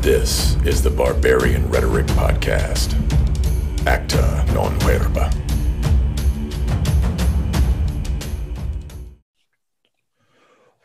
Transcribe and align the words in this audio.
This 0.00 0.54
is 0.64 0.80
the 0.80 0.90
Barbarian 0.90 1.68
Rhetoric 1.68 2.06
Podcast. 2.06 2.94
Acta 3.84 4.46
non 4.54 4.78
verba. 4.78 5.28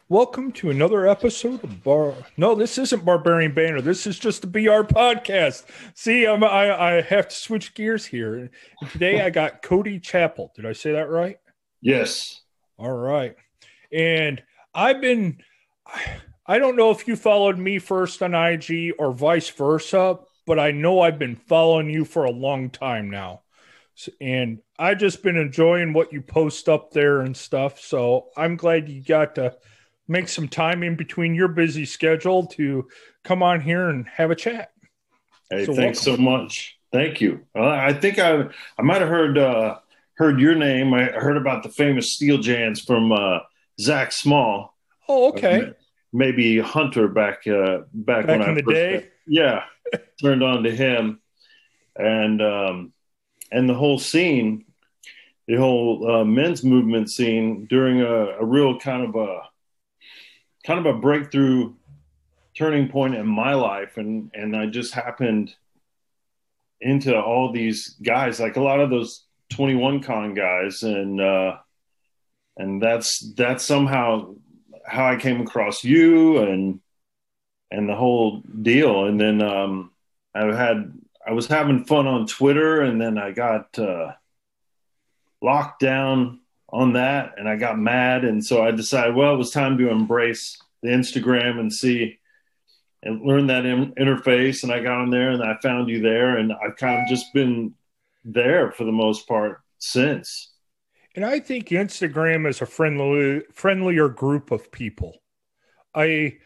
Welcome 0.09 0.51
to 0.53 0.71
another 0.71 1.07
episode 1.07 1.63
of 1.63 1.83
Bar. 1.83 2.15
No, 2.37 2.55
this 2.55 2.79
isn't 2.79 3.05
Barbarian 3.05 3.53
Banner. 3.53 3.81
This 3.81 4.07
is 4.07 4.17
just 4.17 4.41
the 4.41 4.47
BR 4.47 4.81
podcast. 4.81 5.65
See, 5.93 6.25
I'm, 6.25 6.43
I 6.43 6.97
I 6.97 7.01
have 7.01 7.27
to 7.27 7.35
switch 7.35 7.75
gears 7.75 8.07
here. 8.07 8.35
And 8.35 8.49
today 8.91 9.21
I 9.21 9.29
got 9.29 9.61
Cody 9.61 9.99
Chappell. 9.99 10.51
Did 10.55 10.65
I 10.65 10.73
say 10.73 10.93
that 10.93 11.07
right? 11.07 11.37
Yes. 11.81 12.41
All 12.77 12.97
right. 12.97 13.35
And 13.91 14.41
I've 14.73 15.01
been. 15.01 15.37
I 15.85 16.01
don't 16.59 16.75
know 16.75 16.91
if 16.91 17.07
you 17.07 17.15
followed 17.15 17.57
me 17.57 17.79
first 17.79 18.21
on 18.21 18.35
IG 18.35 18.93
or 18.99 19.13
vice 19.13 19.49
versa, 19.49 20.19
but 20.45 20.59
I 20.59 20.71
know 20.71 21.01
I've 21.01 21.19
been 21.19 21.35
following 21.35 21.89
you 21.89 22.05
for 22.05 22.25
a 22.25 22.31
long 22.31 22.69
time 22.69 23.09
now. 23.09 23.41
And 24.19 24.59
I've 24.77 24.97
just 24.97 25.23
been 25.23 25.37
enjoying 25.37 25.93
what 25.93 26.11
you 26.11 26.21
post 26.21 26.67
up 26.67 26.91
there 26.91 27.21
and 27.21 27.37
stuff. 27.37 27.79
So 27.79 28.29
I'm 28.35 28.55
glad 28.57 28.89
you 28.89 29.01
got 29.03 29.35
to 29.35 29.55
make 30.07 30.27
some 30.27 30.47
time 30.47 30.83
in 30.83 30.95
between 30.95 31.35
your 31.35 31.47
busy 31.47 31.85
schedule 31.85 32.47
to 32.47 32.87
come 33.23 33.41
on 33.43 33.61
here 33.61 33.89
and 33.89 34.07
have 34.07 34.31
a 34.31 34.35
chat. 34.35 34.71
Hey, 35.49 35.65
So 35.65 35.73
thanks 35.73 35.99
so 35.99 36.17
much. 36.17 36.77
Thank 36.91 37.21
you. 37.21 37.45
Uh, 37.55 37.67
I 37.67 37.93
think 37.93 38.19
I 38.19 38.49
I 38.77 38.81
might 38.81 39.01
have 39.01 39.09
heard 39.09 39.37
uh, 39.37 39.77
heard 40.15 40.39
your 40.39 40.55
name. 40.55 40.93
I 40.93 41.05
heard 41.05 41.37
about 41.37 41.63
the 41.63 41.69
famous 41.69 42.11
steel 42.11 42.37
jams 42.37 42.81
from 42.81 43.11
uh, 43.11 43.39
Zach 43.79 44.11
Small. 44.11 44.75
Oh, 45.07 45.29
okay. 45.29 45.73
Maybe 46.13 46.59
Hunter 46.59 47.07
back 47.07 47.47
uh, 47.47 47.79
back, 47.93 48.27
Back 48.27 48.27
when 48.27 48.41
in 48.43 48.49
I 48.49 48.53
the 48.53 48.63
first 48.63 48.75
day? 48.75 49.07
yeah, 49.27 49.63
turned 50.21 50.43
on 50.43 50.63
to 50.63 50.75
him, 50.75 51.19
and 51.95 52.41
um, 52.41 52.93
and 53.51 53.67
the 53.67 53.73
whole 53.73 53.97
scene, 53.97 54.65
the 55.47 55.55
whole 55.55 56.09
uh, 56.09 56.23
men's 56.23 56.63
movement 56.63 57.09
scene 57.09 57.65
during 57.65 58.01
a, 58.01 58.37
a 58.39 58.45
real 58.45 58.79
kind 58.79 59.03
of 59.03 59.15
a 59.15 59.41
kind 60.65 60.85
of 60.85 60.95
a 60.95 60.99
breakthrough 60.99 61.73
turning 62.55 62.89
point 62.89 63.15
in 63.15 63.25
my 63.25 63.55
life, 63.55 63.97
and 63.97 64.29
and 64.35 64.55
I 64.55 64.67
just 64.67 64.93
happened 64.93 65.55
into 66.79 67.19
all 67.19 67.51
these 67.51 67.95
guys, 68.03 68.39
like 68.39 68.55
a 68.57 68.61
lot 68.61 68.79
of 68.79 68.91
those 68.91 69.25
twenty 69.49 69.75
one 69.75 70.01
con 70.01 70.35
guys, 70.35 70.83
and 70.83 71.19
uh, 71.19 71.57
and 72.57 72.81
that's 72.81 73.33
that's 73.33 73.65
somehow 73.65 74.35
how 74.85 75.05
I 75.05 75.15
came 75.15 75.41
across 75.41 75.83
you 75.83 76.39
and 76.39 76.79
and 77.71 77.89
the 77.89 77.95
whole 77.95 78.41
deal. 78.61 79.05
And 79.05 79.19
then 79.19 79.41
um, 79.41 79.91
I 80.35 80.45
had 80.55 80.93
I 81.25 81.31
was 81.31 81.47
having 81.47 81.85
fun 81.85 82.05
on 82.07 82.27
Twitter, 82.27 82.81
and 82.81 82.99
then 82.99 83.17
I 83.17 83.31
got 83.31 83.77
uh, 83.79 84.13
locked 85.41 85.79
down 85.79 86.41
on 86.69 86.93
that, 86.93 87.35
and 87.37 87.47
I 87.47 87.55
got 87.55 87.77
mad, 87.77 88.25
and 88.25 88.43
so 88.43 88.63
I 88.63 88.71
decided, 88.71 89.15
well, 89.15 89.33
it 89.33 89.37
was 89.37 89.51
time 89.51 89.77
to 89.77 89.89
embrace 89.89 90.57
the 90.81 90.89
Instagram 90.89 91.59
and 91.59 91.71
see 91.71 92.19
and 93.03 93.25
learn 93.25 93.47
that 93.47 93.65
in- 93.65 93.93
interface. 93.93 94.63
And 94.63 94.71
I 94.71 94.81
got 94.81 94.99
on 94.99 95.11
there, 95.11 95.31
and 95.31 95.43
I 95.43 95.55
found 95.61 95.89
you 95.89 96.01
there, 96.01 96.37
and 96.37 96.51
I've 96.51 96.77
kind 96.77 97.01
of 97.01 97.07
just 97.07 97.33
been 97.33 97.73
there 98.25 98.71
for 98.71 98.85
the 98.85 98.91
most 98.91 99.27
part 99.27 99.61
since. 99.77 100.52
And 101.15 101.25
I 101.25 101.39
think 101.39 101.69
Instagram 101.69 102.47
is 102.47 102.61
a 102.61 102.65
friendly, 102.65 103.43
friendlier 103.51 104.09
group 104.09 104.51
of 104.51 104.71
people. 104.71 105.21
I 105.93 106.37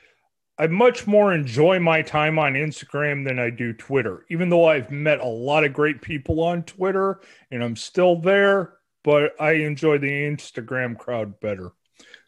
I 0.60 0.68
much 0.68 1.06
more 1.06 1.34
enjoy 1.34 1.80
my 1.80 2.02
time 2.02 2.40
on 2.40 2.54
Instagram 2.54 3.24
than 3.26 3.38
I 3.38 3.52
do 3.52 3.74
Twitter, 3.74 4.26
even 4.30 4.50
though 4.50 4.66
I've 4.66 4.90
met 4.90 5.20
a 5.20 5.28
lot 5.28 5.64
of 5.64 5.72
great 5.72 6.02
people 6.02 6.42
on 6.42 6.64
Twitter 6.64 7.22
and 7.52 7.64
I'm 7.64 7.76
still 7.76 8.20
there, 8.20 8.74
but 9.04 9.40
I 9.40 9.52
enjoy 9.52 10.00
the 10.00 10.10
Instagram 10.10 10.98
crowd 10.98 11.40
better. 11.40 11.72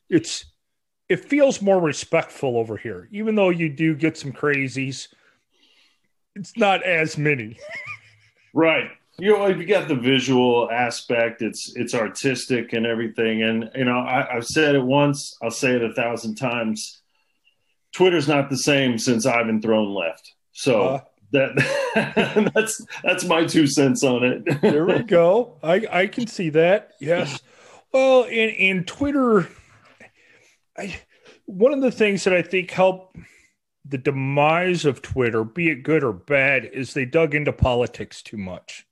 It's 0.10 0.46
it 1.10 1.26
feels 1.26 1.60
more 1.60 1.82
respectful 1.82 2.56
over 2.56 2.78
here, 2.78 3.10
even 3.12 3.34
though 3.34 3.50
you 3.50 3.68
do 3.68 3.96
get 3.96 4.16
some 4.16 4.32
crazies. 4.32 5.08
It's 6.36 6.56
not 6.56 6.84
as 6.84 7.18
many. 7.18 7.58
Right. 8.52 8.90
You 9.20 9.38
know, 9.38 9.48
you 9.48 9.66
got 9.66 9.88
the 9.88 9.96
visual 9.96 10.70
aspect. 10.72 11.42
It's 11.42 11.72
it's 11.76 11.94
artistic 11.94 12.74
and 12.74 12.86
everything. 12.86 13.44
And 13.44 13.70
you 13.76 13.86
know, 13.86 13.98
I, 14.00 14.36
I've 14.36 14.46
said 14.46 14.76
it 14.76 14.84
once. 14.84 15.38
I'll 15.42 15.52
say 15.52 15.76
it 15.76 15.84
a 15.84 15.94
thousand 15.94 16.36
times. 16.36 17.02
Twitter's 17.94 18.28
not 18.28 18.50
the 18.50 18.58
same 18.58 18.98
since 18.98 19.26
Ivan 19.26 19.62
Throne 19.62 19.94
left. 19.94 20.34
So 20.52 20.82
Uh. 20.82 21.00
that 21.32 22.52
that's 22.56 22.86
that's 23.04 23.26
my 23.26 23.46
two 23.46 23.68
cents 23.68 24.04
on 24.04 24.24
it. 24.24 24.62
there 24.62 24.86
we 24.86 25.04
go. 25.04 25.58
I 25.64 25.86
I 25.92 26.08
can 26.08 26.28
see 26.28 26.50
that. 26.52 26.92
Yes. 27.00 27.42
Well, 27.94 28.24
in 28.24 28.50
in 28.50 28.84
Twitter, 28.86 29.50
I 30.78 31.00
one 31.46 31.74
of 31.74 31.82
the 31.82 31.92
things 31.92 32.24
that 32.26 32.34
I 32.34 32.42
think 32.44 32.70
helped 32.72 33.18
the 33.86 33.98
demise 33.98 34.86
of 34.86 35.02
Twitter, 35.02 35.44
be 35.44 35.70
it 35.70 35.82
good 35.82 36.04
or 36.04 36.14
bad, 36.14 36.66
is 36.66 36.94
they 36.94 37.06
dug 37.06 37.34
into 37.34 37.52
politics 37.52 38.22
too 38.22 38.38
much. 38.38 38.86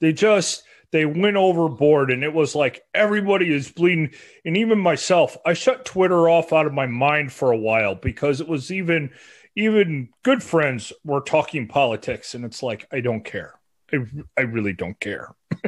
They 0.00 0.12
just 0.12 0.62
they 0.90 1.04
went 1.04 1.36
overboard 1.36 2.10
and 2.10 2.24
it 2.24 2.32
was 2.32 2.54
like 2.54 2.82
everybody 2.94 3.52
is 3.52 3.70
bleeding. 3.70 4.10
And 4.44 4.56
even 4.56 4.78
myself 4.78 5.36
i 5.44 5.52
shut 5.52 5.84
twitter 5.84 6.28
off 6.28 6.52
out 6.52 6.66
of 6.66 6.72
my 6.72 6.86
mind 6.86 7.32
for 7.32 7.52
a 7.52 7.58
while 7.58 7.94
because 7.94 8.40
it 8.40 8.48
was 8.48 8.70
even 8.70 9.10
even 9.56 10.08
good 10.22 10.42
friends 10.42 10.92
were 11.04 11.20
talking 11.20 11.66
politics 11.68 12.34
and 12.34 12.44
it's 12.44 12.62
like 12.62 12.86
i 12.92 13.00
don't 13.00 13.24
care. 13.24 13.54
I, 13.92 13.98
I 14.36 14.40
really 14.42 14.74
don't 14.74 14.98
care. 15.00 15.34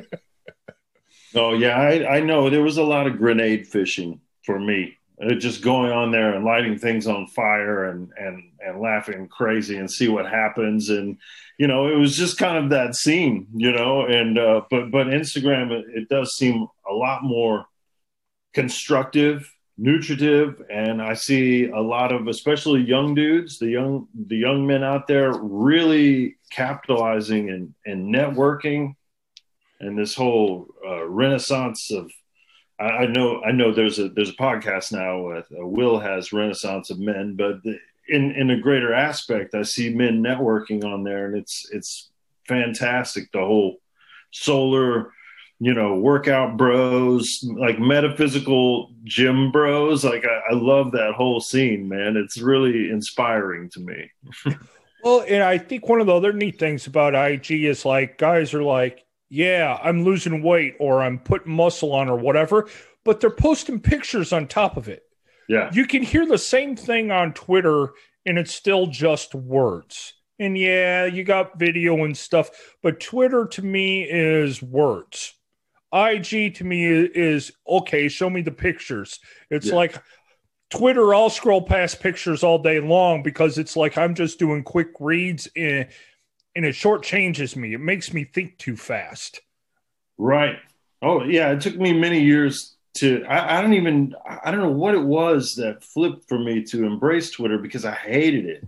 Oh 1.34 1.54
yeah, 1.54 1.78
I, 1.78 2.16
I 2.16 2.20
know. 2.20 2.50
There 2.50 2.62
was 2.62 2.76
a 2.76 2.82
lot 2.82 3.06
of 3.06 3.18
grenade 3.18 3.66
fishing 3.66 4.20
for 4.42 4.58
me. 4.58 4.96
Uh, 5.22 5.34
just 5.34 5.62
going 5.62 5.92
on 5.92 6.10
there 6.10 6.34
and 6.34 6.44
lighting 6.44 6.78
things 6.78 7.06
on 7.06 7.26
fire 7.26 7.90
and 7.90 8.10
and 8.16 8.42
and 8.60 8.80
laughing 8.80 9.28
crazy 9.28 9.76
and 9.76 9.90
see 9.90 10.08
what 10.08 10.26
happens. 10.26 10.88
And 10.88 11.18
you 11.60 11.66
know 11.66 11.88
it 11.88 11.96
was 11.96 12.16
just 12.16 12.38
kind 12.38 12.56
of 12.56 12.70
that 12.70 12.94
scene 12.94 13.46
you 13.54 13.70
know 13.70 14.06
and 14.06 14.38
uh, 14.38 14.62
but 14.70 14.90
but 14.90 15.08
Instagram 15.08 15.70
it, 15.70 15.84
it 15.94 16.08
does 16.08 16.34
seem 16.34 16.66
a 16.88 16.92
lot 16.92 17.22
more 17.22 17.66
constructive 18.54 19.48
nutritive 19.76 20.62
and 20.70 21.02
I 21.02 21.12
see 21.12 21.68
a 21.68 21.80
lot 21.80 22.12
of 22.12 22.28
especially 22.28 22.80
young 22.80 23.14
dudes 23.14 23.58
the 23.58 23.68
young 23.68 24.08
the 24.26 24.36
young 24.36 24.66
men 24.66 24.82
out 24.82 25.06
there 25.06 25.32
really 25.32 26.36
capitalizing 26.50 27.50
and 27.50 27.74
and 27.84 28.12
networking 28.14 28.94
and 29.80 29.98
this 29.98 30.14
whole 30.14 30.66
uh, 30.86 31.06
renaissance 31.06 31.90
of 31.90 32.10
I, 32.80 32.84
I 32.84 33.06
know 33.06 33.42
I 33.42 33.52
know 33.52 33.72
there's 33.72 33.98
a 33.98 34.08
there's 34.08 34.30
a 34.30 34.34
podcast 34.34 34.92
now 34.92 35.20
with 35.20 35.46
uh, 35.52 35.66
Will 35.66 35.98
has 35.98 36.32
Renaissance 36.32 36.90
of 36.90 36.98
Men, 36.98 37.36
but 37.36 37.62
the, 37.62 37.78
in 38.08 38.32
in 38.32 38.50
a 38.50 38.60
greater 38.60 38.92
aspect, 38.92 39.54
I 39.54 39.62
see 39.62 39.94
men 39.94 40.22
networking 40.22 40.84
on 40.84 41.04
there, 41.04 41.26
and 41.26 41.36
it's 41.36 41.68
it's 41.72 42.10
fantastic. 42.48 43.30
The 43.32 43.40
whole 43.40 43.76
solar, 44.32 45.12
you 45.58 45.74
know, 45.74 45.96
workout 45.96 46.56
bros, 46.56 47.44
like 47.56 47.78
metaphysical 47.78 48.92
gym 49.04 49.52
bros. 49.52 50.04
Like 50.04 50.24
I, 50.24 50.52
I 50.52 50.54
love 50.54 50.92
that 50.92 51.14
whole 51.14 51.40
scene, 51.40 51.88
man. 51.88 52.16
It's 52.16 52.38
really 52.38 52.90
inspiring 52.90 53.70
to 53.70 53.80
me. 53.80 54.10
well 55.02 55.24
and 55.26 55.42
i 55.42 55.56
think 55.56 55.88
one 55.88 55.98
of 55.98 56.06
the 56.06 56.14
other 56.14 56.30
neat 56.30 56.58
things 56.58 56.86
about 56.86 57.14
ig 57.14 57.50
is 57.50 57.86
like 57.86 58.18
guys 58.18 58.52
are 58.52 58.62
like 58.62 59.04
yeah 59.30 59.78
i'm 59.82 60.04
losing 60.04 60.42
weight 60.42 60.76
or 60.80 61.02
i'm 61.02 61.18
putting 61.18 61.52
muscle 61.52 61.92
on 61.92 62.08
or 62.08 62.16
whatever 62.16 62.68
but 63.04 63.20
they're 63.20 63.30
posting 63.30 63.80
pictures 63.80 64.32
on 64.32 64.46
top 64.46 64.76
of 64.76 64.88
it 64.88 65.02
Yeah, 65.48 65.72
you 65.72 65.86
can 65.86 66.02
hear 66.02 66.26
the 66.26 66.38
same 66.38 66.76
thing 66.76 67.10
on 67.12 67.32
Twitter 67.34 67.90
and 68.26 68.38
it's 68.38 68.54
still 68.54 68.86
just 68.86 69.34
words. 69.34 70.14
And 70.38 70.56
yeah, 70.58 71.06
you 71.06 71.24
got 71.24 71.58
video 71.58 72.04
and 72.04 72.16
stuff, 72.16 72.50
but 72.82 73.00
Twitter 73.00 73.46
to 73.46 73.62
me 73.62 74.02
is 74.04 74.62
words. 74.62 75.34
IG 75.92 76.54
to 76.56 76.64
me 76.64 76.86
is 76.86 77.52
okay, 77.68 78.08
show 78.08 78.30
me 78.30 78.42
the 78.42 78.50
pictures. 78.52 79.20
It's 79.50 79.70
Yeah. 79.70 79.76
like 79.76 79.96
Twitter, 80.70 81.14
I'll 81.14 81.30
scroll 81.30 81.62
past 81.62 82.00
pictures 82.00 82.44
all 82.44 82.58
day 82.58 82.80
long 82.80 83.22
because 83.22 83.58
it's 83.58 83.76
like 83.76 83.98
I'm 83.98 84.14
just 84.14 84.38
doing 84.38 84.62
quick 84.62 84.88
reads 85.00 85.48
and, 85.56 85.88
and 86.54 86.64
it 86.64 86.74
shortchanges 86.74 87.56
me. 87.56 87.74
It 87.74 87.80
makes 87.80 88.12
me 88.12 88.24
think 88.24 88.58
too 88.58 88.76
fast. 88.76 89.40
Right. 90.18 90.56
Oh, 91.02 91.24
yeah. 91.24 91.50
It 91.52 91.60
took 91.60 91.76
me 91.76 91.92
many 91.92 92.22
years 92.22 92.76
to. 92.94 93.24
I, 93.24 93.58
I 93.58 93.62
don't 93.62 93.74
even. 93.74 94.14
I 94.26 94.50
don't 94.50 94.60
know 94.60 94.70
what 94.70 94.94
it 94.94 95.02
was 95.02 95.54
that 95.54 95.84
flipped 95.84 96.28
for 96.28 96.38
me 96.38 96.62
to 96.64 96.84
embrace 96.84 97.30
Twitter 97.30 97.58
because 97.58 97.84
I 97.84 97.94
hated 97.94 98.46
it 98.46 98.66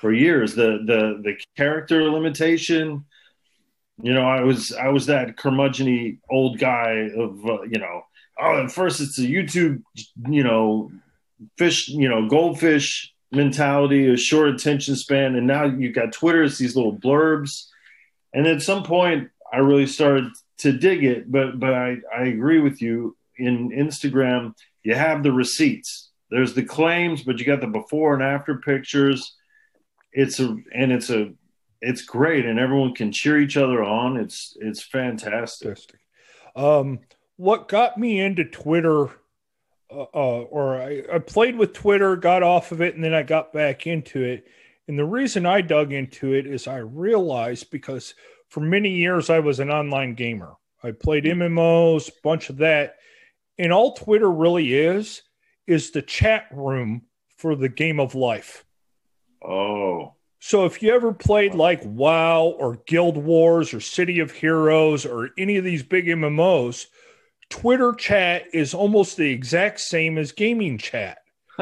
for 0.00 0.12
years. 0.12 0.54
The 0.54 0.82
the 0.86 1.20
the 1.22 1.36
character 1.56 2.10
limitation. 2.10 3.04
You 4.02 4.12
know, 4.12 4.26
I 4.26 4.42
was 4.42 4.72
I 4.72 4.88
was 4.88 5.06
that 5.06 5.36
curmudgeony 5.36 6.18
old 6.30 6.58
guy 6.58 7.10
of 7.16 7.44
uh, 7.46 7.62
you 7.62 7.78
know. 7.78 8.02
Oh, 8.40 8.64
at 8.64 8.72
first 8.72 9.00
it's 9.00 9.18
a 9.20 9.22
YouTube, 9.22 9.82
you 10.28 10.42
know, 10.42 10.90
fish, 11.56 11.88
you 11.88 12.08
know, 12.08 12.28
goldfish 12.28 13.13
mentality, 13.34 14.08
a 14.08 14.16
short 14.16 14.48
attention 14.48 14.96
span, 14.96 15.34
and 15.34 15.46
now 15.46 15.64
you've 15.64 15.94
got 15.94 16.12
Twitter. 16.12 16.42
It's 16.42 16.58
these 16.58 16.76
little 16.76 16.96
blurbs, 16.96 17.66
and 18.32 18.46
at 18.46 18.62
some 18.62 18.82
point, 18.82 19.30
I 19.52 19.58
really 19.58 19.86
started 19.86 20.32
to 20.58 20.72
dig 20.72 21.04
it. 21.04 21.30
But 21.30 21.58
but 21.58 21.74
I 21.74 21.96
I 22.14 22.24
agree 22.24 22.60
with 22.60 22.80
you. 22.82 23.16
In 23.36 23.70
Instagram, 23.70 24.54
you 24.84 24.94
have 24.94 25.22
the 25.22 25.32
receipts. 25.32 26.10
There's 26.30 26.54
the 26.54 26.64
claims, 26.64 27.22
but 27.22 27.38
you 27.38 27.44
got 27.44 27.60
the 27.60 27.66
before 27.66 28.14
and 28.14 28.22
after 28.22 28.56
pictures. 28.58 29.34
It's 30.12 30.38
a 30.40 30.56
and 30.72 30.92
it's 30.92 31.10
a 31.10 31.32
it's 31.80 32.02
great, 32.02 32.46
and 32.46 32.58
everyone 32.58 32.94
can 32.94 33.12
cheer 33.12 33.38
each 33.38 33.56
other 33.56 33.82
on. 33.82 34.16
It's 34.16 34.56
it's 34.60 34.82
fantastic. 34.82 35.78
Um, 36.56 37.00
what 37.36 37.68
got 37.68 37.98
me 37.98 38.20
into 38.20 38.44
Twitter, 38.44 39.10
uh, 39.94 40.06
uh, 40.14 40.42
or 40.42 40.76
I, 40.76 41.02
I 41.12 41.18
played 41.18 41.56
with 41.56 41.72
Twitter, 41.72 42.16
got 42.16 42.42
off 42.42 42.72
of 42.72 42.80
it, 42.80 42.94
and 42.94 43.04
then 43.04 43.14
I 43.14 43.22
got 43.22 43.52
back 43.52 43.86
into 43.86 44.22
it. 44.22 44.46
And 44.88 44.98
the 44.98 45.04
reason 45.04 45.46
I 45.46 45.60
dug 45.60 45.92
into 45.92 46.34
it 46.34 46.46
is 46.46 46.66
I 46.66 46.78
realized 46.78 47.70
because 47.70 48.14
for 48.48 48.60
many 48.60 48.90
years 48.90 49.30
I 49.30 49.38
was 49.38 49.60
an 49.60 49.70
online 49.70 50.14
gamer. 50.14 50.54
I 50.82 50.92
played 50.92 51.24
MMOs, 51.24 52.10
bunch 52.22 52.50
of 52.50 52.58
that. 52.58 52.96
And 53.58 53.72
all 53.72 53.94
Twitter 53.94 54.30
really 54.30 54.74
is 54.74 55.22
is 55.66 55.90
the 55.90 56.02
chat 56.02 56.46
room 56.52 57.02
for 57.36 57.56
the 57.56 57.68
game 57.68 57.98
of 57.98 58.14
life. 58.14 58.64
Oh. 59.42 60.14
So 60.40 60.66
if 60.66 60.82
you 60.82 60.94
ever 60.94 61.12
played 61.12 61.54
like 61.54 61.80
WoW 61.84 62.54
or 62.58 62.76
Guild 62.86 63.16
Wars 63.16 63.72
or 63.72 63.80
City 63.80 64.18
of 64.18 64.30
Heroes 64.30 65.06
or 65.06 65.30
any 65.38 65.56
of 65.56 65.64
these 65.64 65.82
big 65.82 66.06
MMOs, 66.06 66.86
Twitter 67.50 67.92
chat 67.92 68.44
is 68.52 68.74
almost 68.74 69.16
the 69.16 69.30
exact 69.30 69.80
same 69.80 70.18
as 70.18 70.32
gaming 70.32 70.78
chat. 70.78 71.18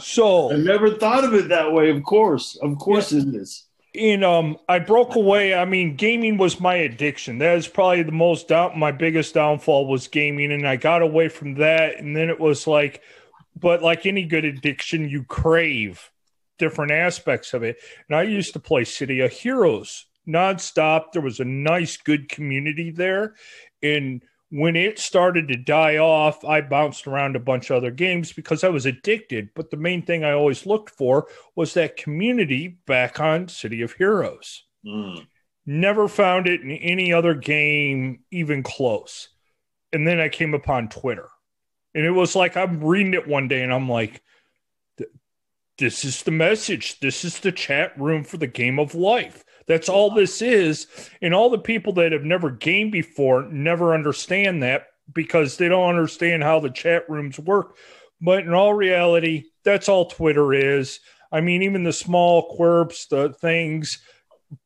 so 0.00 0.52
I 0.52 0.56
never 0.56 0.90
thought 0.90 1.24
of 1.24 1.34
it 1.34 1.48
that 1.48 1.72
way. 1.72 1.90
Of 1.90 2.02
course, 2.04 2.56
of 2.62 2.78
course, 2.78 3.12
yeah. 3.12 3.22
it 3.22 3.34
is. 3.34 3.64
And 3.94 4.24
um, 4.24 4.58
I 4.68 4.78
broke 4.78 5.14
away. 5.14 5.54
I 5.54 5.64
mean, 5.64 5.96
gaming 5.96 6.36
was 6.36 6.60
my 6.60 6.74
addiction. 6.74 7.38
That 7.38 7.56
is 7.56 7.66
probably 7.66 8.02
the 8.02 8.12
most 8.12 8.48
down. 8.48 8.78
My 8.78 8.92
biggest 8.92 9.34
downfall 9.34 9.86
was 9.86 10.08
gaming, 10.08 10.52
and 10.52 10.68
I 10.68 10.76
got 10.76 11.02
away 11.02 11.28
from 11.28 11.54
that. 11.54 11.98
And 11.98 12.14
then 12.14 12.28
it 12.28 12.38
was 12.38 12.66
like, 12.66 13.02
but 13.58 13.82
like 13.82 14.04
any 14.04 14.24
good 14.24 14.44
addiction, 14.44 15.08
you 15.08 15.24
crave 15.24 16.10
different 16.58 16.92
aspects 16.92 17.54
of 17.54 17.62
it. 17.62 17.78
And 18.08 18.16
I 18.16 18.22
used 18.22 18.52
to 18.52 18.60
play 18.60 18.84
City 18.84 19.20
of 19.20 19.32
Heroes 19.32 20.06
nonstop. 20.28 21.12
There 21.12 21.22
was 21.22 21.40
a 21.40 21.44
nice, 21.44 21.96
good 21.96 22.28
community 22.28 22.90
there. 22.90 23.34
And 23.82 24.22
when 24.50 24.76
it 24.76 24.98
started 24.98 25.48
to 25.48 25.56
die 25.56 25.96
off, 25.96 26.44
I 26.44 26.60
bounced 26.60 27.06
around 27.06 27.34
a 27.34 27.40
bunch 27.40 27.70
of 27.70 27.76
other 27.76 27.90
games 27.90 28.32
because 28.32 28.62
I 28.62 28.68
was 28.68 28.86
addicted. 28.86 29.50
But 29.54 29.70
the 29.70 29.76
main 29.76 30.02
thing 30.02 30.24
I 30.24 30.32
always 30.32 30.66
looked 30.66 30.90
for 30.90 31.26
was 31.56 31.74
that 31.74 31.96
community 31.96 32.78
back 32.86 33.18
on 33.18 33.48
City 33.48 33.82
of 33.82 33.92
Heroes. 33.94 34.64
Mm. 34.86 35.26
Never 35.66 36.06
found 36.06 36.46
it 36.46 36.60
in 36.60 36.70
any 36.70 37.12
other 37.12 37.34
game 37.34 38.20
even 38.30 38.62
close. 38.62 39.28
And 39.92 40.06
then 40.06 40.20
I 40.20 40.28
came 40.28 40.54
upon 40.54 40.88
Twitter. 40.88 41.28
And 41.94 42.04
it 42.04 42.12
was 42.12 42.36
like 42.36 42.56
I'm 42.56 42.84
reading 42.84 43.14
it 43.14 43.26
one 43.26 43.48
day 43.48 43.62
and 43.62 43.72
I'm 43.72 43.88
like, 43.88 44.22
this 45.78 46.04
is 46.04 46.22
the 46.22 46.30
message. 46.30 47.00
This 47.00 47.24
is 47.24 47.40
the 47.40 47.52
chat 47.52 47.98
room 47.98 48.24
for 48.24 48.36
the 48.36 48.46
game 48.46 48.78
of 48.78 48.94
life. 48.94 49.44
That's 49.66 49.88
all 49.88 50.10
this 50.14 50.42
is. 50.42 50.86
And 51.20 51.34
all 51.34 51.50
the 51.50 51.58
people 51.58 51.92
that 51.94 52.12
have 52.12 52.24
never 52.24 52.50
gamed 52.50 52.92
before 52.92 53.42
never 53.44 53.94
understand 53.94 54.62
that 54.62 54.88
because 55.12 55.56
they 55.56 55.68
don't 55.68 55.88
understand 55.88 56.42
how 56.42 56.60
the 56.60 56.70
chat 56.70 57.08
rooms 57.08 57.38
work. 57.38 57.76
But 58.20 58.44
in 58.44 58.54
all 58.54 58.74
reality, 58.74 59.44
that's 59.64 59.88
all 59.88 60.06
Twitter 60.06 60.54
is. 60.54 61.00
I 61.32 61.40
mean, 61.40 61.62
even 61.62 61.82
the 61.82 61.92
small 61.92 62.54
quirps, 62.54 63.06
the 63.06 63.32
things, 63.32 63.98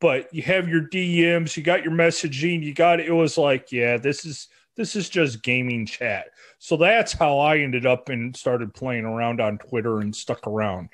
but 0.01 0.33
you 0.33 0.43
have 0.43 0.69
your 0.69 0.83
DMs, 0.83 1.57
you 1.57 1.63
got 1.63 1.83
your 1.83 1.93
messaging, 1.93 2.63
you 2.63 2.75
got 2.75 3.01
it 3.01 3.11
was 3.11 3.39
like, 3.39 3.73
yeah, 3.73 3.97
this 3.97 4.25
is 4.25 4.49
this 4.77 4.95
is 4.97 5.09
just 5.09 5.43
gaming 5.43 5.85
chat. 5.87 6.27
So 6.59 6.77
that's 6.77 7.13
how 7.13 7.39
I 7.39 7.59
ended 7.59 7.87
up 7.87 8.09
and 8.09 8.37
started 8.37 8.75
playing 8.75 9.05
around 9.05 9.41
on 9.41 9.59
Twitter 9.59 10.01
and 10.01 10.15
stuck 10.15 10.47
around. 10.47 10.91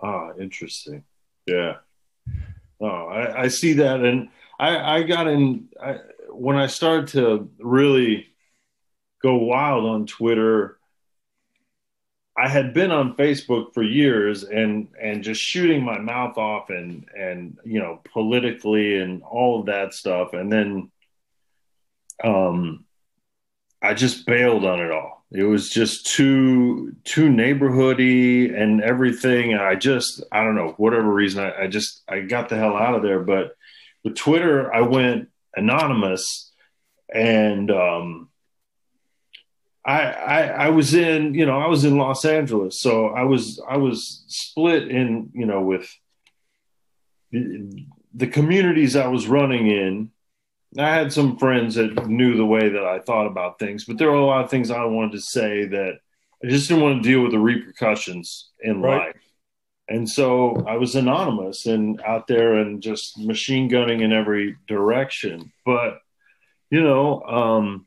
Ah, 0.00 0.30
interesting. 0.40 1.04
Yeah. 1.46 1.76
Oh, 2.80 2.86
I, 2.86 3.44
I 3.44 3.48
see 3.48 3.74
that, 3.74 4.00
and 4.00 4.28
I, 4.58 4.98
I 4.98 5.02
got 5.02 5.28
in 5.28 5.68
I, 5.80 5.98
when 6.30 6.56
I 6.56 6.66
started 6.66 7.08
to 7.08 7.50
really 7.58 8.26
go 9.22 9.36
wild 9.36 9.86
on 9.86 10.06
Twitter. 10.06 10.78
I 12.38 12.48
had 12.48 12.74
been 12.74 12.90
on 12.90 13.16
Facebook 13.16 13.72
for 13.72 13.82
years 13.82 14.44
and 14.44 14.88
and 15.00 15.24
just 15.24 15.40
shooting 15.40 15.82
my 15.82 15.98
mouth 15.98 16.36
off 16.36 16.68
and 16.68 17.08
and 17.16 17.56
you 17.64 17.80
know 17.80 18.02
politically 18.12 18.98
and 18.98 19.22
all 19.22 19.60
of 19.60 19.66
that 19.66 19.94
stuff, 19.94 20.34
and 20.34 20.52
then 20.52 20.90
um, 22.22 22.84
I 23.80 23.94
just 23.94 24.26
bailed 24.26 24.66
on 24.66 24.80
it 24.80 24.90
all 24.90 25.15
it 25.30 25.42
was 25.42 25.70
just 25.70 26.06
too 26.06 26.94
too 27.04 27.28
neighborhoody 27.28 28.56
and 28.56 28.80
everything. 28.80 29.54
I 29.54 29.74
just 29.74 30.22
I 30.30 30.44
don't 30.44 30.54
know 30.54 30.74
whatever 30.76 31.12
reason 31.12 31.44
I, 31.44 31.64
I 31.64 31.66
just 31.66 32.02
I 32.08 32.20
got 32.20 32.48
the 32.48 32.56
hell 32.56 32.76
out 32.76 32.94
of 32.94 33.02
there. 33.02 33.20
But 33.20 33.56
with 34.04 34.14
Twitter, 34.14 34.72
I 34.72 34.82
went 34.82 35.28
anonymous, 35.56 36.52
and 37.12 37.70
um, 37.72 38.28
I, 39.84 40.02
I 40.02 40.42
I 40.42 40.68
was 40.70 40.94
in 40.94 41.34
you 41.34 41.44
know 41.44 41.58
I 41.58 41.66
was 41.66 41.84
in 41.84 41.98
Los 41.98 42.24
Angeles, 42.24 42.80
so 42.80 43.08
I 43.08 43.24
was 43.24 43.60
I 43.68 43.78
was 43.78 44.24
split 44.28 44.88
in 44.88 45.30
you 45.34 45.46
know 45.46 45.60
with 45.60 45.92
the, 47.32 47.84
the 48.14 48.26
communities 48.28 48.94
I 48.94 49.08
was 49.08 49.26
running 49.26 49.66
in 49.66 50.12
I 50.78 50.94
had 50.94 51.12
some 51.12 51.38
friends 51.38 51.74
that 51.76 52.06
knew 52.06 52.36
the 52.36 52.46
way 52.46 52.68
that 52.68 52.84
I 52.84 52.98
thought 53.00 53.26
about 53.26 53.58
things, 53.58 53.84
but 53.84 53.98
there 53.98 54.10
were 54.10 54.18
a 54.18 54.24
lot 54.24 54.44
of 54.44 54.50
things 54.50 54.70
I 54.70 54.84
wanted 54.84 55.12
to 55.12 55.20
say 55.20 55.66
that 55.66 55.98
I 56.44 56.48
just 56.48 56.68
didn't 56.68 56.82
want 56.82 57.02
to 57.02 57.08
deal 57.08 57.22
with 57.22 57.32
the 57.32 57.38
repercussions 57.38 58.50
in 58.60 58.82
right. 58.82 59.06
life. 59.08 59.22
And 59.88 60.08
so 60.08 60.64
I 60.66 60.76
was 60.76 60.94
anonymous 60.96 61.66
and 61.66 62.00
out 62.02 62.26
there 62.26 62.54
and 62.54 62.82
just 62.82 63.18
machine 63.18 63.68
gunning 63.68 64.00
in 64.00 64.12
every 64.12 64.56
direction. 64.66 65.52
But 65.64 65.98
you 66.70 66.82
know, 66.82 67.22
um, 67.22 67.86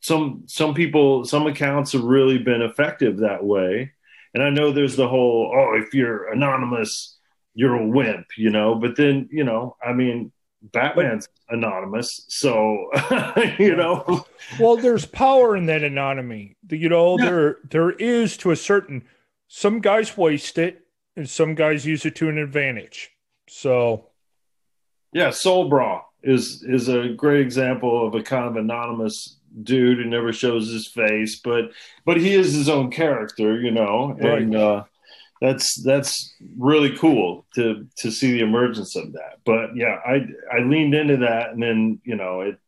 some 0.00 0.44
some 0.46 0.74
people, 0.74 1.24
some 1.24 1.46
accounts 1.46 1.92
have 1.92 2.04
really 2.04 2.38
been 2.38 2.62
effective 2.62 3.18
that 3.18 3.44
way. 3.44 3.92
And 4.34 4.42
I 4.42 4.50
know 4.50 4.72
there's 4.72 4.96
the 4.96 5.08
whole, 5.08 5.52
oh, 5.54 5.80
if 5.80 5.94
you're 5.94 6.32
anonymous, 6.32 7.16
you're 7.54 7.76
a 7.76 7.86
wimp, 7.86 8.26
you 8.36 8.50
know. 8.50 8.74
But 8.74 8.96
then, 8.96 9.28
you 9.30 9.44
know, 9.44 9.76
I 9.84 9.92
mean, 9.92 10.32
Batman's 10.72 11.28
but, 11.48 11.56
anonymous, 11.56 12.24
so 12.28 12.90
you 13.58 13.76
know. 13.76 14.26
Well, 14.58 14.76
there's 14.76 15.06
power 15.06 15.56
in 15.56 15.66
that 15.66 15.84
anonymity. 15.84 16.56
You 16.70 16.88
know, 16.88 17.18
yeah. 17.18 17.24
there 17.24 17.56
there 17.70 17.90
is 17.90 18.36
to 18.38 18.50
a 18.50 18.56
certain. 18.56 19.04
Some 19.48 19.80
guys 19.80 20.16
waste 20.16 20.58
it, 20.58 20.86
and 21.16 21.28
some 21.28 21.54
guys 21.54 21.86
use 21.86 22.04
it 22.04 22.16
to 22.16 22.28
an 22.28 22.38
advantage. 22.38 23.10
So, 23.48 24.08
yeah, 25.12 25.30
Sol 25.30 25.70
Brah 25.70 26.02
is 26.22 26.62
is 26.62 26.88
a 26.88 27.10
great 27.10 27.40
example 27.40 28.06
of 28.06 28.14
a 28.14 28.22
kind 28.22 28.46
of 28.46 28.56
anonymous 28.56 29.36
dude 29.62 29.98
who 29.98 30.04
never 30.04 30.32
shows 30.32 30.70
his 30.70 30.86
face, 30.86 31.36
but 31.36 31.70
but 32.04 32.16
he 32.16 32.34
is 32.34 32.54
his 32.54 32.68
own 32.68 32.90
character, 32.90 33.60
you 33.60 33.70
know, 33.70 34.16
right. 34.18 34.42
and 34.42 34.56
uh, 34.56 34.84
that's 35.44 35.82
that's 35.82 36.34
really 36.58 36.96
cool 36.96 37.44
to 37.54 37.86
to 37.98 38.10
see 38.10 38.32
the 38.32 38.40
emergence 38.40 38.96
of 38.96 39.12
that. 39.12 39.40
But 39.44 39.76
yeah, 39.76 40.00
I 40.06 40.26
I 40.50 40.60
leaned 40.60 40.94
into 40.94 41.18
that, 41.18 41.50
and 41.50 41.62
then 41.62 42.00
you 42.04 42.16
know 42.16 42.40
it. 42.40 42.58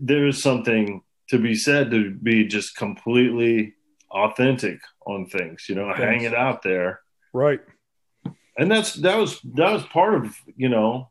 There 0.00 0.26
is 0.26 0.42
something 0.42 1.02
to 1.30 1.38
be 1.38 1.54
said 1.54 1.90
to 1.92 2.10
be 2.10 2.46
just 2.46 2.76
completely 2.76 3.74
authentic 4.10 4.80
on 5.06 5.26
things, 5.26 5.66
you 5.68 5.76
know, 5.76 5.86
Thanks. 5.86 6.00
hang 6.00 6.22
it 6.22 6.34
out 6.34 6.62
there, 6.62 7.00
right? 7.32 7.60
And 8.58 8.70
that's 8.70 8.92
that 8.94 9.16
was 9.16 9.40
that 9.54 9.72
was 9.72 9.84
part 9.84 10.14
of 10.14 10.36
you 10.56 10.68
know 10.68 11.08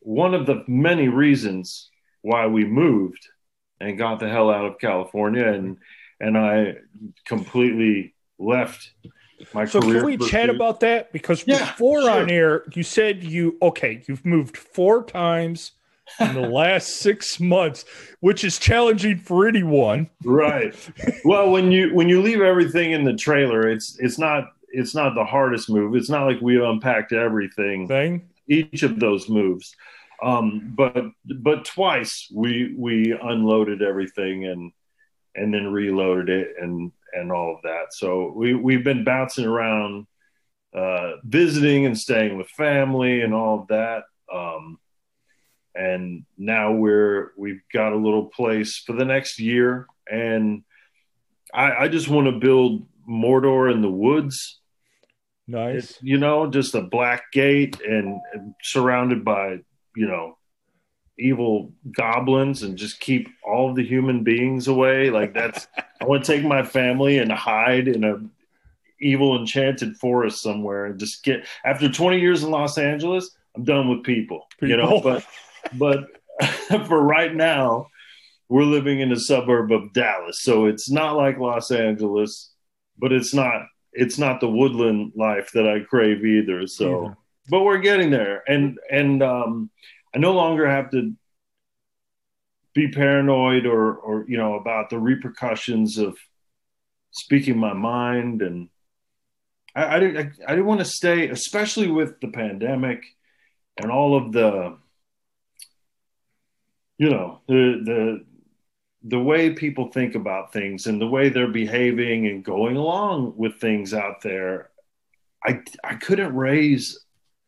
one 0.00 0.34
of 0.34 0.46
the 0.46 0.62
many 0.68 1.08
reasons 1.08 1.90
why 2.22 2.46
we 2.46 2.64
moved 2.64 3.26
and 3.80 3.98
got 3.98 4.20
the 4.20 4.28
hell 4.28 4.50
out 4.50 4.66
of 4.66 4.78
California 4.78 5.46
and 5.46 5.78
and 6.20 6.38
I 6.38 6.76
completely 7.24 8.14
left 8.38 8.90
my 9.52 9.64
so 9.64 9.80
can 9.80 10.04
we 10.04 10.16
chat 10.16 10.50
about 10.50 10.80
that? 10.80 11.12
Because 11.12 11.44
yeah, 11.46 11.58
before 11.58 12.02
sure. 12.02 12.10
on 12.10 12.30
air, 12.30 12.64
you 12.74 12.82
said 12.82 13.22
you 13.22 13.56
okay, 13.62 14.02
you've 14.06 14.24
moved 14.24 14.56
four 14.56 15.04
times 15.04 15.72
in 16.20 16.34
the 16.34 16.40
last 16.48 16.96
six 16.96 17.40
months, 17.40 17.84
which 18.20 18.44
is 18.44 18.58
challenging 18.58 19.18
for 19.18 19.48
anyone. 19.48 20.08
Right. 20.24 20.74
well, 21.24 21.50
when 21.50 21.70
you 21.72 21.94
when 21.94 22.08
you 22.08 22.22
leave 22.22 22.40
everything 22.40 22.92
in 22.92 23.04
the 23.04 23.14
trailer, 23.14 23.68
it's 23.68 23.98
it's 23.98 24.18
not 24.18 24.52
it's 24.68 24.94
not 24.94 25.14
the 25.14 25.24
hardest 25.24 25.70
move. 25.70 25.94
It's 25.94 26.10
not 26.10 26.26
like 26.26 26.40
we 26.40 26.64
unpacked 26.64 27.12
everything. 27.12 27.88
Thing. 27.88 28.28
Each 28.48 28.82
of 28.82 29.00
those 29.00 29.28
moves. 29.28 29.74
Um, 30.22 30.72
but 30.76 31.06
but 31.40 31.64
twice 31.64 32.28
we 32.32 32.74
we 32.76 33.12
unloaded 33.12 33.82
everything 33.82 34.46
and 34.46 34.72
and 35.34 35.52
then 35.52 35.72
reloaded 35.72 36.28
it 36.28 36.54
and 36.60 36.92
and 37.14 37.32
all 37.32 37.54
of 37.56 37.62
that. 37.62 37.92
So 37.92 38.32
we 38.34 38.54
we've 38.54 38.84
been 38.84 39.04
bouncing 39.04 39.44
around, 39.44 40.06
uh, 40.74 41.12
visiting 41.24 41.86
and 41.86 41.98
staying 41.98 42.36
with 42.36 42.48
family 42.48 43.22
and 43.22 43.34
all 43.34 43.60
of 43.60 43.68
that. 43.68 44.04
Um, 44.32 44.78
and 45.74 46.24
now 46.38 46.72
we're 46.72 47.32
we've 47.36 47.62
got 47.72 47.92
a 47.92 47.96
little 47.96 48.26
place 48.26 48.78
for 48.78 48.92
the 48.92 49.04
next 49.04 49.40
year, 49.40 49.86
and 50.10 50.62
I, 51.52 51.84
I 51.84 51.88
just 51.88 52.08
want 52.08 52.26
to 52.26 52.38
build 52.38 52.86
Mordor 53.08 53.72
in 53.72 53.82
the 53.82 53.90
woods. 53.90 54.60
Nice, 55.46 55.92
it, 55.92 55.98
you 56.02 56.18
know, 56.18 56.48
just 56.48 56.74
a 56.74 56.80
black 56.80 57.32
gate 57.32 57.80
and, 57.80 58.20
and 58.32 58.54
surrounded 58.62 59.24
by 59.24 59.58
you 59.96 60.06
know 60.06 60.38
evil 61.18 61.72
goblins 61.96 62.62
and 62.62 62.76
just 62.76 63.00
keep 63.00 63.28
all 63.44 63.72
the 63.72 63.84
human 63.84 64.24
beings 64.24 64.68
away. 64.68 65.10
Like 65.10 65.34
that's 65.34 65.68
I 66.00 66.04
want 66.04 66.24
to 66.24 66.32
take 66.32 66.44
my 66.44 66.62
family 66.62 67.18
and 67.18 67.30
hide 67.30 67.88
in 67.88 68.04
a 68.04 68.18
evil 69.00 69.38
enchanted 69.38 69.96
forest 69.96 70.42
somewhere 70.42 70.86
and 70.86 70.98
just 70.98 71.22
get 71.22 71.46
after 71.64 71.88
20 71.88 72.20
years 72.20 72.42
in 72.42 72.50
Los 72.50 72.78
Angeles, 72.78 73.30
I'm 73.56 73.64
done 73.64 73.88
with 73.88 74.02
people. 74.02 74.46
people. 74.58 74.68
You 74.68 74.76
know, 74.76 75.00
but 75.00 75.24
but 75.74 76.06
for 76.86 77.00
right 77.00 77.34
now, 77.34 77.88
we're 78.48 78.64
living 78.64 79.00
in 79.00 79.12
a 79.12 79.18
suburb 79.18 79.72
of 79.72 79.92
Dallas. 79.92 80.42
So 80.42 80.66
it's 80.66 80.90
not 80.90 81.16
like 81.16 81.38
Los 81.38 81.70
Angeles, 81.70 82.50
but 82.98 83.12
it's 83.12 83.34
not 83.34 83.66
it's 83.92 84.18
not 84.18 84.40
the 84.40 84.48
woodland 84.48 85.12
life 85.14 85.50
that 85.54 85.68
I 85.68 85.80
crave 85.80 86.24
either. 86.24 86.66
So 86.66 87.16
but 87.48 87.62
we're 87.62 87.78
getting 87.78 88.10
there. 88.10 88.42
And 88.48 88.78
and 88.90 89.22
um 89.22 89.70
I 90.14 90.18
no 90.18 90.32
longer 90.32 90.68
have 90.68 90.90
to 90.92 91.14
be 92.74 92.88
paranoid 92.88 93.66
or, 93.66 93.94
or 93.94 94.24
you 94.28 94.36
know 94.36 94.54
about 94.54 94.90
the 94.90 94.98
repercussions 94.98 95.98
of 95.98 96.16
speaking 97.10 97.58
my 97.58 97.72
mind. 97.72 98.42
And 98.42 98.68
I, 99.74 99.82
I, 99.82 99.96
I, 99.96 99.98
I 99.98 100.50
didn't 100.50 100.66
want 100.66 100.80
to 100.80 100.84
stay 100.84 101.28
especially 101.28 101.88
with 101.90 102.20
the 102.20 102.28
pandemic 102.28 103.04
and 103.80 103.90
all 103.90 104.16
of 104.16 104.32
the 104.32 104.76
you 106.98 107.10
know 107.10 107.40
the 107.48 107.82
the 107.84 108.24
the 109.06 109.20
way 109.20 109.52
people 109.52 109.90
think 109.90 110.14
about 110.14 110.52
things 110.52 110.86
and 110.86 111.00
the 111.00 111.06
way 111.06 111.28
they're 111.28 111.48
behaving 111.48 112.26
and 112.26 112.44
going 112.44 112.76
along 112.76 113.34
with 113.36 113.60
things 113.60 113.92
out 113.92 114.22
there. 114.22 114.70
I 115.44 115.60
i 115.82 115.94
couldn't 115.96 116.34
raise 116.34 117.04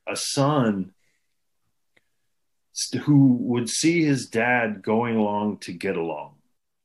a 0.07 0.17
son 0.17 0.93
who 3.05 3.39
would 3.41 3.69
see 3.69 4.05
his 4.05 4.29
dad 4.29 4.83
going 4.83 5.17
along 5.17 5.59
to 5.59 5.73
get 5.73 5.97
along. 5.97 6.35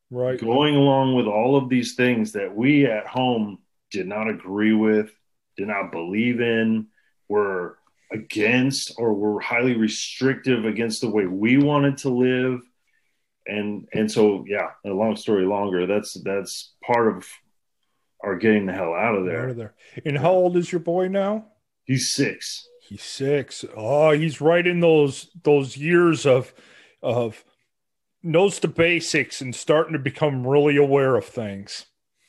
Right. 0.09 0.39
Going 0.39 0.75
along 0.75 1.15
with 1.15 1.25
all 1.25 1.55
of 1.55 1.69
these 1.69 1.95
things 1.95 2.33
that 2.33 2.55
we 2.55 2.85
at 2.85 3.07
home 3.07 3.59
did 3.91 4.07
not 4.07 4.29
agree 4.29 4.73
with, 4.73 5.11
did 5.57 5.67
not 5.67 5.91
believe 5.91 6.41
in, 6.41 6.87
were 7.29 7.77
against, 8.11 8.93
or 8.97 9.13
were 9.13 9.39
highly 9.39 9.75
restrictive 9.75 10.65
against 10.65 11.01
the 11.01 11.09
way 11.09 11.25
we 11.25 11.57
wanted 11.57 11.97
to 11.99 12.09
live. 12.09 12.61
And 13.47 13.87
and 13.93 14.11
so 14.11 14.45
yeah, 14.47 14.71
a 14.85 14.89
long 14.89 15.15
story 15.15 15.45
longer. 15.45 15.87
That's 15.87 16.13
that's 16.23 16.73
part 16.85 17.15
of 17.15 17.27
our 18.23 18.37
getting 18.37 18.65
the 18.65 18.73
hell 18.73 18.93
out 18.93 19.15
of 19.15 19.25
there. 19.25 19.43
Out 19.43 19.49
of 19.49 19.57
there. 19.57 19.73
And 20.05 20.17
how 20.17 20.31
old 20.31 20.57
is 20.57 20.71
your 20.71 20.79
boy 20.79 21.07
now? 21.07 21.47
He's 21.85 22.13
six. 22.13 22.67
He's 22.91 23.03
six. 23.03 23.63
Oh, 23.73 24.09
ah, 24.09 24.11
he's 24.11 24.41
right 24.41 24.67
in 24.67 24.81
those 24.81 25.29
those 25.43 25.77
years 25.77 26.25
of 26.25 26.53
of 27.01 27.45
knows 28.21 28.59
the 28.59 28.67
basics 28.67 29.39
and 29.39 29.55
starting 29.55 29.93
to 29.93 29.99
become 29.99 30.45
really 30.45 30.75
aware 30.75 31.15
of 31.15 31.23
things. 31.23 31.85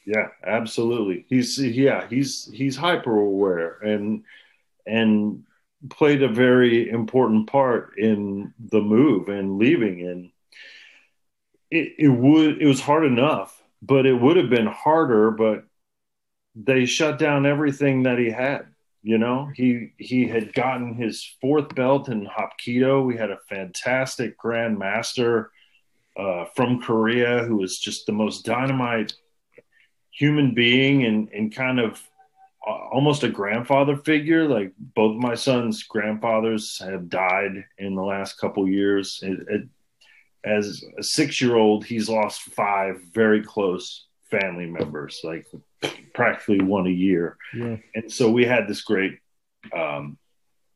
Yeah, 0.07 0.29
absolutely. 0.47 1.27
He's 1.29 1.59
yeah, 1.59 2.07
he's 2.09 2.49
he's 2.55 2.77
hyper 2.77 3.19
aware 3.19 3.79
and 3.79 4.23
and 4.87 5.43
played 5.91 6.23
a 6.23 6.29
very 6.29 6.89
important 6.89 7.49
part 7.49 7.99
in 7.99 8.55
the 8.71 8.81
move 8.81 9.29
and 9.31 9.59
leaving 9.59 10.07
and 10.07 10.31
it, 11.73 11.95
it 11.99 12.09
would 12.09 12.63
it 12.63 12.67
was 12.67 12.81
hard 12.81 13.05
enough, 13.05 13.61
but 13.83 14.07
it 14.07 14.15
would 14.15 14.37
have 14.37 14.49
been 14.49 14.69
harder, 14.69 15.33
but 15.33 15.65
they 16.55 16.87
shut 16.87 17.19
down 17.19 17.47
everything 17.47 18.05
that 18.05 18.21
he 18.21 18.31
had 18.31 18.72
you 19.03 19.19
know, 19.19 19.51
he 19.55 19.93
he 19.97 20.29
had 20.29 20.55
gotten 20.55 20.95
his 20.95 21.25
fourth 21.41 21.75
belt 21.75 22.09
in 22.09 22.27
Hapkido. 22.27 23.05
We 23.05 23.17
had 23.17 23.31
a 23.31 23.41
fantastic 23.49 24.39
grandmaster 24.39 25.49
uh, 26.17 26.45
from 26.55 26.81
Korea 26.81 27.43
who 27.43 27.57
was 27.57 27.79
just 27.79 28.07
the 28.07 28.13
most 28.13 28.45
dynamite 28.45 29.15
human 30.11 30.55
being 30.55 31.05
and 31.05 31.29
and 31.31 31.53
kind 31.53 31.81
of 31.81 32.01
uh, 32.65 32.71
almost 32.93 33.25
a 33.25 33.29
grandfather 33.29 33.97
figure. 33.97 34.47
Like 34.47 34.73
both 34.79 35.17
my 35.17 35.35
sons' 35.35 35.83
grandfathers 35.83 36.79
have 36.79 37.09
died 37.09 37.65
in 37.79 37.97
the 37.97 38.05
last 38.05 38.39
couple 38.39 38.69
years. 38.69 39.19
It, 39.23 39.41
it, 39.49 39.69
as 40.45 40.85
a 40.97 41.03
six 41.03 41.41
year 41.41 41.57
old, 41.57 41.85
he's 41.85 42.09
lost 42.09 42.43
five 42.43 43.01
very 43.13 43.43
close 43.43 44.07
family 44.31 44.67
members, 44.67 45.21
like 45.25 45.47
practically 46.15 46.61
one 46.61 46.87
a 46.87 46.91
year. 46.91 47.37
Yeah. 47.55 47.77
And 47.95 48.13
so 48.13 48.31
we 48.31 48.45
had 48.45 48.69
this 48.69 48.83
great 48.83 49.19
um, 49.73 50.19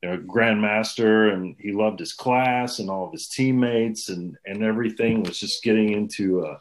you 0.02 0.10
know, 0.10 0.18
grandmaster, 0.18 1.32
and 1.32 1.56
he 1.58 1.72
loved 1.72 1.98
his 1.98 2.12
class 2.12 2.78
and 2.78 2.90
all 2.90 3.06
of 3.06 3.12
his 3.12 3.28
teammates, 3.28 4.08
and 4.08 4.36
and 4.44 4.62
everything 4.62 5.22
was 5.22 5.38
just 5.38 5.62
getting 5.62 5.92
into 5.92 6.44
uh, 6.44 6.58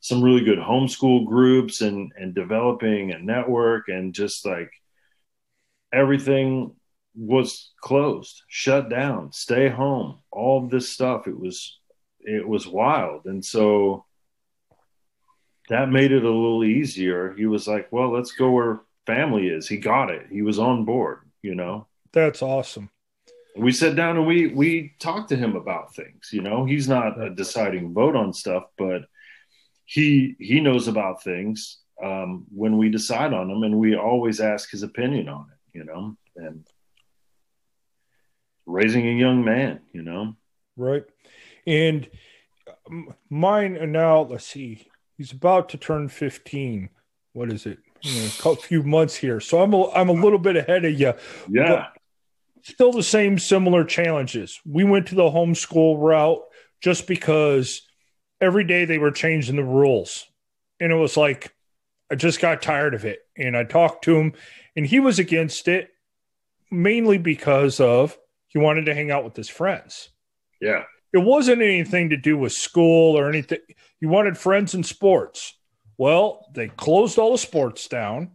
some 0.00 0.22
really 0.22 0.44
good 0.44 0.58
homeschool 0.58 1.26
groups 1.26 1.80
and 1.80 2.12
and 2.16 2.34
developing 2.34 3.12
a 3.12 3.18
network, 3.18 3.88
and 3.88 4.14
just 4.14 4.46
like 4.46 4.72
everything 5.92 6.74
was 7.14 7.72
closed, 7.80 8.42
shut 8.48 8.88
down, 8.88 9.32
stay 9.32 9.68
home, 9.68 10.18
all 10.30 10.64
of 10.64 10.70
this 10.70 10.88
stuff. 10.88 11.28
It 11.28 11.38
was 11.38 11.78
it 12.20 12.46
was 12.46 12.66
wild, 12.66 13.26
and 13.26 13.44
so 13.44 14.06
that 15.68 15.90
made 15.90 16.12
it 16.12 16.24
a 16.24 16.30
little 16.30 16.64
easier. 16.64 17.34
He 17.36 17.46
was 17.46 17.68
like, 17.68 17.88
well, 17.92 18.12
let's 18.12 18.32
go 18.32 18.50
where 18.50 18.80
family 19.06 19.48
is. 19.48 19.68
He 19.68 19.76
got 19.76 20.10
it. 20.10 20.26
He 20.30 20.42
was 20.42 20.58
on 20.58 20.84
board, 20.84 21.20
you 21.42 21.54
know. 21.54 21.86
That's 22.12 22.42
awesome. 22.42 22.90
We 23.56 23.72
sat 23.72 23.96
down 23.96 24.16
and 24.16 24.26
we 24.26 24.48
we 24.48 24.94
talked 24.98 25.30
to 25.30 25.36
him 25.36 25.56
about 25.56 25.94
things, 25.94 26.30
you 26.32 26.42
know. 26.42 26.64
He's 26.64 26.88
not 26.88 27.20
a 27.20 27.30
deciding 27.30 27.92
vote 27.92 28.16
on 28.16 28.32
stuff, 28.32 28.64
but 28.76 29.02
he 29.84 30.36
he 30.38 30.60
knows 30.60 30.88
about 30.88 31.22
things 31.22 31.78
um, 32.02 32.46
when 32.54 32.78
we 32.78 32.88
decide 32.88 33.32
on 33.32 33.48
them 33.48 33.62
and 33.64 33.78
we 33.78 33.96
always 33.96 34.40
ask 34.40 34.70
his 34.70 34.82
opinion 34.82 35.28
on 35.28 35.46
it, 35.52 35.78
you 35.78 35.84
know. 35.84 36.16
And 36.36 36.66
raising 38.64 39.08
a 39.08 39.18
young 39.18 39.44
man, 39.44 39.80
you 39.92 40.02
know. 40.02 40.36
Right. 40.76 41.04
And 41.66 42.08
mine 43.28 43.90
now, 43.90 44.20
let's 44.20 44.46
see 44.46 44.87
he's 45.18 45.32
about 45.32 45.68
to 45.70 45.76
turn 45.76 46.08
15. 46.08 46.88
What 47.34 47.52
is 47.52 47.66
it? 47.66 47.78
You 48.00 48.22
know, 48.22 48.52
a 48.52 48.56
few 48.56 48.82
months 48.82 49.16
here. 49.16 49.40
So 49.40 49.60
I'm 49.60 49.74
a, 49.74 49.90
I'm 49.90 50.08
a 50.08 50.12
little 50.12 50.38
bit 50.38 50.56
ahead 50.56 50.84
of 50.84 50.98
you. 50.98 51.12
Yeah. 51.50 51.88
Still 52.62 52.92
the 52.92 53.02
same 53.02 53.38
similar 53.38 53.84
challenges. 53.84 54.60
We 54.64 54.84
went 54.84 55.08
to 55.08 55.14
the 55.14 55.30
homeschool 55.30 56.00
route 56.00 56.42
just 56.80 57.06
because 57.06 57.82
every 58.40 58.64
day 58.64 58.84
they 58.84 58.98
were 58.98 59.10
changing 59.10 59.56
the 59.56 59.64
rules. 59.64 60.26
And 60.80 60.92
it 60.92 60.96
was 60.96 61.16
like, 61.16 61.54
I 62.10 62.14
just 62.14 62.40
got 62.40 62.62
tired 62.62 62.94
of 62.94 63.04
it. 63.04 63.20
And 63.36 63.56
I 63.56 63.64
talked 63.64 64.04
to 64.04 64.16
him, 64.16 64.32
and 64.76 64.86
he 64.86 65.00
was 65.00 65.18
against 65.18 65.68
it 65.68 65.90
mainly 66.70 67.18
because 67.18 67.80
of 67.80 68.16
he 68.46 68.58
wanted 68.58 68.86
to 68.86 68.94
hang 68.94 69.10
out 69.10 69.24
with 69.24 69.36
his 69.36 69.48
friends. 69.48 70.10
Yeah. 70.60 70.84
It 71.12 71.18
wasn't 71.18 71.62
anything 71.62 72.10
to 72.10 72.16
do 72.16 72.36
with 72.36 72.52
school 72.52 73.18
or 73.18 73.28
anything. 73.28 73.60
He 74.00 74.06
wanted 74.06 74.36
friends 74.36 74.74
in 74.74 74.82
sports. 74.82 75.54
Well, 75.96 76.46
they 76.52 76.68
closed 76.68 77.18
all 77.18 77.32
the 77.32 77.38
sports 77.38 77.88
down 77.88 78.32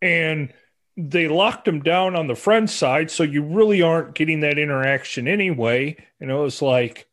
and 0.00 0.52
they 0.96 1.28
locked 1.28 1.66
him 1.66 1.80
down 1.80 2.14
on 2.14 2.26
the 2.26 2.34
friend 2.34 2.68
side. 2.68 3.10
So 3.10 3.22
you 3.22 3.42
really 3.42 3.82
aren't 3.82 4.14
getting 4.14 4.40
that 4.40 4.58
interaction 4.58 5.26
anyway. 5.26 5.96
And 6.20 6.30
it 6.30 6.34
was 6.34 6.62
like, 6.62 7.08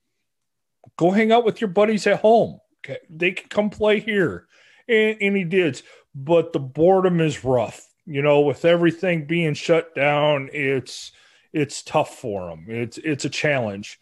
go 0.97 1.11
hang 1.11 1.31
out 1.31 1.45
with 1.45 1.61
your 1.61 1.69
buddies 1.69 2.05
at 2.07 2.21
home. 2.21 2.59
Okay. 2.85 2.99
They 3.09 3.31
can 3.31 3.49
come 3.49 3.69
play 3.69 3.99
here. 3.99 4.47
And, 4.87 5.17
and 5.21 5.35
he 5.35 5.43
did. 5.43 5.81
But 6.13 6.53
the 6.53 6.59
boredom 6.59 7.19
is 7.19 7.43
rough. 7.43 7.87
You 8.05 8.21
know, 8.21 8.41
with 8.41 8.63
everything 8.63 9.25
being 9.25 9.53
shut 9.53 9.93
down, 9.93 10.49
it's 10.53 11.11
it's 11.51 11.81
tough 11.81 12.15
for 12.15 12.49
him. 12.49 12.65
It's 12.69 12.97
it's 12.97 13.25
a 13.25 13.29
challenge. 13.29 13.99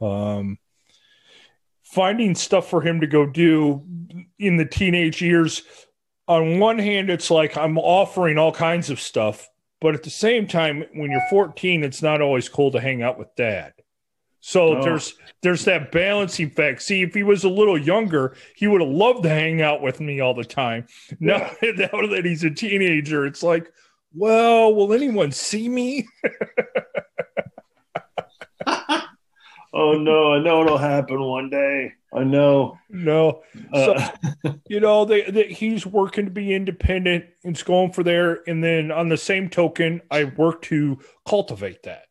Um, 0.00 0.58
finding 1.82 2.34
stuff 2.34 2.68
for 2.68 2.82
him 2.82 3.00
to 3.00 3.06
go 3.06 3.26
do 3.26 3.82
in 4.38 4.56
the 4.56 4.64
teenage 4.66 5.22
years. 5.22 5.62
On 6.28 6.58
one 6.58 6.78
hand, 6.78 7.08
it's 7.10 7.30
like 7.30 7.56
I'm 7.56 7.78
offering 7.78 8.36
all 8.38 8.52
kinds 8.52 8.90
of 8.90 9.00
stuff, 9.00 9.48
but 9.80 9.94
at 9.94 10.02
the 10.02 10.10
same 10.10 10.46
time, 10.46 10.84
when 10.94 11.10
you're 11.10 11.22
14, 11.30 11.84
it's 11.84 12.02
not 12.02 12.20
always 12.20 12.48
cool 12.48 12.72
to 12.72 12.80
hang 12.80 13.02
out 13.02 13.18
with 13.18 13.34
dad. 13.36 13.72
So 14.40 14.76
Oh. 14.78 14.82
there's 14.82 15.14
there's 15.42 15.64
that 15.64 15.90
balancing 15.92 16.50
fact. 16.50 16.82
See, 16.82 17.02
if 17.02 17.14
he 17.14 17.22
was 17.22 17.44
a 17.44 17.48
little 17.48 17.78
younger, 17.78 18.36
he 18.54 18.66
would 18.66 18.80
have 18.80 18.90
loved 18.90 19.22
to 19.24 19.28
hang 19.28 19.62
out 19.62 19.82
with 19.82 19.98
me 20.00 20.20
all 20.20 20.34
the 20.34 20.44
time. 20.44 20.86
Now, 21.20 21.38
now 21.62 22.06
that 22.08 22.22
he's 22.24 22.44
a 22.44 22.50
teenager, 22.50 23.26
it's 23.26 23.42
like, 23.42 23.72
well, 24.14 24.74
will 24.74 24.92
anyone 24.92 25.32
see 25.32 25.68
me? 25.68 26.06
oh 29.76 29.92
no, 29.92 30.32
I 30.32 30.38
know 30.40 30.62
it'll 30.62 30.78
happen 30.78 31.20
one 31.20 31.50
day. 31.50 31.92
I 32.16 32.24
know. 32.24 32.78
No. 32.88 33.42
Uh, 33.72 34.08
you 34.68 34.80
know 34.80 35.04
they, 35.04 35.30
they, 35.30 35.48
he's 35.48 35.84
working 35.84 36.24
to 36.24 36.30
be 36.30 36.54
independent 36.54 37.26
and 37.44 37.62
going 37.64 37.92
for 37.92 38.02
there. 38.02 38.40
And 38.48 38.64
then 38.64 38.90
on 38.90 39.08
the 39.08 39.16
same 39.16 39.50
token 39.50 40.00
i 40.10 40.24
work 40.24 40.62
to 40.62 40.98
cultivate 41.28 41.82
that. 41.82 42.04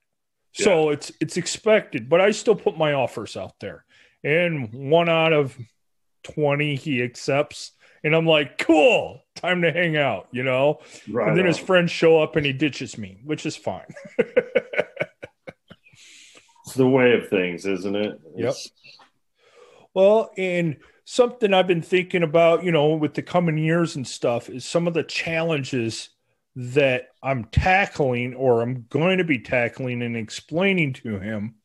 So 0.54 0.90
it's 0.90 1.12
it's 1.20 1.38
expected 1.38 2.08
but 2.08 2.22
i 2.22 2.32
still 2.32 2.56
put 2.56 2.78
my 2.78 2.94
offers 2.94 3.36
out 3.36 3.60
there. 3.60 3.84
And 4.24 4.72
one 4.74 5.10
out 5.10 5.34
of 5.34 5.58
20 6.24 6.76
he 6.76 7.02
accepts. 7.02 7.72
And 8.04 8.16
i'm 8.16 8.28
like 8.28 8.60
cool 8.60 9.22
time 9.34 9.64
to 9.64 9.72
hang 9.72 9.98
out 9.98 10.28
you 10.32 10.44
know? 10.44 10.82
Right 11.10 11.30
and 11.30 11.38
then 11.38 11.46
his 11.46 11.58
friends 11.58 11.90
show 11.90 12.22
up 12.22 12.36
and 12.36 12.46
he 12.46 12.54
ditches 12.54 12.98
me 12.98 13.22
which 13.24 13.46
is 13.48 13.56
fine. 13.56 13.92
it's 14.20 14.65
the 16.75 16.88
way 16.88 17.13
of 17.13 17.27
things, 17.29 17.65
isn't 17.65 17.96
it? 17.96 18.20
Yep. 18.36 18.55
Well, 19.94 20.32
and 20.38 20.77
something 21.05 21.53
I've 21.53 21.67
been 21.67 21.82
thinking 21.82 22.24
about, 22.24 22.63
you 22.63 22.72
know, 22.72 22.96
with 22.96 23.13
the 23.13 23.22
coming 23.22 23.58
years 23.58 23.96
and 23.96 24.08
stuff 24.08 24.50
is 24.50 24.65
some 24.65 24.88
of 24.88 24.94
the 24.94 25.03
challenges 25.03 26.10
that 26.55 27.10
I'm 27.22 27.46
tackling 27.46 28.34
or 28.34 28.62
I'm 28.62 28.86
going 28.89 29.17
to 29.20 29.24
be 29.24 29.39
tackling 29.39 30.01
and 30.01 30.15
explaining 30.17 30.94
to 30.94 31.20
him 31.20 31.55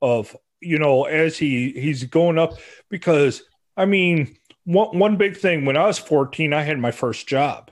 of, 0.00 0.36
you 0.60 0.78
know, 0.78 1.04
as 1.04 1.36
he 1.36 1.72
he's 1.72 2.04
going 2.04 2.38
up 2.38 2.54
because 2.88 3.42
I 3.76 3.86
mean, 3.86 4.36
one 4.64 4.98
one 4.98 5.16
big 5.16 5.36
thing 5.36 5.64
when 5.64 5.76
I 5.76 5.86
was 5.86 5.98
14, 5.98 6.52
I 6.52 6.62
had 6.62 6.78
my 6.78 6.90
first 6.90 7.26
job. 7.26 7.70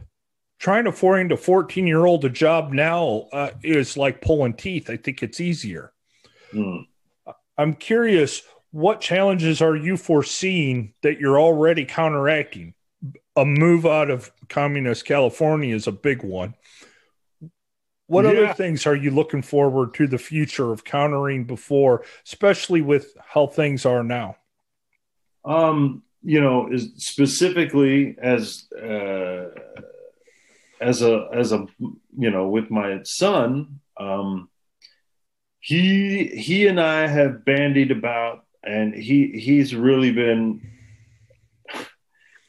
Trying 0.59 0.85
to 0.85 0.93
find 0.93 1.31
a 1.31 1.37
14 1.37 1.87
year 1.87 2.05
old 2.05 2.25
a 2.25 2.29
job 2.29 2.73
now 2.73 3.29
uh, 3.33 3.51
is 3.63 3.97
like 3.97 4.21
pulling 4.21 4.55
teeth. 4.55 4.91
I 4.91 4.97
think 4.97 5.23
it's 5.23 5.41
easier. 5.41 5.93
Hmm. 6.51 6.79
I'm 7.57 7.75
curious, 7.75 8.43
what 8.71 9.01
challenges 9.01 9.61
are 9.61 9.77
you 9.77 9.97
foreseeing 9.97 10.95
that 11.03 11.19
you're 11.19 11.41
already 11.41 11.85
counteracting? 11.85 12.75
A 13.37 13.45
move 13.45 13.87
out 13.87 14.11
of 14.11 14.33
communist 14.49 15.05
California 15.05 15.75
is 15.75 15.87
a 15.87 15.93
big 15.93 16.23
one. 16.23 16.55
What 18.07 18.25
other 18.25 18.55
things 18.55 18.87
are 18.87 18.97
you 18.97 19.11
looking 19.11 19.43
forward 19.43 19.93
to 19.95 20.07
the 20.07 20.17
future 20.17 20.73
of 20.73 20.83
countering 20.83 21.45
before, 21.45 22.05
especially 22.27 22.81
with 22.81 23.15
how 23.23 23.47
things 23.47 23.85
are 23.85 24.03
now? 24.03 24.37
Um, 25.45 26.03
you 26.23 26.41
know, 26.41 26.73
is 26.73 26.91
specifically 26.97 28.17
as 28.19 28.65
uh, 28.73 29.51
as 30.81 31.03
a 31.03 31.29
as 31.35 31.53
a 31.53 31.67
you 32.17 32.31
know 32.31 32.49
with 32.49 32.71
my 32.71 33.01
son, 33.05 33.81
um, 33.99 34.49
he 35.61 36.27
he 36.27 36.67
and 36.67 36.81
I 36.81 37.07
have 37.07 37.45
bandied 37.45 37.91
about, 37.91 38.45
and 38.63 38.95
he 38.95 39.39
he's 39.39 39.75
really 39.75 40.13
been 40.13 40.71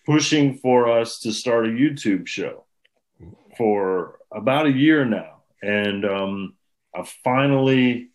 pushing 0.06 0.58
for 0.58 0.90
us 0.90 1.20
to 1.20 1.32
start 1.32 1.68
a 1.68 1.70
YouTube 1.70 2.28
show 2.28 2.66
for 3.58 4.20
about 4.32 4.68
a 4.68 4.72
year 4.72 5.06
now, 5.06 5.44
and 5.62 6.06
um, 6.06 6.56
I'm 6.96 7.06
finally 7.24 8.10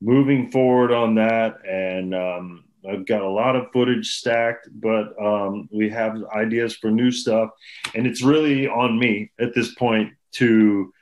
moving 0.00 0.50
forward 0.50 0.92
on 0.92 1.16
that, 1.16 1.56
and 1.66 2.14
um, 2.14 2.64
I've 2.88 3.06
got 3.06 3.22
a 3.22 3.28
lot 3.28 3.56
of 3.56 3.72
footage 3.72 4.14
stacked, 4.14 4.68
but 4.72 5.20
um, 5.20 5.68
we 5.72 5.90
have 5.90 6.16
ideas 6.34 6.76
for 6.76 6.90
new 6.90 7.10
stuff, 7.10 7.50
and 7.94 8.06
it's 8.06 8.22
really 8.22 8.68
on 8.68 8.98
me 8.98 9.32
at 9.40 9.54
this 9.54 9.74
point 9.74 10.12
to 10.32 10.92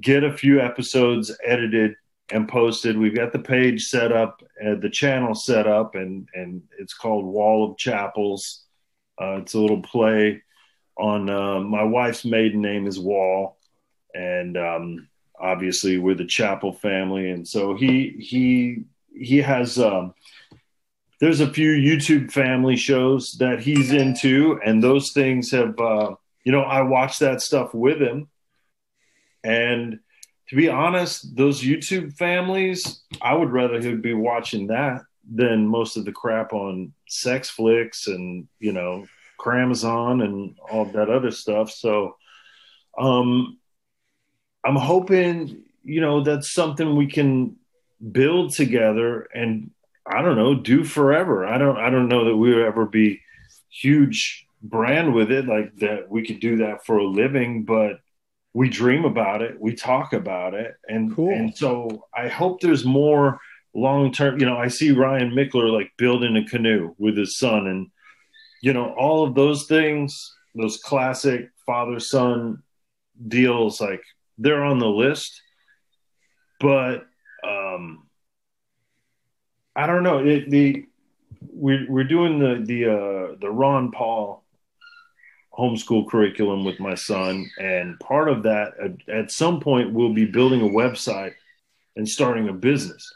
get 0.00 0.24
a 0.24 0.36
few 0.36 0.60
episodes 0.60 1.36
edited 1.44 1.94
and 2.32 2.48
posted. 2.48 2.96
We've 2.96 3.14
got 3.14 3.32
the 3.32 3.38
page 3.38 3.86
set 3.86 4.12
up, 4.12 4.42
uh, 4.64 4.76
the 4.76 4.90
channel 4.90 5.34
set 5.34 5.66
up, 5.66 5.94
and 5.94 6.28
and 6.34 6.62
it's 6.78 6.94
called 6.94 7.24
Wall 7.24 7.70
of 7.70 7.76
Chapels. 7.76 8.64
Uh, 9.20 9.38
it's 9.42 9.54
a 9.54 9.58
little 9.58 9.82
play 9.82 10.42
on 10.96 11.30
uh, 11.30 11.60
my 11.60 11.82
wife's 11.82 12.24
maiden 12.24 12.60
name 12.60 12.86
is 12.86 12.98
Wall, 12.98 13.58
and 14.14 14.56
um, 14.56 15.08
obviously 15.38 15.98
we're 15.98 16.14
the 16.14 16.24
Chapel 16.24 16.72
family, 16.72 17.30
and 17.30 17.46
so 17.46 17.74
he 17.74 18.16
he 18.18 18.84
he 19.12 19.38
has. 19.38 19.78
Um, 19.78 20.14
there's 21.20 21.40
a 21.40 21.52
few 21.52 21.72
YouTube 21.72 22.32
family 22.32 22.76
shows 22.76 23.32
that 23.34 23.60
he's 23.60 23.92
into, 23.92 24.58
and 24.64 24.82
those 24.82 25.12
things 25.12 25.50
have, 25.50 25.78
uh, 25.78 26.14
you 26.44 26.52
know, 26.52 26.62
I 26.62 26.80
watch 26.80 27.18
that 27.18 27.42
stuff 27.42 27.74
with 27.74 28.00
him. 28.00 28.28
And 29.44 30.00
to 30.50 30.56
be 30.56 30.68
honest, 30.68 31.36
those 31.36 31.62
YouTube 31.62 32.12
families, 32.16 33.02
I 33.22 33.34
would 33.34 33.50
rather 33.50 33.80
he'd 33.80 34.02
be 34.02 34.14
watching 34.14 34.66
that 34.66 35.02
than 35.32 35.68
most 35.68 35.96
of 35.96 36.04
the 36.04 36.10
crap 36.10 36.52
on 36.52 36.92
sex 37.08 37.48
flicks 37.48 38.08
and, 38.08 38.48
you 38.58 38.72
know, 38.72 39.06
Cramazon 39.38 40.24
and 40.24 40.56
all 40.68 40.86
that 40.86 41.08
other 41.08 41.30
stuff. 41.30 41.70
So, 41.70 42.16
um, 42.98 43.58
I'm 44.64 44.74
hoping, 44.74 45.62
you 45.84 46.00
know, 46.00 46.24
that's 46.24 46.52
something 46.52 46.96
we 46.96 47.06
can 47.06 47.56
build 48.10 48.52
together 48.52 49.28
and 49.32 49.70
I 50.04 50.20
don't 50.22 50.36
know, 50.36 50.56
do 50.56 50.82
forever. 50.82 51.46
I 51.46 51.58
don't 51.58 51.76
I 51.76 51.90
don't 51.90 52.08
know 52.08 52.24
that 52.24 52.36
we 52.36 52.52
would 52.52 52.64
ever 52.64 52.86
be 52.86 53.20
huge 53.68 54.46
brand 54.62 55.14
with 55.14 55.30
it 55.30 55.46
like 55.46 55.76
that 55.76 56.10
we 56.10 56.26
could 56.26 56.40
do 56.40 56.56
that 56.56 56.84
for 56.84 56.98
a 56.98 57.06
living, 57.06 57.62
but 57.62 58.00
we 58.52 58.68
dream 58.68 59.04
about 59.04 59.42
it, 59.42 59.60
we 59.60 59.74
talk 59.74 60.12
about 60.12 60.54
it, 60.54 60.74
and 60.88 61.14
Cool. 61.14 61.32
and 61.32 61.56
so 61.56 62.06
I 62.16 62.28
hope 62.28 62.60
there's 62.60 62.84
more 62.84 63.38
long 63.74 64.12
term. 64.12 64.40
You 64.40 64.46
know, 64.46 64.56
I 64.56 64.68
see 64.68 64.90
Ryan 64.90 65.30
Michler 65.30 65.72
like 65.72 65.92
building 65.96 66.36
a 66.36 66.44
canoe 66.44 66.94
with 66.98 67.16
his 67.16 67.36
son, 67.36 67.66
and 67.66 67.90
you 68.62 68.72
know 68.72 68.92
all 68.94 69.24
of 69.24 69.34
those 69.34 69.66
things, 69.66 70.34
those 70.54 70.78
classic 70.78 71.50
father 71.64 72.00
son 72.00 72.62
deals, 73.28 73.80
like 73.80 74.02
they're 74.38 74.64
on 74.64 74.78
the 74.78 74.88
list, 74.88 75.40
but 76.58 77.06
um 77.44 78.06
I 79.76 79.86
don't 79.86 80.02
know. 80.02 80.18
It, 80.18 80.50
the 80.50 80.86
we're 81.52 81.86
we're 81.88 82.04
doing 82.04 82.38
the 82.40 82.60
the 82.64 82.86
uh, 82.86 83.36
the 83.40 83.48
Ron 83.50 83.92
Paul 83.92 84.44
homeschool 85.58 86.08
curriculum 86.08 86.64
with 86.64 86.78
my 86.80 86.94
son, 86.94 87.50
and 87.58 87.98
part 88.00 88.28
of 88.28 88.42
that 88.44 88.72
at, 88.82 89.08
at 89.14 89.30
some 89.30 89.60
point 89.60 89.92
we'll 89.92 90.14
be 90.14 90.24
building 90.26 90.60
a 90.62 90.64
website 90.72 91.34
and 91.96 92.08
starting 92.08 92.48
a 92.48 92.52
business 92.52 93.12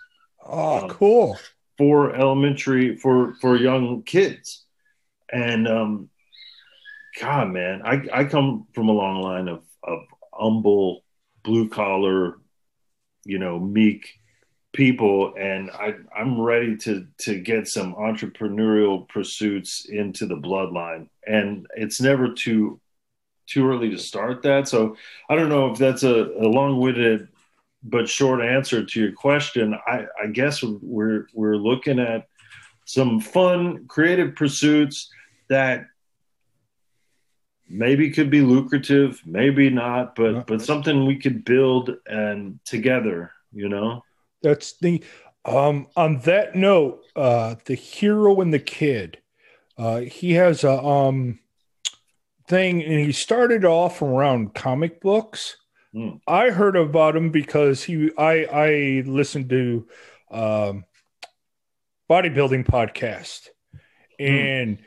Oh, 0.47 0.83
Um, 0.85 0.91
cool. 0.91 1.39
for 1.79 2.15
elementary 2.15 2.97
for 2.97 3.35
for 3.41 3.57
young 3.57 4.03
kids, 4.03 4.65
and 5.33 5.67
um, 5.67 6.11
God, 7.21 7.49
man, 7.51 7.83
I 7.85 8.03
I 8.13 8.25
come 8.25 8.67
from 8.75 8.89
a 8.89 8.93
long 8.93 9.23
line 9.23 9.49
of 9.49 9.63
of 9.83 10.01
humble 10.33 11.05
blue 11.45 11.69
collar, 11.69 12.39
you 13.25 13.39
know, 13.39 13.59
meek 13.59 14.13
people 14.75 15.33
and 15.39 15.71
I, 15.71 15.95
I'm 16.15 16.39
ready 16.39 16.77
to 16.79 17.07
to 17.19 17.41
get 17.41 17.69
some 17.69 17.95
entrepreneurial 17.95 19.09
pursuits 19.09 19.87
into 19.89 20.27
the 20.27 20.37
bloodline. 20.37 21.09
And 21.27 21.67
it's 21.75 22.01
never 22.01 22.35
too 22.35 22.81
too 23.47 23.69
early 23.69 23.91
to 23.91 23.99
start 23.99 24.43
that. 24.43 24.69
So 24.69 24.97
I 25.31 25.37
don't 25.37 25.49
know 25.49 25.71
if 25.71 25.79
that's 25.79 26.03
a, 26.03 26.25
a 26.41 26.49
long-winded 26.49 27.29
but 27.83 28.09
short 28.09 28.41
answer 28.41 28.85
to 28.85 29.01
your 29.01 29.13
question. 29.13 29.75
I, 29.87 30.07
I 30.23 30.27
guess 30.27 30.63
we're 30.63 31.29
we're 31.33 31.57
looking 31.57 31.99
at 31.99 32.29
some 32.85 33.21
fun 33.21 33.87
creative 33.87 34.35
pursuits 34.35 35.11
that 35.49 35.87
maybe 37.69 38.11
could 38.11 38.31
be 38.31 38.43
lucrative 38.43 39.23
maybe 39.25 39.71
not 39.71 40.15
but 40.15 40.47
but 40.47 40.61
something 40.61 41.07
we 41.07 41.17
could 41.17 41.45
build 41.45 41.91
and 42.07 42.61
together 42.67 43.33
you 43.55 43.71
know 43.71 44.03
That's 44.45 44.79
the 44.79 45.03
um 45.45 45.89
on 45.97 46.21
that 46.21 46.55
note, 46.55 47.03
uh 47.17 47.57
the 47.65 47.75
hero 47.75 48.41
and 48.41 48.55
the 48.55 48.61
kid. 48.61 49.19
Uh 49.77 50.01
he 50.01 50.35
has 50.35 50.63
a 50.63 50.81
um 50.85 51.41
thing 52.47 52.83
and 52.83 53.01
he 53.01 53.11
started 53.11 53.65
off 53.65 54.03
around 54.03 54.55
comic 54.55 55.01
books. 55.01 55.57
Hmm. 55.93 56.17
I 56.29 56.51
heard 56.51 56.77
about 56.77 57.17
him 57.17 57.31
because 57.31 57.83
he 57.83 58.11
I 58.19 58.45
I 58.45 59.03
listened 59.07 59.49
to 59.51 59.89
um 60.31 60.85
bodybuilding 62.11 62.67
podcast 62.67 63.49
and 64.19 64.79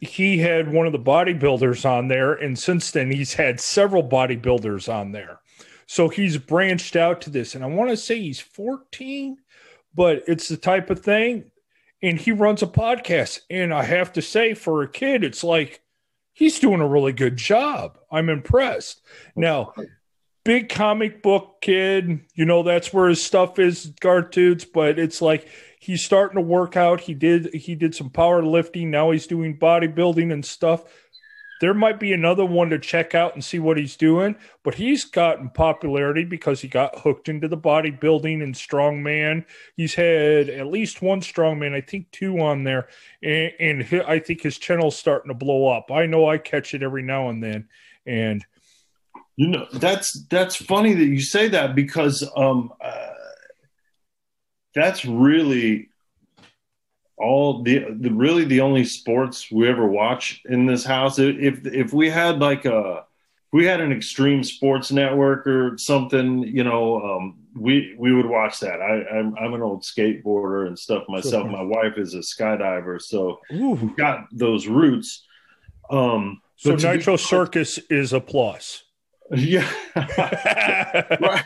he 0.00 0.38
had 0.38 0.72
one 0.72 0.86
of 0.86 0.92
the 0.92 0.98
bodybuilders 0.98 1.88
on 1.88 2.08
there 2.08 2.32
and 2.32 2.58
since 2.58 2.90
then 2.90 3.10
he's 3.10 3.34
had 3.34 3.60
several 3.60 4.02
bodybuilders 4.08 4.92
on 4.92 5.12
there. 5.12 5.41
So 5.92 6.08
he's 6.08 6.38
branched 6.38 6.96
out 6.96 7.20
to 7.20 7.28
this, 7.28 7.54
and 7.54 7.62
I 7.62 7.66
want 7.66 7.90
to 7.90 7.98
say 7.98 8.18
he's 8.18 8.40
14, 8.40 9.36
but 9.94 10.22
it's 10.26 10.48
the 10.48 10.56
type 10.56 10.88
of 10.88 11.00
thing. 11.00 11.50
And 12.02 12.18
he 12.18 12.32
runs 12.32 12.62
a 12.62 12.66
podcast. 12.66 13.40
And 13.50 13.74
I 13.74 13.82
have 13.82 14.10
to 14.14 14.22
say, 14.22 14.54
for 14.54 14.82
a 14.82 14.88
kid, 14.88 15.22
it's 15.22 15.44
like 15.44 15.82
he's 16.32 16.58
doing 16.58 16.80
a 16.80 16.88
really 16.88 17.12
good 17.12 17.36
job. 17.36 17.98
I'm 18.10 18.30
impressed. 18.30 19.02
Now, 19.36 19.74
big 20.46 20.70
comic 20.70 21.22
book 21.22 21.60
kid, 21.60 22.20
you 22.34 22.46
know, 22.46 22.62
that's 22.62 22.94
where 22.94 23.10
his 23.10 23.22
stuff 23.22 23.58
is, 23.58 23.92
cartoons, 24.00 24.64
but 24.64 24.98
it's 24.98 25.20
like 25.20 25.46
he's 25.78 26.02
starting 26.02 26.36
to 26.36 26.40
work 26.40 26.74
out. 26.74 27.02
He 27.02 27.12
did 27.12 27.52
he 27.52 27.74
did 27.74 27.94
some 27.94 28.08
powerlifting. 28.08 28.86
Now 28.86 29.10
he's 29.10 29.26
doing 29.26 29.58
bodybuilding 29.58 30.32
and 30.32 30.42
stuff 30.42 30.84
there 31.62 31.72
might 31.72 32.00
be 32.00 32.12
another 32.12 32.44
one 32.44 32.70
to 32.70 32.78
check 32.80 33.14
out 33.14 33.34
and 33.34 33.44
see 33.44 33.60
what 33.60 33.78
he's 33.78 33.94
doing. 33.94 34.34
But 34.64 34.74
he's 34.74 35.04
gotten 35.04 35.48
popularity 35.48 36.24
because 36.24 36.60
he 36.60 36.66
got 36.66 36.98
hooked 36.98 37.28
into 37.28 37.46
the 37.46 37.56
bodybuilding 37.56 38.42
and 38.42 38.52
strongman. 38.52 39.44
He's 39.76 39.94
had 39.94 40.48
at 40.48 40.66
least 40.66 41.02
one 41.02 41.20
strongman, 41.20 41.72
I 41.72 41.80
think 41.80 42.10
two 42.10 42.40
on 42.40 42.64
there, 42.64 42.88
and, 43.22 43.52
and 43.60 44.02
I 44.08 44.18
think 44.18 44.42
his 44.42 44.58
channel's 44.58 44.98
starting 44.98 45.28
to 45.28 45.34
blow 45.34 45.68
up. 45.68 45.92
I 45.92 46.06
know 46.06 46.28
I 46.28 46.38
catch 46.38 46.74
it 46.74 46.82
every 46.82 47.04
now 47.04 47.28
and 47.28 47.40
then, 47.40 47.68
and 48.04 48.44
you 49.36 49.46
know 49.46 49.68
that's 49.72 50.26
that's 50.28 50.56
funny 50.56 50.94
that 50.94 51.06
you 51.06 51.20
say 51.20 51.46
that 51.46 51.76
because 51.76 52.28
um, 52.36 52.72
uh, 52.80 53.12
that's 54.74 55.04
really 55.04 55.90
all 57.16 57.62
the, 57.62 57.86
the 57.98 58.10
really 58.10 58.44
the 58.44 58.60
only 58.60 58.84
sports 58.84 59.50
we 59.50 59.68
ever 59.68 59.86
watch 59.86 60.42
in 60.46 60.66
this 60.66 60.84
house. 60.84 61.18
If 61.18 61.66
if 61.66 61.92
we 61.92 62.10
had 62.10 62.38
like 62.38 62.64
a 62.64 63.04
we 63.52 63.66
had 63.66 63.80
an 63.80 63.92
extreme 63.92 64.42
sports 64.42 64.90
network 64.90 65.46
or 65.46 65.76
something, 65.76 66.42
you 66.42 66.64
know, 66.64 67.00
um, 67.00 67.38
we 67.54 67.94
we 67.98 68.12
would 68.12 68.26
watch 68.26 68.60
that. 68.60 68.80
I, 68.80 69.18
I'm 69.18 69.36
I'm 69.38 69.54
an 69.54 69.62
old 69.62 69.82
skateboarder 69.82 70.66
and 70.66 70.78
stuff 70.78 71.04
myself. 71.08 71.48
My 71.48 71.62
wife 71.62 71.98
is 71.98 72.14
a 72.14 72.18
skydiver, 72.18 73.00
so 73.00 73.40
Ooh. 73.52 73.70
we've 73.72 73.96
got 73.96 74.26
those 74.32 74.66
roots. 74.66 75.26
Um, 75.90 76.40
so 76.56 76.74
Nitro 76.74 77.14
be, 77.14 77.22
Circus 77.22 77.78
is 77.90 78.12
a 78.12 78.20
plus. 78.20 78.84
Yeah, 79.34 79.66
right. 79.96 81.44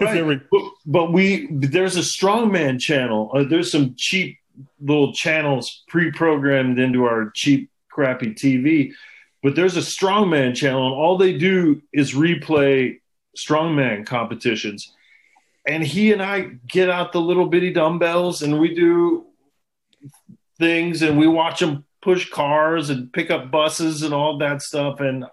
right. 0.00 0.40
But, 0.50 0.62
but, 0.84 1.12
we 1.12 1.46
there's 1.52 1.96
a 1.96 2.00
strongman 2.00 2.80
channel. 2.80 3.30
Uh, 3.32 3.44
there's 3.44 3.70
some 3.70 3.94
cheap 3.96 4.38
little 4.80 5.12
channels 5.12 5.82
pre-programmed 5.88 6.78
into 6.78 7.04
our 7.04 7.30
cheap, 7.34 7.70
crappy 7.90 8.34
TV. 8.34 8.92
But 9.42 9.56
there's 9.56 9.76
a 9.76 9.80
strongman 9.80 10.54
channel, 10.54 10.86
and 10.86 10.94
all 10.94 11.18
they 11.18 11.36
do 11.36 11.82
is 11.92 12.14
replay 12.14 13.00
strongman 13.36 14.06
competitions. 14.06 14.94
And 15.66 15.82
he 15.82 16.12
and 16.12 16.22
I 16.22 16.50
get 16.66 16.90
out 16.90 17.12
the 17.12 17.20
little 17.20 17.46
bitty 17.46 17.72
dumbbells, 17.72 18.42
and 18.42 18.60
we 18.60 18.74
do 18.74 19.26
things, 20.58 21.02
and 21.02 21.18
we 21.18 21.26
watch 21.26 21.60
them 21.60 21.84
push 22.00 22.28
cars 22.30 22.90
and 22.90 23.12
pick 23.12 23.30
up 23.30 23.50
buses 23.50 24.02
and 24.02 24.12
all 24.12 24.38
that 24.38 24.62
stuff. 24.62 25.00
And 25.00 25.24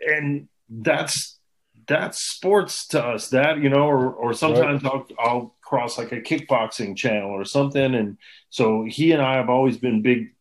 and 0.00 0.48
that's 0.68 1.38
that's 1.86 2.22
sports 2.22 2.86
to 2.88 3.04
us. 3.04 3.28
That 3.28 3.58
you 3.58 3.68
know, 3.68 3.86
or 3.86 4.12
or 4.12 4.32
sometimes 4.32 4.82
right. 4.82 4.92
I'll 4.92 5.06
I'll 5.18 5.54
cross 5.72 5.96
like 5.96 6.12
a 6.12 6.20
kickboxing 6.20 6.94
channel 6.94 7.30
or 7.30 7.46
something. 7.46 7.94
And 7.94 8.18
so 8.50 8.84
he 8.84 9.12
and 9.12 9.22
I 9.22 9.36
have 9.36 9.48
always 9.48 9.78
been 9.78 10.02
big 10.02 10.34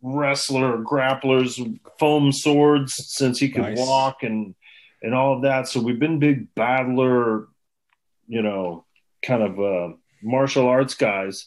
wrestler 0.00 0.78
grapplers, 0.78 1.58
foam 1.98 2.30
swords 2.30 2.94
since 2.94 3.40
he 3.40 3.48
could 3.48 3.62
nice. 3.62 3.76
walk 3.76 4.22
and 4.22 4.54
and 5.02 5.14
all 5.16 5.34
of 5.34 5.42
that. 5.42 5.66
So 5.66 5.80
we've 5.80 5.98
been 5.98 6.20
big 6.20 6.54
battler, 6.54 7.48
you 8.28 8.40
know, 8.40 8.84
kind 9.20 9.42
of 9.42 9.58
uh, 9.58 9.96
martial 10.22 10.68
arts 10.68 10.94
guys. 10.94 11.46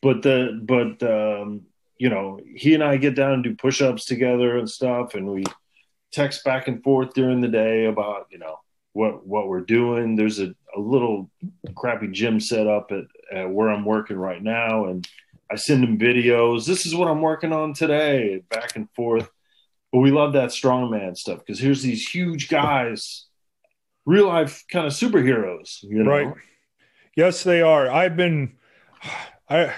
But 0.00 0.22
the 0.22 0.60
but 0.62 1.02
um, 1.02 1.62
you 1.98 2.08
know, 2.08 2.38
he 2.54 2.74
and 2.74 2.84
I 2.84 2.98
get 2.98 3.16
down 3.16 3.32
and 3.32 3.42
do 3.42 3.56
push-ups 3.56 4.04
together 4.04 4.58
and 4.58 4.70
stuff, 4.70 5.16
and 5.16 5.26
we 5.26 5.42
text 6.12 6.44
back 6.44 6.68
and 6.68 6.84
forth 6.84 7.14
during 7.14 7.40
the 7.40 7.48
day 7.48 7.86
about 7.86 8.28
you 8.30 8.38
know 8.38 8.60
what 8.98 9.24
what 9.24 9.46
we're 9.46 9.60
doing. 9.60 10.16
There's 10.16 10.40
a, 10.40 10.52
a 10.76 10.80
little 10.80 11.30
crappy 11.76 12.08
gym 12.08 12.40
set 12.40 12.66
up 12.66 12.90
at, 12.90 13.04
at 13.32 13.48
where 13.48 13.70
I'm 13.70 13.84
working 13.84 14.16
right 14.16 14.42
now, 14.42 14.86
and 14.86 15.06
I 15.48 15.54
send 15.54 15.84
them 15.84 15.98
videos. 15.98 16.66
This 16.66 16.84
is 16.84 16.96
what 16.96 17.06
I'm 17.06 17.22
working 17.22 17.52
on 17.52 17.74
today, 17.74 18.42
back 18.50 18.74
and 18.74 18.90
forth. 18.96 19.30
But 19.92 20.00
we 20.00 20.10
love 20.10 20.32
that 20.32 20.50
strongman 20.50 21.16
stuff 21.16 21.38
because 21.38 21.60
here's 21.60 21.80
these 21.80 22.08
huge 22.08 22.48
guys, 22.48 23.26
real 24.04 24.26
life 24.26 24.64
kind 24.68 24.86
of 24.86 24.92
superheroes. 24.92 25.78
You 25.84 26.02
know? 26.02 26.10
Right? 26.10 26.34
Yes, 27.16 27.44
they 27.44 27.62
are. 27.62 27.88
I've 27.88 28.16
been, 28.16 28.56
I. 29.48 29.74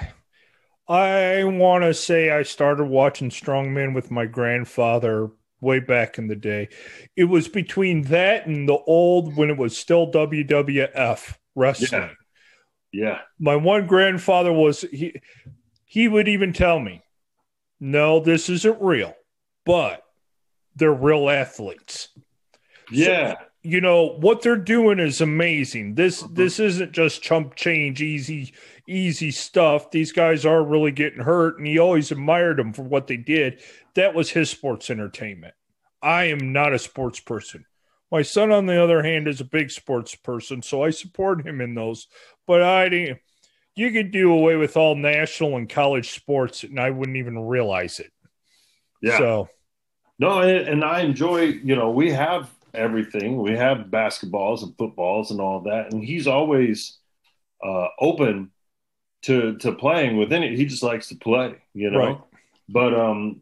I 0.88 1.44
want 1.44 1.84
to 1.84 1.94
say 1.94 2.30
I 2.30 2.42
started 2.42 2.86
watching 2.86 3.30
strongman 3.30 3.94
with 3.94 4.10
my 4.10 4.26
grandfather 4.26 5.30
way 5.60 5.80
back 5.80 6.18
in 6.18 6.28
the 6.28 6.36
day. 6.36 6.68
It 7.16 7.24
was 7.24 7.48
between 7.48 8.02
that 8.02 8.46
and 8.46 8.68
the 8.68 8.78
old 8.78 9.36
when 9.36 9.50
it 9.50 9.56
was 9.56 9.76
still 9.76 10.10
WWF 10.10 11.36
wrestling. 11.54 12.10
Yeah. 12.92 13.08
yeah. 13.08 13.18
My 13.38 13.56
one 13.56 13.86
grandfather 13.86 14.52
was 14.52 14.82
he 14.82 15.20
he 15.84 16.08
would 16.08 16.28
even 16.28 16.52
tell 16.52 16.78
me, 16.78 17.02
"No, 17.78 18.20
this 18.20 18.48
isn't 18.48 18.80
real." 18.80 19.14
But 19.66 20.02
they're 20.76 20.92
real 20.92 21.28
athletes. 21.28 22.08
Yeah. 22.90 23.32
So, 23.32 23.36
you 23.62 23.80
know 23.80 24.16
what 24.18 24.42
they're 24.42 24.56
doing 24.56 24.98
is 24.98 25.20
amazing. 25.20 25.94
This 25.94 26.22
mm-hmm. 26.22 26.34
this 26.34 26.58
isn't 26.58 26.92
just 26.92 27.22
chump 27.22 27.54
change, 27.54 28.00
easy 28.00 28.54
easy 28.90 29.30
stuff. 29.30 29.90
These 29.90 30.12
guys 30.12 30.44
are 30.44 30.62
really 30.62 30.90
getting 30.90 31.20
hurt, 31.20 31.58
and 31.58 31.66
he 31.66 31.78
always 31.78 32.10
admired 32.10 32.58
them 32.58 32.72
for 32.72 32.82
what 32.82 33.06
they 33.06 33.16
did. 33.16 33.62
That 33.94 34.14
was 34.14 34.30
his 34.30 34.50
sports 34.50 34.90
entertainment. 34.90 35.54
I 36.02 36.24
am 36.24 36.52
not 36.52 36.72
a 36.72 36.78
sports 36.78 37.20
person. 37.20 37.64
My 38.10 38.22
son, 38.22 38.50
on 38.50 38.66
the 38.66 38.82
other 38.82 39.02
hand, 39.02 39.28
is 39.28 39.40
a 39.40 39.44
big 39.44 39.70
sports 39.70 40.14
person, 40.14 40.62
so 40.62 40.82
I 40.82 40.90
support 40.90 41.46
him 41.46 41.60
in 41.60 41.74
those. 41.74 42.08
But 42.46 42.62
I 42.62 42.88
didn't. 42.88 43.20
You 43.76 43.92
could 43.92 44.10
do 44.10 44.32
away 44.32 44.56
with 44.56 44.76
all 44.76 44.96
national 44.96 45.56
and 45.56 45.68
college 45.68 46.10
sports, 46.10 46.64
and 46.64 46.80
I 46.80 46.90
wouldn't 46.90 47.16
even 47.16 47.38
realize 47.38 48.00
it. 48.00 48.10
Yeah. 49.00 49.18
So, 49.18 49.48
no, 50.18 50.40
and 50.40 50.84
I 50.84 51.00
enjoy. 51.00 51.42
You 51.42 51.76
know, 51.76 51.90
we 51.90 52.10
have 52.10 52.50
everything. 52.74 53.40
We 53.40 53.52
have 53.52 53.86
basketballs 53.86 54.64
and 54.64 54.76
footballs 54.76 55.30
and 55.30 55.40
all 55.40 55.60
that, 55.62 55.92
and 55.92 56.02
he's 56.02 56.26
always 56.26 56.98
uh, 57.62 57.88
open 58.00 58.50
to 59.22 59.56
to 59.58 59.72
playing 59.72 60.16
with 60.16 60.32
any. 60.32 60.56
He 60.56 60.66
just 60.66 60.82
likes 60.82 61.08
to 61.08 61.16
play, 61.16 61.56
you 61.74 61.90
know. 61.90 61.98
Right. 61.98 62.18
But 62.68 62.94
um, 62.94 63.40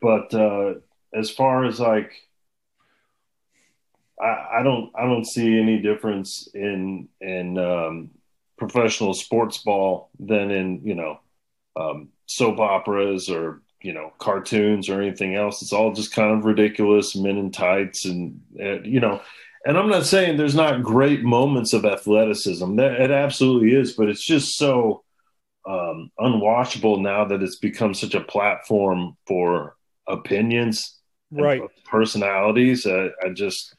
but 0.00 0.32
uh, 0.32 0.74
as 1.14 1.30
far 1.30 1.64
as 1.64 1.80
like, 1.80 2.12
I, 4.20 4.58
I 4.58 4.62
don't 4.62 4.90
I 4.94 5.04
don't 5.04 5.26
see 5.26 5.58
any 5.58 5.80
difference 5.80 6.48
in 6.54 7.08
in 7.20 7.58
um, 7.58 8.10
professional 8.56 9.14
sports 9.14 9.58
ball 9.58 10.10
than 10.18 10.50
in 10.50 10.80
you 10.84 10.94
know 10.94 11.20
um, 11.76 12.08
soap 12.26 12.58
operas 12.58 13.28
or 13.28 13.62
you 13.82 13.92
know 13.92 14.12
cartoons 14.18 14.88
or 14.88 15.00
anything 15.00 15.34
else. 15.34 15.62
It's 15.62 15.72
all 15.72 15.92
just 15.92 16.12
kind 16.12 16.36
of 16.36 16.44
ridiculous 16.44 17.14
men 17.14 17.36
in 17.36 17.50
tights 17.50 18.04
and, 18.04 18.40
and 18.58 18.86
you 18.86 19.00
know 19.00 19.20
and 19.66 19.76
I'm 19.76 19.88
not 19.88 20.06
saying 20.06 20.36
there's 20.36 20.54
not 20.54 20.84
great 20.84 21.24
moments 21.24 21.72
of 21.72 21.84
athleticism. 21.84 22.76
That 22.76 23.00
it 23.00 23.10
absolutely 23.10 23.74
is, 23.74 23.94
but 23.94 24.08
it's 24.08 24.24
just 24.24 24.56
so 24.56 25.02
um, 25.68 26.12
unwatchable 26.20 27.00
now 27.02 27.24
that 27.24 27.42
it's 27.42 27.56
become 27.56 27.92
such 27.92 28.14
a 28.14 28.20
platform 28.20 29.16
for 29.26 29.74
opinions, 30.06 31.00
right? 31.32 31.60
Personalities. 31.84 32.86
I, 32.86 33.08
I 33.24 33.30
just, 33.34 33.74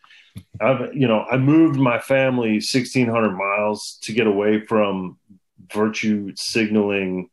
I've 0.60 0.94
you 0.94 1.08
know, 1.08 1.22
I 1.22 1.38
moved 1.38 1.80
my 1.80 2.00
family 2.00 2.56
1,600 2.56 3.32
miles 3.32 3.98
to 4.02 4.12
get 4.12 4.28
away 4.28 4.66
from 4.66 5.18
virtue 5.72 6.34
signaling 6.36 7.30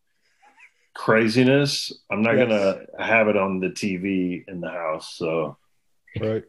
craziness. 0.95 1.93
I'm 2.09 2.23
not 2.23 2.37
yes. 2.37 2.49
gonna 2.49 3.05
have 3.05 3.27
it 3.27 3.37
on 3.37 3.59
the 3.59 3.71
TV 3.71 4.45
in 4.47 4.61
the 4.61 4.71
house. 4.71 5.17
So, 5.17 5.57
right. 6.21 6.45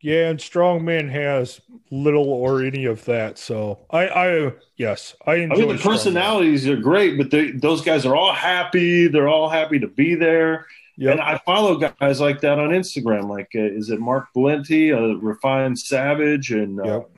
Yeah, 0.00 0.28
and 0.28 0.38
Strongman 0.38 1.10
has 1.10 1.60
little 1.90 2.28
or 2.28 2.62
any 2.62 2.84
of 2.84 3.04
that. 3.06 3.36
So 3.38 3.80
I, 3.90 4.08
I 4.08 4.52
yes, 4.76 5.16
I 5.26 5.36
enjoy. 5.36 5.56
I 5.56 5.58
mean, 5.58 5.76
the 5.76 5.82
personalities 5.82 6.68
are 6.68 6.76
great, 6.76 7.18
but 7.18 7.30
they, 7.30 7.50
those 7.50 7.82
guys 7.82 8.06
are 8.06 8.14
all 8.14 8.32
happy. 8.32 9.08
They're 9.08 9.28
all 9.28 9.48
happy 9.48 9.80
to 9.80 9.88
be 9.88 10.14
there. 10.14 10.66
Yep. 10.98 11.12
And 11.12 11.20
I 11.20 11.38
follow 11.38 11.76
guys 11.76 12.20
like 12.20 12.40
that 12.40 12.58
on 12.58 12.70
Instagram. 12.70 13.28
Like, 13.28 13.50
uh, 13.54 13.60
is 13.60 13.90
it 13.90 14.00
Mark 14.00 14.26
Valenti, 14.34 14.90
a 14.90 15.00
refined 15.00 15.78
savage, 15.78 16.50
and 16.50 16.80
uh, 16.80 16.84
yep. 16.84 17.10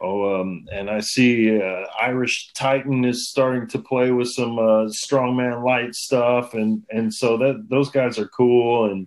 oh, 0.00 0.40
um, 0.40 0.66
and 0.72 0.90
I 0.90 1.00
see 1.00 1.58
uh, 1.58 1.86
Irish 2.00 2.50
Titan 2.54 3.04
is 3.04 3.28
starting 3.28 3.66
to 3.68 3.78
play 3.78 4.10
with 4.10 4.28
some 4.28 4.58
uh, 4.58 4.88
strongman 4.88 5.64
light 5.64 5.94
stuff, 5.94 6.54
and 6.54 6.82
and 6.90 7.12
so 7.12 7.36
that 7.38 7.66
those 7.68 7.90
guys 7.90 8.18
are 8.18 8.28
cool 8.28 8.90
and 8.90 9.06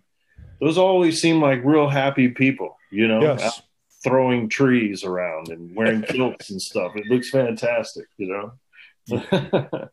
those 0.60 0.78
always 0.78 1.22
seem 1.22 1.42
like 1.42 1.64
real 1.64 1.88
happy 1.88 2.30
people, 2.30 2.78
you 2.92 3.08
know, 3.08 3.22
yes. 3.22 3.62
throwing 4.04 4.50
trees 4.50 5.04
around 5.04 5.50
and 5.50 5.76
wearing 5.76 6.02
kilts 6.02 6.50
and 6.50 6.62
stuff. 6.62 6.96
It 6.96 7.06
looks 7.08 7.30
fantastic, 7.30 8.08
you 8.18 8.28
know. 9.08 9.90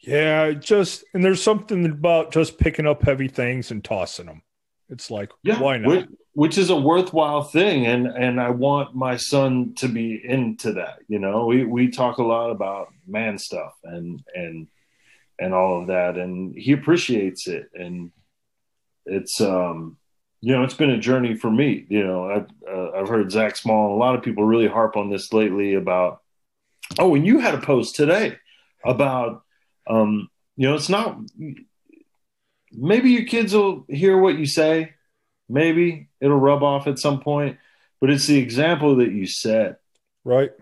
yeah, 0.00 0.52
just 0.52 1.04
and 1.14 1.24
there's 1.24 1.42
something 1.42 1.84
about 1.86 2.32
just 2.32 2.58
picking 2.58 2.86
up 2.86 3.02
heavy 3.02 3.28
things 3.28 3.70
and 3.70 3.84
tossing 3.84 4.26
them. 4.26 4.42
It's 4.88 5.10
like, 5.10 5.30
yeah, 5.42 5.60
why 5.60 5.78
not? 5.78 5.88
Which, 5.88 6.06
which, 6.34 6.58
is 6.58 6.70
a 6.70 6.76
worthwhile 6.76 7.42
thing, 7.42 7.86
and 7.86 8.06
and 8.06 8.40
I 8.40 8.50
want 8.50 8.94
my 8.94 9.16
son 9.16 9.74
to 9.78 9.88
be 9.88 10.20
into 10.22 10.74
that. 10.74 11.00
You 11.08 11.18
know, 11.18 11.46
we 11.46 11.64
we 11.64 11.90
talk 11.90 12.18
a 12.18 12.22
lot 12.22 12.50
about 12.50 12.88
man 13.06 13.38
stuff 13.38 13.74
and 13.82 14.22
and 14.34 14.68
and 15.38 15.52
all 15.52 15.80
of 15.80 15.88
that, 15.88 16.16
and 16.16 16.54
he 16.54 16.72
appreciates 16.72 17.48
it, 17.48 17.70
and 17.74 18.12
it's 19.06 19.40
um 19.40 19.98
you 20.44 20.54
know 20.54 20.62
it's 20.62 20.74
been 20.74 20.90
a 20.90 20.98
journey 20.98 21.34
for 21.34 21.50
me. 21.50 21.86
You 21.88 22.06
know, 22.06 22.30
I've 22.30 22.46
uh, 22.70 22.90
I've 22.90 23.08
heard 23.08 23.32
Zach 23.32 23.56
Small, 23.56 23.86
and 23.86 23.94
a 23.94 23.98
lot 23.98 24.14
of 24.14 24.22
people 24.22 24.44
really 24.44 24.68
harp 24.68 24.94
on 24.94 25.08
this 25.08 25.32
lately 25.32 25.72
about. 25.72 26.20
Oh, 26.98 27.14
and 27.14 27.26
you 27.26 27.38
had 27.38 27.54
a 27.54 27.60
post 27.60 27.96
today 27.96 28.36
about 28.84 29.42
um 29.88 30.28
you 30.56 30.68
know 30.68 30.74
it's 30.74 30.90
not 30.90 31.18
maybe 32.72 33.10
your 33.10 33.24
kids 33.24 33.54
will 33.54 33.86
hear 33.88 34.18
what 34.18 34.38
you 34.38 34.44
say. 34.44 34.92
Maybe 35.48 36.08
it'll 36.20 36.38
rub 36.38 36.62
off 36.62 36.86
at 36.86 36.98
some 36.98 37.20
point, 37.20 37.56
but 37.98 38.10
it's 38.10 38.26
the 38.26 38.38
example 38.38 38.96
that 38.96 39.12
you 39.12 39.26
set. 39.26 39.80
Right. 40.24 40.52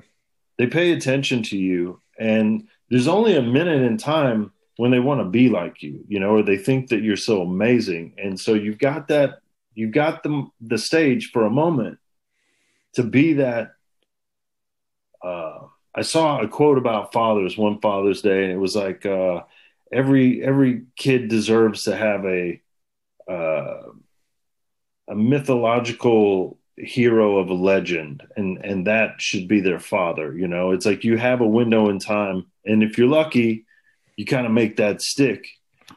They 0.59 0.69
pay 0.69 0.93
attention 0.93 1.43
to 1.45 1.59
you, 1.59 2.01
and 2.17 2.69
there's 2.89 3.09
only 3.09 3.35
a 3.35 3.43
minute 3.43 3.83
in 3.83 3.97
time 3.97 4.53
when 4.77 4.93
they 4.93 5.01
want 5.01 5.21
to 5.21 5.25
be 5.25 5.49
like 5.49 5.83
you, 5.83 6.05
you 6.07 6.21
know, 6.21 6.37
or 6.37 6.43
they 6.43 6.57
think 6.57 6.91
that 6.91 7.03
you're 7.03 7.17
so 7.17 7.43
amazing. 7.43 8.15
And 8.17 8.39
so 8.39 8.55
you've 8.55 8.79
got 8.79 9.09
that, 9.09 9.41
you've 9.75 9.93
got 9.93 10.23
the, 10.23 10.47
the 10.61 10.79
stage 10.79 11.31
for 11.31 11.45
a 11.45 11.51
moment 11.51 11.99
to 12.95 13.03
be 13.03 13.35
that. 13.35 13.73
Uh, 15.23 15.67
I 15.95 16.03
saw 16.03 16.41
a 16.41 16.49
quote 16.49 16.79
about 16.79 17.13
fathers 17.13 17.57
one 17.57 17.81
Father's 17.81 18.23
Day, 18.23 18.45
and 18.45 18.53
it 18.53 18.57
was 18.57 18.75
like, 18.75 19.05
uh, 19.07 19.43
every 19.93 20.43
every 20.43 20.83
kid 20.97 21.29
deserves 21.29 21.85
to 21.85 21.95
have 21.95 22.25
a 22.25 22.61
uh, 23.31 23.83
a 25.09 25.15
mythological 25.15 26.59
hero 26.77 27.37
of 27.37 27.51
a 27.51 27.55
legend 27.55 28.23
and 28.37 28.59
and 28.65 28.87
that 28.87 29.21
should 29.21 29.47
be 29.47 29.61
their 29.61 29.79
father 29.79 30.35
you 30.35 30.49
know 30.49 30.71
it's 30.71 30.87
like 30.87 31.05
you 31.05 31.19
have 31.19 31.43
a 31.43 31.47
window 31.47 31.91
in 31.91 31.99
time 31.99 32.47
and 32.65 32.83
if 32.83 32.97
you're 32.97 33.07
lucky 33.07 33.67
you 34.17 34.25
kind 34.25 34.47
of 34.47 34.53
make 34.53 34.77
that 34.77 35.03
stick 35.03 35.47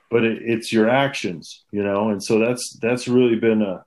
but 0.10 0.24
it, 0.24 0.42
it's 0.42 0.72
your 0.72 0.90
actions 0.90 1.64
you 1.72 1.84
know 1.84 2.10
and 2.10 2.24
so 2.24 2.40
that's 2.40 2.78
that's 2.82 3.08
really 3.08 3.36
been 3.36 3.62
a 3.62 3.84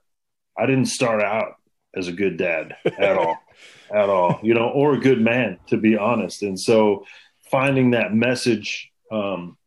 i 0.57 0.65
didn't 0.65 0.85
start 0.85 1.21
out 1.21 1.55
as 1.95 2.07
a 2.07 2.13
good 2.13 2.37
dad 2.37 2.75
at 2.97 3.17
all 3.17 3.37
at 3.93 4.09
all 4.09 4.39
you 4.43 4.53
know 4.53 4.69
or 4.69 4.93
a 4.93 4.99
good 4.99 5.21
man 5.21 5.57
to 5.67 5.77
be 5.77 5.97
honest 5.97 6.43
and 6.43 6.59
so 6.59 7.05
finding 7.49 7.91
that 7.91 8.13
message 8.13 8.91
um, 9.11 9.57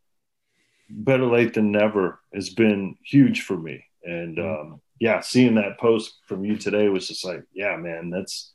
better 0.88 1.27
late 1.27 1.55
than 1.55 1.73
never 1.73 2.21
has 2.35 2.51
been 2.51 2.97
huge 3.05 3.43
for 3.43 3.57
me. 3.57 3.85
And 4.05 4.38
mm-hmm. 4.38 4.73
um, 4.73 4.81
yeah, 5.01 5.21
seeing 5.21 5.57
that 5.57 5.79
post 5.79 6.19
from 6.27 6.45
you 6.45 6.57
today 6.57 6.88
was 6.88 7.09
just 7.09 7.25
like, 7.25 7.45
yeah, 7.53 7.77
man, 7.77 8.11
that's 8.11 8.53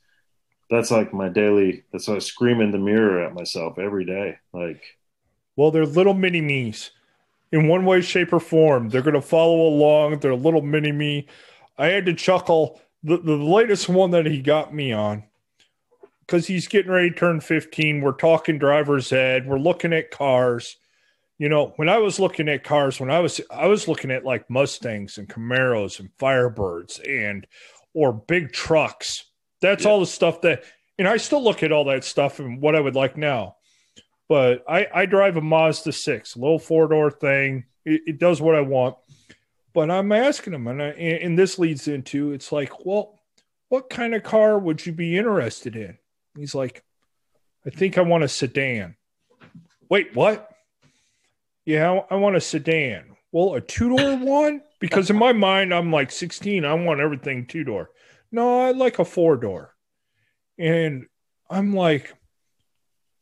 that's 0.70 0.90
like 0.90 1.12
my 1.12 1.28
daily. 1.28 1.84
That's 1.92 2.08
why 2.08 2.16
I 2.16 2.20
scream 2.20 2.60
in 2.60 2.70
the 2.70 2.78
mirror 2.78 3.24
at 3.24 3.34
myself 3.34 3.78
every 3.78 4.04
day. 4.04 4.36
Like, 4.52 4.82
well, 5.56 5.70
they're 5.70 5.86
little 5.86 6.14
mini 6.14 6.40
me's 6.40 6.90
in 7.52 7.68
one 7.68 7.84
way, 7.84 8.00
shape, 8.00 8.32
or 8.32 8.40
form. 8.40 8.88
They're 8.88 9.02
going 9.02 9.14
to 9.14 9.22
follow 9.22 9.68
along. 9.68 10.18
They're 10.20 10.32
a 10.32 10.36
little 10.36 10.62
mini 10.62 10.92
me. 10.92 11.28
I 11.76 11.86
had 11.86 12.06
to 12.06 12.14
chuckle. 12.14 12.80
The, 13.02 13.18
the 13.18 13.36
latest 13.36 13.88
one 13.88 14.10
that 14.10 14.26
he 14.26 14.40
got 14.40 14.74
me 14.74 14.92
on 14.92 15.24
because 16.20 16.46
he's 16.46 16.66
getting 16.66 16.90
ready 16.90 17.10
to 17.10 17.16
turn 17.16 17.40
15. 17.40 18.00
We're 18.00 18.12
talking 18.12 18.58
driver's 18.58 19.12
ed. 19.12 19.46
We're 19.46 19.58
looking 19.58 19.92
at 19.92 20.10
cars 20.10 20.76
you 21.38 21.48
know, 21.48 21.72
when 21.76 21.88
I 21.88 21.98
was 21.98 22.18
looking 22.18 22.48
at 22.48 22.64
cars, 22.64 22.98
when 22.98 23.10
I 23.10 23.20
was 23.20 23.40
I 23.50 23.68
was 23.68 23.86
looking 23.86 24.10
at 24.10 24.24
like 24.24 24.50
Mustangs 24.50 25.18
and 25.18 25.28
Camaros 25.28 26.00
and 26.00 26.10
Firebirds 26.18 27.00
and 27.08 27.46
or 27.94 28.12
big 28.12 28.52
trucks. 28.52 29.24
That's 29.60 29.84
yeah. 29.84 29.90
all 29.90 30.00
the 30.00 30.06
stuff 30.06 30.40
that 30.42 30.64
and 30.98 31.06
I 31.06 31.16
still 31.16 31.42
look 31.42 31.62
at 31.62 31.70
all 31.70 31.84
that 31.84 32.02
stuff 32.02 32.40
and 32.40 32.60
what 32.60 32.74
I 32.74 32.80
would 32.80 32.96
like 32.96 33.16
now. 33.16 33.56
But 34.28 34.64
I, 34.68 34.86
I 34.94 35.06
drive 35.06 35.36
a 35.36 35.40
Mazda 35.40 35.92
six, 35.92 36.34
a 36.34 36.38
little 36.38 36.58
four 36.58 36.88
door 36.88 37.10
thing. 37.10 37.64
It, 37.84 38.02
it, 38.06 38.18
does 38.18 38.40
what 38.40 38.54
I 38.54 38.60
want. 38.60 38.96
But 39.72 39.90
I'm 39.90 40.12
asking 40.12 40.52
him, 40.52 40.66
and, 40.66 40.82
I, 40.82 40.88
and 40.88 41.38
this 41.38 41.58
leads 41.58 41.88
into 41.88 42.32
it's 42.32 42.52
like, 42.52 42.84
well, 42.84 43.18
what 43.68 43.88
kind 43.88 44.14
of 44.14 44.22
car 44.22 44.58
would 44.58 44.84
you 44.84 44.92
be 44.92 45.16
interested 45.16 45.76
in? 45.76 45.98
He's 46.36 46.54
like, 46.54 46.84
I 47.66 47.70
think 47.70 47.96
I 47.96 48.02
want 48.02 48.24
a 48.24 48.28
sedan. 48.28 48.96
Wait, 49.88 50.14
what? 50.14 50.50
yeah, 51.68 52.00
I 52.10 52.14
want 52.14 52.34
a 52.34 52.40
sedan. 52.40 53.14
Well, 53.30 53.54
a 53.54 53.60
two 53.60 53.94
door 53.94 54.16
one? 54.16 54.62
Because 54.80 55.10
in 55.10 55.16
my 55.16 55.34
mind, 55.34 55.74
I'm 55.74 55.92
like 55.92 56.10
16. 56.10 56.64
I 56.64 56.72
want 56.72 57.00
everything 57.00 57.44
two 57.44 57.62
door. 57.62 57.90
No, 58.32 58.60
I 58.60 58.70
like 58.70 58.98
a 58.98 59.04
four 59.04 59.36
door. 59.36 59.74
And 60.58 61.08
I'm 61.50 61.74
like, 61.74 62.14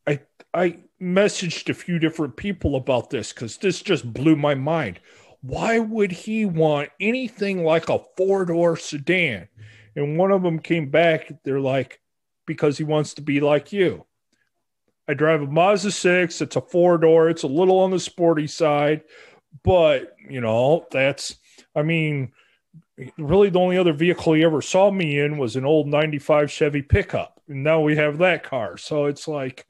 I 0.06 0.20
I 0.54 0.78
messaged 1.00 1.68
a 1.68 1.74
few 1.74 1.98
different 1.98 2.36
people 2.36 2.76
about 2.76 3.10
this 3.10 3.32
because 3.32 3.58
this 3.58 3.82
just 3.82 4.12
blew 4.12 4.36
my 4.36 4.54
mind. 4.54 5.00
Why 5.42 5.78
would 5.78 6.12
he 6.12 6.44
want 6.44 6.90
anything 7.00 7.62
like 7.62 7.88
a 7.88 8.00
four 8.16 8.44
door 8.44 8.76
sedan? 8.76 9.48
And 9.94 10.18
one 10.18 10.30
of 10.30 10.42
them 10.42 10.58
came 10.58 10.90
back. 10.90 11.32
They're 11.44 11.60
like, 11.60 12.00
because 12.46 12.78
he 12.78 12.84
wants 12.84 13.14
to 13.14 13.22
be 13.22 13.40
like 13.40 13.72
you. 13.72 14.06
I 15.08 15.14
drive 15.14 15.42
a 15.42 15.46
Mazda 15.46 15.92
6. 15.92 16.40
It's 16.40 16.56
a 16.56 16.60
four 16.60 16.98
door. 16.98 17.28
It's 17.28 17.44
a 17.44 17.48
little 17.48 17.80
on 17.80 17.90
the 17.90 18.00
sporty 18.00 18.46
side, 18.46 19.02
but 19.62 20.14
you 20.28 20.40
know, 20.40 20.86
that's, 20.90 21.36
I 21.74 21.82
mean, 21.82 22.32
really 23.18 23.50
the 23.50 23.60
only 23.60 23.78
other 23.78 23.92
vehicle 23.92 24.32
he 24.32 24.42
ever 24.42 24.62
saw 24.62 24.90
me 24.90 25.20
in 25.20 25.38
was 25.38 25.56
an 25.56 25.64
old 25.64 25.86
95 25.86 26.50
Chevy 26.50 26.82
pickup. 26.82 27.40
And 27.48 27.62
now 27.62 27.80
we 27.80 27.96
have 27.96 28.18
that 28.18 28.42
car. 28.42 28.76
So 28.76 29.04
it's 29.04 29.28
like, 29.28 29.66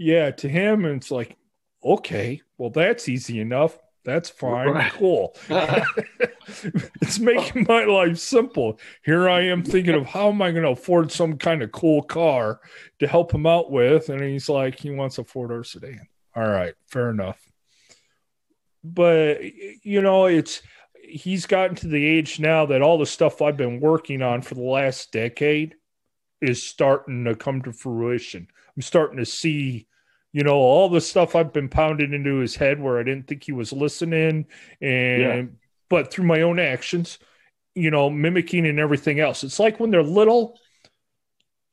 yeah, 0.00 0.30
to 0.30 0.48
him, 0.48 0.86
it's 0.86 1.10
like, 1.10 1.36
okay, 1.84 2.40
well, 2.56 2.70
that's 2.70 3.06
easy 3.06 3.38
enough. 3.38 3.78
That's 4.02 4.30
fine. 4.30 4.68
Right. 4.68 4.90
Cool. 4.92 5.36
it's 5.50 7.18
making 7.18 7.66
my 7.68 7.84
life 7.84 8.16
simple. 8.16 8.80
Here 9.04 9.28
I 9.28 9.42
am 9.42 9.62
thinking 9.62 9.94
of 9.94 10.06
how 10.06 10.30
am 10.30 10.40
I 10.40 10.52
going 10.52 10.62
to 10.62 10.70
afford 10.70 11.12
some 11.12 11.36
kind 11.36 11.62
of 11.62 11.70
cool 11.70 12.02
car 12.02 12.60
to 13.00 13.06
help 13.06 13.34
him 13.34 13.44
out 13.44 13.70
with. 13.70 14.08
And 14.08 14.22
he's 14.22 14.48
like, 14.48 14.80
he 14.80 14.90
wants 14.90 15.18
a 15.18 15.24
four 15.24 15.48
door 15.48 15.64
sedan. 15.64 16.08
All 16.34 16.48
right, 16.48 16.74
fair 16.86 17.10
enough. 17.10 17.38
But, 18.82 19.42
you 19.82 20.00
know, 20.00 20.24
it's, 20.24 20.62
he's 21.04 21.44
gotten 21.44 21.76
to 21.76 21.88
the 21.88 22.06
age 22.06 22.40
now 22.40 22.64
that 22.64 22.80
all 22.80 22.96
the 22.96 23.04
stuff 23.04 23.42
I've 23.42 23.58
been 23.58 23.80
working 23.80 24.22
on 24.22 24.40
for 24.40 24.54
the 24.54 24.62
last 24.62 25.12
decade 25.12 25.74
is 26.40 26.62
starting 26.62 27.26
to 27.26 27.34
come 27.34 27.60
to 27.62 27.72
fruition. 27.74 28.48
I'm 28.74 28.82
starting 28.82 29.18
to 29.18 29.26
see 29.26 29.86
you 30.32 30.42
know 30.42 30.56
all 30.56 30.88
the 30.88 31.00
stuff 31.00 31.34
i've 31.34 31.52
been 31.52 31.68
pounding 31.68 32.12
into 32.12 32.36
his 32.36 32.56
head 32.56 32.80
where 32.80 32.98
i 32.98 33.02
didn't 33.02 33.26
think 33.26 33.44
he 33.44 33.52
was 33.52 33.72
listening 33.72 34.46
and 34.80 35.22
yeah. 35.22 35.42
but 35.88 36.12
through 36.12 36.26
my 36.26 36.42
own 36.42 36.58
actions 36.58 37.18
you 37.74 37.90
know 37.90 38.10
mimicking 38.10 38.66
and 38.66 38.78
everything 38.78 39.20
else. 39.20 39.44
It's 39.44 39.58
like 39.58 39.80
when 39.80 39.90
they're 39.90 40.02
little 40.02 40.58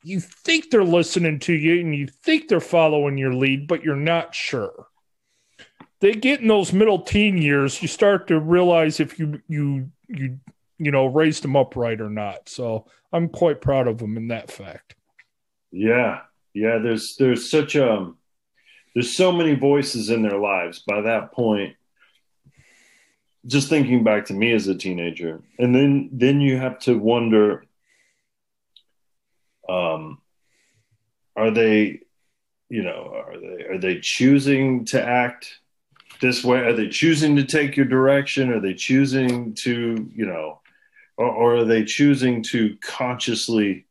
you 0.03 0.19
think 0.19 0.69
they're 0.69 0.83
listening 0.83 1.39
to 1.39 1.53
you 1.53 1.81
and 1.81 1.93
you 1.93 2.07
think 2.07 2.47
they're 2.47 2.59
following 2.59 3.17
your 3.17 3.33
lead 3.33 3.67
but 3.67 3.83
you're 3.83 3.95
not 3.95 4.35
sure. 4.35 4.87
They 5.99 6.13
get 6.13 6.41
in 6.41 6.47
those 6.47 6.73
middle 6.73 7.01
teen 7.01 7.37
years 7.37 7.81
you 7.81 7.87
start 7.87 8.27
to 8.27 8.39
realize 8.39 8.99
if 8.99 9.19
you 9.19 9.41
you 9.47 9.91
you 10.07 10.39
you 10.77 10.91
know 10.91 11.07
raised 11.07 11.43
them 11.43 11.55
up 11.55 11.75
right 11.75 11.99
or 11.99 12.09
not. 12.09 12.49
So 12.49 12.85
i'm 13.11 13.29
quite 13.29 13.61
proud 13.61 13.87
of 13.87 13.97
them 13.97 14.17
in 14.17 14.27
that 14.29 14.51
fact. 14.51 14.95
Yeah. 15.71 16.21
Yeah 16.53 16.77
there's 16.77 17.15
there's 17.17 17.49
such 17.49 17.75
a 17.75 18.11
there's 18.97 19.15
so 19.15 19.31
many 19.31 19.53
voices 19.53 20.09
in 20.09 20.23
their 20.23 20.39
lives. 20.39 20.79
By 20.79 21.01
that 21.01 21.31
point 21.31 21.75
just 23.45 23.69
thinking 23.69 24.03
back 24.03 24.25
to 24.25 24.33
me 24.33 24.51
as 24.53 24.67
a 24.67 24.75
teenager 24.75 25.39
and 25.59 25.73
then 25.73 26.09
then 26.11 26.41
you 26.41 26.57
have 26.57 26.79
to 26.79 26.97
wonder 26.97 27.63
um 29.69 30.17
are 31.35 31.51
they 31.51 32.01
you 32.69 32.81
know 32.81 33.13
are 33.15 33.39
they 33.39 33.65
are 33.65 33.77
they 33.77 33.99
choosing 33.99 34.83
to 34.83 34.99
act 34.99 35.59
this 36.19 36.43
way? 36.43 36.57
Are 36.61 36.73
they 36.73 36.89
choosing 36.89 37.35
to 37.35 37.43
take 37.45 37.77
your 37.77 37.85
direction? 37.85 38.51
Are 38.51 38.59
they 38.59 38.73
choosing 38.73 39.53
to 39.65 40.09
you 40.11 40.25
know 40.25 40.59
or, 41.17 41.27
or 41.27 41.55
are 41.57 41.65
they 41.65 41.85
choosing 41.85 42.41
to 42.45 42.75
consciously 42.81 43.85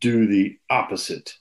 do 0.00 0.28
the 0.28 0.60
opposite 0.70 1.34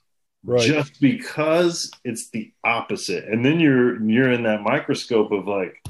right. 0.45 0.61
just 0.61 0.99
because 1.01 1.91
it's 2.03 2.29
the 2.29 2.51
opposite. 2.63 3.25
And 3.25 3.45
then 3.45 3.59
you're 3.59 4.01
you're 4.03 4.31
in 4.31 4.43
that 4.43 4.61
microscope 4.61 5.31
of 5.31 5.47
like, 5.47 5.83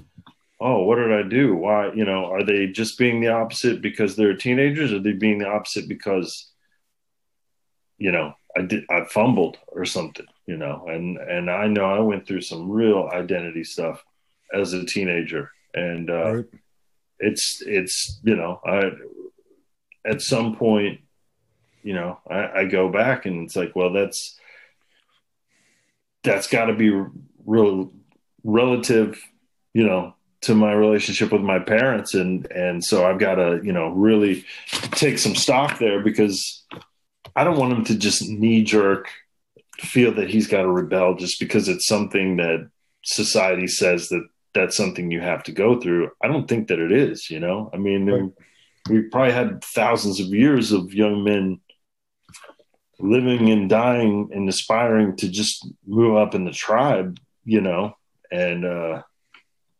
oh, 0.60 0.84
what 0.84 0.96
did 0.98 1.12
I 1.12 1.28
do? 1.28 1.56
Why, 1.56 1.92
you 1.94 2.06
know, 2.06 2.26
are 2.26 2.44
they 2.44 2.68
just 2.68 2.98
being 2.98 3.22
the 3.22 3.30
opposite 3.30 3.82
because 3.82 4.16
they're 4.16 4.36
teenagers? 4.36 4.94
Or 4.94 4.98
are 4.98 5.00
they 5.00 5.14
being 5.14 5.40
the 5.40 5.48
opposite 5.48 5.88
because 5.88 6.52
you 8.02 8.12
know, 8.12 8.34
I 8.58 8.64
did, 8.64 8.84
I 8.90 9.06
fumbled 9.06 9.60
or 9.68 9.86
something, 9.86 10.26
you 10.48 10.58
know, 10.58 10.86
and, 10.88 11.18
and 11.18 11.52
I 11.52 11.68
know 11.68 11.86
I 11.86 12.00
went 12.00 12.28
through 12.28 12.42
some 12.42 12.70
real 12.70 13.08
identity 13.14 13.64
stuff 13.64 14.04
as 14.52 14.74
a 14.74 14.84
teenager 14.84 15.52
and, 15.76 16.10
uh, 16.10 16.34
right. 16.34 16.46
it's, 17.20 17.62
it's, 17.62 18.20
you 18.24 18.36
know, 18.36 18.60
I, 18.66 18.90
at 20.04 20.24
some 20.24 20.56
point, 20.56 21.02
you 21.84 21.94
know, 21.94 22.20
I, 22.28 22.62
I 22.62 22.66
go 22.66 22.90
back 22.90 23.28
and 23.28 23.44
it's 23.46 23.56
like, 23.56 23.76
well, 23.76 23.94
that's, 23.94 24.40
that's 26.24 26.48
got 26.48 26.66
to 26.66 26.74
be 26.74 26.90
real 27.46 27.92
relative, 28.44 29.22
you 29.74 29.86
know, 29.86 30.16
to 30.42 30.56
my 30.56 30.74
relationship 30.74 31.32
with 31.32 31.42
my 31.42 31.60
parents 31.60 32.16
and 32.16 32.52
and 32.52 32.84
so 32.84 33.06
I've 33.06 33.20
got 33.20 33.36
to 33.36 33.62
you 33.64 33.72
know 33.72 33.90
really 33.90 34.44
take 34.92 35.20
some 35.20 35.36
stock 35.36 35.78
there 35.78 36.02
because 36.02 36.64
I 37.36 37.44
don't 37.44 37.60
want 37.60 37.74
him 37.74 37.86
to 37.86 37.96
just 37.96 38.28
knee 38.28 38.64
jerk 38.64 39.08
feel 39.80 40.14
that 40.16 40.30
he's 40.30 40.48
got 40.48 40.64
to 40.64 40.72
rebel 40.72 41.16
just 41.16 41.40
because 41.40 41.68
it's 41.68 41.88
something 41.88 42.38
that 42.38 42.70
society 43.04 43.68
says 43.68 44.10
that 44.10 44.26
that's 44.54 44.76
something 44.76 45.12
you 45.12 45.22
have 45.22 45.44
to 45.44 45.52
go 45.52 45.80
through. 45.80 46.12
I 46.22 46.28
don't 46.28 46.48
think 46.48 46.68
that 46.68 46.80
it 46.80 46.92
is, 46.92 47.30
you 47.30 47.40
know. 47.40 47.70
I 47.74 47.78
mean, 47.78 48.10
right. 48.10 48.32
we 48.90 49.02
probably 49.04 49.34
had 49.34 49.64
thousands 49.64 50.20
of 50.20 50.28
years 50.28 50.72
of 50.72 50.94
young 50.94 51.24
men 51.24 51.60
living 53.02 53.50
and 53.50 53.70
dying 53.70 54.30
and 54.34 54.48
aspiring 54.48 55.16
to 55.18 55.30
just 55.30 55.68
move 55.86 56.16
up 56.16 56.36
in 56.36 56.46
the 56.46 56.52
tribe, 56.52 57.20
you 57.44 57.62
know, 57.62 57.96
and 58.32 58.66
uh 58.66 59.02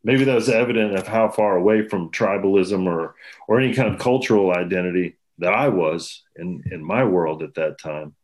maybe 0.04 0.24
that 0.24 0.34
was 0.34 0.48
evident 0.48 0.96
of 0.96 1.06
how 1.06 1.28
far 1.28 1.56
away 1.56 1.88
from 1.88 2.10
tribalism 2.10 2.86
or 2.86 3.14
or 3.48 3.60
any 3.60 3.74
kind 3.74 3.92
of 3.92 4.00
cultural 4.00 4.52
identity 4.52 5.16
that 5.38 5.52
I 5.52 5.68
was 5.68 6.22
in 6.36 6.62
in 6.70 6.84
my 6.84 7.04
world 7.04 7.42
at 7.42 7.54
that 7.54 7.78
time. 7.78 8.14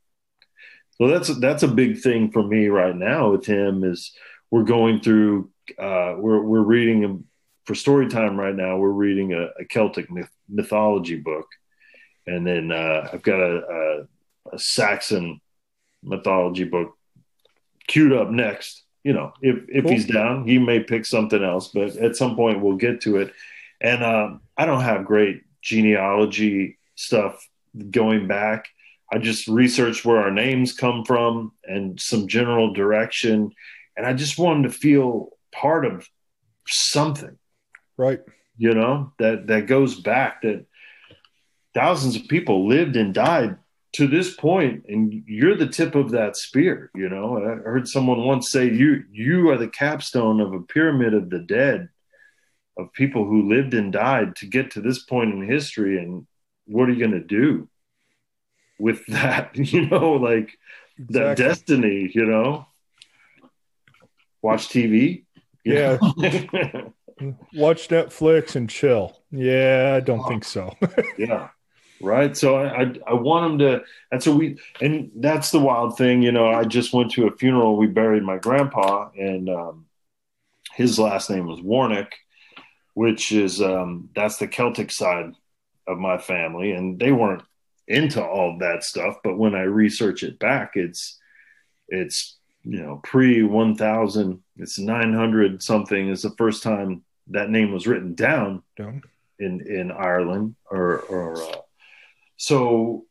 So 0.99 1.07
that's 1.07 1.29
that's 1.39 1.63
a 1.63 1.69
big 1.69 2.01
thing 2.01 2.31
for 2.31 2.43
me 2.43 2.69
right 2.69 2.95
now 2.95 3.31
with 3.31 3.47
him 3.47 3.85
is 3.85 4.13
we're 4.51 4.65
going 4.65 5.01
through 5.01 5.51
uh, 5.79 6.15
we're 6.17 6.43
we're 6.43 6.63
reading 6.63 7.25
for 7.65 7.75
story 7.75 8.09
time 8.09 8.39
right 8.39 8.55
now. 8.55 8.79
We're 8.79 8.89
reading 8.91 9.35
a, 9.35 9.49
a 9.61 9.65
Celtic 9.69 10.11
myth, 10.11 10.31
mythology 10.49 11.17
book, 11.17 11.47
and 12.27 12.47
then 12.47 12.73
uh, 12.73 13.11
I've 13.13 13.23
got 13.23 13.41
a, 13.41 13.57
a, 13.59 14.07
a 14.53 14.59
Saxon 14.59 15.41
mythology 16.03 16.65
book 16.65 16.97
queued 17.87 18.13
up 18.13 18.31
next 18.31 18.85
you 19.09 19.13
know, 19.15 19.33
if 19.41 19.65
if 19.69 19.85
cool. 19.85 19.93
he's 19.93 20.05
down, 20.05 20.47
he 20.47 20.59
may 20.59 20.81
pick 20.81 21.07
something 21.07 21.43
else. 21.43 21.69
But 21.69 21.97
at 21.97 22.17
some 22.17 22.37
point, 22.37 22.61
we'll 22.61 22.77
get 22.77 23.01
to 23.03 23.17
it. 23.17 23.33
And 23.81 24.05
um, 24.05 24.43
I 24.55 24.67
don't 24.67 24.83
have 24.83 25.07
great 25.07 25.45
genealogy 25.63 26.79
stuff 26.95 27.49
going 27.91 28.27
back. 28.27 28.67
I 29.11 29.17
just 29.17 29.49
researched 29.49 30.05
where 30.05 30.19
our 30.19 30.31
names 30.31 30.75
come 30.75 31.07
from 31.07 31.53
and 31.65 31.99
some 31.99 32.29
general 32.29 32.75
direction, 32.75 33.53
and 33.97 34.05
I 34.05 34.13
just 34.13 34.39
wanted 34.39 34.65
to 34.65 34.77
feel 34.77 35.31
part 35.53 35.87
of 35.87 36.07
something, 36.67 37.39
right? 37.97 38.21
You 38.59 38.75
know 38.75 39.13
that 39.19 39.47
that 39.47 39.67
goes 39.69 39.99
back 39.99 40.43
that 40.43 40.67
thousands 41.73 42.17
of 42.17 42.29
people 42.29 42.69
lived 42.69 42.97
and 42.97 43.15
died 43.15 43.57
to 43.93 44.07
this 44.07 44.35
point 44.35 44.85
and 44.89 45.23
you're 45.27 45.57
the 45.57 45.67
tip 45.67 45.95
of 45.95 46.11
that 46.11 46.37
spear 46.37 46.91
you 46.95 47.09
know? 47.09 47.39
I 47.39 47.57
heard 47.63 47.89
someone 47.89 48.25
once 48.25 48.51
say 48.51 48.71
you 48.71 49.05
you 49.11 49.51
are 49.51 49.57
the 49.57 49.69
capstone 49.69 50.41
of 50.41 50.53
a 50.53 50.61
pyramid 50.61 51.15
of 51.15 51.31
the 51.31 51.39
dead 51.39 51.89
of 52.77 52.93
people 52.93 53.25
who 53.25 53.49
lived 53.49 53.75
and 53.75 53.93
died 53.93 54.37
to 54.37 54.47
get 54.47 54.73
to 54.73 54.81
this 54.81 55.03
point 55.03 55.33
in 55.33 55.49
history 55.49 55.99
and 55.99 56.27
what 56.67 56.89
are 56.89 56.93
you 56.93 56.99
going 56.99 57.21
to 57.21 57.27
do 57.27 57.69
with 58.79 59.05
that? 59.09 59.57
You 59.73 59.87
know 59.87 60.13
like 60.13 60.59
exactly. 60.99 61.19
that 61.21 61.37
destiny 61.37 62.11
you 62.15 62.27
know? 62.27 62.67
Watch 64.43 64.69
tv 64.69 65.25
yeah. 65.65 65.99
watch 67.53 67.89
netflix 67.89 68.55
and 68.55 68.69
chill. 68.71 69.23
Yeah 69.31 69.95
i 69.97 70.01
don't 70.01 70.27
think 70.29 70.45
so. 70.45 70.77
Yeah 71.17 71.49
right? 72.01 72.37
So 72.37 72.57
I, 72.57 72.83
I, 72.83 72.95
I 73.09 73.15
want 73.15 73.53
him 73.53 73.59
to 73.59 73.83
and 74.13 74.23
so 74.23 74.35
we 74.35 74.59
and 74.81 75.11
that's 75.17 75.51
the 75.51 75.61
wild 75.61 75.97
thing 75.99 76.23
you 76.23 76.33
know 76.33 76.49
i 76.49 76.65
just 76.65 76.93
went 76.93 77.11
to 77.13 77.27
a 77.27 77.37
funeral. 77.37 77.77
We 77.77 77.87
buried 77.87 78.23
my 78.23 78.39
grandpa 78.39 79.11
and 79.17 79.49
um, 79.49 79.87
his 80.75 80.99
last 80.99 81.31
name 81.31 81.47
was 81.47 81.61
warnick 81.61 82.13
which 82.95 83.31
is 83.31 83.63
um, 83.63 84.11
that's 84.17 84.39
the 84.39 84.49
celtic 84.49 84.91
side 84.91 85.33
of 85.87 85.99
my 85.99 86.19
family. 86.19 86.73
And 86.73 86.99
they 86.99 87.13
weren't 87.13 87.43
into 87.89 88.23
all 88.23 88.59
that 88.59 88.85
stuff 88.85 89.17
but 89.25 89.39
when 89.39 89.55
i 89.55 89.63
research 89.63 90.23
it 90.23 90.39
back 90.39 90.73
it's 90.75 91.19
it's 91.89 92.37
you 92.63 92.83
know 92.83 93.01
pre 93.03 93.43
1000 93.43 94.43
it's 94.59 94.79
900 94.79 95.63
something 95.63 96.09
is 96.09 96.23
the 96.23 96.35
first 96.37 96.63
time 96.63 97.03
that 97.29 97.51
name 97.51 97.73
was 97.73 97.87
written 97.87 98.15
down, 98.15 98.63
down. 98.77 99.03
in 99.39 99.67
in 99.67 99.91
ireland 99.91 100.55
or 100.71 100.99
or 101.01 101.43
uh, 101.43 101.57
so 102.39 103.05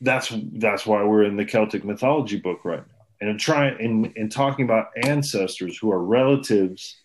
that's 0.00 0.32
that's 0.54 0.84
why 0.84 1.04
we're 1.04 1.24
in 1.24 1.36
the 1.36 1.44
Celtic 1.44 1.84
mythology 1.84 2.38
book 2.38 2.64
right 2.64 2.80
now, 2.80 3.04
and 3.20 3.30
in 3.30 3.38
trying 3.38 3.78
in 3.78 4.12
in 4.16 4.28
talking 4.28 4.64
about 4.64 4.88
ancestors 4.96 5.78
who 5.78 5.92
are 5.92 6.02
relatives 6.02 6.96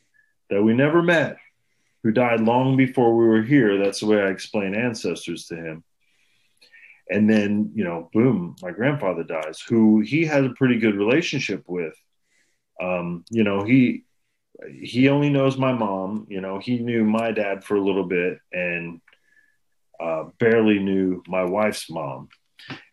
that 0.49 0.63
we 0.63 0.73
never 0.73 1.03
met, 1.03 1.37
who 2.01 2.11
died 2.11 2.39
long 2.39 2.75
before 2.77 3.15
we 3.15 3.27
were 3.27 3.43
here. 3.43 3.77
That's 3.77 3.99
the 3.99 4.07
way 4.07 4.21
I 4.21 4.29
explain 4.29 4.73
ancestors 4.73 5.45
to 5.47 5.55
him. 5.55 5.83
And 7.09 7.29
then 7.29 7.71
you 7.75 7.83
know, 7.83 8.09
boom, 8.13 8.55
my 8.61 8.71
grandfather 8.71 9.23
dies, 9.23 9.59
who 9.59 9.99
he 9.99 10.25
has 10.25 10.45
a 10.45 10.55
pretty 10.55 10.79
good 10.79 10.95
relationship 10.95 11.65
with. 11.67 11.93
Um, 12.81 13.25
you 13.29 13.43
know, 13.43 13.63
he 13.63 14.05
he 14.71 15.09
only 15.09 15.29
knows 15.29 15.57
my 15.57 15.73
mom. 15.73 16.25
You 16.29 16.39
know, 16.39 16.57
he 16.59 16.79
knew 16.79 17.03
my 17.03 17.31
dad 17.31 17.65
for 17.65 17.75
a 17.75 17.83
little 17.83 18.05
bit, 18.05 18.39
and 18.53 19.01
uh, 19.99 20.25
barely 20.39 20.79
knew 20.79 21.23
my 21.27 21.43
wife's 21.43 21.89
mom. 21.89 22.29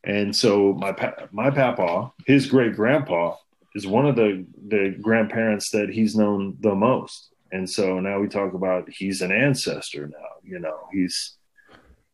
And 0.04 0.34
so 0.34 0.72
my 0.74 0.92
pa- 0.92 1.26
my 1.32 1.50
papa, 1.50 2.12
his 2.26 2.46
great 2.46 2.74
grandpa, 2.74 3.36
is 3.74 3.86
one 3.86 4.06
of 4.06 4.16
the 4.16 4.46
the 4.68 4.96
grandparents 5.00 5.70
that 5.70 5.90
he's 5.90 6.16
known 6.16 6.56
the 6.60 6.74
most. 6.74 7.30
And 7.52 7.68
so 7.68 8.00
now 8.00 8.18
we 8.18 8.28
talk 8.28 8.54
about 8.54 8.88
he's 8.88 9.20
an 9.20 9.32
ancestor 9.32 10.08
now. 10.08 10.28
You 10.42 10.58
know, 10.58 10.78
he's 10.92 11.36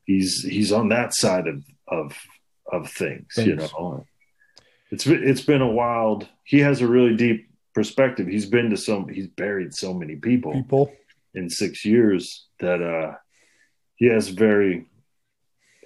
he's 0.05 0.43
he's 0.43 0.73
on 0.73 0.89
that 0.89 1.15
side 1.15 1.47
of 1.47 1.65
of 1.87 2.17
of 2.71 2.91
things. 2.91 3.29
Thanks. 3.35 3.49
You 3.49 3.57
know, 3.57 4.07
it's 4.91 5.07
it's 5.07 5.43
been 5.43 5.63
a 5.63 5.71
wild. 5.71 6.27
He 6.45 6.61
has 6.61 6.81
a 6.81 6.87
really 6.87 7.17
deep 7.17 7.49
perspective. 7.75 8.27
He's 8.27 8.47
been 8.47 8.71
to 8.71 8.77
some. 8.77 9.09
He's 9.09 9.29
buried 9.29 9.75
so 9.75 9.95
many 9.95 10.17
people. 10.17 10.53
People 10.53 10.93
in 11.35 11.49
six 11.49 11.85
years 11.85 12.47
that 12.61 12.83
uh 12.83 13.15
he 14.03 14.09
has 14.09 14.31
very 14.31 14.85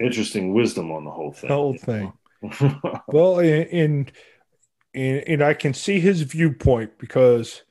interesting 0.01 0.55
wisdom 0.55 0.91
on 0.91 1.05
the 1.05 1.11
whole 1.11 1.33
thing. 1.33 1.49
The 1.49 1.55
whole 1.55 1.77
thing. 1.77 2.13
well, 3.09 3.41
and 3.41 4.11
and 4.95 5.19
and 5.29 5.43
I 5.43 5.53
can 5.53 5.75
see 5.75 6.01
his 6.01 6.23
viewpoint 6.23 6.97
because 6.99 7.63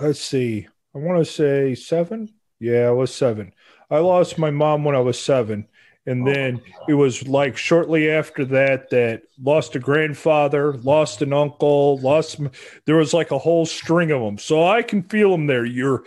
let's 0.00 0.20
see, 0.20 0.68
I 0.94 0.98
want 0.98 1.18
to 1.18 1.32
say 1.32 1.74
seven. 1.74 2.32
Yeah, 2.60 2.86
I 2.86 2.90
was 2.92 3.12
seven. 3.12 3.54
I 3.90 3.98
lost 3.98 4.38
my 4.38 4.52
mom 4.52 4.84
when 4.84 4.94
I 4.94 5.00
was 5.00 5.18
seven. 5.18 5.66
And 6.06 6.28
oh, 6.28 6.32
then 6.32 6.62
it 6.86 6.94
was 6.94 7.26
like 7.26 7.56
shortly 7.56 8.08
after 8.08 8.44
that 8.44 8.90
that 8.90 9.22
lost 9.42 9.74
a 9.74 9.80
grandfather, 9.80 10.74
lost 10.74 11.22
an 11.22 11.32
uncle, 11.32 11.98
lost. 11.98 12.38
There 12.86 12.96
was 12.96 13.12
like 13.12 13.32
a 13.32 13.38
whole 13.38 13.66
string 13.66 14.12
of 14.12 14.20
them. 14.20 14.38
So 14.38 14.64
I 14.64 14.82
can 14.82 15.02
feel 15.02 15.32
them 15.32 15.48
there. 15.48 15.64
You're. 15.64 16.04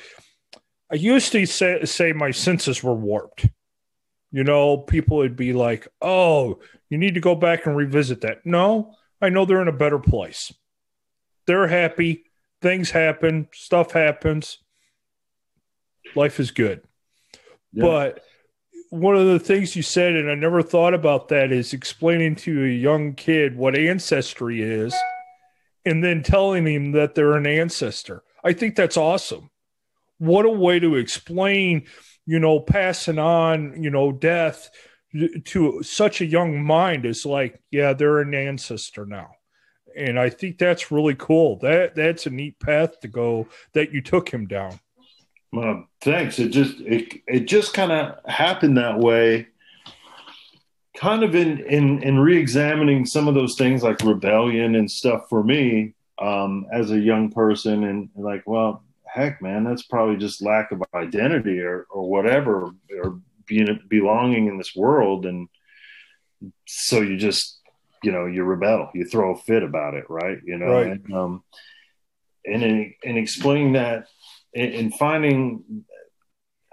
I 0.90 0.96
used 0.96 1.34
to 1.34 1.46
say, 1.46 1.84
say 1.84 2.14
my 2.14 2.32
senses 2.32 2.82
were 2.82 2.94
warped 2.94 3.48
you 4.32 4.44
know, 4.44 4.78
people 4.78 5.18
would 5.18 5.36
be 5.36 5.54
like, 5.54 5.88
oh, 6.02 6.60
you 6.90 6.98
need 6.98 7.16
to 7.16 7.22
go 7.22 7.36
back 7.36 7.66
and 7.66 7.76
revisit 7.76 8.22
that. 8.22 8.46
No, 8.46 8.96
I 9.22 9.30
know 9.30 9.46
they're 9.46 9.62
in 9.62 9.68
a 9.68 9.74
better 9.74 10.00
place. 10.00 10.54
They're 11.48 11.68
happy. 11.68 12.26
Things 12.62 12.92
happen. 12.92 13.48
Stuff 13.54 13.92
happens. 13.92 14.60
Life 16.16 16.40
is 16.40 16.52
good. 16.52 16.82
Yeah. 17.72 17.84
But 17.84 18.24
one 18.90 19.16
of 19.16 19.28
the 19.28 19.40
things 19.40 19.76
you 19.76 19.84
said, 19.84 20.16
and 20.16 20.30
I 20.30 20.36
never 20.36 20.62
thought 20.62 20.94
about 20.94 21.30
that, 21.30 21.52
is 21.52 21.74
explaining 21.74 22.36
to 22.38 22.64
a 22.64 22.68
young 22.68 23.14
kid 23.14 23.58
what 23.58 23.78
ancestry 23.78 24.62
is 24.62 24.94
and 25.86 26.04
then 26.04 26.24
telling 26.24 26.66
him 26.66 26.92
that 26.94 27.16
they're 27.16 27.36
an 27.36 27.48
ancestor. 27.48 28.24
I 28.44 28.54
think 28.54 28.76
that's 28.76 28.98
awesome. 28.98 29.50
What 30.18 30.46
a 30.46 30.50
way 30.50 30.80
to 30.80 30.96
explain 30.96 31.86
you 32.26 32.40
know, 32.40 32.60
passing 32.60 33.20
on, 33.20 33.82
you 33.82 33.90
know, 33.90 34.12
death 34.12 34.70
to 35.46 35.82
such 35.82 36.22
a 36.22 36.26
young 36.26 36.64
mind 36.64 37.06
is 37.06 37.26
like, 37.26 37.62
yeah, 37.72 37.94
they're 37.94 38.20
an 38.20 38.34
ancestor 38.34 39.06
now. 39.06 39.32
And 39.98 40.20
I 40.20 40.30
think 40.30 40.58
that's 40.58 40.92
really 40.92 41.16
cool. 41.16 41.58
That 41.60 41.96
that's 41.96 42.26
a 42.26 42.30
neat 42.30 42.60
path 42.60 43.00
to 43.00 43.08
go 43.08 43.48
that 43.74 43.94
you 43.94 44.02
took 44.02 44.28
him 44.30 44.46
down. 44.46 44.80
Well, 45.54 45.88
thanks. 46.02 46.38
It 46.40 46.50
just 46.50 46.82
it 46.82 47.22
it 47.28 47.48
just 47.48 47.74
kind 47.74 47.92
of 47.92 48.20
happened 48.30 48.78
that 48.78 49.00
way. 49.00 49.48
kind 50.96 51.24
of 51.24 51.36
in 51.36 51.60
in 51.60 52.02
in 52.04 52.20
re-examining 52.20 53.06
some 53.06 53.28
of 53.28 53.36
those 53.36 53.56
things 53.56 53.84
like 53.84 54.02
rebellion 54.02 54.76
and 54.76 54.90
stuff 54.90 55.28
for 55.30 55.44
me 55.44 55.94
um, 56.20 56.66
as 56.72 56.92
a 56.92 57.00
young 57.00 57.32
person, 57.32 57.84
and 57.84 58.10
like, 58.16 58.44
well, 58.46 58.84
heck, 59.16 59.42
man, 59.42 59.64
that's 59.64 59.84
probably 59.84 60.18
just 60.18 60.42
lack 60.44 60.72
of 60.72 60.84
identity 60.94 61.60
or 61.62 61.86
or 61.90 62.10
whatever, 62.10 62.72
or 63.02 63.20
being 63.48 63.80
belonging 63.90 64.48
in 64.48 64.58
this 64.58 64.76
world, 64.76 65.26
and 65.26 65.48
so 66.68 67.02
you 67.02 67.18
just 67.18 67.60
you 68.04 68.12
know 68.12 68.26
you 68.26 68.44
rebel, 68.44 68.90
you 68.94 69.06
throw 69.06 69.34
a 69.34 69.38
fit 69.38 69.64
about 69.64 69.94
it, 69.96 70.06
right? 70.10 70.38
You 70.46 70.58
know, 70.58 70.68
Right. 70.68 70.88
and 70.92 71.14
um, 71.14 71.44
and 72.46 72.62
in, 72.64 72.94
in 73.04 73.18
explaining 73.18 73.74
that 73.74 74.08
and, 74.54 74.94
finding, 74.96 75.86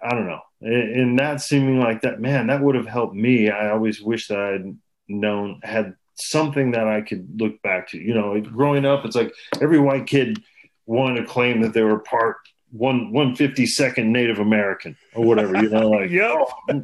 I 0.03 0.11
don't 0.11 0.27
know, 0.27 0.41
and 0.61 1.19
that 1.19 1.41
seeming 1.41 1.81
like 1.81 2.03
that, 2.03 2.21
man, 2.21 2.49
that 2.49 2.63
would 2.63 2.75
have 2.75 2.87
helped 2.87 3.15
me. 3.15 3.51
I 3.51 3.71
always 3.71 4.01
wish 4.01 4.29
that 4.29 4.39
I'd 4.39 4.77
known 5.09 5.61
had 5.63 5.95
something 6.15 6.73
that 6.73 6.87
I 6.87 7.01
could 7.01 7.41
look 7.41 7.61
back 7.63 7.89
to. 7.89 7.99
You 7.99 8.15
know, 8.15 8.41
growing 8.41 8.85
up, 8.85 9.05
it's 9.05 9.17
like 9.17 9.33
every 9.61 9.81
white 9.81 10.07
kid 10.07 10.39
wanted 10.87 11.21
to 11.23 11.27
claim 11.27 11.61
that 11.63 11.73
they 11.75 11.83
were 11.83 11.99
part 12.01 12.37
one 12.71 13.13
one 13.13 13.37
fifty 13.37 13.67
second 13.67 14.13
Native 14.13 14.39
American 14.39 14.97
or 15.15 15.25
whatever. 15.25 15.63
You 15.63 15.69
know, 15.69 15.89
like 15.91 16.11
Yep. 16.11 16.31
oh, 16.31 16.83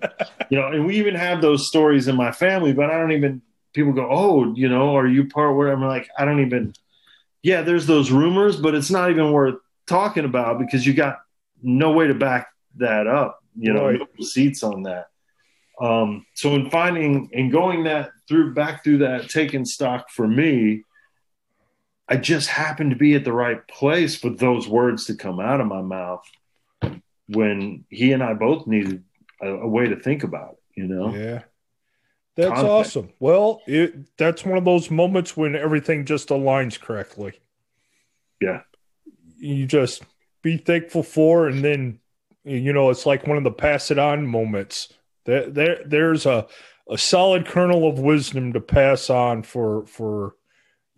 you 0.51 0.59
know, 0.59 0.69
and 0.69 0.87
we 0.87 0.97
even 0.97 1.15
have 1.15 1.41
those 1.41 1.67
stories 1.69 2.09
in 2.09 2.17
my 2.17 2.31
family, 2.33 2.73
but 2.73 2.91
I 2.91 2.99
don't 2.99 3.13
even. 3.13 3.43
People 3.75 3.93
go, 3.93 4.09
oh, 4.11 4.55
you 4.55 4.69
know, 4.69 4.97
are 4.97 5.07
you 5.07 5.29
part 5.29 5.55
where 5.55 5.69
I'm 5.71 5.85
like, 5.85 6.09
I 6.19 6.25
don't 6.25 6.41
even. 6.41 6.75
Yeah, 7.43 7.63
there's 7.63 7.87
those 7.87 8.11
rumors, 8.11 8.57
but 8.57 8.75
it's 8.75 8.91
not 8.91 9.11
even 9.11 9.31
worth 9.33 9.57
talking 9.87 10.25
about 10.25 10.59
because 10.59 10.87
you 10.87 10.95
got 10.95 11.19
no 11.63 11.93
way 11.93 12.07
to 12.09 12.15
back 12.15 12.49
that 12.77 13.07
up. 13.07 13.39
You 13.57 13.73
know, 13.73 13.87
Right. 13.87 13.99
no 13.99 14.07
receipts 14.19 14.63
on 14.63 14.83
that. 14.85 15.07
Um, 15.81 16.27
so 16.35 16.55
in 16.55 16.71
finding 16.71 17.31
and 17.33 17.53
going 17.53 17.85
that 17.85 18.11
through 18.29 18.55
back 18.55 18.83
through 18.83 18.99
that 18.99 19.29
taking 19.31 19.65
stock 19.65 20.11
for 20.11 20.27
me, 20.27 20.83
I 22.09 22.17
just 22.17 22.49
happened 22.49 22.91
to 22.91 22.97
be 22.97 23.15
at 23.15 23.25
the 23.25 23.33
right 23.33 23.67
place 23.69 24.17
for 24.17 24.31
those 24.31 24.67
words 24.67 25.05
to 25.07 25.15
come 25.15 25.41
out 25.41 25.61
of 25.61 25.67
my 25.67 25.83
mouth 25.83 26.25
when 27.29 27.85
he 27.91 28.13
and 28.13 28.23
I 28.23 28.33
both 28.33 28.67
needed 28.67 29.05
a, 29.43 29.49
a 29.49 29.69
way 29.69 29.89
to 29.89 29.97
think 29.97 30.25
about 30.25 30.53
it, 30.53 30.81
you 30.81 30.87
know? 30.87 31.15
Yeah. 31.15 31.43
That's 32.37 32.49
Context. 32.49 32.97
awesome. 32.97 33.13
Well, 33.19 33.61
it, 33.67 34.17
that's 34.17 34.45
one 34.45 34.57
of 34.57 34.65
those 34.65 34.91
moments 34.91 35.37
when 35.37 35.55
everything 35.55 36.07
just 36.07 36.29
aligns 36.29 36.81
correctly. 36.81 37.33
Yeah. 38.41 38.63
You 39.37 39.67
just 39.67 40.03
be 40.41 40.57
thankful 40.57 41.03
for, 41.03 41.49
and 41.49 41.63
then, 41.65 41.99
you 42.45 42.73
know, 42.73 42.91
it's 42.91 43.07
like 43.07 43.27
one 43.27 43.37
of 43.37 43.45
the 43.45 43.51
pass 43.51 43.91
it 43.91 43.99
on 43.99 44.27
moments. 44.27 44.93
There, 45.27 45.51
there 45.51 45.83
there's 45.85 46.25
a, 46.25 46.47
a 46.89 46.97
solid 46.97 47.45
kernel 47.45 47.87
of 47.87 47.99
wisdom 47.99 48.55
to 48.55 48.61
pass 48.61 49.11
on 49.11 49.43
for, 49.43 49.85
for 49.87 50.37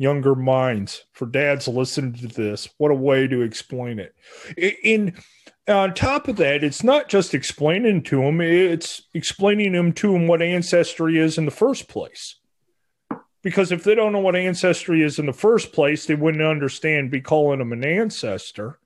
younger 0.00 0.34
minds, 0.34 1.04
for 1.12 1.26
dads 1.26 1.68
listening 1.68 2.14
to 2.14 2.26
this. 2.26 2.70
What 2.78 2.90
a 2.90 2.94
way 2.94 3.28
to 3.28 3.42
explain 3.42 3.98
it. 3.98 4.14
In, 4.82 5.14
on 5.68 5.92
top 5.92 6.26
of 6.26 6.36
that, 6.36 6.64
it's 6.64 6.82
not 6.82 7.10
just 7.10 7.34
explaining 7.34 8.02
to 8.04 8.22
them, 8.22 8.40
it's 8.40 9.02
explaining 9.12 9.72
them 9.72 9.92
to 9.92 10.12
them 10.12 10.26
what 10.26 10.40
ancestry 10.40 11.18
is 11.18 11.36
in 11.36 11.44
the 11.44 11.50
first 11.50 11.86
place. 11.86 12.36
Because 13.42 13.72
if 13.72 13.84
they 13.84 13.94
don't 13.94 14.12
know 14.12 14.20
what 14.20 14.36
ancestry 14.36 15.02
is 15.02 15.18
in 15.18 15.26
the 15.26 15.34
first 15.34 15.70
place, 15.70 16.06
they 16.06 16.14
wouldn't 16.14 16.42
understand 16.42 17.10
be 17.10 17.20
calling 17.20 17.58
them 17.58 17.74
an 17.74 17.84
ancestor. 17.84 18.78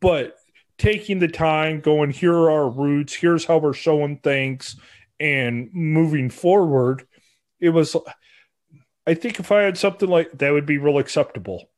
But 0.00 0.36
taking 0.76 1.18
the 1.18 1.28
time, 1.28 1.80
going, 1.80 2.10
here 2.10 2.34
are 2.34 2.50
our 2.50 2.68
roots, 2.68 3.14
here's 3.14 3.46
how 3.46 3.56
we're 3.56 3.72
showing 3.72 4.18
things, 4.18 4.76
and 5.18 5.70
moving 5.72 6.28
forward, 6.28 7.06
it 7.58 7.70
was, 7.70 7.96
I 9.06 9.14
think 9.14 9.40
if 9.40 9.50
I 9.50 9.62
had 9.62 9.76
something 9.76 10.08
like 10.08 10.38
that, 10.38 10.52
would 10.52 10.66
be 10.66 10.78
real 10.78 10.98
acceptable. 10.98 11.68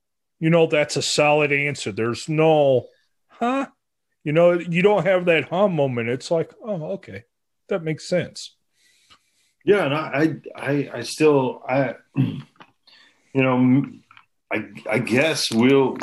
You 0.40 0.50
know, 0.50 0.66
that's 0.66 0.96
a 0.96 1.02
solid 1.02 1.52
answer. 1.52 1.92
There's 1.92 2.28
no, 2.28 2.86
huh? 3.28 3.66
You 4.24 4.32
know, 4.32 4.52
you 4.52 4.82
don't 4.82 5.06
have 5.06 5.24
that 5.26 5.48
huh 5.48 5.68
moment. 5.68 6.08
It's 6.08 6.30
like, 6.30 6.52
oh, 6.62 6.92
okay, 6.92 7.24
that 7.68 7.82
makes 7.82 8.08
sense. 8.08 8.54
Yeah. 9.64 9.84
And 9.84 9.94
I, 9.94 10.36
I, 10.54 10.90
I, 10.94 11.00
still, 11.02 11.62
I, 11.66 11.94
you 12.16 12.42
know, 13.34 13.86
I, 14.52 14.68
I 14.90 14.98
guess 14.98 15.50
we'll, 15.50 15.96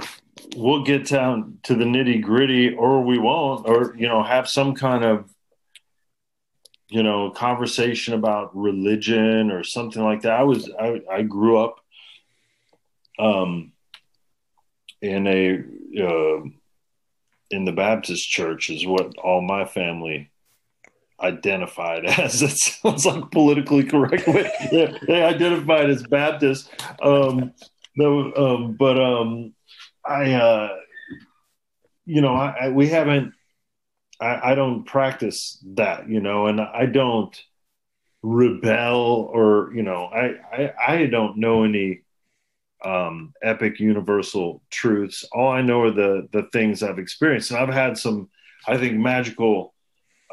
we'll 0.55 0.83
get 0.83 1.07
down 1.07 1.59
to 1.63 1.75
the 1.75 1.85
nitty 1.85 2.21
gritty 2.21 2.73
or 2.73 3.03
we 3.03 3.19
won't, 3.19 3.67
or, 3.67 3.95
you 3.95 4.07
know, 4.07 4.23
have 4.23 4.49
some 4.49 4.73
kind 4.73 5.03
of, 5.03 5.30
you 6.91 7.03
know, 7.03 7.31
conversation 7.31 8.13
about 8.13 8.55
religion 8.55 9.49
or 9.49 9.63
something 9.63 10.03
like 10.03 10.23
that. 10.23 10.33
I 10.33 10.43
was, 10.43 10.69
I, 10.77 11.01
I 11.09 11.21
grew 11.21 11.57
up, 11.57 11.79
um, 13.17 13.71
in 15.01 15.25
a, 15.25 15.63
uh, 16.03 16.43
in 17.49 17.63
the 17.63 17.71
Baptist 17.71 18.29
church 18.29 18.69
is 18.69 18.85
what 18.85 19.17
all 19.17 19.41
my 19.41 19.63
family 19.63 20.31
identified 21.21 22.05
as. 22.19 22.41
It 22.41 22.57
sounds 22.57 23.05
like 23.05 23.31
politically 23.31 23.85
correct. 23.85 24.27
way. 24.27 24.51
they, 25.07 25.23
identified 25.23 25.89
as 25.89 26.03
Baptist. 26.03 26.69
Um, 27.01 27.53
no, 27.95 28.33
um, 28.35 28.73
but 28.73 28.99
um, 28.99 29.53
I, 30.05 30.33
uh, 30.33 30.69
you 32.05 32.19
know, 32.19 32.33
I, 32.33 32.65
I 32.65 32.69
we 32.69 32.89
haven't. 32.89 33.33
I, 34.21 34.51
I 34.51 34.55
don't 34.55 34.85
practice 34.85 35.57
that, 35.73 36.07
you 36.07 36.21
know, 36.21 36.47
and 36.47 36.61
I 36.61 36.85
don't 36.85 37.35
rebel 38.23 39.29
or 39.33 39.71
you 39.73 39.81
know, 39.83 40.05
I 40.05 40.35
I, 40.53 40.73
I 40.87 41.05
don't 41.07 41.37
know 41.37 41.63
any 41.63 42.03
um, 42.83 43.33
epic 43.43 43.79
universal 43.79 44.61
truths. 44.69 45.25
All 45.31 45.51
I 45.51 45.61
know 45.61 45.81
are 45.81 45.91
the 45.91 46.27
the 46.31 46.43
things 46.53 46.83
I've 46.83 46.99
experienced, 46.99 47.51
and 47.51 47.59
I've 47.59 47.73
had 47.73 47.97
some, 47.97 48.29
I 48.67 48.77
think, 48.77 48.97
magical, 48.97 49.73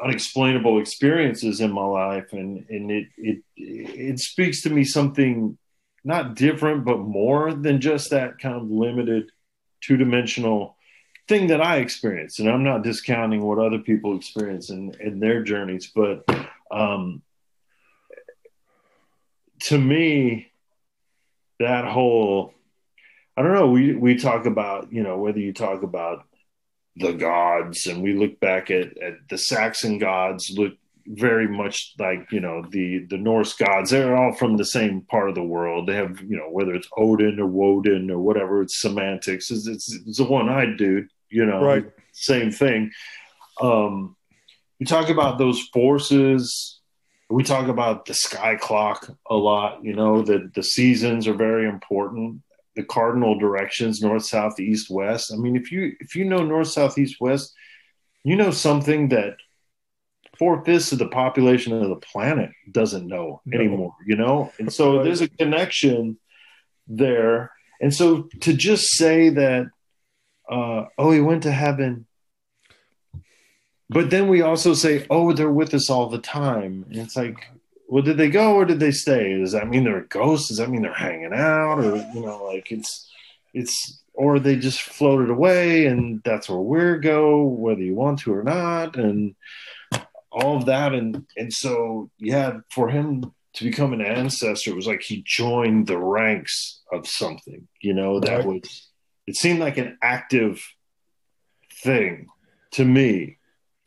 unexplainable 0.03 0.79
experiences 0.79 1.61
in 1.61 1.71
my 1.71 1.85
life, 1.85 2.31
and 2.31 2.65
and 2.69 2.91
it 2.91 3.07
it 3.17 3.43
it 3.55 4.19
speaks 4.19 4.61
to 4.63 4.69
me 4.69 4.83
something 4.83 5.57
not 6.03 6.35
different, 6.35 6.85
but 6.85 6.99
more 6.99 7.53
than 7.53 7.81
just 7.81 8.11
that 8.11 8.39
kind 8.39 8.55
of 8.55 8.69
limited, 8.69 9.31
two 9.81 9.97
dimensional 9.97 10.77
thing 11.29 11.47
that 11.47 11.61
I 11.61 11.77
experienced. 11.77 12.39
And 12.39 12.49
I'm 12.49 12.63
not 12.63 12.83
discounting 12.83 13.41
what 13.41 13.59
other 13.59 13.79
people 13.79 14.17
experience 14.17 14.69
in 14.69 14.93
in 14.99 15.19
their 15.19 15.43
journeys, 15.43 15.91
but 15.95 16.27
um, 16.71 17.21
to 19.61 19.77
me 19.77 20.51
that 21.59 21.85
whole 21.85 22.53
I 23.37 23.41
don't 23.41 23.53
know, 23.53 23.69
we 23.69 23.95
we 23.95 24.15
talk 24.15 24.45
about, 24.45 24.91
you 24.91 25.01
know, 25.01 25.17
whether 25.17 25.39
you 25.39 25.53
talk 25.53 25.83
about 25.83 26.25
the 26.97 27.13
gods 27.13 27.87
and 27.87 28.03
we 28.03 28.13
look 28.13 28.37
back 28.41 28.69
at, 28.69 28.97
at 29.01 29.13
the 29.29 29.37
Saxon 29.37 29.97
gods 29.97 30.51
look 30.53 30.73
very 31.05 31.47
much 31.47 31.93
like, 31.97 32.33
you 32.33 32.41
know, 32.41 32.65
the 32.69 33.05
the 33.09 33.17
Norse 33.17 33.53
gods. 33.53 33.91
They're 33.91 34.17
all 34.17 34.33
from 34.33 34.57
the 34.57 34.65
same 34.65 35.03
part 35.03 35.29
of 35.29 35.35
the 35.35 35.43
world. 35.43 35.87
They 35.87 35.95
have, 35.95 36.19
you 36.19 36.35
know, 36.35 36.49
whether 36.51 36.73
it's 36.73 36.89
Odin 36.97 37.39
or 37.39 37.45
Woden 37.45 38.11
or 38.11 38.19
whatever, 38.19 38.61
it's 38.61 38.81
semantics. 38.81 39.49
It's 39.51 39.67
it's, 39.67 39.93
it's 40.05 40.19
one-eyed 40.19 40.75
dude, 40.75 41.09
you 41.29 41.45
know. 41.45 41.61
Right. 41.63 41.85
Same 42.13 42.51
thing. 42.51 42.91
Um 43.61 44.15
we 44.79 44.85
talk 44.85 45.09
about 45.09 45.37
those 45.37 45.61
forces 45.73 46.79
we 47.29 47.43
talk 47.43 47.67
about 47.67 48.05
the 48.05 48.13
sky 48.13 48.55
clock 48.55 49.07
a 49.29 49.35
lot 49.35 49.83
you 49.83 49.93
know 49.93 50.21
that 50.23 50.53
the 50.55 50.63
seasons 50.63 51.27
are 51.27 51.33
very 51.33 51.67
important 51.67 52.41
the 52.75 52.83
cardinal 52.83 53.37
directions 53.37 54.01
north 54.01 54.25
south 54.25 54.59
east 54.59 54.89
west 54.89 55.31
i 55.33 55.35
mean 55.35 55.55
if 55.57 55.71
you 55.71 55.93
if 55.99 56.15
you 56.15 56.23
know 56.25 56.43
north 56.43 56.69
south 56.69 56.97
east 56.97 57.17
west 57.19 57.53
you 58.23 58.35
know 58.37 58.51
something 58.51 59.09
that 59.09 59.35
four 60.39 60.63
fifths 60.63 60.91
of 60.93 60.97
the 60.99 61.07
population 61.09 61.73
of 61.73 61.89
the 61.89 61.95
planet 61.97 62.49
doesn't 62.71 63.05
know 63.05 63.41
No. 63.45 63.59
anymore 63.59 63.95
you 64.07 64.15
know 64.15 64.51
and 64.59 64.71
so 64.71 65.03
there's 65.03 65.21
a 65.21 65.27
connection 65.27 66.17
there 66.87 67.51
and 67.81 67.93
so 67.93 68.29
to 68.41 68.53
just 68.53 68.85
say 68.97 69.29
that 69.29 69.67
uh 70.49 70.85
oh 70.97 71.11
he 71.11 71.21
went 71.21 71.43
to 71.43 71.51
heaven 71.51 72.05
but 73.89 74.11
then 74.11 74.27
we 74.27 74.41
also 74.41 74.73
say, 74.73 75.05
"Oh, 75.09 75.33
they're 75.33 75.49
with 75.49 75.73
us 75.73 75.89
all 75.89 76.09
the 76.09 76.19
time." 76.19 76.85
And 76.89 76.97
it's 76.97 77.17
like, 77.17 77.47
well, 77.87 78.03
did 78.03 78.17
they 78.17 78.29
go 78.29 78.55
or 78.55 78.65
did 78.65 78.79
they 78.79 78.91
stay? 78.91 79.39
Does 79.39 79.53
that 79.53 79.67
mean 79.67 79.83
they're 79.83 80.01
ghosts? 80.01 80.49
Does 80.49 80.57
that 80.57 80.69
mean 80.69 80.83
they're 80.83 80.93
hanging 80.93 81.33
out, 81.33 81.79
or 81.79 81.95
you 82.13 82.21
know, 82.21 82.45
like 82.45 82.71
it's 82.71 83.11
it's 83.53 84.01
or 84.13 84.37
they 84.39 84.57
just 84.57 84.81
floated 84.81 85.29
away 85.29 85.85
and 85.85 86.21
that's 86.23 86.49
where 86.49 86.59
we're 86.59 86.97
go, 86.97 87.43
whether 87.43 87.81
you 87.81 87.95
want 87.95 88.19
to 88.19 88.33
or 88.33 88.43
not, 88.43 88.95
and 88.97 89.35
all 90.31 90.57
of 90.57 90.65
that, 90.65 90.93
and 90.93 91.25
and 91.35 91.51
so 91.51 92.11
yeah, 92.19 92.59
for 92.69 92.89
him 92.89 93.33
to 93.53 93.63
become 93.63 93.93
an 93.93 94.01
ancestor 94.01 94.69
it 94.69 94.75
was 94.75 94.85
like 94.85 95.01
he 95.01 95.23
joined 95.25 95.87
the 95.87 95.97
ranks 95.97 96.81
of 96.93 97.07
something, 97.07 97.67
you 97.81 97.95
know, 97.95 98.19
that 98.19 98.45
was 98.45 98.88
it 99.29 99.35
seemed 99.35 99.59
like 99.59 99.77
an 99.77 99.97
active 100.01 100.61
thing 101.83 102.27
to 102.71 102.83
me 102.83 103.37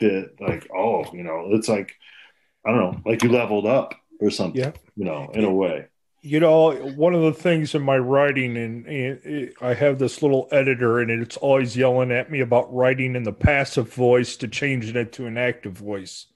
that 0.01 0.32
like 0.40 0.68
oh 0.74 1.05
you 1.12 1.22
know 1.22 1.49
it's 1.51 1.68
like 1.68 1.93
i 2.64 2.70
don't 2.70 2.78
know 2.78 3.01
like 3.05 3.22
you 3.22 3.30
leveled 3.30 3.66
up 3.66 3.95
or 4.22 4.30
something. 4.30 4.61
Yeah. 4.61 4.72
You 4.97 5.05
know, 5.05 5.30
in 5.34 5.45
a 5.45 5.53
way. 5.53 5.86
You 6.24 6.38
know, 6.38 6.72
one 6.72 7.14
of 7.14 7.22
the 7.22 7.32
things 7.32 7.74
in 7.74 7.82
my 7.82 7.99
writing, 7.99 8.57
and, 8.57 8.86
and 8.86 9.53
I 9.61 9.74
have 9.74 9.99
this 9.99 10.22
little 10.22 10.47
editor, 10.53 11.01
and 11.01 11.11
it's 11.11 11.36
always 11.36 11.76
yelling 11.76 12.12
at 12.12 12.30
me 12.30 12.40
about 12.40 12.72
writing 12.72 13.16
in 13.16 13.24
the 13.24 13.32
passive 13.32 13.93
voice 13.93 14.36
to 14.36 14.49
changing 14.49 14.95
it 14.95 15.12
to 15.14 15.26
an 15.26 15.36
active 15.36 15.72
voice. 15.72 16.26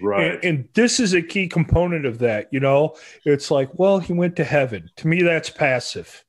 Right. 0.00 0.34
And, 0.34 0.44
and, 0.44 0.68
this 0.74 1.00
is 1.00 1.12
a 1.12 1.22
key 1.22 1.48
component 1.48 2.06
of 2.06 2.20
that. 2.20 2.48
You 2.52 2.60
know, 2.60 2.96
it's 3.24 3.50
like, 3.50 3.70
well, 3.74 3.98
he 3.98 4.12
went 4.12 4.36
to 4.36 4.44
heaven. 4.44 4.90
To 4.96 5.08
me, 5.08 5.22
that's 5.22 5.50
passive. 5.50 6.24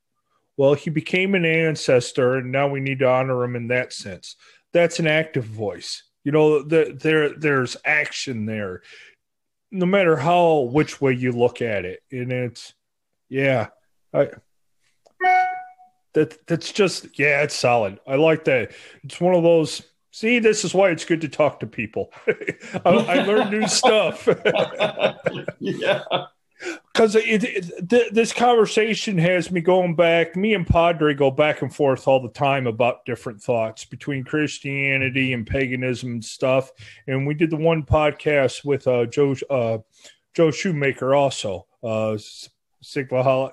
Well, 0.58 0.76
he 0.76 0.90
became 0.90 1.36
an 1.36 1.46
ancestor, 1.46 2.36
and 2.36 2.52
now 2.52 2.68
we 2.68 2.80
need 2.80 3.00
to 3.00 3.10
honor 3.10 3.44
him 3.44 3.56
in 3.56 3.68
that 3.70 3.92
sense. 3.92 4.36
That's 4.72 5.00
an 5.00 5.08
active 5.08 5.46
voice. 5.46 6.04
You 6.24 6.32
know, 6.32 6.62
the, 6.62 6.98
there 7.00 7.34
there's 7.38 7.76
action 7.84 8.46
there, 8.46 8.82
no 9.72 9.86
matter 9.86 10.16
how 10.16 10.70
which 10.72 11.02
way 11.02 11.14
you 11.14 11.32
look 11.32 11.62
at 11.62 11.86
it, 11.86 12.02
and 12.12 12.32
it's 12.32 12.74
yeah, 13.30 13.68
I 14.14 14.30
that 16.14 16.46
that's 16.48 16.72
just 16.72 17.20
yeah, 17.20 17.42
it's 17.42 17.56
solid. 17.56 18.00
I 18.08 18.16
like 18.16 18.46
that. 18.46 18.72
It's 19.04 19.20
one 19.20 19.36
of 19.36 19.44
those. 19.44 19.82
See, 20.12 20.38
this 20.38 20.64
is 20.64 20.76
why 20.76 20.92
it's 20.92 21.06
good 21.06 21.22
to 21.22 21.28
talk 21.30 21.60
to 21.62 21.68
people. 21.68 22.14
I, 22.86 22.90
I 22.90 23.24
learn 23.24 23.50
new 23.50 23.68
stuff. 23.68 24.28
yeah 25.60 26.04
because 26.94 27.14
th- 27.14 28.12
this 28.12 28.32
conversation 28.32 29.18
has 29.18 29.50
me 29.50 29.62
going 29.62 29.96
back. 29.96 30.36
Me 30.36 30.54
and 30.54 30.68
Padre 30.68 31.16
go 31.16 31.32
back 31.32 31.64
and 31.64 31.74
forth 31.74 32.08
all 32.08 32.22
the 32.22 32.30
time 32.30 32.68
about 32.68 33.04
different 33.06 33.42
thoughts 33.42 33.84
between 33.84 34.24
Christianity 34.24 35.34
and 35.34 35.48
paganism 35.48 36.12
and 36.12 36.26
stuff. 36.26 36.72
And 37.08 37.26
we 37.26 37.34
did 37.34 37.50
the 37.50 37.58
one 37.58 37.84
podcast 37.84 38.64
with 38.64 38.88
uh, 38.88 39.08
Joe 39.08 39.36
uh, 39.50 39.80
Joe 40.36 40.52
Shoemaker 40.52 41.16
also. 41.16 41.66
Uh, 41.84 42.18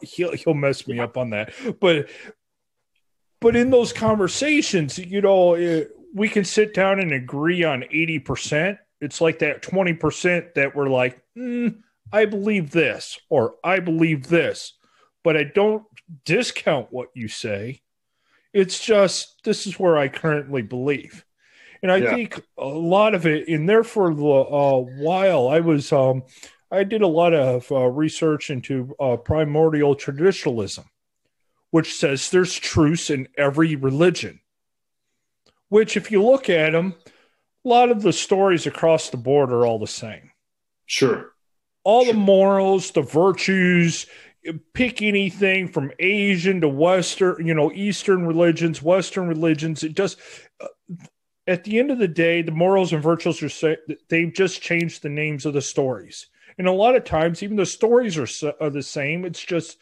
he'll 0.03 0.32
he'll 0.32 0.55
mess 0.55 0.86
me 0.86 0.99
up 0.99 1.16
on 1.16 1.30
that, 1.30 1.53
but 1.80 2.11
but 3.41 3.57
in 3.57 3.70
those 3.70 3.93
conversations, 3.93 4.99
you 4.99 5.22
know, 5.22 5.55
it, 5.55 5.91
we 6.14 6.28
can 6.28 6.45
sit 6.45 6.74
down 6.74 7.01
and 7.01 7.12
agree 7.12 7.64
on 7.64 7.84
eighty 7.84 8.18
percent. 8.18 8.78
It's 9.01 9.20
like 9.20 9.38
that 9.38 9.62
twenty 9.62 9.95
percent 9.95 10.55
that 10.57 10.76
we're 10.76 10.91
like. 10.91 11.22
Mm, 11.38 11.82
I 12.12 12.24
believe 12.24 12.70
this 12.70 13.18
or 13.28 13.54
I 13.62 13.80
believe 13.80 14.28
this, 14.28 14.74
but 15.22 15.36
I 15.36 15.44
don't 15.44 15.84
discount 16.24 16.88
what 16.90 17.08
you 17.14 17.28
say. 17.28 17.82
It's 18.52 18.84
just 18.84 19.44
this 19.44 19.66
is 19.66 19.78
where 19.78 19.96
I 19.96 20.08
currently 20.08 20.62
believe. 20.62 21.24
And 21.82 21.90
I 21.90 21.96
yeah. 21.96 22.14
think 22.14 22.44
a 22.58 22.66
lot 22.66 23.14
of 23.14 23.26
it 23.26 23.48
in 23.48 23.66
there 23.66 23.84
for 23.84 24.11
a 24.11 24.14
uh, 24.14 24.80
while, 24.80 25.48
I 25.48 25.61
was, 25.61 25.92
um, 25.92 26.24
I 26.70 26.84
did 26.84 27.00
a 27.00 27.06
lot 27.06 27.32
of 27.32 27.70
uh, 27.72 27.86
research 27.86 28.50
into 28.50 28.94
uh, 29.00 29.16
primordial 29.16 29.94
traditionalism, 29.94 30.84
which 31.70 31.94
says 31.94 32.30
there's 32.30 32.54
truths 32.54 33.08
in 33.08 33.28
every 33.36 33.76
religion. 33.76 34.40
Which, 35.68 35.96
if 35.96 36.11
you 36.11 36.22
look 36.22 36.50
at 36.50 36.72
them, 36.72 36.96
a 37.64 37.68
lot 37.68 37.90
of 37.90 38.02
the 38.02 38.12
stories 38.12 38.66
across 38.66 39.08
the 39.08 39.16
board 39.16 39.52
are 39.52 39.64
all 39.64 39.78
the 39.78 39.86
same. 39.86 40.32
Sure 40.84 41.30
all 41.85 42.05
the 42.05 42.14
morals, 42.14 42.91
the 42.91 43.03
virtues, 43.03 44.07
pick 44.74 45.03
anything 45.03 45.68
from 45.68 45.93
Asian 45.99 46.61
to 46.61 46.68
Western, 46.68 47.47
you 47.47 47.55
know, 47.55 47.70
Eastern 47.72 48.26
religions, 48.26 48.83
Western 48.83 49.28
religions. 49.28 49.83
It 49.83 49.95
just, 49.95 50.18
uh, 50.61 50.68
at 51.47 51.64
the 51.64 51.78
end 51.78 51.91
of 51.91 51.99
the 51.99 52.09
day, 52.09 52.43
the 52.43 52.53
morals 52.53 52.93
and 52.93 53.03
virtues 53.03 53.62
are, 53.62 53.76
they've 54.09 54.33
just 54.33 54.62
changed 54.62 55.03
the 55.03 55.09
names 55.09 55.47
of 55.47 55.55
the 55.55 55.62
stories. 55.62 56.28
And 56.59 56.66
a 56.66 56.72
lot 56.72 56.97
of 56.97 57.05
times, 57.05 57.43
even 57.43 57.57
the 57.57 57.66
stories 57.66 58.18
are, 58.18 58.53
are 58.61 58.70
the 58.70 58.83
same. 58.83 59.24
It's 59.24 59.43
just, 59.43 59.78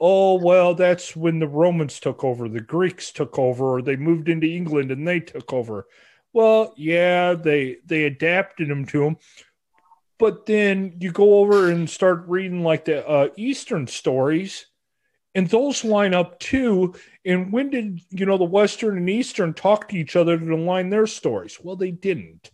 oh, 0.00 0.34
well, 0.34 0.74
that's 0.74 1.16
when 1.16 1.38
the 1.38 1.48
Romans 1.48 1.98
took 2.00 2.22
over, 2.22 2.48
the 2.48 2.60
Greeks 2.60 3.10
took 3.10 3.38
over, 3.38 3.76
or 3.76 3.82
they 3.82 3.96
moved 3.96 4.28
into 4.28 4.46
England 4.46 4.90
and 4.90 5.06
they 5.06 5.20
took 5.20 5.52
over. 5.52 5.86
Well, 6.32 6.74
yeah, 6.76 7.32
they 7.32 7.78
they 7.86 8.04
adapted 8.04 8.68
them 8.68 8.84
to 8.86 9.00
them 9.00 9.16
but 10.18 10.46
then 10.46 10.96
you 11.00 11.12
go 11.12 11.38
over 11.38 11.70
and 11.70 11.88
start 11.88 12.24
reading 12.26 12.62
like 12.62 12.84
the 12.84 13.06
uh, 13.06 13.28
Eastern 13.36 13.86
stories, 13.86 14.66
and 15.34 15.48
those 15.48 15.84
line 15.84 16.14
up 16.14 16.38
too. 16.38 16.94
And 17.24 17.52
when 17.52 17.70
did 17.70 18.00
you 18.10 18.26
know 18.26 18.38
the 18.38 18.44
Western 18.44 18.96
and 18.96 19.10
Eastern 19.10 19.52
talk 19.52 19.88
to 19.88 19.96
each 19.96 20.16
other 20.16 20.38
to 20.38 20.54
align 20.54 20.90
their 20.90 21.06
stories? 21.06 21.58
Well, 21.62 21.76
they 21.76 21.90
didn't. 21.90 22.50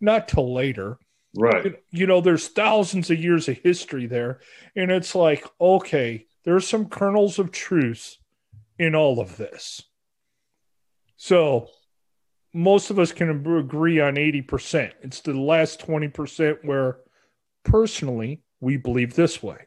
Not 0.00 0.28
till 0.28 0.52
later. 0.54 0.98
Right. 1.36 1.76
You 1.90 2.06
know, 2.06 2.20
there's 2.20 2.48
thousands 2.48 3.10
of 3.10 3.18
years 3.18 3.48
of 3.48 3.58
history 3.58 4.06
there. 4.06 4.40
And 4.76 4.90
it's 4.90 5.14
like, 5.14 5.44
okay, 5.60 6.26
there's 6.44 6.68
some 6.68 6.86
kernels 6.88 7.38
of 7.38 7.50
truth 7.50 8.16
in 8.78 8.94
all 8.94 9.18
of 9.20 9.36
this. 9.36 9.82
So 11.16 11.68
most 12.54 12.90
of 12.90 13.00
us 13.00 13.12
can 13.12 13.28
agree 13.30 14.00
on 14.00 14.14
80%. 14.14 14.92
It's 15.02 15.20
the 15.20 15.34
last 15.34 15.84
20% 15.84 16.64
where 16.64 16.98
personally 17.64 18.42
we 18.60 18.76
believe 18.76 19.14
this 19.14 19.42
way. 19.42 19.66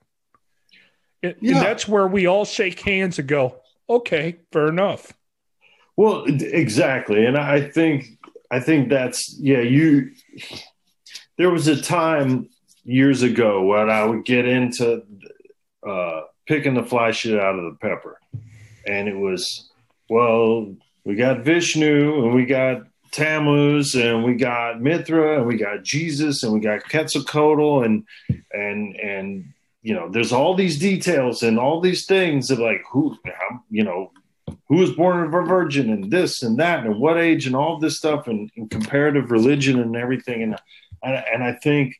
It, 1.21 1.38
yeah. 1.41 1.57
And 1.57 1.65
that's 1.65 1.88
where 1.88 2.07
we 2.07 2.27
all 2.27 2.45
shake 2.45 2.79
hands 2.79 3.19
and 3.19 3.27
go, 3.27 3.57
okay, 3.89 4.38
fair 4.53 4.67
enough. 4.67 5.11
Well, 5.97 6.23
exactly. 6.27 7.25
And 7.25 7.38
I 7.38 7.61
think, 7.69 8.05
I 8.49 8.61
think 8.61 8.89
that's, 8.89 9.35
yeah, 9.38 9.61
you, 9.61 10.11
there 11.38 11.49
was 11.49 11.67
a 11.67 11.81
time 11.81 12.49
years 12.85 13.21
ago 13.21 13.63
when 13.63 13.89
I 13.89 14.05
would 14.05 14.23
get 14.23 14.45
into 14.45 15.03
uh, 15.85 16.21
picking 16.45 16.75
the 16.75 16.83
fly 16.83 17.11
shit 17.11 17.38
out 17.38 17.59
of 17.59 17.65
the 17.65 17.77
pepper. 17.81 18.17
And 18.85 19.09
it 19.09 19.17
was, 19.17 19.69
well, 20.09 20.73
we 21.08 21.16
got 21.16 21.45
Vishnu 21.45 22.26
and 22.26 22.36
we 22.36 22.45
got 22.45 22.82
Tammuz 23.12 23.95
and 23.95 24.26
we 24.26 24.36
got 24.36 24.82
Mithra 24.82 25.38
and 25.38 25.47
we 25.47 25.55
got 25.55 25.82
Jesus 25.82 26.43
and 26.43 26.51
we 26.51 26.60
got 26.60 26.84
Quetzalcoatl 26.84 27.84
and 27.84 28.03
and 28.51 28.93
and 28.97 29.53
you 29.82 29.93
know 29.93 30.10
there's 30.10 30.34
all 30.34 30.53
these 30.53 30.78
details 30.78 31.43
and 31.43 31.58
all 31.58 31.80
these 31.80 32.05
things 32.05 32.51
of 32.51 32.60
like 32.60 32.84
who 32.91 33.18
you 33.70 33.86
know 33.86 34.12
who 34.68 34.76
was 34.76 34.91
born 34.91 35.24
of 35.24 35.34
a 35.34 35.43
virgin 35.43 35.89
and 35.89 36.12
this 36.12 36.43
and 36.43 36.60
that 36.60 36.86
and 36.86 36.99
what 36.99 37.18
age 37.18 37.47
and 37.47 37.55
all 37.55 37.80
this 37.80 37.97
stuff 37.97 38.28
and, 38.28 38.51
and 38.58 38.70
comparative 38.70 39.32
religion 39.32 39.80
and 39.80 39.95
everything. 39.95 40.43
And 40.43 40.58
and 41.01 41.41
I 41.41 41.53
think 41.53 41.95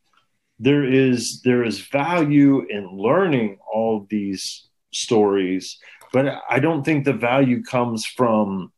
there 0.60 0.84
is 0.84 1.42
there 1.46 1.64
is 1.64 1.80
value 1.80 2.66
in 2.70 2.90
learning 2.90 3.60
all 3.74 4.06
these 4.10 4.68
stories 4.92 5.78
but 6.14 6.42
I 6.50 6.60
don't 6.60 6.84
think 6.84 7.04
the 7.04 7.14
value 7.14 7.62
comes 7.64 8.06
from 8.06 8.72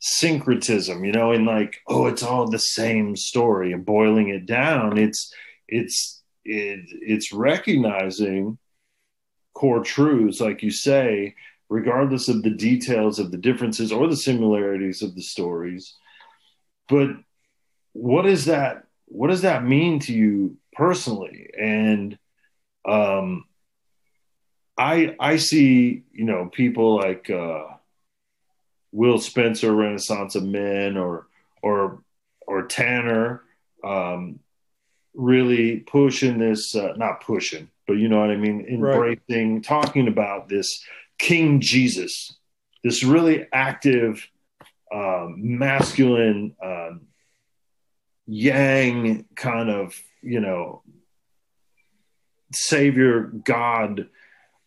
syncretism, 0.00 1.04
you 1.04 1.12
know, 1.12 1.32
and 1.32 1.46
like, 1.46 1.78
oh, 1.88 2.06
it's 2.06 2.22
all 2.22 2.48
the 2.48 2.58
same 2.58 3.16
story 3.16 3.72
and 3.72 3.84
boiling 3.84 4.28
it 4.28 4.46
down. 4.46 4.98
It's 4.98 5.32
it's 5.68 6.22
it, 6.44 6.80
it's 6.90 7.32
recognizing 7.32 8.58
core 9.54 9.82
truths, 9.82 10.40
like 10.40 10.62
you 10.62 10.70
say, 10.70 11.34
regardless 11.68 12.28
of 12.28 12.42
the 12.42 12.50
details 12.50 13.18
of 13.18 13.30
the 13.30 13.38
differences 13.38 13.90
or 13.90 14.06
the 14.06 14.16
similarities 14.16 15.02
of 15.02 15.14
the 15.14 15.22
stories. 15.22 15.94
But 16.88 17.08
what 17.92 18.22
does 18.22 18.44
that 18.44 18.84
what 19.06 19.28
does 19.28 19.42
that 19.42 19.64
mean 19.64 20.00
to 20.00 20.12
you 20.12 20.58
personally? 20.72 21.48
And 21.58 22.18
um 22.86 23.44
I 24.78 25.16
I 25.18 25.36
see, 25.36 26.04
you 26.12 26.24
know, 26.24 26.50
people 26.52 26.96
like 26.96 27.30
uh 27.30 27.64
Will 28.96 29.18
Spencer, 29.18 29.74
Renaissance 29.74 30.34
of 30.34 30.44
Men, 30.44 30.96
or 30.96 31.26
or 31.62 32.02
or 32.46 32.62
Tanner, 32.62 33.42
um, 33.84 34.40
really 35.12 35.80
pushing 35.80 36.38
this, 36.38 36.74
uh, 36.74 36.94
not 36.96 37.20
pushing, 37.20 37.68
but 37.86 37.94
you 37.94 38.08
know 38.08 38.20
what 38.20 38.30
I 38.30 38.36
mean, 38.36 38.66
embracing, 38.66 39.54
right. 39.56 39.64
talking 39.64 40.08
about 40.08 40.48
this 40.48 40.82
King 41.18 41.60
Jesus, 41.60 42.32
this 42.82 43.04
really 43.04 43.46
active, 43.52 44.26
um, 44.90 45.58
masculine, 45.58 46.56
um, 46.62 47.02
yang 48.26 49.26
kind 49.34 49.68
of, 49.68 49.94
you 50.22 50.40
know, 50.40 50.82
savior, 52.52 53.24
God, 53.44 54.08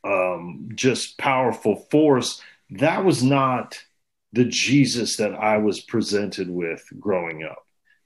um, 0.03 0.69
just 0.75 1.17
powerful 1.17 1.87
force. 1.89 2.41
That 2.69 3.03
was 3.03 3.23
not 3.23 3.81
the 4.33 4.45
Jesus 4.45 5.17
that 5.17 5.33
I 5.33 5.57
was 5.57 5.81
presented 5.81 6.49
with 6.49 6.83
growing 6.99 7.43
up 7.43 7.63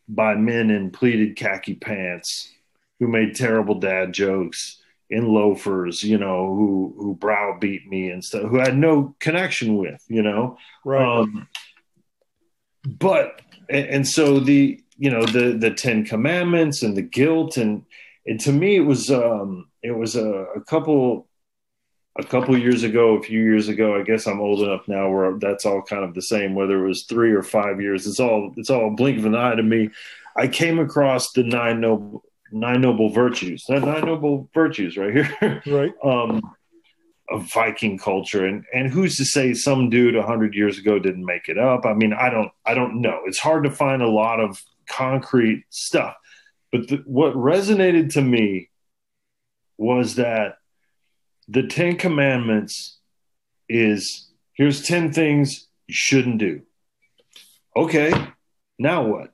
by 0.07 0.35
men 0.35 0.69
in 0.69 0.91
pleated 0.91 1.35
khaki 1.35 1.75
pants 1.75 2.51
who 2.99 3.07
made 3.07 3.35
terrible 3.35 3.75
dad 3.75 4.13
jokes 4.13 4.81
in 5.09 5.27
loafers, 5.27 6.03
you 6.03 6.17
know, 6.17 6.47
who 6.47 6.95
who 6.97 7.15
browbeat 7.15 7.87
me 7.87 8.09
and 8.09 8.23
stuff, 8.23 8.49
who 8.49 8.59
I 8.59 8.65
had 8.65 8.77
no 8.77 9.15
connection 9.19 9.77
with, 9.77 10.03
you 10.07 10.23
know. 10.23 10.57
Right. 10.85 11.19
Um, 11.19 11.47
but 12.85 13.41
and, 13.69 13.87
and 13.87 14.07
so 14.07 14.39
the 14.39 14.81
you 14.97 15.09
know 15.09 15.25
the 15.25 15.57
the 15.57 15.71
Ten 15.71 16.05
Commandments 16.05 16.83
and 16.83 16.95
the 16.95 17.01
guilt 17.01 17.57
and 17.57 17.83
and 18.25 18.39
to 18.41 18.51
me 18.51 18.75
it 18.77 18.85
was 18.85 19.11
um 19.11 19.69
it 19.81 19.91
was 19.91 20.15
a, 20.15 20.45
a 20.55 20.61
couple 20.61 21.27
a 22.17 22.23
couple 22.23 22.57
years 22.57 22.83
ago, 22.83 23.15
a 23.15 23.23
few 23.23 23.41
years 23.41 23.69
ago. 23.69 23.95
I 23.95 24.03
guess 24.03 24.27
I'm 24.27 24.39
old 24.39 24.61
enough 24.61 24.87
now 24.87 25.09
where 25.09 25.37
that's 25.39 25.65
all 25.65 25.81
kind 25.81 26.03
of 26.03 26.13
the 26.13 26.21
same. 26.21 26.55
Whether 26.55 26.83
it 26.83 26.87
was 26.87 27.03
three 27.03 27.31
or 27.31 27.43
five 27.43 27.81
years, 27.81 28.05
it's 28.05 28.19
all 28.19 28.53
it's 28.57 28.69
all 28.69 28.87
a 28.87 28.91
blink 28.91 29.17
of 29.19 29.25
an 29.25 29.35
eye 29.35 29.55
to 29.55 29.63
me. 29.63 29.89
I 30.35 30.47
came 30.47 30.79
across 30.79 31.31
the 31.31 31.43
nine 31.43 31.81
noble 31.81 32.23
nine 32.51 32.81
noble 32.81 33.09
virtues. 33.09 33.65
Nine 33.67 34.05
noble 34.05 34.49
virtues 34.53 34.97
right 34.97 35.13
here. 35.13 35.61
Right. 35.65 35.91
um, 36.03 36.41
of 37.29 37.51
Viking 37.51 37.97
culture, 37.97 38.45
and 38.45 38.65
and 38.73 38.91
who's 38.91 39.15
to 39.17 39.25
say 39.25 39.53
some 39.53 39.89
dude 39.89 40.15
hundred 40.15 40.53
years 40.53 40.77
ago 40.77 40.99
didn't 40.99 41.25
make 41.25 41.47
it 41.47 41.57
up? 41.57 41.85
I 41.85 41.93
mean, 41.93 42.13
I 42.13 42.29
don't 42.29 42.51
I 42.65 42.73
don't 42.73 43.01
know. 43.01 43.21
It's 43.25 43.39
hard 43.39 43.63
to 43.63 43.71
find 43.71 44.01
a 44.01 44.09
lot 44.09 44.39
of 44.39 44.61
concrete 44.87 45.63
stuff, 45.69 46.15
but 46.71 46.87
the, 46.89 46.97
what 47.05 47.33
resonated 47.33 48.13
to 48.13 48.21
me 48.21 48.69
was 49.77 50.15
that 50.15 50.57
the 51.47 51.67
Ten 51.67 51.97
Commandments 51.97 52.97
is 53.69 54.29
here's 54.53 54.81
ten 54.83 55.11
things 55.11 55.67
you 55.87 55.93
shouldn't 55.93 56.37
do. 56.37 56.61
Okay, 57.75 58.13
now 58.77 59.05
what? 59.05 59.33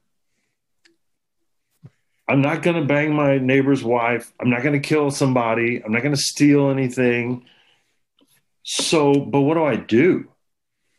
I'm 2.27 2.41
not 2.41 2.61
going 2.61 2.75
to 2.75 2.85
bang 2.85 3.13
my 3.13 3.39
neighbor's 3.39 3.83
wife. 3.83 4.31
I'm 4.39 4.51
not 4.51 4.61
going 4.61 4.79
to 4.79 4.87
kill 4.87 5.09
somebody. 5.09 5.81
I'm 5.83 5.91
not 5.91 6.03
going 6.03 6.15
to 6.15 6.21
steal 6.21 6.69
anything. 6.69 7.45
So, 8.61 9.15
but 9.15 9.41
what 9.41 9.55
do 9.55 9.63
I 9.63 9.75
do? 9.75 10.29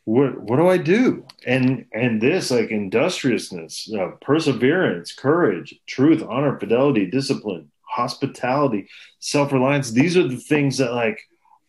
What 0.04 0.40
what 0.40 0.56
do 0.56 0.66
I 0.66 0.76
do? 0.76 1.24
And 1.46 1.86
and 1.92 2.20
this 2.20 2.50
like 2.50 2.70
industriousness, 2.70 3.88
uh, 3.96 4.12
perseverance, 4.20 5.12
courage, 5.12 5.78
truth, 5.86 6.20
honor, 6.28 6.58
fidelity, 6.58 7.06
discipline, 7.06 7.70
hospitality, 7.90 8.88
self 9.18 9.52
reliance. 9.52 9.90
These 9.90 10.16
are 10.16 10.26
the 10.26 10.36
things 10.36 10.78
that 10.78 10.92
like, 10.92 11.20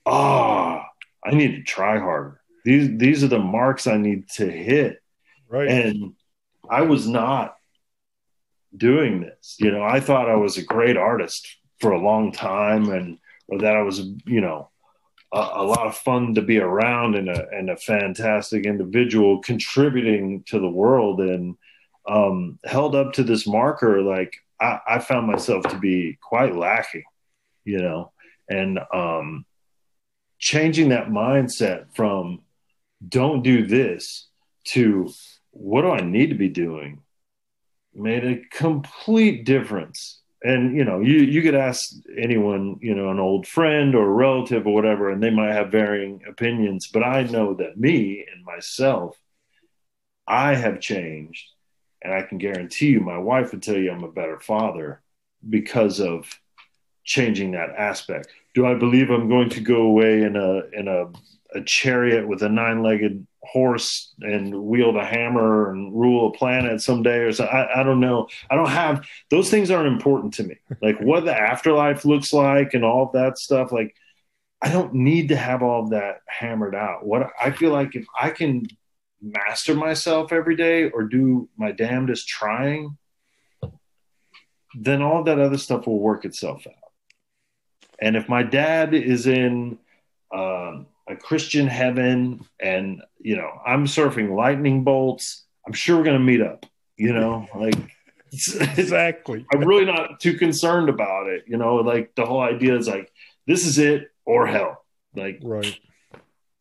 ah, 0.06 0.84
oh, 0.84 1.30
I 1.30 1.36
need 1.36 1.56
to 1.56 1.64
try 1.64 2.00
harder. 2.00 2.42
These 2.64 2.98
these 2.98 3.24
are 3.24 3.28
the 3.28 3.40
marks 3.40 3.88
I 3.88 3.98
need 3.98 4.30
to 4.36 4.50
hit. 4.50 5.02
Right. 5.50 5.68
And 5.68 6.14
I 6.70 6.82
was 6.82 7.08
not 7.08 7.56
doing 8.76 9.22
this. 9.22 9.58
You 9.60 9.72
know, 9.72 9.84
I 9.84 10.00
thought 10.00 10.30
I 10.30 10.36
was 10.36 10.58
a 10.58 10.64
great 10.64 10.98
artist 10.98 11.48
for 11.80 11.92
a 11.92 12.02
long 12.02 12.32
time, 12.32 12.90
and 12.90 13.18
or 13.48 13.60
that 13.60 13.76
I 13.76 13.82
was, 13.82 14.00
you 14.26 14.42
know, 14.42 14.70
a, 15.34 15.38
a, 15.38 15.64
lot 15.64 15.88
of 15.88 15.98
fun 15.98 16.36
to 16.36 16.42
be 16.42 16.60
around 16.60 17.16
and 17.16 17.30
a 17.30 17.48
and 17.50 17.70
a 17.70 17.78
fantastic 17.78 18.66
individual 18.66 19.40
contributing 19.40 20.44
to 20.48 20.60
the 20.60 20.70
world, 20.70 21.20
and 21.20 21.58
um, 22.08 22.60
held 22.64 22.96
up 22.96 23.14
to 23.14 23.24
this 23.24 23.48
marker. 23.48 24.02
Like 24.02 24.36
I, 24.62 24.80
I 24.88 25.00
found 25.00 25.28
myself 25.28 25.64
to 25.70 25.80
be 25.80 26.18
quite 26.22 26.56
lacking, 26.56 27.04
you 27.66 27.82
know, 27.82 28.12
and 28.48 28.80
um, 28.94 29.46
changing 30.38 30.90
that 30.90 31.08
mindset 31.08 31.96
from 31.96 32.42
don't 33.08 33.42
do 33.42 33.66
this 33.66 34.28
to 34.64 35.10
what 35.52 35.82
do 35.82 35.92
I 35.92 36.02
need 36.02 36.28
to 36.28 36.36
be 36.36 36.50
doing 36.50 37.02
made 37.94 38.24
a 38.24 38.42
complete 38.52 39.46
difference. 39.46 40.22
And 40.44 40.76
you 40.76 40.84
know, 40.86 41.02
you 41.02 41.18
you 41.20 41.44
could 41.44 41.56
ask 41.56 41.92
anyone, 42.18 42.78
you 42.82 42.96
know, 42.96 43.12
an 43.12 43.20
old 43.20 43.48
friend 43.48 43.94
or 43.94 44.08
a 44.08 44.14
relative 44.14 44.66
or 44.66 44.74
whatever, 44.74 45.12
and 45.12 45.22
they 45.22 45.30
might 45.30 45.54
have 45.54 45.72
varying 45.72 46.22
opinions. 46.28 46.90
But 46.92 47.04
I 47.04 47.24
know 47.24 47.54
that 47.56 47.78
me 47.78 48.26
and 48.34 48.44
myself, 48.44 49.16
I 50.28 50.56
have 50.56 50.80
changed, 50.80 51.48
and 52.02 52.14
I 52.14 52.24
can 52.24 52.38
guarantee 52.38 52.88
you, 52.88 53.00
my 53.00 53.18
wife 53.18 53.52
would 53.52 53.62
tell 53.62 53.78
you 53.78 53.92
I'm 53.92 54.04
a 54.04 54.12
better 54.12 54.40
father 54.40 55.02
because 55.48 56.00
of 56.00 56.28
changing 57.04 57.52
that 57.52 57.70
aspect. 57.78 58.28
Do 58.54 58.66
I 58.66 58.76
believe 58.76 59.10
I'm 59.10 59.30
going 59.30 59.50
to 59.50 59.62
go 59.62 59.84
away 59.84 60.24
in 60.24 60.36
a 60.36 60.62
in 60.78 60.88
a, 60.88 61.12
a 61.58 61.64
chariot 61.64 62.28
with 62.28 62.44
a 62.44 62.50
nine 62.50 62.84
legged 62.84 63.26
horse 63.44 64.14
and 64.22 64.54
wield 64.64 64.96
a 64.96 65.06
hammer 65.06 65.72
and 65.72 65.94
rule 65.94 66.30
a 66.30 66.38
planet 66.38 66.82
someday 66.82 67.20
or 67.20 67.32
so? 67.32 67.46
I, 67.46 67.82
I 67.82 67.84
don't 67.84 68.00
know. 68.00 68.28
I 68.50 68.56
don't 68.56 68.70
have 68.70 69.06
those 69.30 69.50
things 69.50 69.72
aren't 69.72 69.88
important 69.88 70.34
to 70.36 70.44
me. 70.44 70.58
Like 70.82 71.00
what 71.02 71.26
the 71.26 71.36
afterlife 71.36 72.06
looks 72.06 72.34
like 72.34 72.74
and 72.74 72.84
all 72.84 73.08
of 73.08 73.14
that 73.14 73.38
stuff 73.38 73.72
like 73.72 73.96
i 74.64 74.72
don't 74.72 74.94
need 74.94 75.30
to 75.30 75.36
have 75.36 75.64
all 75.64 75.84
of 75.84 75.90
that 75.92 76.22
hammered 76.28 76.76
out. 76.76 77.06
What 77.06 77.32
i 77.40 77.52
feel 77.52 77.72
like 77.72 77.96
if 77.96 78.06
i 78.20 78.30
can 78.30 78.68
master 79.22 79.76
myself 79.76 80.32
every 80.32 80.56
day 80.56 80.90
or 80.90 81.04
do 81.04 81.48
my 81.58 81.72
damnedest 81.72 82.28
trying 82.28 82.98
then 84.74 85.02
all 85.02 85.24
that 85.24 85.40
other 85.40 85.58
stuff 85.58 85.86
will 85.86 86.00
work 86.00 86.26
itself 86.26 86.66
out 86.68 86.92
and 88.02 88.16
if 88.16 88.28
my 88.28 88.42
dad 88.42 88.94
is 88.94 89.28
in 89.28 89.78
um, 90.34 90.88
a 91.08 91.16
Christian 91.16 91.68
heaven 91.68 92.46
and 92.60 93.02
you 93.20 93.36
know 93.36 93.52
I'm 93.66 93.86
surfing 93.86 94.36
lightning 94.36 94.84
bolts, 94.84 95.46
I'm 95.66 95.74
sure 95.74 95.98
we're 95.98 96.04
going 96.04 96.18
to 96.18 96.24
meet 96.24 96.42
up. 96.42 96.66
You 96.98 97.14
know, 97.14 97.48
like 97.56 97.76
exactly. 98.32 99.46
I'm 99.54 99.62
really 99.62 99.86
not 99.86 100.20
too 100.20 100.38
concerned 100.38 100.90
about 100.90 101.28
it. 101.28 101.46
You 101.48 101.58
know, 101.58 101.76
like 101.76 102.16
the 102.16 102.26
whole 102.26 102.42
idea 102.42 102.76
is 102.76 102.88
like 102.88 103.12
this 103.46 103.66
is 103.66 103.78
it 103.78 104.12
or 104.26 104.48
hell. 104.48 104.84
Like 105.16 105.40
right. 105.44 105.80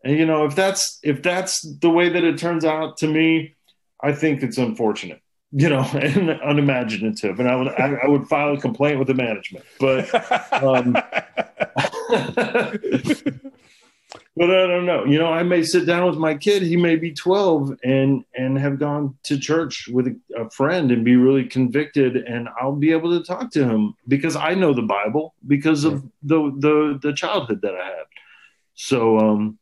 And 0.04 0.16
you 0.16 0.26
know, 0.26 0.44
if 0.44 0.54
that's 0.54 0.98
if 1.02 1.22
that's 1.22 1.60
the 1.80 1.90
way 1.90 2.08
that 2.08 2.24
it 2.24 2.38
turns 2.38 2.64
out 2.64 2.96
to 2.98 3.06
me, 3.06 3.56
I 4.02 4.12
think 4.12 4.42
it's 4.42 4.58
unfortunate. 4.58 5.20
You 5.52 5.68
know, 5.68 5.80
and 5.94 6.30
unimaginative, 6.30 7.40
and 7.40 7.48
I 7.48 7.56
would 7.56 7.68
I, 7.68 7.98
I 8.04 8.08
would 8.08 8.28
file 8.28 8.54
a 8.54 8.60
complaint 8.60 8.98
with 8.98 9.08
the 9.08 9.14
management. 9.14 9.64
But 9.78 10.14
um, 10.62 10.92
but 14.36 14.50
I 14.50 14.66
don't 14.66 14.86
know. 14.86 15.04
You 15.04 15.18
know, 15.18 15.26
I 15.26 15.42
may 15.42 15.62
sit 15.62 15.86
down 15.86 16.06
with 16.06 16.16
my 16.16 16.34
kid. 16.34 16.62
He 16.62 16.76
may 16.76 16.96
be 16.96 17.12
12 17.12 17.78
and 17.84 18.24
and 18.34 18.58
have 18.58 18.78
gone 18.78 19.16
to 19.24 19.38
church 19.38 19.88
with 19.92 20.06
a, 20.06 20.16
a, 20.36 20.50
friend 20.50 20.90
and 20.90 21.04
be 21.04 21.16
really 21.16 21.44
convicted, 21.44 22.16
and 22.16 22.48
I'll 22.60 22.76
be 22.76 22.92
able 22.92 23.18
to 23.18 23.24
talk 23.24 23.50
to 23.52 23.68
him 23.68 23.94
because 24.08 24.36
I 24.36 24.54
know 24.54 24.72
the 24.72 24.82
Bible 24.82 25.34
because 25.46 25.84
of 25.84 26.04
the 26.22 26.52
the 26.58 26.98
the 27.02 27.12
childhood 27.12 27.62
that 27.62 27.74
I 27.74 27.84
had. 27.84 28.04
So 28.74 29.18
um, 29.18 29.58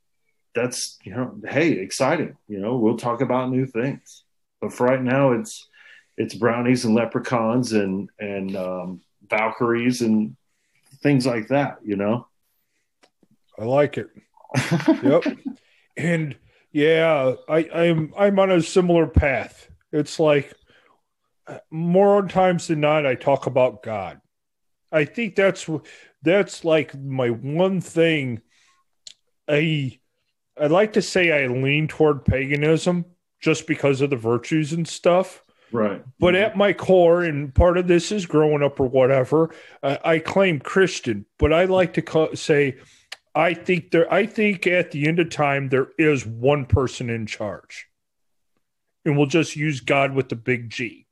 that's 0.55 0.99
you 1.05 1.14
know, 1.14 1.38
hey, 1.46 1.72
exciting. 1.72 2.36
You 2.49 2.61
know, 2.61 2.76
we'll 2.76 2.96
talk 2.96 3.20
about 3.20 3.51
new 3.51 3.66
things. 3.66 4.24
But 4.61 4.72
for 4.72 4.86
right 4.86 5.03
now, 5.03 5.32
it's 5.32 5.68
it's 6.16 6.34
brownies 6.34 6.84
and 6.84 6.94
leprechauns 6.94 7.72
and 7.72 8.11
and 8.18 8.57
um, 8.57 9.01
Valkyries 9.28 10.03
and 10.03 10.36
things 11.03 11.26
like 11.26 11.49
that. 11.49 11.78
You 11.84 11.96
know. 11.96 12.26
I 13.59 13.64
like 13.64 13.99
it 13.99 14.09
yep. 15.03 15.24
And 15.96 16.36
yeah, 16.70 17.34
I, 17.49 17.68
I'm 17.74 18.14
I'm 18.16 18.38
on 18.38 18.53
a 18.53 18.62
similar 18.62 19.09
path. 19.09 19.68
It's 19.90 20.20
like 20.20 20.55
more 21.72 22.24
times 22.28 22.68
than 22.68 22.78
not, 22.80 23.05
I 23.05 23.16
talk 23.16 23.46
about 23.46 23.82
God. 23.82 24.20
I 24.92 25.05
think 25.05 25.34
that's 25.34 25.68
that's 26.22 26.64
like 26.64 26.96
my 26.96 27.30
one 27.30 27.80
thing. 27.80 28.42
I 29.49 29.99
I 30.61 30.66
like 30.66 30.92
to 30.94 31.02
say 31.02 31.44
I 31.44 31.46
lean 31.46 31.88
toward 31.88 32.24
paganism 32.24 33.04
just 33.40 33.66
because 33.66 34.00
of 34.00 34.11
the 34.11 34.16
virtues 34.16 34.72
and 34.72 34.86
stuff. 34.86 35.42
Right. 35.70 36.02
But 36.18 36.34
mm-hmm. 36.34 36.44
at 36.44 36.56
my 36.56 36.72
core, 36.72 37.24
and 37.24 37.54
part 37.54 37.76
of 37.76 37.88
this 37.88 38.11
is 38.11 38.26
growing 38.26 38.62
up 38.62 38.80
or 38.80 38.86
whatever, 38.86 39.50
I, 39.82 39.98
I 40.04 40.18
claim 40.18 40.61
Christian, 40.61 41.26
but 41.38 41.52
I 41.52 41.64
like 41.64 41.94
to 41.94 42.02
call, 42.02 42.34
say 42.34 42.78
I 43.34 43.54
think 43.54 43.90
there 43.90 44.12
I 44.12 44.26
think 44.26 44.66
at 44.66 44.90
the 44.90 45.06
end 45.06 45.18
of 45.18 45.30
time 45.30 45.68
there 45.68 45.88
is 45.98 46.26
one 46.26 46.64
person 46.64 47.11
in 47.11 47.26
charge. 47.26 47.86
And 49.04 49.16
we'll 49.16 49.26
just 49.26 49.56
use 49.56 49.80
God 49.80 50.12
with 50.12 50.28
the 50.28 50.36
big 50.36 50.70
G. 50.70 51.06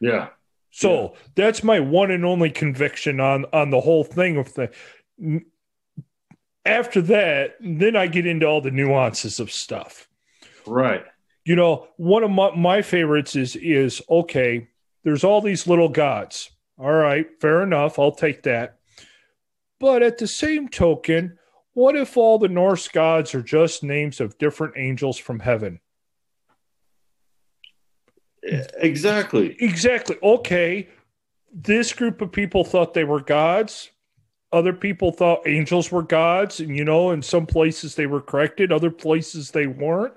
Yeah. 0.00 0.28
So 0.70 1.02
yeah. 1.02 1.18
that's 1.34 1.62
my 1.62 1.80
one 1.80 2.10
and 2.10 2.24
only 2.24 2.50
conviction 2.50 3.20
on 3.20 3.44
on 3.52 3.70
the 3.70 3.80
whole 3.80 4.04
thing 4.04 4.36
of 4.36 4.54
the 4.54 4.70
after 6.64 7.00
that, 7.02 7.56
then 7.60 7.96
I 7.96 8.06
get 8.06 8.26
into 8.26 8.46
all 8.46 8.60
the 8.60 8.70
nuances 8.70 9.40
of 9.40 9.50
stuff. 9.50 10.08
Right. 10.66 11.04
You 11.44 11.56
know, 11.56 11.88
one 11.96 12.22
of 12.22 12.30
my, 12.30 12.54
my 12.54 12.82
favorites 12.82 13.34
is 13.34 13.56
is 13.56 14.02
okay, 14.08 14.68
there's 15.02 15.24
all 15.24 15.40
these 15.40 15.66
little 15.66 15.88
gods. 15.88 16.50
All 16.78 16.92
right, 16.92 17.26
fair 17.40 17.62
enough. 17.62 17.98
I'll 17.98 18.12
take 18.12 18.42
that. 18.44 18.78
But 19.78 20.02
at 20.02 20.18
the 20.18 20.26
same 20.26 20.68
token, 20.68 21.38
what 21.72 21.96
if 21.96 22.16
all 22.16 22.38
the 22.38 22.48
Norse 22.48 22.88
gods 22.88 23.34
are 23.34 23.42
just 23.42 23.82
names 23.82 24.20
of 24.20 24.38
different 24.38 24.74
angels 24.76 25.18
from 25.18 25.40
heaven? 25.40 25.80
Exactly. 28.42 29.56
Exactly. 29.60 30.16
Okay. 30.22 30.88
This 31.52 31.92
group 31.92 32.20
of 32.20 32.32
people 32.32 32.64
thought 32.64 32.94
they 32.94 33.04
were 33.04 33.20
gods. 33.20 33.90
Other 34.52 34.72
people 34.72 35.12
thought 35.12 35.46
angels 35.46 35.92
were 35.92 36.02
gods. 36.02 36.60
And, 36.60 36.76
you 36.76 36.84
know, 36.84 37.10
in 37.12 37.22
some 37.22 37.46
places 37.46 37.94
they 37.94 38.06
were 38.06 38.20
corrected, 38.20 38.72
other 38.72 38.90
places 38.90 39.50
they 39.50 39.66
weren't. 39.66 40.14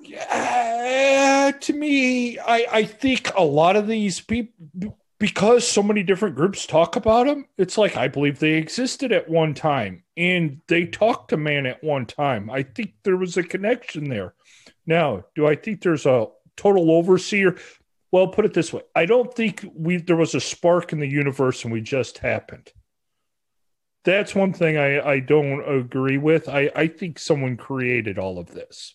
Yeah, 0.00 1.52
to 1.60 1.72
me, 1.72 2.38
I, 2.38 2.66
I 2.70 2.84
think 2.84 3.34
a 3.36 3.44
lot 3.44 3.76
of 3.76 3.86
these 3.86 4.20
people, 4.20 4.98
because 5.18 5.66
so 5.66 5.82
many 5.82 6.02
different 6.02 6.36
groups 6.36 6.66
talk 6.66 6.96
about 6.96 7.26
them, 7.26 7.46
it's 7.56 7.78
like 7.78 7.96
I 7.96 8.08
believe 8.08 8.38
they 8.38 8.54
existed 8.54 9.12
at 9.12 9.30
one 9.30 9.54
time 9.54 10.04
and 10.16 10.60
they 10.68 10.84
talked 10.84 11.30
to 11.30 11.38
man 11.38 11.64
at 11.64 11.82
one 11.82 12.04
time. 12.04 12.50
I 12.50 12.62
think 12.64 12.94
there 13.02 13.16
was 13.16 13.36
a 13.38 13.42
connection 13.42 14.10
there. 14.10 14.34
Now, 14.86 15.24
do 15.34 15.46
I 15.46 15.54
think 15.54 15.80
there's 15.80 16.04
a 16.04 16.26
total 16.56 16.90
overseer? 16.90 17.56
Well, 18.14 18.28
put 18.28 18.44
it 18.44 18.54
this 18.54 18.72
way: 18.72 18.82
I 18.94 19.06
don't 19.06 19.34
think 19.34 19.68
we 19.74 19.96
there 19.96 20.14
was 20.14 20.36
a 20.36 20.40
spark 20.40 20.92
in 20.92 21.00
the 21.00 21.08
universe 21.08 21.64
and 21.64 21.72
we 21.72 21.80
just 21.80 22.18
happened. 22.18 22.72
That's 24.04 24.36
one 24.36 24.52
thing 24.52 24.76
I, 24.76 25.04
I 25.04 25.18
don't 25.18 25.68
agree 25.68 26.16
with. 26.16 26.48
I, 26.48 26.70
I 26.76 26.86
think 26.86 27.18
someone 27.18 27.56
created 27.56 28.16
all 28.16 28.38
of 28.38 28.52
this. 28.52 28.94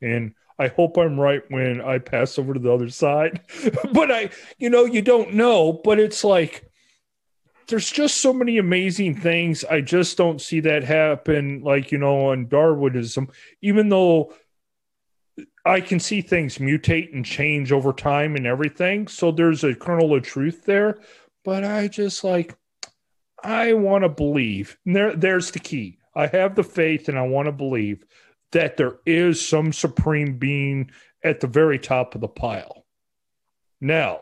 And 0.00 0.32
I 0.58 0.68
hope 0.68 0.96
I'm 0.96 1.20
right 1.20 1.42
when 1.50 1.82
I 1.82 1.98
pass 1.98 2.38
over 2.38 2.54
to 2.54 2.58
the 2.58 2.72
other 2.72 2.88
side. 2.88 3.42
but 3.92 4.10
I, 4.10 4.30
you 4.56 4.70
know, 4.70 4.86
you 4.86 5.02
don't 5.02 5.34
know, 5.34 5.74
but 5.84 6.00
it's 6.00 6.24
like 6.24 6.64
there's 7.66 7.90
just 7.90 8.22
so 8.22 8.32
many 8.32 8.56
amazing 8.56 9.20
things. 9.20 9.62
I 9.62 9.82
just 9.82 10.16
don't 10.16 10.40
see 10.40 10.60
that 10.60 10.84
happen, 10.84 11.60
like, 11.62 11.92
you 11.92 11.98
know, 11.98 12.30
on 12.30 12.48
Darwinism, 12.48 13.28
even 13.60 13.90
though 13.90 14.32
I 15.64 15.80
can 15.80 15.98
see 15.98 16.20
things 16.20 16.58
mutate 16.58 17.12
and 17.14 17.24
change 17.24 17.72
over 17.72 17.92
time 17.92 18.36
and 18.36 18.46
everything. 18.46 19.08
So 19.08 19.32
there's 19.32 19.64
a 19.64 19.74
kernel 19.74 20.14
of 20.14 20.22
truth 20.22 20.64
there. 20.64 20.98
But 21.44 21.64
I 21.64 21.88
just 21.88 22.24
like, 22.24 22.56
I 23.42 23.72
want 23.74 24.04
to 24.04 24.08
believe. 24.08 24.78
there, 24.84 25.14
there's 25.14 25.50
the 25.50 25.58
key. 25.58 25.98
I 26.14 26.26
have 26.28 26.54
the 26.54 26.64
faith 26.64 27.08
and 27.08 27.18
I 27.18 27.22
want 27.22 27.46
to 27.46 27.52
believe 27.52 28.04
that 28.52 28.76
there 28.76 28.98
is 29.04 29.46
some 29.46 29.72
supreme 29.72 30.38
being 30.38 30.90
at 31.24 31.40
the 31.40 31.46
very 31.46 31.78
top 31.78 32.14
of 32.14 32.20
the 32.20 32.28
pile. 32.28 32.86
Now, 33.80 34.20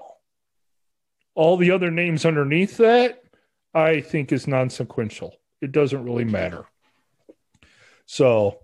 all 1.35 1.57
the 1.57 1.71
other 1.71 1.91
names 1.91 2.25
underneath 2.25 2.79
that, 2.79 3.23
I 3.75 4.01
think 4.01 4.33
is 4.33 4.47
non-sequential. 4.47 5.35
It 5.61 5.73
doesn't 5.73 6.05
really 6.05 6.25
matter. 6.25 6.65
So 8.07 8.59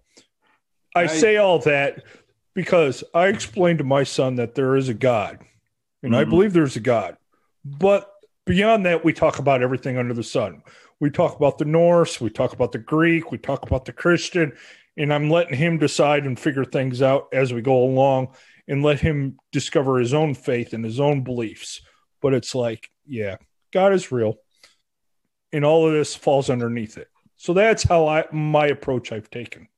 I, 0.94 1.02
I 1.02 1.06
say 1.06 1.36
all 1.36 1.58
that 1.60 2.02
because 2.58 3.04
I 3.14 3.28
explained 3.28 3.78
to 3.78 3.84
my 3.84 4.02
son 4.02 4.34
that 4.34 4.56
there 4.56 4.74
is 4.74 4.88
a 4.88 4.94
God, 4.94 5.38
and 6.02 6.10
mm-hmm. 6.10 6.20
I 6.20 6.24
believe 6.24 6.52
there's 6.52 6.74
a 6.74 6.80
God. 6.80 7.16
But 7.64 8.10
beyond 8.46 8.84
that, 8.84 9.04
we 9.04 9.12
talk 9.12 9.38
about 9.38 9.62
everything 9.62 9.96
under 9.96 10.12
the 10.12 10.24
sun. 10.24 10.64
We 10.98 11.08
talk 11.08 11.36
about 11.36 11.58
the 11.58 11.66
Norse, 11.66 12.20
we 12.20 12.30
talk 12.30 12.54
about 12.54 12.72
the 12.72 12.80
Greek, 12.80 13.30
we 13.30 13.38
talk 13.38 13.62
about 13.62 13.84
the 13.84 13.92
Christian, 13.92 14.54
and 14.96 15.14
I'm 15.14 15.30
letting 15.30 15.56
him 15.56 15.78
decide 15.78 16.26
and 16.26 16.36
figure 16.36 16.64
things 16.64 17.00
out 17.00 17.28
as 17.32 17.54
we 17.54 17.62
go 17.62 17.84
along 17.84 18.34
and 18.66 18.82
let 18.82 18.98
him 18.98 19.38
discover 19.52 20.00
his 20.00 20.12
own 20.12 20.34
faith 20.34 20.72
and 20.72 20.84
his 20.84 20.98
own 20.98 21.22
beliefs. 21.22 21.80
But 22.20 22.34
it's 22.34 22.56
like, 22.56 22.90
yeah, 23.06 23.36
God 23.72 23.92
is 23.92 24.10
real. 24.10 24.34
And 25.52 25.64
all 25.64 25.86
of 25.86 25.92
this 25.92 26.16
falls 26.16 26.50
underneath 26.50 26.98
it. 26.98 27.06
So 27.36 27.52
that's 27.52 27.84
how 27.84 28.08
I 28.08 28.24
my 28.32 28.66
approach 28.66 29.12
I've 29.12 29.30
taken. 29.30 29.68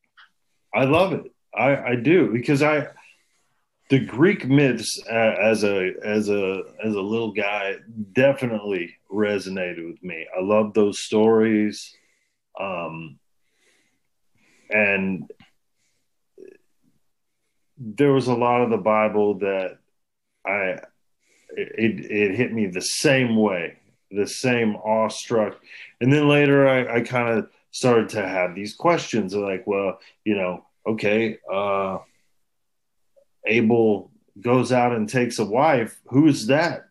I 0.75 0.85
love 0.85 1.13
it. 1.13 1.31
I, 1.55 1.77
I 1.77 1.97
do 1.97 2.33
because 2.33 2.63
I 2.63 2.89
the 3.91 3.99
Greek 3.99 4.49
myths 4.49 5.03
uh, 5.11 5.35
as 5.41 5.65
a 5.65 5.93
as 6.05 6.29
a 6.29 6.63
as 6.83 6.95
a 6.95 7.01
little 7.01 7.33
guy 7.33 7.75
definitely 8.13 8.97
resonated 9.13 9.87
with 9.87 10.03
me. 10.03 10.27
I 10.37 10.43
love 10.43 10.75
those 10.75 11.01
stories. 11.01 11.93
Um, 12.59 13.19
and 14.71 15.29
there 17.79 18.13
was 18.13 18.29
a 18.29 18.35
lot 18.35 18.63
of 18.63 18.71
the 18.71 18.77
Bible 18.77 19.39
that 19.39 19.79
I 20.47 20.79
it 21.57 22.11
it 22.11 22.37
hit 22.37 22.53
me 22.53 22.67
the 22.67 22.81
same 22.81 23.37
way, 23.37 23.79
the 24.13 24.27
same 24.27 24.77
awestruck, 24.77 25.61
and 26.01 26.13
then 26.13 26.29
later 26.29 26.69
I, 26.69 26.99
I 26.99 27.01
kind 27.01 27.39
of 27.39 27.51
started 27.73 28.11
to 28.11 28.27
have 28.27 28.55
these 28.55 28.75
questions 28.75 29.35
like, 29.35 29.67
well, 29.67 29.99
you 30.25 30.37
know, 30.37 30.65
okay, 30.93 31.39
uh, 31.53 31.99
Abel 33.47 34.11
goes 34.41 34.73
out 34.73 34.93
and 34.93 35.09
takes 35.09 35.39
a 35.39 35.45
wife. 35.45 35.99
Who's 36.07 36.47
that? 36.47 36.87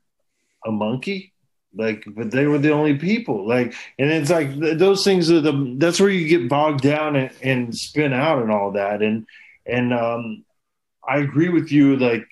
A 0.66 0.72
monkey? 0.72 1.34
like 1.76 2.04
but 2.16 2.32
they 2.32 2.47
were 2.47 2.58
the 2.58 2.72
only 2.72 2.97
people 2.97 3.47
like 3.47 3.74
and 4.00 4.10
it's 4.10 4.30
like 4.30 4.50
those 4.58 5.04
things 5.04 5.30
are 5.30 5.41
the 5.41 5.76
that's 5.78 6.00
where 6.00 6.10
you 6.10 6.28
get 6.28 6.50
bogged 6.50 6.82
down 6.82 7.16
and, 7.16 7.32
and 7.43 7.76
spin 7.76 8.12
out 8.12 8.41
and 8.41 8.52
all 8.52 8.72
that 8.72 9.02
and 9.02 9.28
and 9.66 9.93
um 9.93 10.43
i 11.08 11.18
agree 11.18 11.50
with 11.50 11.72
you 11.72 11.95
like 11.97 12.28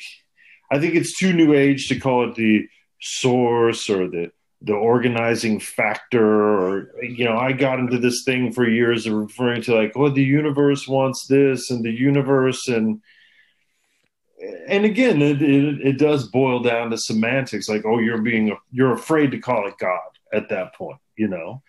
i 0.72 0.80
think 0.80 0.96
it's 0.96 1.18
too 1.18 1.34
new 1.34 1.54
age 1.54 1.88
to 1.88 2.00
call 2.00 2.28
it 2.28 2.36
the 2.36 2.68
source 3.00 3.90
or 3.90 4.08
the 4.08 4.32
the 4.62 4.74
organizing 4.74 5.60
factor 5.60 6.26
or 6.26 6.92
you 7.04 7.24
know 7.24 7.38
i 7.38 7.52
got 7.52 7.80
into 7.80 8.00
this 8.00 8.24
thing 8.24 8.52
for 8.52 8.68
years 8.68 9.06
of 9.06 9.14
referring 9.14 9.62
to 9.62 9.76
like 9.76 9.92
oh 9.96 10.10
the 10.10 10.24
universe 10.24 10.88
wants 10.88 11.28
this 11.28 11.70
and 11.70 11.86
the 11.86 11.92
universe 11.92 12.68
and 12.68 13.00
and 14.68 14.86
again, 14.86 15.22
it, 15.22 15.42
it, 15.42 15.82
it, 15.82 15.98
does 15.98 16.28
boil 16.28 16.60
down 16.62 16.92
to 16.92 16.98
semantics. 16.98 17.68
Like, 17.68 17.86
oh, 17.86 18.00
you're 18.00 18.22
being 18.22 18.56
you're 18.72 18.94
afraid 18.94 19.32
to 19.32 19.40
call 19.40 19.68
it 19.68 19.78
God 19.80 20.00
at 20.32 20.50
that 20.50 20.76
point, 20.76 21.00
you 21.16 21.28
know. 21.28 21.64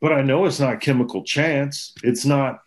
But 0.00 0.12
I 0.12 0.22
know 0.22 0.46
it's 0.46 0.60
not 0.60 0.80
chemical 0.80 1.24
chance. 1.24 1.92
It's 2.02 2.24
not. 2.24 2.60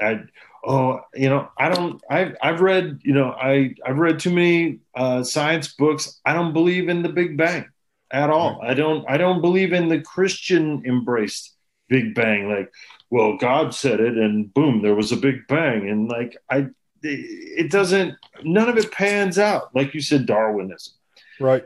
I, 0.00 0.22
oh, 0.64 1.00
you 1.14 1.28
know, 1.28 1.48
I 1.58 1.68
don't. 1.70 2.00
I 2.08 2.34
I've 2.40 2.60
read, 2.60 3.00
you 3.02 3.14
know, 3.14 3.30
I 3.30 3.74
I've 3.84 3.98
read 3.98 4.20
too 4.20 4.32
many 4.32 4.78
uh, 4.94 5.24
science 5.24 5.74
books. 5.74 6.20
I 6.24 6.32
don't 6.32 6.52
believe 6.52 6.88
in 6.88 7.02
the 7.02 7.08
Big 7.08 7.36
Bang 7.36 7.68
at 8.10 8.30
all. 8.30 8.60
I 8.62 8.74
don't. 8.74 9.04
I 9.08 9.16
don't 9.16 9.40
believe 9.40 9.72
in 9.72 9.88
the 9.88 10.00
Christian 10.00 10.82
embraced 10.86 11.54
Big 11.88 12.14
Bang. 12.14 12.48
Like, 12.48 12.72
well, 13.10 13.36
God 13.36 13.74
said 13.74 14.00
it, 14.00 14.16
and 14.16 14.52
boom, 14.52 14.82
there 14.82 14.94
was 14.94 15.12
a 15.12 15.16
Big 15.16 15.46
Bang, 15.46 15.88
and 15.88 16.08
like 16.08 16.36
I 16.50 16.68
it 17.02 17.70
doesn't 17.70 18.14
none 18.42 18.68
of 18.68 18.76
it 18.76 18.90
pans 18.90 19.38
out 19.38 19.74
like 19.74 19.94
you 19.94 20.00
said 20.00 20.26
darwinism 20.26 20.94
right 21.40 21.64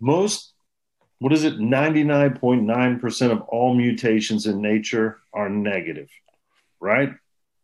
most 0.00 0.52
what 1.18 1.32
is 1.32 1.44
it 1.44 1.58
99.9% 1.58 3.30
of 3.30 3.40
all 3.42 3.74
mutations 3.74 4.46
in 4.46 4.60
nature 4.60 5.18
are 5.32 5.48
negative 5.48 6.10
right 6.80 7.12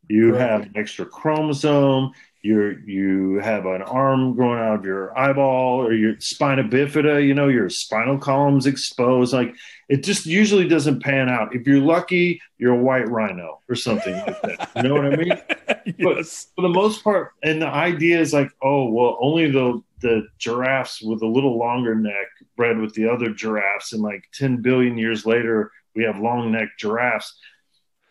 you 0.09 0.33
right. 0.33 0.41
have 0.41 0.63
an 0.63 0.73
extra 0.77 1.05
chromosome 1.05 2.13
you 2.43 2.78
you 2.84 3.40
have 3.43 3.66
an 3.66 3.82
arm 3.82 4.34
growing 4.34 4.59
out 4.59 4.80
of 4.80 4.84
your 4.84 5.16
eyeball 5.16 5.80
or 5.80 5.93
your 5.93 6.18
spina 6.18 6.64
bifida 6.64 7.24
you 7.24 7.34
know 7.34 7.49
your 7.49 7.68
spinal 7.68 8.18
column's 8.18 8.66
exposed 8.66 9.32
like 9.32 9.55
it 9.88 10.03
just 10.03 10.24
usually 10.24 10.66
doesn't 10.66 11.03
pan 11.03 11.28
out. 11.28 11.55
If 11.55 11.66
you're 11.66 11.80
lucky 11.80 12.40
you're 12.59 12.74
a 12.74 12.82
white 12.82 13.09
rhino 13.09 13.61
or 13.68 13.74
something 13.74 14.14
like 14.14 14.43
that 14.43 14.70
you 14.76 14.82
know 14.82 14.95
what 14.95 15.07
i 15.07 15.16
mean? 15.16 15.32
Yes. 15.84 16.47
but 16.55 16.62
for 16.62 16.68
the 16.68 16.72
most 16.72 17.03
part 17.03 17.32
and 17.43 17.61
the 17.61 17.66
idea 17.66 18.20
is 18.20 18.32
like 18.32 18.51
oh 18.62 18.88
well 18.88 19.18
only 19.20 19.51
the 19.51 19.82
the 20.01 20.28
giraffes 20.38 21.03
with 21.03 21.22
a 21.22 21.26
little 21.26 21.59
longer 21.59 21.97
neck 21.97 22.28
bred 22.57 22.78
with 22.78 22.95
the 22.95 23.09
other 23.09 23.30
giraffes 23.30 23.93
and 23.93 24.01
like 24.01 24.22
10 24.32 24.62
billion 24.62 24.97
years 24.97 25.26
later 25.26 25.72
we 25.95 26.05
have 26.05 26.18
long 26.18 26.53
neck 26.53 26.68
giraffes. 26.78 27.38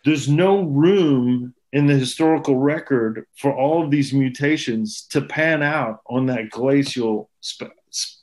There's 0.06 0.28
no 0.28 0.64
room 0.64 1.54
in 1.74 1.88
the 1.88 1.96
historical 1.96 2.58
record 2.58 3.26
for 3.38 3.56
all 3.56 3.84
of 3.84 3.92
these 3.92 4.14
mutations 4.14 5.08
to 5.10 5.22
pan 5.22 5.64
out 5.64 6.02
on 6.08 6.26
that 6.26 6.50
glacial 6.50 7.30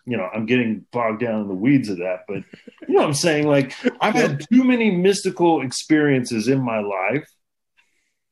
you 0.06 0.16
know 0.16 0.28
i'm 0.34 0.46
getting 0.46 0.84
bogged 0.92 1.20
down 1.20 1.42
in 1.42 1.48
the 1.48 1.54
weeds 1.54 1.88
of 1.88 1.98
that 1.98 2.20
but 2.26 2.42
you 2.88 2.94
know 2.94 3.04
i'm 3.04 3.14
saying? 3.14 3.46
Like 3.46 3.74
i've 4.00 4.14
had 4.14 4.44
too 4.50 4.64
many 4.64 4.90
mystical 4.90 5.62
experiences 5.62 6.48
in 6.48 6.60
my 6.60 6.80
life 6.80 7.28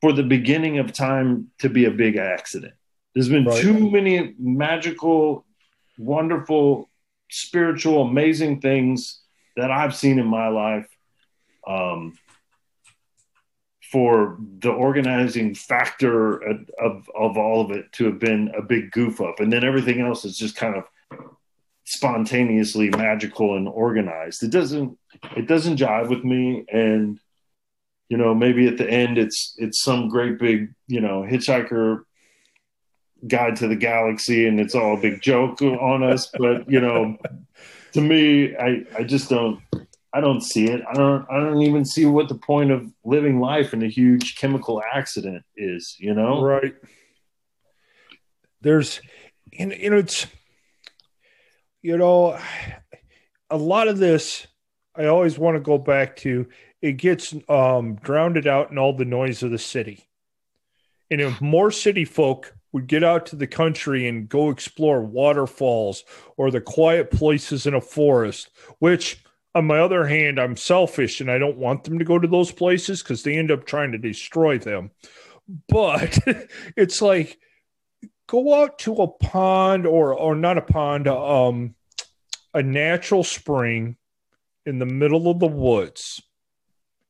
for 0.01 0.12
the 0.12 0.23
beginning 0.23 0.79
of 0.79 0.93
time 0.93 1.51
to 1.59 1.71
be 1.71 1.87
a 1.87 1.91
big 1.91 2.17
accident. 2.17 2.75
There's 3.14 3.31
been 3.31 3.47
right. 3.47 3.61
too 3.61 3.91
many 3.91 4.35
magical 4.39 5.47
wonderful 5.99 6.91
spiritual 7.31 8.03
amazing 8.03 8.61
things 8.61 9.21
that 9.57 9.71
i've 9.71 9.95
seen 9.95 10.19
in 10.19 10.27
my 10.27 10.49
life 10.49 10.87
um, 11.67 12.17
for 13.91 14.39
the 14.59 14.70
organizing 14.70 15.55
factor 15.55 16.39
of, 16.39 17.09
of, 17.14 17.37
all 17.37 17.61
of 17.61 17.70
it 17.70 17.91
to 17.93 18.05
have 18.07 18.18
been 18.18 18.53
a 18.57 18.62
big 18.62 18.91
goof 18.91 19.20
up, 19.20 19.41
and 19.41 19.53
then 19.53 19.64
everything 19.64 20.01
else 20.01 20.24
is 20.24 20.37
just 20.37 20.57
kind 20.57 20.76
of 20.76 20.84
spontaneously 21.84 22.91
magical 22.91 23.57
and 23.57 23.68
organized. 23.68 24.43
It 24.43 24.51
doesn't 24.51 24.99
it 25.37 25.47
doesn't 25.47 25.78
jive 25.78 26.09
with 26.09 26.24
me, 26.24 26.64
and 26.72 27.18
you 28.09 28.16
know 28.16 28.34
maybe 28.34 28.66
at 28.66 28.78
the 28.78 28.89
end 28.89 29.18
it's 29.18 29.55
it's 29.59 29.82
some 29.82 30.09
great 30.09 30.39
big 30.39 30.74
you 30.89 31.01
know 31.01 31.22
hitchhiker 31.22 32.03
guide 33.26 33.57
to 33.57 33.66
the 33.66 33.76
galaxy 33.76 34.47
and 34.47 34.61
it's 34.61 34.74
all 34.74 34.99
a 34.99 35.01
big 35.01 35.22
joke 35.22 35.62
on 35.62 36.03
us. 36.03 36.30
But 36.39 36.68
you 36.70 36.80
know 36.80 37.16
to 37.97 38.03
me 38.03 38.55
i 38.57 38.84
i 38.95 39.03
just 39.03 39.30
don't 39.30 39.59
I 40.17 40.21
don't 40.21 40.41
see 40.41 40.64
it. 40.64 40.83
I 40.89 40.95
don't. 40.95 41.27
I 41.31 41.39
don't 41.39 41.61
even 41.61 41.85
see 41.85 42.07
what 42.07 42.31
the 42.31 42.37
point 42.37 42.71
of 42.71 42.91
living 43.05 43.39
life 43.39 43.75
in 43.75 43.83
a 43.83 43.87
huge 43.87 44.37
chemical 44.37 44.83
accident 44.95 45.45
is. 45.59 45.95
You 45.99 46.14
know, 46.14 46.43
right? 46.43 46.75
There's, 48.62 49.03
and 49.59 49.73
you 49.73 49.91
know, 49.91 49.99
it's, 49.99 50.27
you 51.83 51.99
know, 51.99 52.39
a 53.51 53.59
lot 53.59 53.89
of 53.89 53.99
this, 53.99 54.47
I 54.97 55.05
always 55.05 55.39
want 55.39 55.57
to 55.57 55.61
go 55.61 55.77
back 55.77 56.17
to. 56.17 56.47
It 56.81 56.93
gets 56.93 57.35
um, 57.51 57.97
drowned 57.97 58.47
out 58.47 58.71
in 58.71 58.79
all 58.79 58.95
the 58.95 59.05
noise 59.05 59.43
of 59.43 59.51
the 59.51 59.59
city, 59.59 60.09
and 61.11 61.21
if 61.21 61.43
more 61.43 61.71
city 61.71 62.07
folk 62.07 62.55
would 62.73 62.87
get 62.87 63.05
out 63.05 63.27
to 63.27 63.37
the 63.37 63.47
country 63.47 64.09
and 64.09 64.31
go 64.31 64.49
explore 64.49 65.03
waterfalls 65.03 66.05
or 66.39 66.51
the 66.51 66.61
quiet 66.62 67.11
places 67.11 67.67
in 67.67 67.75
a 67.75 67.81
forest, 67.83 68.49
which 68.79 69.23
on 69.57 69.65
my 69.65 69.79
other 69.79 70.05
hand, 70.05 70.39
I'm 70.39 70.55
selfish 70.55 71.23
and 71.23 71.31
I 71.31 71.39
don't 71.39 71.57
want 71.57 71.85
them 71.85 71.99
to 71.99 72.05
go 72.05 72.19
to 72.19 72.29
those 72.29 72.53
places 72.53 73.03
because 73.03 73.23
they 73.23 73.39
end 73.39 73.51
up 73.51 73.65
trying 73.65 73.93
to 73.93 73.99
destroy 73.99 74.59
them. 74.59 74.91
But 75.67 76.19
it's 76.77 77.01
like 77.01 77.39
go 78.27 78.63
out 78.63 78.81
to 78.81 78.97
a 78.97 79.09
pond 79.09 79.87
or 79.87 80.13
or 80.13 80.35
not 80.35 80.59
a 80.59 80.63
pond, 80.63 81.09
um, 81.09 81.75
a 82.53 82.63
natural 82.63 83.25
spring 83.25 83.97
in 84.67 84.79
the 84.79 84.85
middle 84.85 85.31
of 85.31 85.41
the 85.41 85.47
woods. 85.47 86.23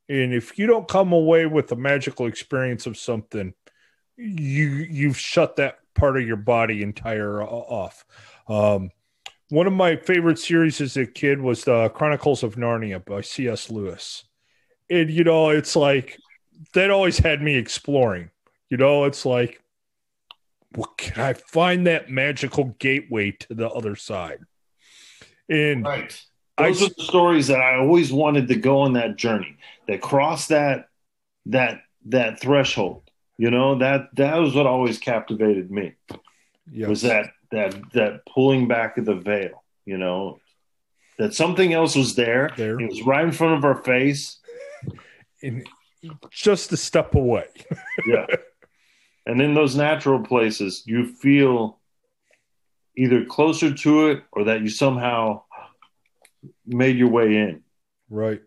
And 0.09 0.33
if 0.33 0.57
you 0.57 0.69
don't 0.69 0.87
come 0.87 1.13
away 1.13 1.47
with 1.47 1.73
a 1.73 1.77
magical 1.77 2.27
experience 2.27 2.87
of 2.87 2.97
something, 2.97 3.55
you 4.17 4.69
you've 4.69 5.19
shut 5.19 5.57
that 5.57 5.79
part 5.97 6.17
of 6.17 6.25
your 6.25 6.37
body 6.37 6.85
entire 6.85 7.43
off. 7.43 8.05
Um, 8.47 8.93
one 9.49 9.67
of 9.67 9.73
my 9.73 9.97
favorite 9.97 10.39
series 10.39 10.81
as 10.81 10.97
a 10.97 11.07
kid 11.07 11.41
was 11.41 11.65
the 11.65 11.89
Chronicles 11.91 12.43
of 12.43 12.57
Narnia 12.57 13.05
by 13.05 13.21
C.S. 13.21 13.71
Lewis. 13.71 14.25
And 14.91 15.11
you 15.11 15.25
know, 15.25 15.51
it's 15.51 15.77
like 15.77 16.19
that 16.75 16.91
always 16.91 17.19
had 17.19 17.43
me 17.43 17.57
exploring. 17.57 18.31
You 18.69 18.77
know, 18.77 19.05
it's 19.05 19.25
like, 19.25 19.63
what 20.75 20.97
can 20.99 21.23
I 21.23 21.33
find 21.35 21.87
that 21.87 22.11
magical 22.11 22.77
gateway 22.79 23.33
to 23.33 23.55
the 23.55 23.69
other 23.69 23.97
side? 23.97 24.41
And 25.49 25.85
right. 25.85 26.21
Those 26.59 26.83
I, 26.83 26.87
are 26.87 26.89
the 26.89 27.05
stories 27.05 27.47
that 27.49 27.61
I 27.61 27.77
always 27.77 28.13
wanted 28.13 28.49
to 28.49 28.57
go 28.57 28.81
on 28.81 28.95
that 28.95 29.17
journey, 29.17 29.59
that 29.89 30.01
cross 30.01 30.49
that 30.49 30.89
that 31.47 31.83
that 32.07 32.41
threshold. 32.41 33.03
You 33.39 33.51
know, 33.51 33.79
that 33.79 34.09
that 34.15 34.37
was 34.37 34.55
what 34.55 34.67
always 34.67 34.99
captivated 34.99 35.71
me. 35.71 35.95
Yes. 36.71 36.89
Was 36.89 37.03
that 37.03 37.27
that 37.57 37.93
that 37.93 38.27
pulling 38.27 38.69
back 38.69 38.99
of 38.99 39.05
the 39.05 39.15
veil, 39.15 39.65
you 39.85 39.99
know, 39.99 40.39
that 41.19 41.35
something 41.35 41.73
else 41.73 41.97
was 41.97 42.15
there. 42.15 42.51
there. 42.57 42.79
It 42.81 42.89
was 42.89 43.03
right 43.03 43.25
in 43.25 43.33
front 43.33 43.59
of 43.59 43.65
our 43.65 43.83
face. 43.83 44.39
And 45.43 45.67
just 46.31 46.73
a 46.73 46.77
step 46.77 47.15
away. 47.15 47.47
yeah. 48.07 48.27
And 49.27 49.41
in 49.41 49.55
those 49.55 49.75
natural 49.75 50.21
places, 50.21 50.83
you 50.87 51.07
feel 51.07 51.79
either 52.97 53.25
closer 53.25 53.75
to 53.75 54.09
it 54.09 54.23
or 54.33 54.45
that 54.45 54.63
you 54.63 54.69
somehow 54.69 55.43
made 56.65 56.97
your 56.97 57.09
way 57.09 57.37
in. 57.37 57.63
Right. 58.09 58.43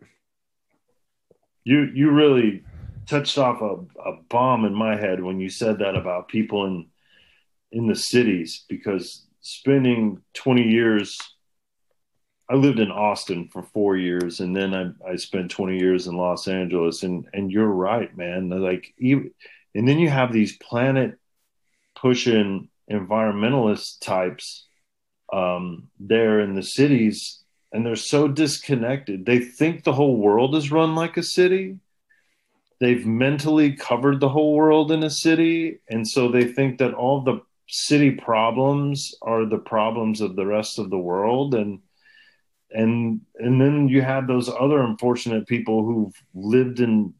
You 1.63 1.91
you 1.93 2.11
really 2.11 2.63
touched 3.05 3.37
off 3.37 3.61
a, 3.61 3.75
a 4.07 4.21
bomb 4.29 4.65
in 4.65 4.73
my 4.73 4.95
head 4.95 5.21
when 5.21 5.39
you 5.39 5.49
said 5.49 5.79
that 5.79 5.95
about 5.95 6.29
people 6.29 6.65
in 6.65 6.87
in 7.71 7.87
the 7.87 7.95
cities 7.95 8.65
because 8.67 9.25
spending 9.41 10.21
20 10.33 10.63
years 10.63 11.17
I 12.49 12.55
lived 12.55 12.79
in 12.79 12.91
Austin 12.91 13.47
for 13.47 13.61
four 13.61 13.95
years 13.95 14.39
and 14.39 14.55
then 14.55 14.73
I, 14.73 15.11
I 15.11 15.15
spent 15.17 15.51
20 15.51 15.77
years 15.77 16.07
in 16.07 16.17
Los 16.17 16.47
Angeles. 16.47 17.03
And 17.03 17.27
and 17.31 17.51
you're 17.51 17.67
right 17.67 18.15
man. 18.17 18.49
Like 18.49 18.93
even 18.97 19.31
and 19.75 19.87
then 19.87 19.99
you 19.99 20.09
have 20.09 20.33
these 20.33 20.57
planet 20.57 21.19
pushing 21.95 22.69
environmentalist 22.91 23.99
types 24.01 24.67
um, 25.31 25.89
there 25.99 26.39
in 26.39 26.55
the 26.55 26.63
cities 26.63 27.43
and 27.71 27.85
they're 27.85 27.95
so 27.95 28.27
disconnected. 28.27 29.27
They 29.27 29.39
think 29.39 29.83
the 29.83 29.93
whole 29.93 30.17
world 30.17 30.55
is 30.55 30.71
run 30.71 30.95
like 30.95 31.17
a 31.17 31.23
city. 31.23 31.77
They've 32.79 33.05
mentally 33.05 33.73
covered 33.73 34.19
the 34.19 34.29
whole 34.29 34.55
world 34.55 34.91
in 34.91 35.03
a 35.03 35.09
city. 35.09 35.81
And 35.87 36.07
so 36.07 36.31
they 36.31 36.45
think 36.45 36.79
that 36.79 36.93
all 36.93 37.21
the 37.21 37.41
city 37.69 38.11
problems 38.11 39.15
are 39.21 39.45
the 39.45 39.59
problems 39.59 40.21
of 40.21 40.35
the 40.35 40.45
rest 40.45 40.79
of 40.79 40.89
the 40.89 40.97
world. 40.97 41.53
And 41.53 41.79
and 42.71 43.21
and 43.35 43.61
then 43.61 43.87
you 43.87 44.01
have 44.01 44.27
those 44.27 44.49
other 44.49 44.81
unfortunate 44.81 45.47
people 45.47 45.85
who've 45.85 46.13
lived 46.33 46.79
in 46.79 47.13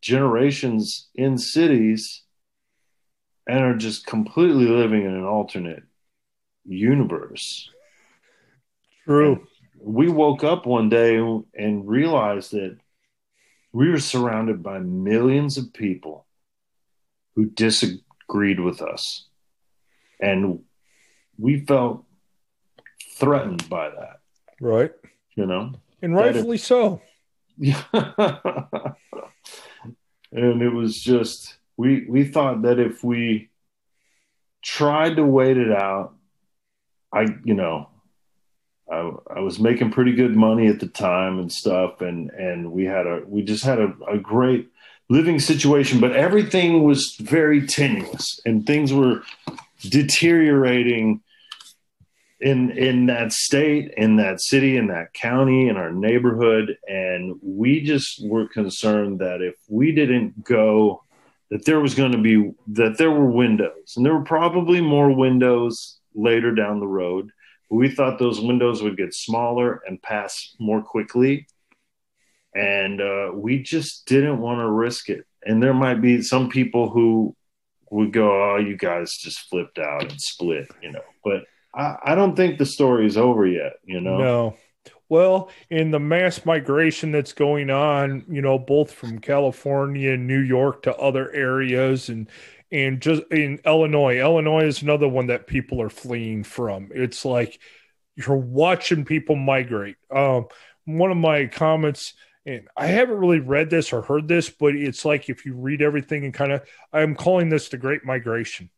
generations 0.00 1.08
in 1.14 1.38
cities 1.38 2.22
and 3.46 3.60
are 3.60 3.76
just 3.76 4.06
completely 4.06 4.66
living 4.66 5.02
in 5.04 5.14
an 5.14 5.24
alternate 5.24 5.82
universe. 6.64 7.70
True. 9.04 9.32
And 9.32 9.40
we 9.80 10.08
woke 10.08 10.44
up 10.44 10.64
one 10.64 10.88
day 10.88 11.16
and 11.16 11.88
realized 11.88 12.52
that 12.52 12.78
we 13.72 13.90
were 13.90 13.98
surrounded 13.98 14.62
by 14.62 14.78
millions 14.78 15.58
of 15.58 15.74
people 15.74 16.26
who 17.34 17.46
disagreed 17.46 18.60
with 18.60 18.80
us 18.80 19.26
and 20.20 20.60
we 21.38 21.60
felt 21.60 22.04
threatened 23.16 23.68
by 23.68 23.90
that. 23.90 24.20
Right. 24.60 24.92
You 25.36 25.46
know, 25.46 25.72
and 26.02 26.14
rightfully 26.14 26.56
it, 26.56 26.60
so. 26.60 27.02
Yeah. 27.56 27.82
and 30.32 30.62
it 30.62 30.72
was 30.72 31.00
just 31.00 31.56
we 31.76 32.06
we 32.08 32.24
thought 32.24 32.62
that 32.62 32.78
if 32.78 33.02
we 33.02 33.50
tried 34.62 35.16
to 35.16 35.24
wait 35.24 35.56
it 35.56 35.72
out, 35.72 36.14
I 37.12 37.26
you 37.44 37.54
know, 37.54 37.88
I, 38.90 39.12
I 39.36 39.40
was 39.40 39.58
making 39.58 39.90
pretty 39.90 40.12
good 40.12 40.36
money 40.36 40.68
at 40.68 40.80
the 40.80 40.86
time 40.86 41.38
and 41.38 41.50
stuff, 41.50 42.00
and 42.00 42.30
and 42.30 42.72
we 42.72 42.84
had 42.84 43.06
a 43.06 43.22
we 43.26 43.42
just 43.42 43.64
had 43.64 43.80
a, 43.80 43.92
a 44.08 44.18
great 44.18 44.70
living 45.08 45.38
situation, 45.38 46.00
but 46.00 46.12
everything 46.12 46.82
was 46.82 47.16
very 47.20 47.66
tenuous 47.66 48.40
and 48.46 48.66
things 48.66 48.92
were 48.92 49.22
deteriorating 49.90 51.22
in 52.40 52.70
in 52.72 53.06
that 53.06 53.32
state, 53.32 53.94
in 53.96 54.16
that 54.16 54.40
city, 54.40 54.76
in 54.76 54.88
that 54.88 55.14
county, 55.14 55.68
in 55.68 55.76
our 55.76 55.92
neighborhood, 55.92 56.76
and 56.86 57.36
we 57.42 57.80
just 57.80 58.20
were 58.26 58.48
concerned 58.48 59.20
that 59.20 59.40
if 59.40 59.54
we 59.68 59.92
didn't 59.92 60.44
go, 60.44 61.02
that 61.50 61.64
there 61.64 61.80
was 61.80 61.94
going 61.94 62.12
to 62.12 62.18
be 62.18 62.52
that 62.68 62.98
there 62.98 63.10
were 63.10 63.30
windows, 63.30 63.94
and 63.96 64.04
there 64.04 64.14
were 64.14 64.24
probably 64.24 64.80
more 64.80 65.10
windows 65.10 65.98
later 66.14 66.54
down 66.54 66.80
the 66.80 66.86
road. 66.86 67.30
We 67.70 67.88
thought 67.88 68.18
those 68.18 68.40
windows 68.40 68.82
would 68.82 68.96
get 68.96 69.14
smaller 69.14 69.82
and 69.86 70.02
pass 70.02 70.54
more 70.58 70.82
quickly, 70.82 71.46
and 72.54 73.00
uh, 73.00 73.30
we 73.32 73.62
just 73.62 74.06
didn't 74.06 74.38
want 74.38 74.60
to 74.60 74.68
risk 74.68 75.08
it. 75.08 75.24
And 75.46 75.62
there 75.62 75.74
might 75.74 76.00
be 76.00 76.20
some 76.20 76.48
people 76.48 76.90
who 76.90 77.34
would 77.94 78.12
go, 78.12 78.54
"Oh, 78.54 78.56
you 78.56 78.76
guys 78.76 79.16
just 79.16 79.48
flipped 79.48 79.78
out 79.78 80.02
and 80.02 80.20
split," 80.20 80.68
you 80.82 80.90
know. 80.90 81.04
But 81.24 81.44
I, 81.74 81.96
I 82.04 82.14
don't 82.14 82.36
think 82.36 82.58
the 82.58 82.66
story 82.66 83.06
is 83.06 83.16
over 83.16 83.46
yet, 83.46 83.74
you 83.84 84.00
know. 84.00 84.18
No. 84.18 84.56
Well, 85.08 85.50
in 85.70 85.90
the 85.90 86.00
mass 86.00 86.44
migration 86.44 87.12
that's 87.12 87.32
going 87.32 87.70
on, 87.70 88.24
you 88.28 88.42
know, 88.42 88.58
both 88.58 88.90
from 88.92 89.20
California 89.20 90.12
and 90.12 90.26
New 90.26 90.40
York 90.40 90.82
to 90.82 90.96
other 90.96 91.30
areas 91.32 92.08
and 92.08 92.28
and 92.72 93.00
just 93.00 93.22
in 93.30 93.60
Illinois. 93.64 94.18
Illinois 94.18 94.64
is 94.64 94.82
another 94.82 95.08
one 95.08 95.28
that 95.28 95.46
people 95.46 95.80
are 95.80 95.90
fleeing 95.90 96.42
from. 96.42 96.90
It's 96.92 97.24
like 97.24 97.60
you're 98.16 98.36
watching 98.36 99.04
people 99.04 99.36
migrate. 99.36 99.96
Um, 100.10 100.46
one 100.84 101.12
of 101.12 101.16
my 101.16 101.46
comments 101.46 102.14
and 102.46 102.68
I 102.76 102.86
haven't 102.86 103.16
really 103.16 103.40
read 103.40 103.70
this 103.70 103.92
or 103.92 104.02
heard 104.02 104.28
this, 104.28 104.50
but 104.50 104.74
it's 104.74 105.04
like 105.04 105.30
if 105.30 105.46
you 105.46 105.54
read 105.54 105.80
everything 105.80 106.24
and 106.24 106.34
kind 106.34 106.52
of, 106.52 106.62
I'm 106.92 107.14
calling 107.14 107.48
this 107.48 107.68
the 107.68 107.78
Great 107.78 108.04
Migration. 108.04 108.70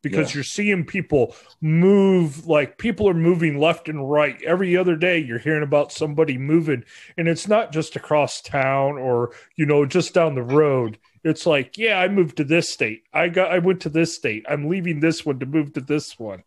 Because 0.00 0.30
yeah. 0.30 0.36
you're 0.36 0.44
seeing 0.44 0.84
people 0.84 1.34
move 1.60 2.46
like 2.46 2.78
people 2.78 3.08
are 3.08 3.14
moving 3.14 3.58
left 3.58 3.88
and 3.88 4.08
right. 4.08 4.40
Every 4.46 4.76
other 4.76 4.94
day 4.94 5.18
you're 5.18 5.40
hearing 5.40 5.64
about 5.64 5.90
somebody 5.90 6.38
moving. 6.38 6.84
And 7.16 7.26
it's 7.26 7.48
not 7.48 7.72
just 7.72 7.96
across 7.96 8.40
town 8.40 8.96
or 8.96 9.32
you 9.56 9.66
know 9.66 9.84
just 9.84 10.14
down 10.14 10.36
the 10.36 10.42
road. 10.44 11.00
It's 11.24 11.46
like 11.46 11.76
yeah 11.76 11.98
i 11.98 12.06
moved 12.06 12.36
to 12.36 12.44
this 12.44 12.70
state. 12.70 13.02
I 13.12 13.28
got 13.28 13.50
i 13.50 13.58
went 13.58 13.80
to 13.82 13.88
this 13.88 14.14
state. 14.14 14.46
I'm 14.48 14.68
leaving 14.68 15.00
this 15.00 15.26
one 15.26 15.40
to 15.40 15.46
move 15.46 15.72
to 15.72 15.80
this 15.80 16.16
one. 16.16 16.44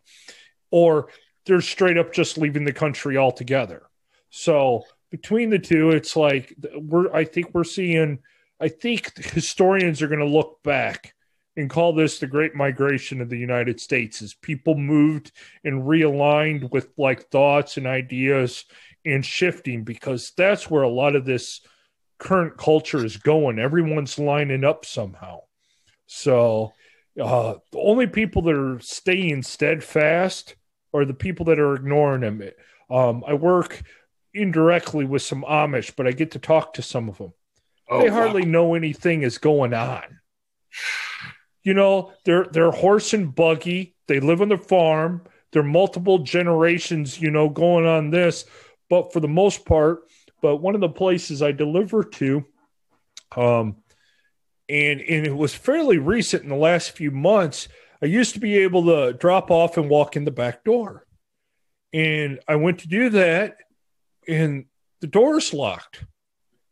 Or 0.70 1.08
they're 1.44 1.60
straight 1.60 1.98
up 1.98 2.14
just 2.14 2.38
leaving 2.38 2.64
the 2.64 2.72
country 2.72 3.18
altogether. 3.18 3.82
So 4.30 4.84
between 5.12 5.50
the 5.50 5.58
two, 5.58 5.90
it's 5.90 6.16
like 6.16 6.54
we're. 6.74 7.12
I 7.14 7.24
think 7.24 7.50
we're 7.52 7.64
seeing. 7.64 8.18
I 8.58 8.68
think 8.68 9.16
historians 9.22 10.00
are 10.00 10.08
going 10.08 10.20
to 10.20 10.26
look 10.26 10.62
back 10.64 11.14
and 11.56 11.68
call 11.68 11.92
this 11.92 12.18
the 12.18 12.26
Great 12.26 12.54
Migration 12.54 13.20
of 13.20 13.28
the 13.28 13.38
United 13.38 13.78
States, 13.78 14.22
as 14.22 14.32
people 14.32 14.74
moved 14.74 15.30
and 15.64 15.82
realigned 15.82 16.70
with 16.72 16.88
like 16.96 17.28
thoughts 17.28 17.76
and 17.76 17.86
ideas 17.86 18.64
and 19.04 19.24
shifting, 19.24 19.84
because 19.84 20.32
that's 20.34 20.70
where 20.70 20.82
a 20.82 20.88
lot 20.88 21.14
of 21.14 21.26
this 21.26 21.60
current 22.18 22.56
culture 22.56 23.04
is 23.04 23.18
going. 23.18 23.58
Everyone's 23.58 24.18
lining 24.18 24.64
up 24.64 24.86
somehow. 24.86 25.40
So 26.06 26.72
uh, 27.22 27.56
the 27.70 27.80
only 27.80 28.06
people 28.06 28.40
that 28.42 28.54
are 28.54 28.80
staying 28.80 29.42
steadfast 29.42 30.56
are 30.94 31.04
the 31.04 31.12
people 31.12 31.44
that 31.46 31.58
are 31.58 31.74
ignoring 31.74 32.22
them. 32.22 32.42
Um, 32.88 33.24
I 33.26 33.34
work 33.34 33.82
indirectly 34.34 35.04
with 35.04 35.22
some 35.22 35.44
Amish, 35.48 35.94
but 35.96 36.06
I 36.06 36.12
get 36.12 36.32
to 36.32 36.38
talk 36.38 36.74
to 36.74 36.82
some 36.82 37.08
of 37.08 37.18
them. 37.18 37.32
Oh, 37.88 38.02
they 38.02 38.08
hardly 38.08 38.42
wow. 38.42 38.50
know 38.50 38.74
anything 38.74 39.22
is 39.22 39.38
going 39.38 39.74
on. 39.74 40.20
You 41.62 41.74
know, 41.74 42.12
they're 42.24 42.44
they're 42.44 42.70
horse 42.70 43.12
and 43.12 43.34
buggy. 43.34 43.94
They 44.08 44.20
live 44.20 44.40
on 44.40 44.48
the 44.48 44.58
farm. 44.58 45.22
They're 45.52 45.62
multiple 45.62 46.18
generations, 46.18 47.20
you 47.20 47.30
know, 47.30 47.48
going 47.48 47.86
on 47.86 48.10
this. 48.10 48.44
But 48.88 49.12
for 49.12 49.20
the 49.20 49.28
most 49.28 49.64
part, 49.64 50.04
but 50.40 50.56
one 50.56 50.74
of 50.74 50.80
the 50.80 50.88
places 50.88 51.42
I 51.42 51.52
deliver 51.52 52.02
to, 52.02 52.44
um, 53.36 53.76
and 54.68 55.00
and 55.00 55.26
it 55.26 55.36
was 55.36 55.54
fairly 55.54 55.98
recent 55.98 56.42
in 56.42 56.48
the 56.48 56.56
last 56.56 56.92
few 56.92 57.10
months. 57.10 57.68
I 58.02 58.06
used 58.06 58.34
to 58.34 58.40
be 58.40 58.58
able 58.58 58.86
to 58.86 59.12
drop 59.12 59.50
off 59.52 59.76
and 59.76 59.88
walk 59.88 60.16
in 60.16 60.24
the 60.24 60.32
back 60.32 60.64
door, 60.64 61.06
and 61.92 62.40
I 62.48 62.56
went 62.56 62.80
to 62.80 62.88
do 62.88 63.10
that, 63.10 63.58
and 64.28 64.66
the 65.00 65.06
door's 65.06 65.52
locked, 65.52 66.04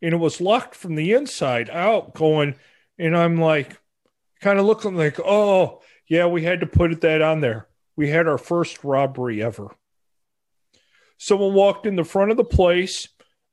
and 0.02 0.12
it 0.14 0.18
was 0.18 0.40
locked 0.40 0.74
from 0.74 0.94
the 0.94 1.12
inside 1.12 1.70
out. 1.70 2.14
Going, 2.14 2.54
and 2.98 3.16
I'm 3.16 3.40
like, 3.40 3.78
kind 4.40 4.58
of 4.58 4.66
looking 4.66 4.96
like, 4.96 5.18
oh 5.20 5.82
yeah, 6.08 6.26
we 6.26 6.42
had 6.42 6.60
to 6.60 6.66
put 6.66 7.00
that 7.00 7.22
on 7.22 7.40
there. 7.40 7.68
We 7.96 8.08
had 8.08 8.26
our 8.26 8.38
first 8.38 8.82
robbery 8.82 9.42
ever. 9.42 9.74
Someone 11.18 11.52
walked 11.52 11.86
in 11.86 11.96
the 11.96 12.04
front 12.04 12.30
of 12.30 12.36
the 12.36 12.44
place, 12.44 13.08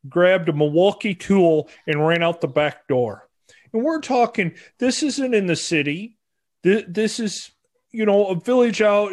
grabbed 0.08 0.48
a 0.48 0.54
Milwaukee 0.54 1.16
tool, 1.16 1.70
and 1.86 2.06
ran 2.06 2.24
out 2.24 2.40
the 2.40 2.48
back 2.48 2.88
door. 2.88 3.28
And 3.74 3.84
we're 3.84 4.00
talking, 4.00 4.54
this 4.80 5.04
isn't 5.04 5.34
in 5.34 5.48
the 5.48 5.56
city. 5.56 6.16
This, 6.64 6.84
this 6.88 7.20
is, 7.20 7.52
you 7.92 8.06
know, 8.06 8.28
a 8.28 8.36
village 8.36 8.82
out. 8.82 9.12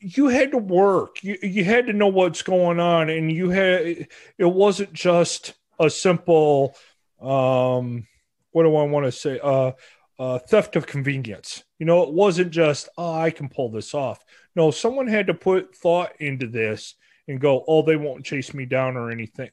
You 0.00 0.28
had 0.28 0.52
to 0.52 0.58
work. 0.58 1.22
You, 1.22 1.38
you 1.42 1.64
had 1.64 1.86
to 1.86 1.92
know 1.92 2.08
what's 2.08 2.42
going 2.42 2.80
on. 2.80 3.10
And 3.10 3.30
you 3.30 3.50
had, 3.50 4.08
it 4.38 4.44
wasn't 4.44 4.92
just 4.92 5.54
a 5.78 5.90
simple, 5.90 6.74
um, 7.20 8.06
what 8.52 8.64
do 8.64 8.74
I 8.76 8.84
want 8.84 9.06
to 9.06 9.12
say? 9.12 9.38
Uh, 9.42 9.72
uh, 10.18 10.38
theft 10.38 10.76
of 10.76 10.86
convenience. 10.86 11.64
You 11.78 11.86
know, 11.86 12.02
it 12.02 12.12
wasn't 12.12 12.50
just, 12.50 12.88
oh, 12.98 13.14
I 13.14 13.30
can 13.30 13.48
pull 13.48 13.70
this 13.70 13.94
off. 13.94 14.22
No, 14.54 14.70
someone 14.70 15.06
had 15.06 15.28
to 15.28 15.34
put 15.34 15.74
thought 15.74 16.12
into 16.18 16.46
this 16.46 16.94
and 17.26 17.40
go, 17.40 17.64
oh, 17.66 17.82
they 17.82 17.96
won't 17.96 18.24
chase 18.24 18.52
me 18.52 18.66
down 18.66 18.96
or 18.96 19.10
anything. 19.10 19.50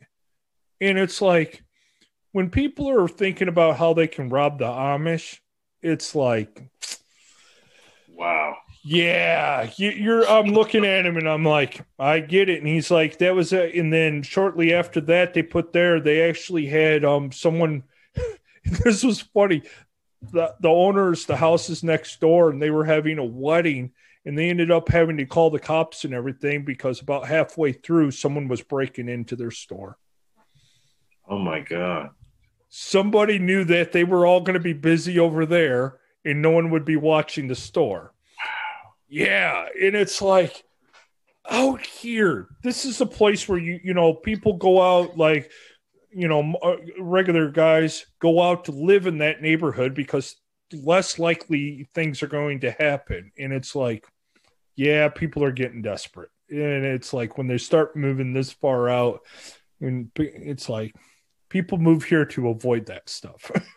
And 0.82 0.98
it's 0.98 1.22
like 1.22 1.64
when 2.32 2.50
people 2.50 2.90
are 2.90 3.08
thinking 3.08 3.48
about 3.48 3.78
how 3.78 3.94
they 3.94 4.08
can 4.08 4.30
rob 4.30 4.60
the 4.60 4.66
Amish, 4.66 5.40
it's 5.82 6.16
like, 6.16 6.70
Wow. 8.18 8.58
Yeah, 8.90 9.70
you, 9.76 9.90
you're. 9.90 10.26
I'm 10.30 10.46
looking 10.46 10.86
at 10.86 11.06
him 11.06 11.18
and 11.18 11.28
I'm 11.28 11.44
like, 11.44 11.86
I 12.00 12.22
get 12.22 12.48
it. 12.48 12.60
And 12.60 12.68
he's 12.70 12.90
like, 12.90 13.18
that 13.18 13.36
was 13.36 13.52
it. 13.52 13.76
And 13.76 13.92
then 13.92 14.24
shortly 14.24 14.74
after 14.74 15.02
that, 15.02 15.34
they 15.34 15.44
put 15.44 15.74
there, 15.74 16.00
they 16.00 16.30
actually 16.30 16.68
had 16.68 17.04
um 17.04 17.34
someone. 17.34 17.84
this 18.64 19.04
was 19.04 19.20
funny. 19.20 19.64
The 20.32 20.56
the 20.62 20.70
owners, 20.70 21.26
the 21.26 21.36
houses 21.36 21.84
next 21.84 22.22
door, 22.22 22.50
and 22.50 22.62
they 22.62 22.70
were 22.70 22.86
having 22.86 23.18
a 23.18 23.26
wedding, 23.26 23.92
and 24.24 24.38
they 24.38 24.50
ended 24.50 24.72
up 24.72 24.88
having 24.88 25.18
to 25.18 25.26
call 25.26 25.50
the 25.50 25.60
cops 25.60 26.06
and 26.06 26.14
everything 26.14 26.64
because 26.64 27.02
about 27.02 27.28
halfway 27.28 27.74
through, 27.74 28.12
someone 28.12 28.48
was 28.48 28.62
breaking 28.62 29.10
into 29.10 29.36
their 29.36 29.52
store. 29.52 29.98
Oh 31.28 31.40
my 31.40 31.60
God. 31.60 32.12
Somebody 32.70 33.38
knew 33.38 33.66
that 33.66 33.92
they 33.92 34.06
were 34.06 34.26
all 34.26 34.40
going 34.40 34.54
to 34.54 34.62
be 34.62 34.72
busy 34.72 35.20
over 35.20 35.46
there, 35.46 36.00
and 36.24 36.42
no 36.42 36.52
one 36.52 36.70
would 36.70 36.86
be 36.86 36.96
watching 36.96 37.50
the 37.50 37.56
store. 37.56 38.14
Yeah, 39.10 39.68
and 39.80 39.96
it's 39.96 40.22
like 40.22 40.64
out 41.50 41.86
here, 41.86 42.48
this 42.64 42.86
is 42.86 43.00
a 43.02 43.06
place 43.06 43.48
where 43.48 43.58
you 43.60 43.80
you 43.84 43.94
know 43.94 44.14
people 44.14 44.54
go 44.58 44.82
out 44.82 45.18
like 45.18 45.52
you 46.12 46.28
know 46.28 46.54
uh, 46.62 46.78
regular 47.00 47.50
guys 47.50 48.06
go 48.20 48.42
out 48.42 48.66
to 48.66 48.72
live 48.72 49.08
in 49.08 49.20
that 49.20 49.42
neighborhood 49.42 49.94
because 49.94 50.36
less 50.74 51.18
likely 51.20 51.88
things 51.94 52.22
are 52.22 52.28
going 52.28 52.62
to 52.62 52.72
happen, 52.72 53.32
and 53.40 53.54
it's 53.54 53.76
like, 53.76 54.06
yeah, 54.76 55.08
people 55.10 55.44
are 55.44 55.52
getting 55.54 55.82
desperate, 55.82 56.32
and 56.50 56.86
it's 56.86 57.14
like 57.14 57.38
when 57.38 57.48
they 57.48 57.58
start 57.58 57.96
moving 57.96 58.34
this 58.34 58.52
far 58.52 58.90
out, 58.90 59.22
and 59.80 60.12
it's 60.16 60.68
like 60.68 60.94
people 61.50 61.78
move 61.78 62.04
here 62.04 62.26
to 62.26 62.50
avoid 62.50 62.88
that 62.88 63.08
stuff. 63.10 63.50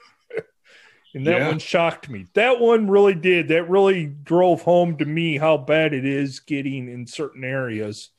And 1.14 1.26
that 1.26 1.38
Yeah. 1.38 1.48
one 1.48 1.58
shocked 1.58 2.08
me. 2.08 2.26
That 2.34 2.61
one 2.61 2.88
really 2.88 3.14
did. 3.14 3.48
That 3.48 3.68
really 3.68 4.06
drove 4.06 4.62
home 4.62 4.96
to 4.98 5.04
me 5.04 5.38
how 5.38 5.56
bad 5.56 5.92
it 5.92 6.04
is 6.04 6.40
getting 6.40 6.88
in 6.88 7.06
certain 7.06 7.42
areas. 7.44 8.11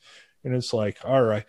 And 0.44 0.54
it's 0.54 0.72
like, 0.72 0.98
all 1.04 1.22
right. 1.22 1.44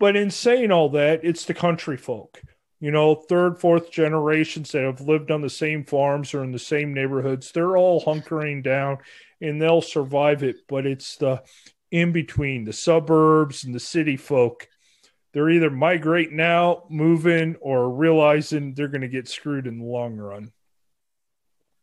But 0.00 0.16
in 0.16 0.30
saying 0.30 0.72
all 0.72 0.88
that, 0.90 1.20
it's 1.24 1.44
the 1.44 1.54
country 1.54 1.96
folk, 1.96 2.40
you 2.80 2.90
know, 2.90 3.14
third, 3.14 3.58
fourth 3.58 3.90
generations 3.90 4.72
that 4.72 4.82
have 4.82 5.00
lived 5.00 5.30
on 5.30 5.42
the 5.42 5.50
same 5.50 5.84
farms 5.84 6.34
or 6.34 6.42
in 6.44 6.52
the 6.52 6.58
same 6.58 6.94
neighborhoods. 6.94 7.52
They're 7.52 7.76
all 7.76 8.02
hunkering 8.02 8.62
down 8.62 8.98
and 9.40 9.60
they'll 9.60 9.82
survive 9.82 10.42
it. 10.42 10.56
But 10.68 10.86
it's 10.86 11.16
the 11.16 11.42
in 11.90 12.12
between, 12.12 12.64
the 12.64 12.72
suburbs 12.72 13.64
and 13.64 13.74
the 13.74 13.80
city 13.80 14.16
folk. 14.16 14.68
They're 15.32 15.50
either 15.50 15.70
migrating 15.70 16.40
out, 16.40 16.90
moving, 16.90 17.56
or 17.60 17.90
realizing 17.90 18.74
they're 18.74 18.88
going 18.88 19.02
to 19.02 19.08
get 19.08 19.28
screwed 19.28 19.66
in 19.66 19.78
the 19.78 19.84
long 19.84 20.16
run. 20.16 20.52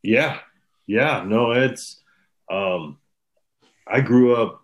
Yeah. 0.02 0.40
Yeah. 0.88 1.24
No, 1.26 1.52
it's, 1.52 2.02
um, 2.52 2.98
I 3.88 4.02
grew 4.02 4.36
up 4.36 4.62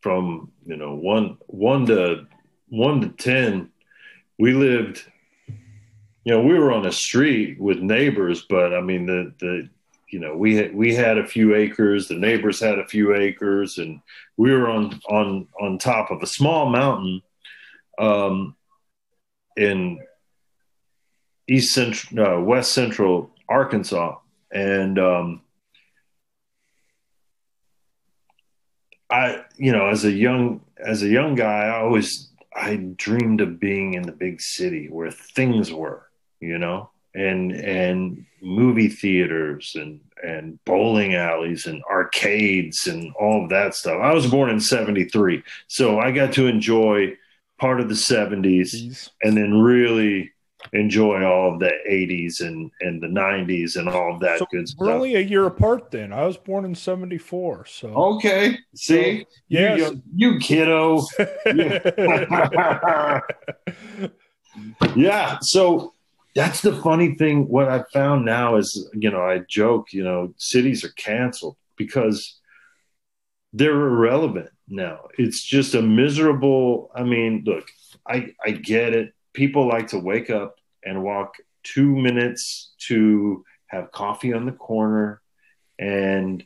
from, 0.00 0.52
you 0.64 0.76
know, 0.76 0.94
one, 0.94 1.38
one 1.46 1.86
to 1.86 2.26
one 2.68 3.00
to 3.00 3.08
10. 3.08 3.70
We 4.38 4.52
lived, 4.52 5.04
you 6.24 6.34
know, 6.34 6.42
we 6.42 6.58
were 6.58 6.72
on 6.72 6.86
a 6.86 6.92
street 6.92 7.60
with 7.60 7.78
neighbors, 7.78 8.46
but 8.48 8.74
I 8.74 8.80
mean, 8.80 9.06
the, 9.06 9.32
the, 9.38 9.68
you 10.14 10.20
know, 10.20 10.36
we 10.36 10.54
had, 10.54 10.72
we 10.72 10.94
had 10.94 11.18
a 11.18 11.26
few 11.26 11.56
acres, 11.56 12.06
the 12.06 12.14
neighbors 12.14 12.60
had 12.60 12.78
a 12.78 12.86
few 12.86 13.16
acres 13.16 13.78
and 13.78 14.00
we 14.36 14.52
were 14.52 14.70
on, 14.70 15.00
on, 15.08 15.48
on 15.60 15.76
top 15.76 16.12
of 16.12 16.22
a 16.22 16.26
small 16.28 16.70
mountain, 16.70 17.20
um, 17.98 18.54
in 19.56 19.98
east 21.48 21.74
central, 21.74 22.24
uh, 22.24 22.40
west 22.40 22.70
central 22.70 23.32
Arkansas. 23.48 24.16
And, 24.52 25.00
um, 25.00 25.40
I, 29.10 29.42
you 29.56 29.72
know, 29.72 29.88
as 29.88 30.04
a 30.04 30.12
young, 30.12 30.60
as 30.78 31.02
a 31.02 31.08
young 31.08 31.34
guy, 31.34 31.64
I 31.64 31.80
always, 31.80 32.30
I 32.54 32.76
dreamed 32.76 33.40
of 33.40 33.58
being 33.58 33.94
in 33.94 34.02
the 34.02 34.12
big 34.12 34.40
city 34.40 34.86
where 34.88 35.10
things 35.10 35.72
were, 35.72 36.08
you 36.38 36.58
know, 36.58 36.90
and, 37.14 37.52
and 37.52 38.24
movie 38.42 38.88
theaters 38.88 39.72
and, 39.74 40.00
and 40.22 40.62
bowling 40.64 41.14
alleys 41.14 41.66
and 41.66 41.82
arcades 41.90 42.86
and 42.86 43.12
all 43.20 43.44
of 43.44 43.50
that 43.50 43.74
stuff. 43.74 44.00
I 44.02 44.12
was 44.12 44.26
born 44.26 44.50
in 44.50 44.60
73. 44.60 45.42
So 45.68 45.98
I 45.98 46.10
got 46.10 46.32
to 46.34 46.46
enjoy 46.46 47.16
part 47.58 47.80
of 47.80 47.88
the 47.88 47.94
70s 47.94 49.10
and 49.22 49.36
then 49.36 49.60
really 49.60 50.32
enjoy 50.72 51.24
all 51.24 51.52
of 51.52 51.60
the 51.60 51.70
80s 51.88 52.40
and, 52.40 52.70
and 52.80 53.02
the 53.02 53.06
90s 53.06 53.76
and 53.76 53.88
all 53.88 54.14
of 54.14 54.20
that 54.20 54.38
So 54.38 54.46
good 54.50 54.66
we're 54.78 54.90
only 54.90 55.14
a 55.14 55.20
year 55.20 55.46
apart 55.46 55.90
then. 55.90 56.12
I 56.12 56.24
was 56.24 56.36
born 56.36 56.64
in 56.64 56.74
74. 56.74 57.66
So, 57.66 57.94
Okay. 57.94 58.58
See? 58.74 59.26
Yes. 59.48 59.78
You, 59.78 60.02
you 60.14 60.38
kiddo. 60.38 61.02
yeah. 64.96 65.38
So 65.40 65.93
that's 66.34 66.60
the 66.60 66.74
funny 66.82 67.14
thing. 67.14 67.48
What 67.48 67.68
I 67.68 67.84
found 67.92 68.24
now 68.24 68.56
is, 68.56 68.88
you 68.92 69.10
know, 69.10 69.22
I 69.22 69.38
joke, 69.48 69.92
you 69.92 70.02
know, 70.02 70.34
cities 70.36 70.84
are 70.84 70.90
canceled 70.90 71.56
because 71.76 72.40
they're 73.52 73.86
irrelevant 73.88 74.50
now. 74.68 75.00
It's 75.16 75.42
just 75.42 75.74
a 75.74 75.82
miserable. 75.82 76.90
I 76.94 77.04
mean, 77.04 77.44
look, 77.46 77.68
I, 78.06 78.34
I 78.44 78.50
get 78.50 78.94
it. 78.94 79.14
People 79.32 79.68
like 79.68 79.88
to 79.88 79.98
wake 79.98 80.30
up 80.30 80.56
and 80.84 81.04
walk 81.04 81.34
two 81.62 81.94
minutes 81.94 82.74
to 82.88 83.44
have 83.68 83.92
coffee 83.92 84.32
on 84.32 84.44
the 84.44 84.52
corner 84.52 85.20
and 85.78 86.44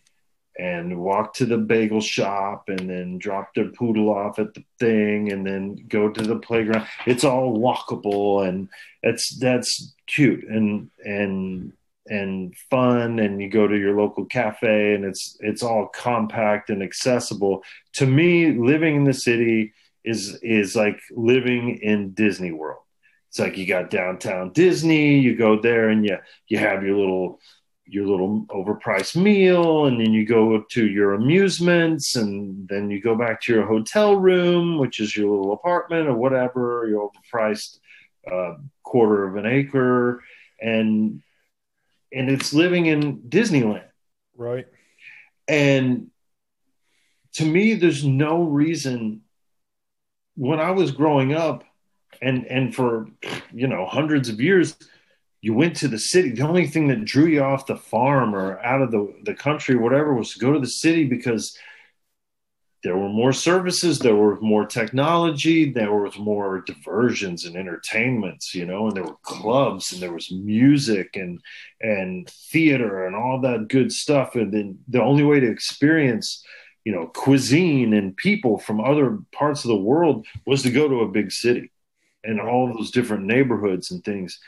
and 0.58 0.98
walk 0.98 1.34
to 1.34 1.46
the 1.46 1.56
bagel 1.56 2.00
shop 2.00 2.68
and 2.68 2.90
then 2.90 3.18
drop 3.18 3.54
their 3.54 3.68
poodle 3.68 4.10
off 4.10 4.38
at 4.38 4.52
the 4.54 4.64
thing 4.80 5.30
and 5.30 5.46
then 5.46 5.76
go 5.88 6.08
to 6.08 6.22
the 6.22 6.36
playground. 6.36 6.86
It's 7.06 7.24
all 7.24 7.56
walkable 7.56 8.46
and 8.46 8.68
that's 9.02 9.38
that's 9.38 9.94
cute 10.06 10.44
and 10.44 10.90
and 11.04 11.72
and 12.06 12.56
fun 12.70 13.18
and 13.18 13.40
you 13.40 13.48
go 13.48 13.68
to 13.68 13.78
your 13.78 14.00
local 14.00 14.24
cafe 14.24 14.94
and 14.94 15.04
it's 15.04 15.36
it's 15.40 15.62
all 15.62 15.88
compact 15.88 16.70
and 16.70 16.82
accessible. 16.82 17.62
To 17.94 18.06
me, 18.06 18.52
living 18.52 18.96
in 18.96 19.04
the 19.04 19.14
city 19.14 19.72
is 20.04 20.38
is 20.42 20.74
like 20.74 21.00
living 21.10 21.78
in 21.78 22.12
Disney 22.12 22.50
World. 22.50 22.82
It's 23.28 23.38
like 23.38 23.58
you 23.58 23.66
got 23.66 23.90
downtown 23.90 24.52
Disney, 24.52 25.18
you 25.18 25.36
go 25.36 25.60
there 25.60 25.90
and 25.90 26.04
you 26.04 26.16
you 26.48 26.58
have 26.58 26.82
your 26.82 26.96
little 26.96 27.40
your 27.88 28.06
little 28.06 28.44
overpriced 28.46 29.16
meal 29.16 29.86
and 29.86 30.00
then 30.00 30.12
you 30.12 30.26
go 30.26 30.54
up 30.54 30.68
to 30.68 30.86
your 30.86 31.14
amusements 31.14 32.16
and 32.16 32.68
then 32.68 32.90
you 32.90 33.00
go 33.00 33.14
back 33.14 33.40
to 33.40 33.52
your 33.52 33.66
hotel 33.66 34.16
room 34.16 34.78
which 34.78 35.00
is 35.00 35.16
your 35.16 35.30
little 35.30 35.52
apartment 35.52 36.08
or 36.08 36.14
whatever 36.14 36.86
your 36.88 37.10
overpriced 37.10 37.78
uh, 38.30 38.54
quarter 38.82 39.26
of 39.26 39.36
an 39.36 39.46
acre. 39.46 40.22
And 40.60 41.22
and 42.12 42.30
it's 42.30 42.52
living 42.52 42.86
in 42.86 43.18
disneyland. 43.22 43.84
Right. 44.36 44.66
And 45.46 46.10
to 47.34 47.44
me 47.44 47.74
there's 47.74 48.04
no 48.04 48.42
reason 48.42 49.22
when 50.34 50.58
i 50.60 50.70
was 50.70 50.90
growing 50.90 51.34
up 51.34 51.62
and 52.22 52.46
and 52.46 52.74
for 52.74 53.08
you 53.52 53.66
know 53.66 53.86
hundreds 53.86 54.28
of 54.28 54.40
years 54.40 54.76
you 55.40 55.54
went 55.54 55.76
to 55.76 55.88
the 55.88 55.98
city. 55.98 56.30
The 56.30 56.46
only 56.46 56.66
thing 56.66 56.88
that 56.88 57.04
drew 57.04 57.26
you 57.26 57.42
off 57.42 57.66
the 57.66 57.76
farm 57.76 58.34
or 58.34 58.58
out 58.60 58.82
of 58.82 58.90
the, 58.90 59.14
the 59.24 59.34
country, 59.34 59.76
whatever, 59.76 60.14
was 60.14 60.32
to 60.32 60.40
go 60.40 60.52
to 60.52 60.58
the 60.58 60.66
city 60.66 61.04
because 61.04 61.56
there 62.84 62.96
were 62.96 63.08
more 63.08 63.32
services, 63.32 63.98
there 63.98 64.14
were 64.14 64.40
more 64.40 64.64
technology, 64.64 65.70
there 65.70 65.92
was 65.92 66.16
more 66.16 66.60
diversions 66.60 67.44
and 67.44 67.56
entertainments, 67.56 68.54
you 68.54 68.64
know, 68.64 68.86
and 68.86 68.96
there 68.96 69.04
were 69.04 69.16
clubs 69.22 69.92
and 69.92 70.00
there 70.00 70.12
was 70.12 70.30
music 70.30 71.16
and 71.16 71.40
and 71.80 72.30
theater 72.52 73.06
and 73.06 73.16
all 73.16 73.40
that 73.40 73.68
good 73.68 73.90
stuff. 73.90 74.36
And 74.36 74.52
then 74.52 74.78
the 74.86 75.02
only 75.02 75.24
way 75.24 75.40
to 75.40 75.50
experience, 75.50 76.44
you 76.84 76.92
know, 76.92 77.06
cuisine 77.06 77.94
and 77.94 78.16
people 78.16 78.58
from 78.58 78.80
other 78.80 79.18
parts 79.32 79.64
of 79.64 79.68
the 79.68 79.76
world 79.76 80.26
was 80.46 80.62
to 80.62 80.70
go 80.70 80.88
to 80.88 81.00
a 81.00 81.08
big 81.08 81.32
city 81.32 81.72
and 82.22 82.40
all 82.40 82.72
those 82.72 82.92
different 82.92 83.24
neighborhoods 83.24 83.90
and 83.90 84.04
things 84.04 84.38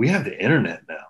we 0.00 0.08
have 0.08 0.24
the 0.24 0.42
internet 0.42 0.80
now. 0.88 1.04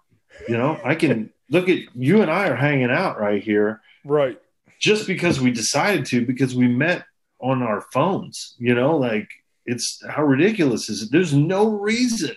You 0.49 0.57
know, 0.57 0.81
I 0.85 0.97
can 0.97 1.33
look 1.49 1.69
at 1.69 1.79
you 1.95 2.23
and 2.23 2.31
I 2.31 2.49
are 2.49 2.57
hanging 2.57 2.91
out 2.91 3.21
right 3.21 3.41
here. 3.41 3.83
Right. 4.05 4.37
Just 4.81 5.07
because 5.07 5.41
we 5.41 5.53
decided 5.53 6.07
to, 6.07 6.27
because 6.27 6.57
we 6.57 6.67
met 6.67 7.05
on 7.39 7.63
our 7.63 7.83
phones, 7.93 8.57
you 8.59 8.75
know, 8.75 8.97
like 8.97 9.29
it's 9.65 10.03
how 10.09 10.25
ridiculous 10.25 10.89
is 10.89 11.03
it? 11.03 11.13
There's 11.13 11.33
no 11.33 11.69
reason 11.69 12.35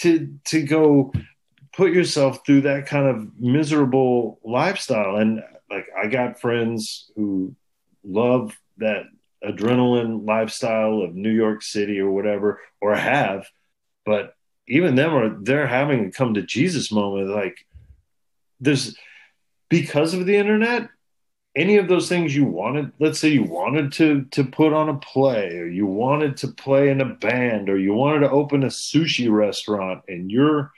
to 0.00 0.38
to 0.44 0.62
go 0.62 1.14
put 1.72 1.94
yourself 1.94 2.44
through 2.44 2.62
that 2.62 2.84
kind 2.84 3.06
of 3.06 3.40
miserable 3.40 4.40
lifestyle. 4.44 5.16
And 5.16 5.42
like 5.70 5.86
I 5.96 6.08
got 6.08 6.42
friends 6.42 7.10
who 7.16 7.54
love 8.04 8.54
that 8.76 9.04
adrenaline 9.42 10.26
lifestyle 10.26 11.00
of 11.00 11.14
New 11.14 11.32
York 11.32 11.62
City 11.62 12.00
or 12.00 12.10
whatever, 12.10 12.60
or 12.82 12.94
have, 12.94 13.46
but 14.04 14.34
even 14.68 14.94
them 14.94 15.14
are 15.14 15.42
they're 15.42 15.66
having 15.66 16.06
a 16.06 16.10
come 16.10 16.34
to 16.34 16.42
Jesus 16.42 16.92
moment. 16.92 17.28
Like 17.28 17.66
there's 18.60 18.96
because 19.68 20.14
of 20.14 20.26
the 20.26 20.36
internet, 20.36 20.88
any 21.56 21.76
of 21.76 21.88
those 21.88 22.08
things 22.08 22.34
you 22.34 22.44
wanted, 22.44 22.92
let's 22.98 23.18
say 23.18 23.28
you 23.28 23.44
wanted 23.44 23.92
to 23.92 24.24
to 24.32 24.44
put 24.44 24.72
on 24.72 24.88
a 24.88 24.98
play, 24.98 25.56
or 25.56 25.66
you 25.66 25.86
wanted 25.86 26.36
to 26.38 26.48
play 26.48 26.90
in 26.90 27.00
a 27.00 27.14
band, 27.14 27.68
or 27.68 27.78
you 27.78 27.94
wanted 27.94 28.20
to 28.20 28.30
open 28.30 28.62
a 28.62 28.68
sushi 28.68 29.30
restaurant, 29.30 30.02
and 30.08 30.30
you're, 30.30 30.72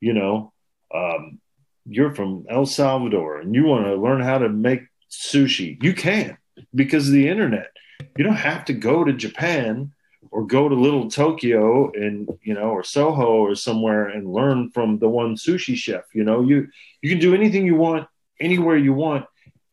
you 0.00 0.12
know, 0.12 0.52
um, 0.94 1.40
you're 1.86 2.14
from 2.14 2.46
El 2.48 2.66
Salvador 2.66 3.40
and 3.40 3.54
you 3.54 3.64
want 3.64 3.84
to 3.84 3.96
learn 3.96 4.20
how 4.20 4.38
to 4.38 4.48
make 4.48 4.82
sushi, 5.10 5.82
you 5.82 5.94
can 5.94 6.36
because 6.74 7.08
of 7.08 7.14
the 7.14 7.28
internet. 7.28 7.70
You 8.16 8.24
don't 8.24 8.34
have 8.36 8.64
to 8.66 8.72
go 8.72 9.04
to 9.04 9.12
Japan 9.12 9.92
or 10.34 10.44
go 10.44 10.68
to 10.68 10.74
little 10.74 11.08
Tokyo 11.08 11.92
and 11.92 12.28
you 12.42 12.54
know 12.54 12.70
or 12.70 12.82
Soho 12.82 13.36
or 13.36 13.54
somewhere 13.54 14.08
and 14.08 14.32
learn 14.32 14.68
from 14.70 14.98
the 14.98 15.08
one 15.08 15.36
sushi 15.36 15.76
chef. 15.76 16.02
You 16.12 16.24
know, 16.24 16.42
you 16.42 16.66
you 17.00 17.08
can 17.08 17.20
do 17.20 17.36
anything 17.36 17.64
you 17.64 17.76
want 17.76 18.08
anywhere 18.40 18.76
you 18.76 18.92
want, 18.92 19.26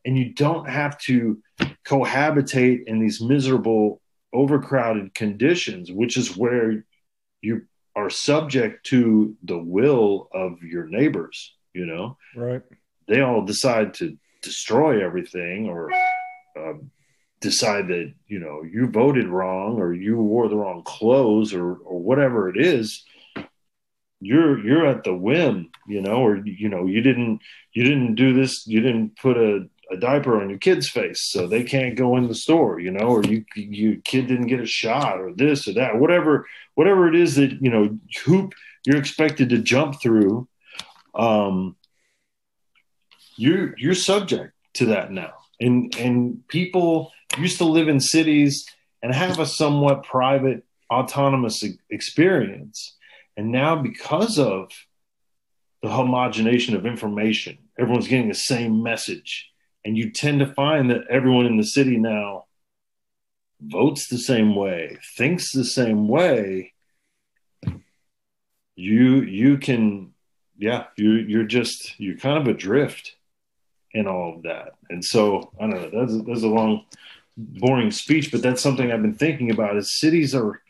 and 0.04 0.16
you 0.16 0.32
don't 0.32 0.68
have 0.68 0.96
to 1.00 1.42
cohabitate 1.84 2.84
in 2.86 3.00
these 3.00 3.20
miserable, 3.20 4.00
overcrowded 4.32 5.12
conditions, 5.14 5.90
which 5.90 6.16
is 6.16 6.36
where 6.36 6.84
you 7.40 7.62
are 7.96 8.08
subject 8.08 8.86
to 8.86 9.36
the 9.42 9.58
will 9.58 10.28
of 10.32 10.62
your 10.62 10.86
neighbors. 10.86 11.56
You 11.74 11.86
know, 11.86 12.16
right? 12.36 12.62
They 13.08 13.20
all 13.20 13.42
decide 13.44 13.94
to 13.94 14.16
destroy 14.42 15.04
everything 15.04 15.68
or. 15.68 15.90
Uh, 16.56 16.74
decide 17.42 17.88
that 17.88 18.12
you 18.26 18.38
know 18.38 18.62
you 18.62 18.86
voted 18.86 19.26
wrong 19.26 19.78
or 19.78 19.92
you 19.92 20.16
wore 20.16 20.48
the 20.48 20.56
wrong 20.56 20.82
clothes 20.84 21.52
or 21.52 21.74
or 21.76 22.00
whatever 22.00 22.48
it 22.48 22.56
is 22.56 23.04
you're 24.20 24.58
you're 24.64 24.86
at 24.86 25.04
the 25.04 25.14
whim 25.14 25.70
you 25.86 26.00
know 26.00 26.24
or 26.24 26.36
you 26.46 26.68
know 26.68 26.86
you 26.86 27.00
didn't 27.00 27.40
you 27.72 27.84
didn't 27.84 28.14
do 28.14 28.32
this 28.32 28.66
you 28.66 28.80
didn't 28.80 29.16
put 29.16 29.36
a, 29.36 29.68
a 29.90 29.96
diaper 29.96 30.40
on 30.40 30.48
your 30.48 30.58
kid's 30.58 30.88
face 30.88 31.28
so 31.30 31.46
they 31.46 31.64
can't 31.64 31.96
go 31.96 32.16
in 32.16 32.28
the 32.28 32.34
store 32.34 32.78
you 32.78 32.90
know 32.90 33.06
or 33.08 33.22
you 33.24 33.44
you 33.54 34.00
kid 34.04 34.26
didn't 34.26 34.46
get 34.46 34.60
a 34.60 34.66
shot 34.66 35.20
or 35.20 35.32
this 35.34 35.68
or 35.68 35.74
that 35.74 35.98
whatever 35.98 36.46
whatever 36.74 37.08
it 37.08 37.14
is 37.14 37.34
that 37.36 37.52
you 37.60 37.70
know 37.70 37.98
hoop 38.24 38.54
you're 38.86 38.98
expected 38.98 39.50
to 39.50 39.58
jump 39.58 40.00
through 40.00 40.48
um 41.14 41.76
you're 43.36 43.76
you're 43.78 43.94
subject 43.94 44.52
to 44.74 44.86
that 44.86 45.10
now. 45.10 45.32
And 45.60 45.94
and 45.96 46.46
people 46.48 47.12
used 47.38 47.58
to 47.58 47.64
live 47.64 47.88
in 47.88 48.00
cities 48.00 48.66
and 49.02 49.14
have 49.14 49.38
a 49.38 49.46
somewhat 49.46 50.04
private 50.04 50.64
autonomous 50.90 51.64
experience. 51.90 52.96
And 53.36 53.50
now 53.50 53.76
because 53.76 54.38
of 54.38 54.70
the 55.82 55.88
homogenation 55.88 56.76
of 56.76 56.86
information 56.86 57.58
everyone's 57.78 58.08
getting 58.08 58.28
the 58.28 58.34
same 58.34 58.82
message. 58.82 59.50
And 59.84 59.96
you 59.96 60.10
tend 60.10 60.40
to 60.40 60.46
find 60.46 60.90
that 60.90 61.06
everyone 61.08 61.46
in 61.46 61.56
the 61.56 61.64
city 61.64 61.96
now 61.96 62.44
votes 63.60 64.08
the 64.08 64.18
same 64.18 64.54
way 64.54 64.98
thinks 65.16 65.52
the 65.52 65.64
same 65.64 66.08
way. 66.08 66.72
You 68.74 69.22
you 69.22 69.58
can 69.58 70.12
yeah 70.58 70.84
you 70.96 71.12
you're 71.12 71.44
just 71.44 71.98
you're 71.98 72.16
kind 72.16 72.38
of 72.38 72.46
adrift 72.46 73.16
in 73.92 74.06
all 74.06 74.36
of 74.36 74.42
that. 74.42 74.72
And 74.90 75.04
so 75.04 75.52
i 75.60 75.66
don't 75.66 75.70
know 75.70 75.90
that's, 76.00 76.26
that's 76.26 76.42
a 76.42 76.48
long 76.48 76.84
boring 77.36 77.90
speech, 77.90 78.30
but 78.30 78.42
that's 78.42 78.62
something 78.62 78.90
I've 78.90 79.02
been 79.02 79.14
thinking 79.14 79.50
about. 79.50 79.76
Is 79.76 79.98
cities 79.98 80.34
are 80.34 80.60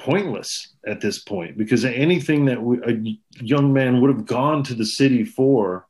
pointless 0.00 0.74
at 0.86 1.00
this 1.00 1.18
point 1.18 1.58
because 1.58 1.84
anything 1.84 2.46
that 2.46 2.58
a 2.58 3.44
young 3.44 3.72
man 3.72 4.00
would 4.00 4.10
have 4.10 4.26
gone 4.26 4.62
to 4.64 4.74
the 4.74 4.86
city 4.86 5.24
for, 5.24 5.86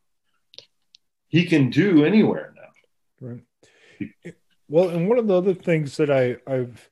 he 1.28 1.46
can 1.46 1.70
do 1.70 2.04
anywhere 2.04 2.52
now. 2.56 3.28
Right. 3.28 4.34
Well, 4.68 4.88
and 4.90 5.08
one 5.08 5.18
of 5.18 5.26
the 5.26 5.36
other 5.36 5.54
things 5.54 5.96
that 5.96 6.10
I, 6.10 6.36
I've, 6.46 6.88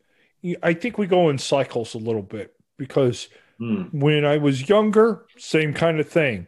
I 0.63 0.75
think 0.75 0.99
we 0.99 1.07
go 1.07 1.29
in 1.29 1.39
cycles 1.39 1.95
a 1.95 1.99
little 1.99 2.23
bit 2.23 2.55
because 2.77 3.29
mm. 3.61 3.93
when 3.93 4.25
I 4.25 4.39
was 4.39 4.69
younger, 4.69 5.27
same 5.37 5.75
kind 5.75 5.99
of 6.01 6.09
thing. 6.09 6.47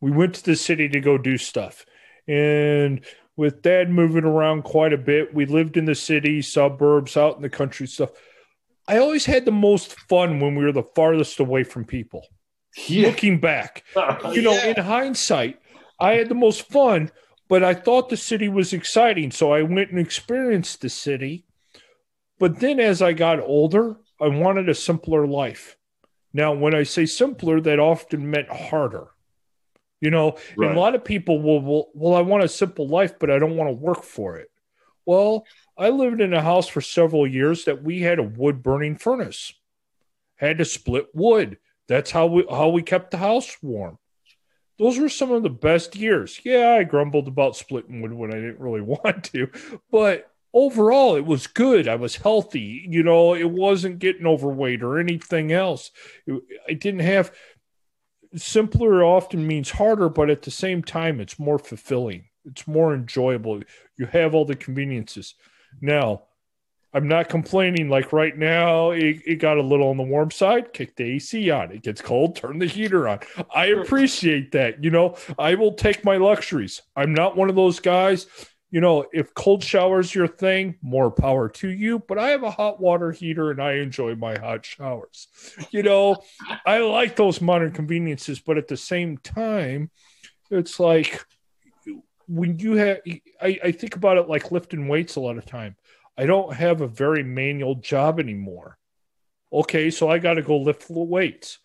We 0.00 0.10
went 0.10 0.34
to 0.36 0.44
the 0.44 0.56
city 0.56 0.88
to 0.88 1.00
go 1.00 1.18
do 1.18 1.36
stuff. 1.36 1.84
And 2.26 3.04
with 3.40 3.62
dad 3.62 3.88
moving 3.88 4.24
around 4.24 4.64
quite 4.64 4.92
a 4.92 4.98
bit. 4.98 5.32
We 5.32 5.46
lived 5.46 5.78
in 5.78 5.86
the 5.86 5.94
city, 5.94 6.42
suburbs, 6.42 7.16
out 7.16 7.36
in 7.36 7.42
the 7.42 7.48
country 7.48 7.86
stuff. 7.86 8.10
I 8.86 8.98
always 8.98 9.24
had 9.24 9.46
the 9.46 9.50
most 9.50 9.98
fun 10.10 10.40
when 10.40 10.56
we 10.56 10.62
were 10.62 10.72
the 10.72 10.82
farthest 10.82 11.40
away 11.40 11.64
from 11.64 11.86
people. 11.86 12.26
Yeah. 12.86 13.06
Looking 13.06 13.40
back, 13.40 13.82
oh, 13.96 14.32
you 14.32 14.42
know, 14.42 14.52
yeah. 14.52 14.74
in 14.76 14.84
hindsight, 14.84 15.58
I 15.98 16.16
had 16.16 16.28
the 16.28 16.34
most 16.34 16.68
fun, 16.68 17.10
but 17.48 17.64
I 17.64 17.72
thought 17.72 18.10
the 18.10 18.16
city 18.18 18.50
was 18.50 18.74
exciting. 18.74 19.30
So 19.30 19.54
I 19.54 19.62
went 19.62 19.88
and 19.88 19.98
experienced 19.98 20.82
the 20.82 20.90
city. 20.90 21.46
But 22.38 22.60
then 22.60 22.78
as 22.78 23.00
I 23.00 23.14
got 23.14 23.40
older, 23.40 23.96
I 24.20 24.28
wanted 24.28 24.68
a 24.68 24.74
simpler 24.74 25.26
life. 25.26 25.78
Now, 26.34 26.52
when 26.52 26.74
I 26.74 26.82
say 26.82 27.06
simpler, 27.06 27.58
that 27.62 27.78
often 27.78 28.30
meant 28.30 28.50
harder. 28.50 29.08
You 30.00 30.10
know, 30.10 30.36
right. 30.56 30.74
a 30.74 30.78
lot 30.78 30.94
of 30.94 31.04
people 31.04 31.40
will, 31.42 31.60
will, 31.60 31.90
well, 31.94 32.14
I 32.14 32.22
want 32.22 32.42
a 32.42 32.48
simple 32.48 32.88
life, 32.88 33.18
but 33.18 33.30
I 33.30 33.38
don't 33.38 33.56
want 33.56 33.68
to 33.68 33.74
work 33.74 34.02
for 34.02 34.36
it. 34.36 34.50
Well, 35.04 35.44
I 35.76 35.90
lived 35.90 36.20
in 36.20 36.32
a 36.32 36.42
house 36.42 36.68
for 36.68 36.80
several 36.80 37.26
years 37.26 37.64
that 37.64 37.82
we 37.82 38.00
had 38.00 38.18
a 38.18 38.22
wood 38.22 38.62
burning 38.62 38.96
furnace, 38.96 39.52
had 40.36 40.58
to 40.58 40.64
split 40.64 41.08
wood. 41.14 41.58
That's 41.88 42.10
how 42.10 42.26
we 42.26 42.44
how 42.48 42.68
we 42.68 42.82
kept 42.82 43.10
the 43.10 43.18
house 43.18 43.56
warm. 43.62 43.98
Those 44.78 44.98
were 44.98 45.08
some 45.08 45.32
of 45.32 45.42
the 45.42 45.50
best 45.50 45.96
years. 45.96 46.40
Yeah, 46.44 46.76
I 46.78 46.84
grumbled 46.84 47.28
about 47.28 47.56
splitting 47.56 48.00
wood 48.00 48.12
when 48.12 48.30
I 48.30 48.36
didn't 48.36 48.60
really 48.60 48.80
want 49.04 49.24
to, 49.24 49.48
but 49.90 50.30
overall 50.52 51.16
it 51.16 51.26
was 51.26 51.46
good. 51.46 51.88
I 51.88 51.96
was 51.96 52.16
healthy. 52.16 52.86
You 52.88 53.02
know, 53.02 53.34
it 53.34 53.50
wasn't 53.50 53.98
getting 53.98 54.26
overweight 54.26 54.82
or 54.82 54.98
anything 54.98 55.52
else. 55.52 55.90
I 56.68 56.74
didn't 56.74 57.00
have 57.00 57.32
simpler 58.36 59.04
often 59.04 59.46
means 59.46 59.70
harder, 59.70 60.08
but 60.08 60.30
at 60.30 60.42
the 60.42 60.50
same 60.50 60.82
time, 60.82 61.20
it's 61.20 61.38
more 61.38 61.58
fulfilling. 61.58 62.24
It's 62.44 62.66
more 62.66 62.94
enjoyable. 62.94 63.62
You 63.96 64.06
have 64.06 64.34
all 64.34 64.44
the 64.44 64.56
conveniences. 64.56 65.34
Now, 65.80 66.22
I'm 66.92 67.06
not 67.06 67.28
complaining. 67.28 67.88
Like 67.88 68.12
right 68.12 68.36
now, 68.36 68.90
it, 68.90 69.22
it 69.24 69.36
got 69.36 69.58
a 69.58 69.62
little 69.62 69.88
on 69.88 69.96
the 69.96 70.02
warm 70.02 70.30
side. 70.30 70.72
Kick 70.72 70.96
the 70.96 71.04
AC 71.04 71.50
on. 71.50 71.70
It 71.70 71.82
gets 71.82 72.00
cold. 72.00 72.36
Turn 72.36 72.58
the 72.58 72.66
heater 72.66 73.08
on. 73.08 73.20
I 73.54 73.66
appreciate 73.66 74.52
that. 74.52 74.82
You 74.82 74.90
know, 74.90 75.16
I 75.38 75.54
will 75.54 75.74
take 75.74 76.04
my 76.04 76.16
luxuries. 76.16 76.82
I'm 76.96 77.14
not 77.14 77.36
one 77.36 77.48
of 77.48 77.56
those 77.56 77.78
guys. 77.78 78.26
You 78.70 78.80
know, 78.80 79.06
if 79.12 79.34
cold 79.34 79.64
showers 79.64 80.14
your 80.14 80.28
thing, 80.28 80.76
more 80.80 81.10
power 81.10 81.48
to 81.48 81.68
you. 81.68 81.98
But 81.98 82.18
I 82.18 82.30
have 82.30 82.44
a 82.44 82.50
hot 82.50 82.80
water 82.80 83.10
heater 83.10 83.50
and 83.50 83.60
I 83.60 83.74
enjoy 83.74 84.14
my 84.14 84.38
hot 84.38 84.64
showers. 84.64 85.28
You 85.70 85.82
know, 85.82 86.18
I 86.64 86.78
like 86.78 87.16
those 87.16 87.40
modern 87.40 87.72
conveniences, 87.72 88.38
but 88.38 88.58
at 88.58 88.68
the 88.68 88.76
same 88.76 89.18
time, 89.18 89.90
it's 90.50 90.78
like 90.78 91.24
when 92.28 92.58
you 92.60 92.74
have, 92.74 92.98
I, 93.42 93.58
I 93.64 93.72
think 93.72 93.96
about 93.96 94.18
it 94.18 94.28
like 94.28 94.52
lifting 94.52 94.86
weights 94.86 95.16
a 95.16 95.20
lot 95.20 95.36
of 95.36 95.46
time 95.46 95.76
I 96.20 96.26
don't 96.26 96.52
have 96.52 96.82
a 96.82 96.86
very 96.86 97.22
manual 97.22 97.76
job 97.76 98.20
anymore. 98.20 98.76
Okay, 99.50 99.90
so 99.90 100.10
I 100.10 100.18
got 100.18 100.34
to 100.34 100.42
go 100.42 100.58
lift 100.58 100.86
the 100.86 100.92
weights. 101.00 101.58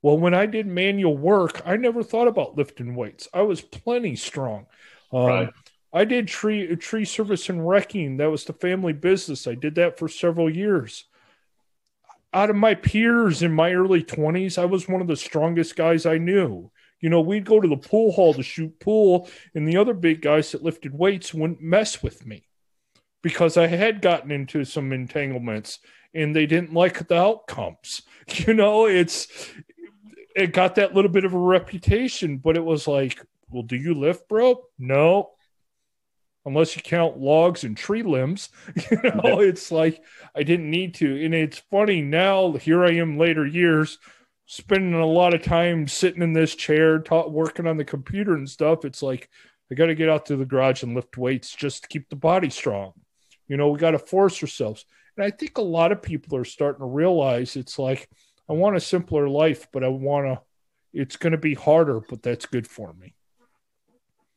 Well, 0.00 0.16
when 0.16 0.32
I 0.32 0.46
did 0.46 0.66
manual 0.66 1.16
work, 1.16 1.60
I 1.66 1.76
never 1.76 2.02
thought 2.02 2.26
about 2.26 2.56
lifting 2.56 2.94
weights. 2.94 3.28
I 3.34 3.42
was 3.42 3.60
plenty 3.60 4.16
strong. 4.16 4.64
Um, 5.12 5.26
right. 5.26 5.50
I 5.92 6.04
did 6.04 6.28
tree 6.28 6.74
tree 6.76 7.04
service 7.04 7.48
and 7.48 7.66
wrecking. 7.66 8.16
That 8.16 8.30
was 8.30 8.44
the 8.44 8.52
family 8.52 8.92
business. 8.92 9.46
I 9.46 9.54
did 9.54 9.74
that 9.74 9.98
for 9.98 10.08
several 10.08 10.48
years. 10.48 11.04
Out 12.32 12.48
of 12.48 12.56
my 12.56 12.74
peers 12.74 13.42
in 13.42 13.52
my 13.52 13.74
early 13.74 14.02
20s, 14.02 14.56
I 14.56 14.64
was 14.64 14.88
one 14.88 15.02
of 15.02 15.06
the 15.06 15.16
strongest 15.16 15.76
guys 15.76 16.06
I 16.06 16.16
knew. 16.16 16.70
You 17.00 17.10
know, 17.10 17.20
we'd 17.20 17.44
go 17.44 17.60
to 17.60 17.68
the 17.68 17.76
pool 17.76 18.12
hall 18.12 18.32
to 18.32 18.42
shoot 18.42 18.78
pool, 18.80 19.28
and 19.54 19.68
the 19.68 19.76
other 19.76 19.92
big 19.92 20.22
guys 20.22 20.52
that 20.52 20.62
lifted 20.62 20.96
weights 20.96 21.34
wouldn't 21.34 21.60
mess 21.60 22.02
with 22.02 22.24
me 22.24 22.44
because 23.22 23.56
I 23.56 23.66
had 23.66 24.00
gotten 24.00 24.30
into 24.30 24.64
some 24.64 24.92
entanglements 24.92 25.78
and 26.14 26.34
they 26.34 26.46
didn't 26.46 26.72
like 26.72 27.06
the 27.08 27.16
outcomes. 27.16 28.02
You 28.28 28.54
know, 28.54 28.86
it's 28.86 29.26
it 30.36 30.52
got 30.52 30.76
that 30.76 30.94
little 30.94 31.10
bit 31.10 31.24
of 31.24 31.34
a 31.34 31.38
reputation, 31.38 32.38
but 32.38 32.56
it 32.56 32.64
was 32.64 32.86
like, 32.86 33.20
well, 33.50 33.64
do 33.64 33.74
you 33.74 33.94
lift, 33.94 34.28
bro? 34.28 34.62
No. 34.78 35.32
Unless 36.44 36.74
you 36.74 36.82
count 36.82 37.18
logs 37.18 37.62
and 37.62 37.76
tree 37.76 38.02
limbs, 38.02 38.48
you 38.90 38.98
know, 39.02 39.40
it's 39.40 39.70
like 39.70 40.02
I 40.34 40.42
didn't 40.42 40.70
need 40.70 40.94
to. 40.96 41.24
And 41.24 41.34
it's 41.34 41.58
funny 41.70 42.02
now, 42.02 42.52
here 42.52 42.84
I 42.84 42.94
am 42.94 43.16
later 43.16 43.46
years, 43.46 43.98
spending 44.46 44.94
a 44.94 45.06
lot 45.06 45.34
of 45.34 45.42
time 45.42 45.86
sitting 45.86 46.22
in 46.22 46.32
this 46.32 46.54
chair, 46.54 46.98
ta- 46.98 47.28
working 47.28 47.66
on 47.66 47.76
the 47.76 47.84
computer 47.84 48.34
and 48.34 48.50
stuff. 48.50 48.84
It's 48.84 49.02
like 49.02 49.28
I 49.70 49.74
got 49.74 49.86
to 49.86 49.94
get 49.94 50.08
out 50.08 50.26
to 50.26 50.36
the 50.36 50.44
garage 50.44 50.82
and 50.82 50.94
lift 50.94 51.16
weights 51.16 51.54
just 51.54 51.82
to 51.82 51.88
keep 51.88 52.08
the 52.08 52.16
body 52.16 52.50
strong. 52.50 52.92
You 53.48 53.56
know, 53.56 53.68
we 53.68 53.78
got 53.78 53.92
to 53.92 53.98
force 53.98 54.42
ourselves. 54.42 54.84
And 55.16 55.24
I 55.24 55.30
think 55.30 55.58
a 55.58 55.62
lot 55.62 55.92
of 55.92 56.02
people 56.02 56.36
are 56.36 56.44
starting 56.44 56.80
to 56.80 56.86
realize 56.86 57.56
it's 57.56 57.78
like, 57.78 58.08
I 58.48 58.54
want 58.54 58.76
a 58.76 58.80
simpler 58.80 59.28
life, 59.28 59.68
but 59.72 59.84
I 59.84 59.88
want 59.88 60.26
to, 60.26 60.40
it's 60.92 61.16
going 61.16 61.32
to 61.32 61.38
be 61.38 61.54
harder, 61.54 62.00
but 62.00 62.22
that's 62.22 62.46
good 62.46 62.66
for 62.66 62.92
me. 62.92 63.14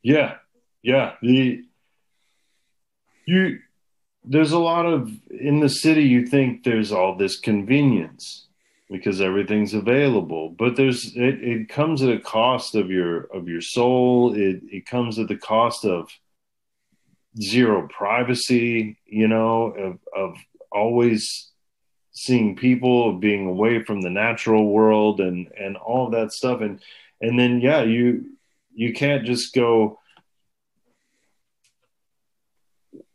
Yeah. 0.04 0.36
Yeah. 0.84 1.16
The, 1.22 1.64
you, 3.26 3.60
there's 4.24 4.52
a 4.52 4.60
lot 4.60 4.86
of, 4.86 5.12
in 5.30 5.60
the 5.60 5.70
city, 5.70 6.04
you 6.04 6.26
think 6.26 6.64
there's 6.64 6.92
all 6.92 7.16
this 7.16 7.40
convenience 7.40 8.48
because 8.90 9.20
everything's 9.20 9.74
available 9.74 10.50
but 10.50 10.76
there's 10.76 11.06
it, 11.16 11.44
it 11.44 11.68
comes 11.68 12.04
at 12.04 12.10
a 12.14 12.20
cost 12.20 12.76
of 12.76 12.92
your 12.92 13.22
of 13.34 13.48
your 13.48 13.60
soul 13.60 14.36
it, 14.36 14.62
it 14.72 14.86
comes 14.86 15.18
at 15.18 15.28
the 15.28 15.36
cost 15.36 15.86
of 15.86 16.08
zero 17.42 17.88
privacy, 17.88 18.98
you 19.06 19.28
know, 19.28 19.66
of, 19.66 20.00
of 20.16 20.38
always 20.72 21.52
seeing 22.12 22.56
people, 22.56 23.14
being 23.14 23.48
away 23.48 23.84
from 23.84 24.02
the 24.02 24.10
natural 24.10 24.68
world 24.68 25.20
and, 25.20 25.48
and 25.60 25.76
all 25.78 26.06
of 26.06 26.14
that 26.14 26.32
stuff. 26.32 26.62
And, 26.62 26.82
and 27.22 27.38
then, 27.38 27.60
yeah, 27.60 27.84
you, 27.84 28.32
you 28.74 28.94
can't 28.94 29.26
just 29.26 29.54
go 29.54 30.00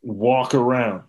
walk 0.03 0.53
around, 0.53 1.03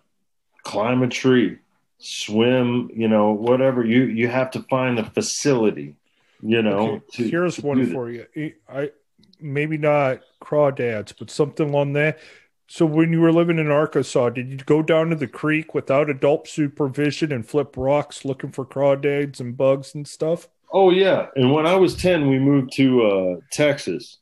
climb 0.63 1.03
a 1.03 1.07
tree, 1.07 1.57
swim, 1.99 2.89
you 2.93 3.07
know, 3.07 3.31
whatever 3.31 3.85
you, 3.85 4.03
you 4.03 4.27
have 4.27 4.51
to 4.51 4.61
find 4.63 4.99
a 4.99 5.09
facility, 5.09 5.95
you 6.41 6.61
know, 6.61 6.95
okay. 6.95 7.05
to, 7.13 7.29
here's 7.29 7.55
to 7.55 7.65
one 7.65 7.91
for 7.91 8.09
you. 8.09 8.25
I, 8.69 8.91
maybe 9.39 9.77
not 9.77 10.21
crawdads, 10.41 11.13
but 11.17 11.29
something 11.29 11.69
along 11.69 11.93
that 11.93 12.19
so 12.67 12.87
when 12.87 13.11
you 13.11 13.21
were 13.21 13.31
living 13.31 13.59
in 13.59 13.69
Arkansas, 13.69 14.29
did 14.29 14.49
you 14.49 14.57
go 14.57 14.81
down 14.81 15.11
to 15.11 15.15
the 15.15 15.27
creek 15.27 15.75
without 15.75 16.09
adult 16.09 16.47
supervision 16.47 17.31
and 17.31 17.47
flip 17.47 17.75
rocks 17.77 18.25
looking 18.25 18.51
for 18.51 18.65
crawdads 18.65 19.39
and 19.39 19.55
bugs 19.55 19.93
and 19.93 20.07
stuff? 20.07 20.49
Oh 20.71 20.89
yeah, 20.89 21.27
and 21.35 21.51
when 21.51 21.67
I 21.67 21.75
was 21.75 21.95
ten, 21.95 22.27
we 22.27 22.39
moved 22.39 22.71
to 22.77 23.03
uh, 23.03 23.35
Texas, 23.51 24.17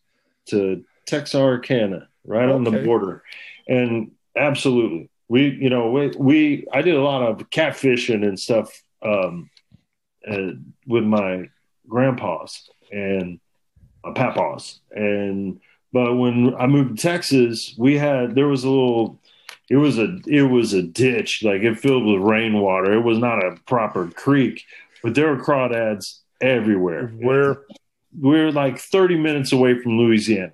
to 0.47 0.83
Texarkana, 1.05 2.09
right 2.25 2.43
okay. 2.43 2.53
on 2.53 2.65
the 2.65 2.83
border, 2.83 3.23
and 3.69 4.11
absolutely, 4.35 5.09
we 5.27 5.49
you 5.49 5.69
know 5.69 5.91
we, 5.91 6.07
we 6.17 6.67
I 6.73 6.81
did 6.81 6.95
a 6.95 7.01
lot 7.01 7.23
of 7.23 7.49
catfishing 7.49 8.25
and 8.27 8.39
stuff 8.39 8.81
um, 9.01 9.49
uh, 10.29 10.51
with 10.85 11.03
my 11.03 11.49
grandpas 11.87 12.69
and 12.91 13.39
my 14.03 14.13
papas 14.13 14.79
and 14.91 15.59
but 15.93 16.15
when 16.15 16.55
I 16.55 16.67
moved 16.67 16.97
to 16.97 17.01
Texas, 17.01 17.75
we 17.77 17.97
had 17.97 18.35
there 18.35 18.47
was 18.47 18.63
a 18.63 18.69
little 18.69 19.19
it 19.69 19.77
was 19.77 19.97
a 19.97 20.19
it 20.25 20.43
was 20.43 20.73
a 20.73 20.81
ditch, 20.81 21.43
like 21.43 21.61
it 21.61 21.79
filled 21.79 22.05
with 22.05 22.21
rainwater. 22.21 22.93
It 22.93 23.01
was 23.01 23.17
not 23.17 23.43
a 23.43 23.57
proper 23.67 24.07
creek, 24.07 24.65
but 25.03 25.15
there 25.15 25.29
were 25.29 25.43
crawdads 25.43 26.19
everywhere. 26.39 27.07
Where 27.07 27.63
we're 28.17 28.51
like 28.51 28.79
30 28.79 29.17
minutes 29.17 29.51
away 29.51 29.79
from 29.79 29.97
Louisiana. 29.97 30.53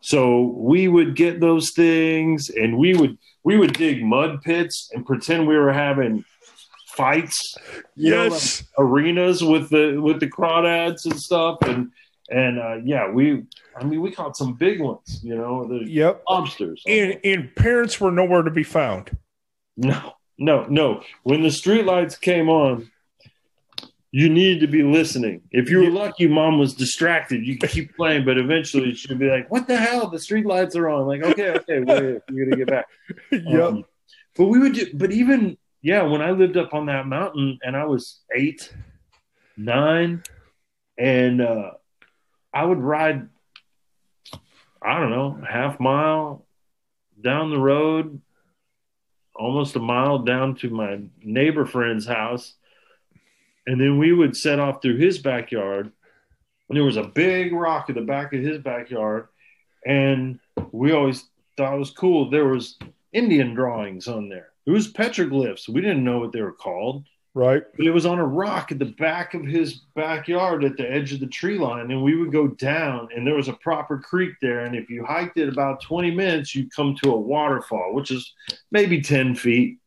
So 0.00 0.54
we 0.56 0.88
would 0.88 1.16
get 1.16 1.40
those 1.40 1.72
things 1.74 2.50
and 2.50 2.78
we 2.78 2.94
would 2.94 3.18
we 3.44 3.56
would 3.56 3.74
dig 3.74 4.04
mud 4.04 4.42
pits 4.42 4.90
and 4.92 5.04
pretend 5.04 5.48
we 5.48 5.56
were 5.56 5.72
having 5.72 6.24
fights, 6.88 7.56
yes, 7.96 8.62
know, 8.78 8.84
like 8.84 8.90
arenas 8.90 9.42
with 9.42 9.70
the 9.70 9.98
with 9.98 10.20
the 10.20 10.30
crawdads 10.30 11.04
and 11.04 11.18
stuff 11.18 11.58
and 11.62 11.90
and 12.30 12.58
uh, 12.58 12.76
yeah, 12.84 13.10
we, 13.10 13.44
I 13.74 13.84
mean, 13.84 14.02
we 14.02 14.10
caught 14.10 14.36
some 14.36 14.54
big 14.54 14.80
ones, 14.80 15.20
you 15.22 15.34
know, 15.34 15.66
the 15.66 15.84
yep. 15.88 16.22
lobsters. 16.28 16.82
And, 16.86 17.18
and 17.24 17.54
parents 17.56 18.00
were 18.00 18.10
nowhere 18.10 18.42
to 18.42 18.50
be 18.50 18.64
found. 18.64 19.16
No, 19.76 20.12
no, 20.36 20.66
no. 20.66 21.02
When 21.22 21.42
the 21.42 21.50
street 21.50 21.86
lights 21.86 22.16
came 22.16 22.50
on, 22.50 22.90
you 24.10 24.28
needed 24.30 24.60
to 24.60 24.66
be 24.66 24.82
listening. 24.82 25.42
If 25.50 25.70
you 25.70 25.78
were 25.78 25.90
lucky, 25.90 26.26
mom 26.26 26.58
was 26.58 26.74
distracted. 26.74 27.46
You 27.46 27.58
keep 27.58 27.94
playing, 27.94 28.24
but 28.24 28.38
eventually 28.38 28.94
she'd 28.94 29.18
be 29.18 29.28
like, 29.28 29.50
"What 29.50 29.66
the 29.68 29.76
hell? 29.76 30.08
The 30.08 30.18
street 30.18 30.46
lights 30.46 30.76
are 30.76 30.88
on!" 30.88 31.06
Like, 31.06 31.22
okay, 31.22 31.50
okay, 31.50 31.80
wait, 31.80 32.22
you're 32.30 32.46
gonna 32.46 32.56
get 32.56 32.68
back. 32.68 32.86
yep. 33.32 33.62
Um, 33.62 33.84
but 34.36 34.46
we 34.46 34.58
would, 34.58 34.74
do, 34.74 34.86
but 34.94 35.10
even 35.10 35.58
yeah, 35.82 36.02
when 36.02 36.22
I 36.22 36.32
lived 36.32 36.56
up 36.56 36.74
on 36.74 36.86
that 36.86 37.06
mountain 37.06 37.58
and 37.62 37.76
I 37.76 37.84
was 37.84 38.20
eight, 38.34 38.72
nine, 39.56 40.22
and 40.96 41.40
uh, 41.40 41.70
I 42.52 42.64
would 42.64 42.78
ride, 42.78 43.28
I 44.82 44.98
don't 44.98 45.10
know, 45.10 45.40
half 45.48 45.78
mile 45.78 46.46
down 47.20 47.50
the 47.50 47.58
road, 47.58 48.20
almost 49.34 49.76
a 49.76 49.80
mile 49.80 50.18
down 50.20 50.56
to 50.56 50.70
my 50.70 51.00
neighbor 51.22 51.64
friend's 51.64 52.06
house. 52.06 52.54
And 53.68 53.78
then 53.78 53.98
we 53.98 54.14
would 54.14 54.34
set 54.34 54.58
off 54.58 54.80
through 54.80 54.96
his 54.96 55.18
backyard. 55.18 55.92
And 56.68 56.76
there 56.76 56.84
was 56.84 56.96
a 56.96 57.04
big 57.04 57.52
rock 57.52 57.90
at 57.90 57.96
the 57.96 58.00
back 58.00 58.32
of 58.32 58.40
his 58.40 58.56
backyard. 58.58 59.28
And 59.86 60.40
we 60.72 60.92
always 60.92 61.26
thought 61.58 61.74
it 61.74 61.78
was 61.78 61.90
cool. 61.90 62.30
There 62.30 62.46
was 62.46 62.78
Indian 63.12 63.52
drawings 63.52 64.08
on 64.08 64.30
there. 64.30 64.48
It 64.64 64.70
was 64.70 64.90
petroglyphs. 64.90 65.68
We 65.68 65.82
didn't 65.82 66.02
know 66.02 66.18
what 66.18 66.32
they 66.32 66.40
were 66.40 66.52
called. 66.52 67.04
Right. 67.34 67.62
But 67.76 67.86
it 67.86 67.90
was 67.90 68.06
on 68.06 68.18
a 68.18 68.26
rock 68.26 68.72
at 68.72 68.78
the 68.78 68.86
back 68.86 69.34
of 69.34 69.44
his 69.44 69.82
backyard 69.94 70.64
at 70.64 70.78
the 70.78 70.90
edge 70.90 71.12
of 71.12 71.20
the 71.20 71.26
tree 71.26 71.58
line. 71.58 71.90
And 71.90 72.02
we 72.02 72.16
would 72.16 72.32
go 72.32 72.48
down, 72.48 73.10
and 73.14 73.26
there 73.26 73.34
was 73.34 73.48
a 73.48 73.52
proper 73.52 73.98
creek 73.98 74.32
there. 74.40 74.60
And 74.60 74.74
if 74.74 74.88
you 74.88 75.04
hiked 75.04 75.36
it 75.36 75.50
about 75.50 75.82
20 75.82 76.10
minutes, 76.12 76.54
you'd 76.54 76.74
come 76.74 76.96
to 77.02 77.12
a 77.12 77.20
waterfall, 77.20 77.92
which 77.92 78.10
is 78.10 78.32
maybe 78.70 79.02
10 79.02 79.34
feet. 79.34 79.78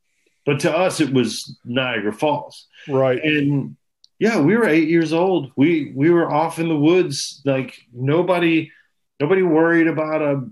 But 0.46 0.62
to 0.62 0.76
us, 0.76 1.00
it 1.00 1.14
was 1.14 1.58
Niagara 1.66 2.14
Falls. 2.14 2.68
Right. 2.88 3.24
And 3.24 3.78
yeah, 4.20 4.40
we 4.40 4.56
were 4.58 4.68
eight 4.68 4.90
years 4.90 5.14
old. 5.14 5.52
We 5.56 5.94
we 5.96 6.10
were 6.10 6.32
off 6.32 6.60
in 6.60 6.68
the 6.68 6.78
woods. 6.78 7.42
Like 7.46 7.76
nobody 7.94 8.72
nobody 9.20 9.44
worried 9.44 9.88
about 9.88 10.22
a 10.22 10.48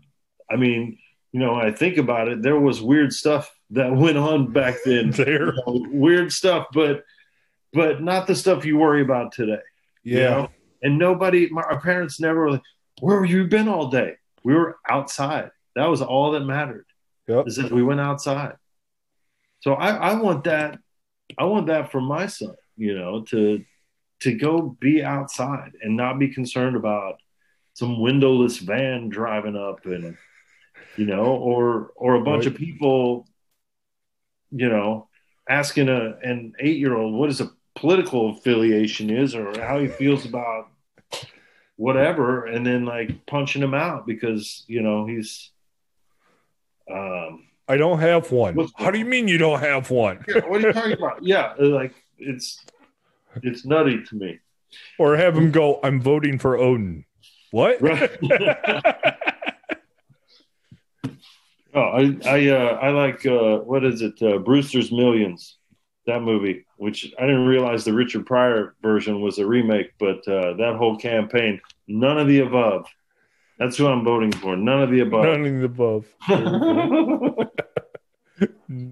I 0.51 0.55
mean, 0.55 0.97
you 1.31 1.39
know, 1.39 1.55
I 1.55 1.71
think 1.71 1.97
about 1.97 2.27
it, 2.27 2.41
there 2.41 2.59
was 2.59 2.81
weird 2.81 3.13
stuff 3.13 3.53
that 3.71 3.95
went 3.95 4.17
on 4.17 4.51
back 4.51 4.77
then. 4.83 5.11
there, 5.11 5.53
you 5.53 5.63
know, 5.65 5.85
weird 5.91 6.31
stuff, 6.31 6.67
but 6.73 7.03
but 7.73 8.01
not 8.01 8.27
the 8.27 8.35
stuff 8.35 8.65
you 8.65 8.77
worry 8.77 9.01
about 9.01 9.31
today. 9.31 9.61
Yeah. 10.03 10.17
You 10.17 10.23
know? 10.23 10.49
And 10.81 10.97
nobody, 10.97 11.49
my, 11.49 11.61
our 11.61 11.79
parents 11.79 12.19
never 12.19 12.39
were 12.39 12.51
like, 12.51 12.61
where 13.01 13.21
have 13.21 13.29
you 13.29 13.47
been 13.47 13.67
all 13.67 13.89
day? 13.89 14.15
We 14.43 14.53
were 14.53 14.77
outside. 14.89 15.51
That 15.75 15.87
was 15.87 16.01
all 16.01 16.31
that 16.31 16.41
mattered. 16.41 16.85
Yep. 17.27 17.47
Is 17.47 17.57
that 17.57 17.71
we 17.71 17.83
went 17.83 17.99
outside. 17.99 18.55
So 19.59 19.73
I, 19.73 19.91
I 19.91 20.13
want 20.21 20.45
that. 20.45 20.79
I 21.37 21.45
want 21.45 21.67
that 21.67 21.91
for 21.91 22.01
my 22.01 22.27
son. 22.27 22.55
You 22.77 22.97
know, 22.97 23.21
to 23.29 23.63
to 24.21 24.33
go 24.33 24.77
be 24.79 25.03
outside 25.03 25.73
and 25.81 25.95
not 25.95 26.19
be 26.19 26.29
concerned 26.29 26.75
about 26.75 27.17
some 27.73 28.01
windowless 28.01 28.57
van 28.57 29.09
driving 29.09 29.55
up 29.55 29.85
and 29.85 30.17
you 30.97 31.05
know, 31.05 31.25
or 31.25 31.91
or 31.95 32.15
a 32.15 32.23
bunch 32.23 32.45
right. 32.45 32.53
of 32.53 32.59
people, 32.59 33.27
you 34.51 34.69
know, 34.69 35.07
asking 35.47 35.89
a 35.89 36.17
an 36.23 36.53
eight 36.59 36.77
year 36.77 36.95
old 36.95 37.13
what 37.13 37.29
his 37.29 37.41
political 37.75 38.31
affiliation 38.31 39.09
is 39.09 39.35
or 39.35 39.59
how 39.61 39.79
he 39.79 39.87
feels 39.87 40.25
about 40.25 40.67
whatever, 41.75 42.45
and 42.45 42.65
then 42.65 42.85
like 42.85 43.25
punching 43.25 43.61
him 43.63 43.73
out 43.73 44.05
because 44.05 44.63
you 44.67 44.81
know 44.81 45.05
he's. 45.05 45.51
Um, 46.91 47.48
I 47.69 47.77
don't 47.77 47.99
have 47.99 48.31
one. 48.31 48.67
How 48.77 48.89
do 48.89 48.97
you 48.97 49.05
mean 49.05 49.27
you 49.27 49.37
don't 49.37 49.59
have 49.59 49.91
one? 49.91 50.25
yeah, 50.27 50.39
what 50.47 50.65
are 50.65 50.67
you 50.67 50.73
talking 50.73 50.93
about? 50.93 51.23
Yeah, 51.23 51.53
like 51.59 51.93
it's 52.17 52.65
it's 53.43 53.63
nutty 53.63 54.03
to 54.05 54.15
me. 54.15 54.39
Or 54.97 55.15
have 55.15 55.37
him 55.37 55.51
go, 55.51 55.79
I'm 55.83 56.01
voting 56.01 56.39
for 56.39 56.57
Odin. 56.57 57.05
What? 57.51 57.79
Right. 57.81 58.11
oh, 61.75 61.81
I 61.81 62.17
I 62.25 62.47
uh, 62.49 62.79
I 62.81 62.89
like 62.89 63.23
uh, 63.25 63.57
what 63.59 63.85
is 63.85 64.01
it? 64.01 64.19
Uh, 64.21 64.39
Brewster's 64.39 64.91
Millions, 64.91 65.57
that 66.07 66.21
movie, 66.21 66.65
which 66.77 67.13
I 67.19 67.27
didn't 67.27 67.45
realize 67.45 67.85
the 67.85 67.93
Richard 67.93 68.25
Pryor 68.25 68.75
version 68.81 69.21
was 69.21 69.37
a 69.37 69.45
remake, 69.45 69.93
but 69.99 70.27
uh, 70.27 70.55
that 70.55 70.75
whole 70.75 70.97
campaign, 70.97 71.61
none 71.87 72.17
of 72.17 72.27
the 72.27 72.39
above. 72.39 72.87
That's 73.59 73.75
who 73.75 73.87
I'm 73.87 74.03
voting 74.05 74.31
for. 74.31 74.55
None 74.55 74.81
of 74.81 74.89
the 74.89 75.01
above. 75.01 75.25
None 75.25 75.45
of 75.45 75.59
the 75.59 75.65
above. 75.65 76.05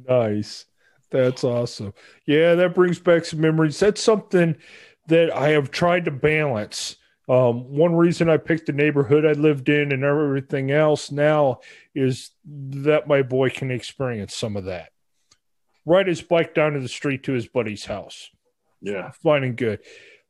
nice. 0.08 0.66
That's 1.10 1.44
awesome. 1.44 1.94
Yeah, 2.26 2.56
that 2.56 2.76
brings 2.76 3.00
back 3.00 3.26
some 3.26 3.40
memories. 3.40 3.80
That's 3.80 4.02
something 4.02 4.58
that 5.08 5.34
I 5.34 5.50
have 5.50 5.72
tried 5.72 6.06
to 6.06 6.12
balance. 6.12 6.98
Um, 7.30 7.70
one 7.70 7.96
reason 7.96 8.30
I 8.30 8.38
picked 8.38 8.68
the 8.68 8.74
neighborhood 8.74 9.26
I 9.26 9.34
lived 9.34 9.70
in 9.70 9.92
and 9.92 10.04
everything 10.04 10.72
else 10.72 11.12
now 11.12 11.60
is 11.94 12.32
that 12.46 13.08
my 13.08 13.22
boy 13.22 13.50
can 13.50 13.72
experience 13.72 14.36
some 14.36 14.56
of 14.56 14.66
that. 14.66 14.92
Ride 15.86 16.08
his 16.08 16.22
bike 16.22 16.54
down 16.54 16.74
to 16.74 16.80
the 16.80 16.90
street 16.90 17.24
to 17.24 17.34
his 17.34 17.48
buddy's 17.48 17.86
house. 17.86 18.30
Yeah. 18.82 19.12
Fine 19.12 19.44
and 19.44 19.58
good. 19.58 19.80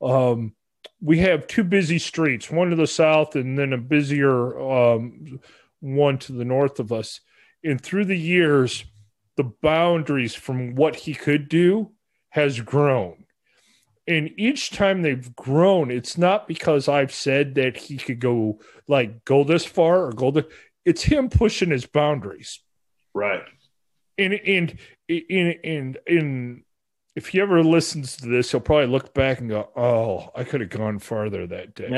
Um, 0.01 0.53
we 1.01 1.19
have 1.19 1.47
two 1.47 1.63
busy 1.63 1.99
streets, 1.99 2.49
one 2.49 2.69
to 2.69 2.75
the 2.75 2.88
south 2.88 3.35
and 3.35 3.57
then 3.57 3.73
a 3.73 3.77
busier 3.77 4.59
um, 4.59 5.39
one 5.79 6.17
to 6.19 6.34
the 6.34 6.45
north 6.45 6.79
of 6.79 6.91
us. 6.91 7.19
And 7.63 7.79
through 7.79 8.05
the 8.05 8.17
years, 8.17 8.85
the 9.38 9.51
boundaries 9.61 10.35
from 10.35 10.76
what 10.76 10.95
he 10.95 11.14
could 11.14 11.47
do 11.47 11.91
has 12.30 12.59
grown. 12.59 13.26
And 14.07 14.31
each 14.38 14.72
time 14.72 15.01
they've 15.01 15.35
grown, 15.35 15.91
it's 15.91 16.18
not 16.18 16.47
because 16.47 16.88
I've 16.88 17.14
said 17.14 17.55
that 17.55 17.77
he 17.77 17.97
could 17.97 18.19
go 18.19 18.59
like 18.88 19.26
go 19.26 19.43
this 19.43 19.65
far 19.65 20.05
or 20.05 20.11
go 20.11 20.31
this. 20.31 20.45
It's 20.85 21.03
him 21.03 21.30
pushing 21.30 21.72
his 21.72 21.85
boundaries. 21.85 22.61
Right. 23.14 23.43
And 24.18 24.34
and 24.34 24.80
in 25.07 25.51
in 25.64 25.97
in 26.07 26.64
if 27.18 27.30
he 27.30 27.41
ever 27.41 27.64
listens 27.64 28.15
to 28.15 28.27
this, 28.27 28.52
he'll 28.52 28.60
probably 28.60 28.85
look 28.85 29.11
back 29.15 29.39
and 29.39 29.49
go, 29.49 29.68
"Oh, 29.76 30.30
I 30.35 30.44
could 30.44 30.61
have 30.61 30.69
gone 30.69 30.99
farther 30.99 31.48
that 31.48 31.73
day." 31.73 31.89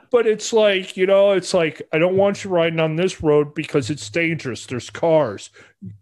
but 0.10 0.26
it's 0.26 0.52
like 0.52 0.98
you 0.98 1.06
know, 1.06 1.32
it's 1.32 1.54
like 1.54 1.80
I 1.90 1.96
don't 1.96 2.18
want 2.18 2.44
you 2.44 2.50
riding 2.50 2.78
on 2.78 2.96
this 2.96 3.22
road 3.22 3.54
because 3.54 3.88
it's 3.88 4.10
dangerous. 4.10 4.66
There's 4.66 4.90
cars. 4.90 5.48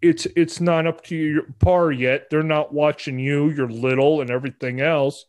It's 0.01 0.27
it's 0.35 0.59
not 0.59 0.87
up 0.87 1.05
to 1.05 1.15
your 1.15 1.43
par 1.59 1.93
yet. 1.93 2.29
They're 2.29 2.43
not 2.43 2.73
watching 2.73 3.17
you. 3.17 3.49
You're 3.49 3.69
little 3.69 4.19
and 4.19 4.29
everything 4.29 4.81
else. 4.81 5.25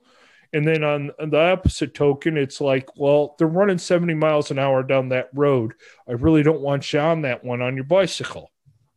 And 0.53 0.67
then 0.67 0.83
on, 0.83 1.13
on 1.21 1.31
the 1.31 1.39
opposite 1.39 1.95
token, 1.95 2.37
it's 2.37 2.61
like, 2.61 2.89
well, 2.97 3.37
they're 3.39 3.47
running 3.47 3.79
70 3.79 4.15
miles 4.15 4.51
an 4.51 4.59
hour 4.59 4.83
down 4.83 5.11
that 5.11 5.29
road. 5.35 5.75
I 6.09 6.13
really 6.13 6.43
don't 6.43 6.63
want 6.63 6.91
you 6.93 6.99
on 6.99 7.23
that 7.23 7.45
one 7.45 7.63
on 7.63 7.77
your 7.77 7.85
bicycle. 7.85 8.51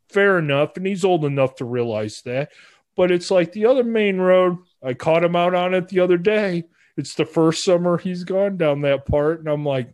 Fair 0.10 0.40
enough. 0.40 0.78
And 0.78 0.88
he's 0.88 1.04
old 1.04 1.26
enough 1.26 1.56
to 1.56 1.66
realize 1.66 2.22
that 2.22 2.52
but 2.96 3.12
it's 3.12 3.32
like 3.32 3.52
the 3.52 3.66
other 3.66 3.84
main 3.84 4.18
road. 4.18 4.58
I 4.84 4.94
caught 4.94 5.24
him 5.24 5.36
out 5.36 5.56
on 5.56 5.74
it 5.74 5.88
the 5.88 6.00
other 6.00 6.18
day. 6.18 6.64
It's 6.98 7.16
the 7.16 7.26
first 7.26 7.64
summer 7.64 7.98
he's 7.98 8.24
gone 8.24 8.58
down 8.58 8.82
that 8.82 9.06
part, 9.06 9.40
and 9.40 9.48
I'm 9.48 9.66
like, 9.66 9.94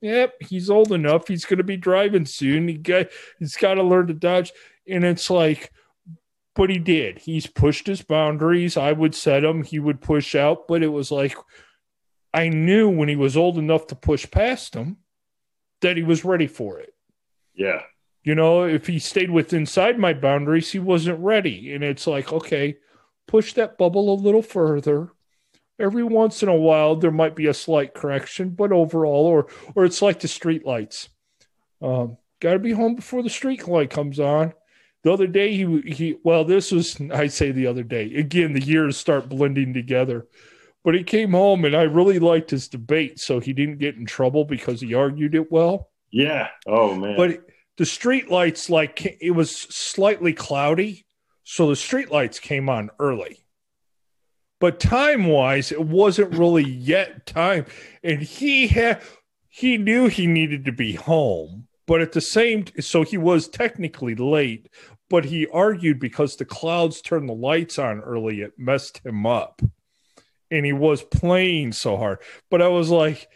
"Yep, 0.00 0.34
he's 0.40 0.70
old 0.70 0.92
enough. 0.92 1.28
He's 1.28 1.44
going 1.44 1.58
to 1.58 1.64
be 1.64 1.76
driving 1.76 2.26
soon. 2.26 2.68
He 2.68 2.74
got 2.74 3.08
he's 3.38 3.56
got 3.56 3.74
to 3.74 3.82
learn 3.82 4.06
to 4.08 4.14
dodge." 4.14 4.52
And 4.88 5.04
it's 5.04 5.30
like, 5.30 5.72
but 6.54 6.70
he 6.70 6.78
did. 6.78 7.18
He's 7.18 7.46
pushed 7.46 7.86
his 7.86 8.02
boundaries. 8.02 8.76
I 8.76 8.92
would 8.92 9.14
set 9.14 9.44
him. 9.44 9.62
He 9.62 9.78
would 9.78 10.00
push 10.00 10.34
out, 10.34 10.68
but 10.68 10.82
it 10.82 10.88
was 10.88 11.10
like 11.10 11.36
I 12.34 12.48
knew 12.48 12.88
when 12.88 13.08
he 13.08 13.16
was 13.16 13.36
old 13.36 13.58
enough 13.58 13.88
to 13.88 13.94
push 13.94 14.30
past 14.30 14.74
him 14.74 14.98
that 15.80 15.96
he 15.96 16.02
was 16.02 16.24
ready 16.24 16.46
for 16.46 16.78
it. 16.78 16.94
Yeah. 17.54 17.82
You 18.24 18.34
know, 18.34 18.64
if 18.64 18.86
he 18.86 18.98
stayed 18.98 19.30
with 19.30 19.52
inside 19.52 19.98
my 19.98 20.12
boundaries, 20.12 20.70
he 20.70 20.78
wasn't 20.78 21.18
ready. 21.18 21.72
And 21.72 21.82
it's 21.82 22.06
like, 22.06 22.32
okay, 22.32 22.76
push 23.26 23.52
that 23.54 23.78
bubble 23.78 24.12
a 24.12 24.14
little 24.14 24.42
further. 24.42 25.12
Every 25.78 26.04
once 26.04 26.42
in 26.42 26.48
a 26.48 26.56
while, 26.56 26.94
there 26.94 27.10
might 27.10 27.34
be 27.34 27.46
a 27.46 27.54
slight 27.54 27.94
correction, 27.94 28.50
but 28.50 28.70
overall, 28.70 29.26
or 29.26 29.48
or 29.74 29.84
it's 29.84 30.02
like 30.02 30.20
the 30.20 30.28
street 30.28 30.64
lights. 30.64 31.08
Um, 31.80 32.18
Got 32.42 32.54
to 32.54 32.58
be 32.58 32.72
home 32.72 32.96
before 32.96 33.22
the 33.22 33.30
street 33.30 33.68
light 33.68 33.90
comes 33.90 34.18
on. 34.18 34.52
The 35.04 35.12
other 35.12 35.28
day, 35.28 35.54
he 35.54 35.80
he. 35.82 36.16
Well, 36.24 36.44
this 36.44 36.72
was 36.72 37.00
I 37.12 37.28
say 37.28 37.52
the 37.52 37.68
other 37.68 37.84
day. 37.84 38.12
Again, 38.16 38.52
the 38.52 38.60
years 38.60 38.96
start 38.96 39.28
blending 39.28 39.72
together. 39.72 40.26
But 40.84 40.96
he 40.96 41.04
came 41.04 41.30
home, 41.30 41.64
and 41.64 41.76
I 41.76 41.82
really 41.82 42.18
liked 42.18 42.50
his 42.50 42.66
debate, 42.66 43.20
so 43.20 43.38
he 43.38 43.52
didn't 43.52 43.78
get 43.78 43.94
in 43.94 44.04
trouble 44.04 44.44
because 44.44 44.80
he 44.80 44.94
argued 44.94 45.36
it 45.36 45.52
well. 45.52 45.90
Yeah. 46.10 46.48
Oh 46.66 46.96
man. 46.96 47.16
But 47.16 47.46
the 47.78 47.86
street 47.86 48.30
lights 48.30 48.68
like 48.68 49.18
it 49.20 49.32
was 49.32 49.50
slightly 49.50 50.32
cloudy 50.32 51.06
so 51.44 51.68
the 51.68 51.76
street 51.76 52.10
lights 52.10 52.38
came 52.38 52.68
on 52.68 52.90
early. 52.98 53.44
But 54.60 54.78
time 54.78 55.26
wise 55.26 55.72
it 55.72 55.84
wasn't 55.84 56.36
really 56.36 56.64
yet 56.64 57.26
time 57.26 57.66
and 58.04 58.22
he 58.22 58.68
had 58.68 59.02
he 59.48 59.76
knew 59.76 60.06
he 60.06 60.26
needed 60.26 60.64
to 60.64 60.72
be 60.72 60.94
home 60.94 61.66
but 61.86 62.00
at 62.00 62.12
the 62.12 62.20
same 62.20 62.64
so 62.80 63.02
he 63.02 63.18
was 63.18 63.48
technically 63.48 64.14
late 64.14 64.68
but 65.10 65.24
he 65.26 65.46
argued 65.48 65.98
because 65.98 66.36
the 66.36 66.44
clouds 66.44 67.02
turned 67.02 67.28
the 67.28 67.34
lights 67.34 67.78
on 67.78 68.00
early 68.00 68.40
it 68.40 68.52
messed 68.56 69.04
him 69.04 69.26
up. 69.26 69.60
And 70.50 70.64
he 70.64 70.72
was 70.72 71.02
playing 71.02 71.72
so 71.72 71.96
hard. 71.96 72.18
But 72.50 72.62
i 72.62 72.68
was 72.68 72.88
like 72.88 73.28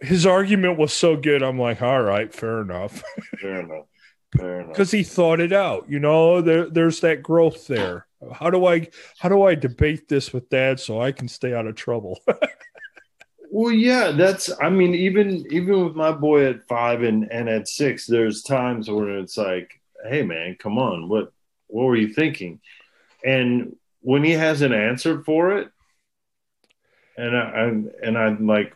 his 0.00 0.26
argument 0.26 0.78
was 0.78 0.92
so 0.92 1.16
good. 1.16 1.42
I'm 1.42 1.58
like, 1.58 1.82
all 1.82 2.02
right, 2.02 2.32
fair 2.32 2.60
enough. 2.60 3.02
fair 3.40 3.60
enough. 3.60 3.86
Fair 4.36 4.60
enough. 4.60 4.72
Because 4.72 4.90
he 4.90 5.02
thought 5.02 5.40
it 5.40 5.52
out. 5.52 5.88
You 5.88 6.00
know, 6.00 6.40
there, 6.40 6.68
there's 6.68 7.00
that 7.00 7.22
growth 7.22 7.66
there. 7.66 8.06
How 8.32 8.50
do 8.50 8.66
I 8.66 8.88
how 9.18 9.28
do 9.28 9.42
I 9.42 9.54
debate 9.54 10.08
this 10.08 10.32
with 10.32 10.48
dad 10.48 10.80
so 10.80 11.00
I 11.00 11.12
can 11.12 11.28
stay 11.28 11.52
out 11.54 11.66
of 11.66 11.74
trouble? 11.74 12.20
well, 13.50 13.72
yeah, 13.72 14.12
that's. 14.12 14.50
I 14.60 14.70
mean, 14.70 14.94
even 14.94 15.44
even 15.50 15.84
with 15.84 15.94
my 15.94 16.10
boy 16.10 16.46
at 16.46 16.66
five 16.66 17.02
and 17.02 17.30
and 17.30 17.48
at 17.48 17.68
six, 17.68 18.06
there's 18.06 18.42
times 18.42 18.90
where 18.90 19.18
it's 19.18 19.36
like, 19.36 19.80
hey, 20.08 20.22
man, 20.22 20.56
come 20.58 20.78
on, 20.78 21.08
what 21.08 21.32
what 21.66 21.84
were 21.84 21.96
you 21.96 22.12
thinking? 22.14 22.60
And 23.24 23.76
when 24.00 24.24
he 24.24 24.32
has 24.32 24.62
an 24.62 24.72
answer 24.72 25.22
for 25.22 25.58
it, 25.58 25.68
and 27.16 27.36
I, 27.36 27.40
I'm 27.40 27.90
and 28.02 28.18
I'm 28.18 28.46
like, 28.46 28.74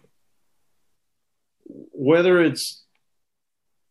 whether 1.68 2.42
it's 2.42 2.82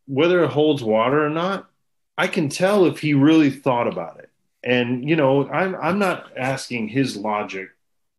whether 0.07 0.43
it 0.43 0.49
holds 0.49 0.83
water 0.83 1.25
or 1.25 1.29
not, 1.29 1.69
I 2.17 2.27
can 2.27 2.49
tell 2.49 2.85
if 2.85 2.99
he 2.99 3.13
really 3.13 3.49
thought 3.49 3.87
about 3.87 4.19
it. 4.19 4.29
And 4.63 5.07
you 5.07 5.15
know, 5.15 5.47
I'm 5.49 5.75
I'm 5.75 5.99
not 5.99 6.31
asking 6.37 6.89
his 6.89 7.15
logic 7.15 7.69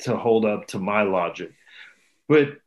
to 0.00 0.16
hold 0.16 0.44
up 0.44 0.68
to 0.68 0.78
my 0.78 1.02
logic, 1.02 1.52
but 2.28 2.58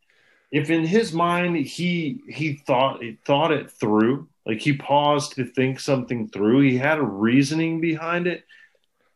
if 0.52 0.70
in 0.70 0.86
his 0.86 1.14
mind 1.14 1.56
he 1.56 2.22
he 2.28 2.54
thought 2.54 3.02
he 3.02 3.18
thought 3.26 3.52
it 3.52 3.72
through, 3.72 4.28
like 4.46 4.60
he 4.60 4.74
paused 4.74 5.34
to 5.36 5.46
think 5.46 5.80
something 5.80 6.28
through, 6.28 6.62
he 6.62 6.78
had 6.78 6.98
a 6.98 7.04
reasoning 7.04 7.80
behind 7.80 8.28
it. 8.28 8.44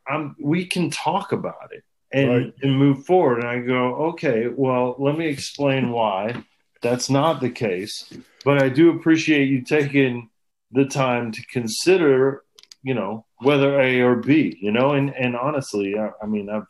I'm 0.07 0.35
we 0.39 0.65
can 0.65 0.89
talk 0.89 1.31
about 1.33 1.71
it 1.71 1.83
and, 2.11 2.29
right. 2.29 2.53
and 2.61 2.79
move 2.79 3.05
forward. 3.05 3.39
And 3.39 3.47
I 3.47 3.59
go, 3.59 3.95
okay, 4.11 4.47
well, 4.47 4.95
let 4.97 5.17
me 5.17 5.27
explain 5.27 5.91
why 5.91 6.43
that's 6.85 7.09
not 7.09 7.41
the 7.41 7.49
case. 7.49 8.13
But 8.43 8.61
I 8.61 8.69
do 8.69 8.91
appreciate 8.91 9.49
you 9.49 9.63
taking 9.63 10.29
the 10.71 10.85
time 10.85 11.31
to 11.31 11.43
consider, 11.47 12.43
you 12.83 12.93
know, 12.93 13.25
whether 13.39 13.81
A 13.81 14.01
or 14.01 14.17
B, 14.17 14.55
you 14.61 14.71
know, 14.71 14.91
and, 14.91 15.09
and 15.15 15.35
honestly, 15.35 15.97
I, 15.97 16.11
I 16.21 16.27
mean, 16.27 16.47
I've, 16.47 16.67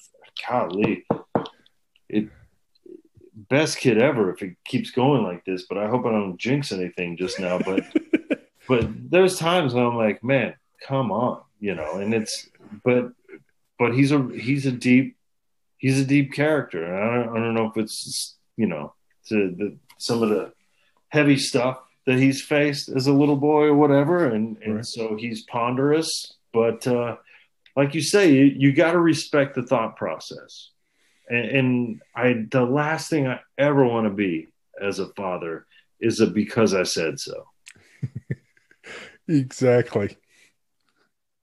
golly, 0.47 1.05
it, 2.07 2.29
best 3.35 3.77
kid 3.77 3.97
ever 3.97 4.33
if 4.33 4.41
it 4.41 4.55
keeps 4.63 4.91
going 4.91 5.23
like 5.23 5.43
this, 5.43 5.65
but 5.67 5.77
I 5.77 5.89
hope 5.89 6.05
I 6.05 6.11
don't 6.11 6.37
jinx 6.37 6.71
anything 6.71 7.17
just 7.17 7.37
now. 7.37 7.59
But, 7.59 7.83
but 8.69 8.87
there's 9.11 9.37
times 9.37 9.73
when 9.73 9.83
I'm 9.83 9.97
like, 9.97 10.23
man, 10.23 10.55
come 10.87 11.11
on, 11.11 11.41
you 11.59 11.75
know, 11.75 11.95
and 11.95 12.13
it's 12.13 12.47
but 12.85 13.11
but 13.77 13.93
he's 13.93 14.13
a 14.13 14.29
he's 14.33 14.65
a 14.65 14.71
deep 14.71 15.17
he's 15.77 15.99
a 15.99 16.05
deep 16.05 16.31
character. 16.31 16.85
I 16.85 17.15
don't, 17.15 17.37
I 17.37 17.39
don't 17.39 17.53
know 17.53 17.67
if 17.67 17.75
it's 17.75 18.37
you 18.55 18.67
know 18.67 18.93
to 19.27 19.53
the 19.57 19.77
some 19.97 20.23
of 20.23 20.29
the 20.29 20.51
heavy 21.09 21.37
stuff 21.37 21.79
that 22.05 22.19
he's 22.19 22.41
faced 22.41 22.89
as 22.89 23.07
a 23.07 23.13
little 23.13 23.35
boy 23.35 23.63
or 23.63 23.75
whatever, 23.75 24.27
and 24.27 24.57
and 24.63 24.75
right. 24.75 24.85
so 24.85 25.15
he's 25.15 25.43
ponderous. 25.43 26.33
But 26.53 26.87
uh, 26.87 27.17
like 27.75 27.93
you 27.93 28.01
say, 28.01 28.31
you, 28.31 28.43
you 28.43 28.73
got 28.73 28.93
to 28.93 28.99
respect 28.99 29.55
the 29.55 29.63
thought 29.63 29.97
process. 29.97 30.69
And, 31.29 31.45
and 31.45 32.01
I 32.15 32.45
the 32.49 32.63
last 32.63 33.09
thing 33.09 33.27
I 33.27 33.39
ever 33.57 33.85
want 33.85 34.07
to 34.07 34.13
be 34.13 34.47
as 34.81 34.99
a 34.99 35.07
father 35.07 35.65
is 35.99 36.19
a 36.19 36.27
because 36.27 36.73
I 36.73 36.83
said 36.83 37.19
so. 37.19 37.45
exactly. 39.27 40.17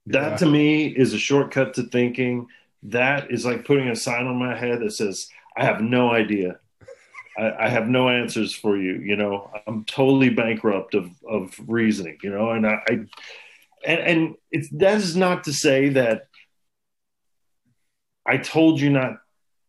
That 0.07 0.31
yeah. 0.31 0.37
to 0.37 0.45
me 0.45 0.87
is 0.87 1.13
a 1.13 1.19
shortcut 1.19 1.75
to 1.75 1.83
thinking. 1.83 2.47
That 2.83 3.31
is 3.31 3.45
like 3.45 3.65
putting 3.65 3.87
a 3.87 3.95
sign 3.95 4.27
on 4.27 4.35
my 4.35 4.57
head 4.57 4.81
that 4.81 4.91
says, 4.91 5.29
I 5.55 5.65
have 5.65 5.81
no 5.81 6.11
idea. 6.11 6.59
I, 7.37 7.65
I, 7.65 7.69
have 7.69 7.87
no 7.87 8.09
answers 8.09 8.53
for 8.53 8.77
you. 8.77 8.95
You 8.95 9.15
know, 9.15 9.51
I'm 9.65 9.85
totally 9.85 10.29
bankrupt 10.29 10.95
of, 10.95 11.09
of 11.27 11.53
reasoning, 11.67 12.17
you 12.23 12.29
know, 12.29 12.51
and 12.51 12.67
I, 12.67 12.81
I 12.87 12.91
and, 13.85 13.99
and 13.99 14.35
it's, 14.51 14.69
that 14.69 14.97
is 14.97 15.15
not 15.15 15.45
to 15.45 15.53
say 15.53 15.89
that 15.89 16.27
I 18.25 18.37
told 18.37 18.79
you 18.79 18.89
not 18.89 19.17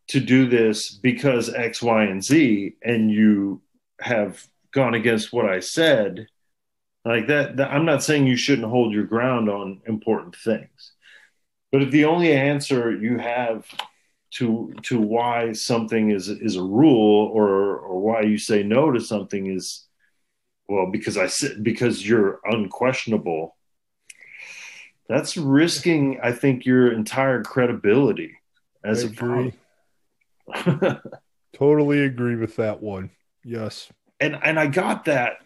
to 0.08 0.20
do 0.20 0.48
this 0.48 0.90
because 0.90 1.52
X, 1.52 1.82
Y, 1.82 2.04
and 2.04 2.22
Z, 2.22 2.76
and 2.82 3.10
you 3.10 3.62
have 4.00 4.46
gone 4.72 4.94
against 4.94 5.32
what 5.32 5.46
I 5.46 5.60
said. 5.60 6.26
Like 7.04 7.26
that, 7.26 7.58
that 7.58 7.70
i'm 7.70 7.84
not 7.84 8.02
saying 8.02 8.26
you 8.26 8.36
shouldn't 8.36 8.68
hold 8.68 8.94
your 8.94 9.04
ground 9.04 9.50
on 9.50 9.82
important 9.86 10.36
things. 10.36 10.92
But 11.70 11.82
if 11.82 11.90
the 11.90 12.06
only 12.06 12.32
answer 12.32 12.94
you 12.94 13.18
have 13.18 13.66
to 14.34 14.72
to 14.82 15.00
why 15.00 15.52
something 15.52 16.10
is 16.10 16.28
is 16.28 16.56
a 16.56 16.62
rule 16.62 17.30
or 17.32 17.78
or 17.78 18.00
why 18.00 18.22
you 18.22 18.38
say 18.38 18.62
no 18.62 18.90
to 18.90 19.00
something 19.00 19.46
is 19.46 19.86
well 20.68 20.90
because 20.90 21.16
i 21.16 21.26
said 21.26 21.62
because 21.62 22.06
you're 22.06 22.40
unquestionable 22.44 23.56
that's 25.08 25.36
risking 25.36 26.18
i 26.22 26.32
think 26.32 26.64
your 26.64 26.92
entire 26.92 27.42
credibility 27.42 28.36
as 28.84 29.04
I 29.04 29.06
a 29.06 29.10
agree. 29.10 29.52
totally 31.54 32.04
agree 32.04 32.36
with 32.36 32.56
that 32.56 32.82
one 32.82 33.10
yes 33.44 33.88
and 34.20 34.36
and 34.42 34.58
i 34.58 34.66
got 34.66 35.04
that 35.04 35.38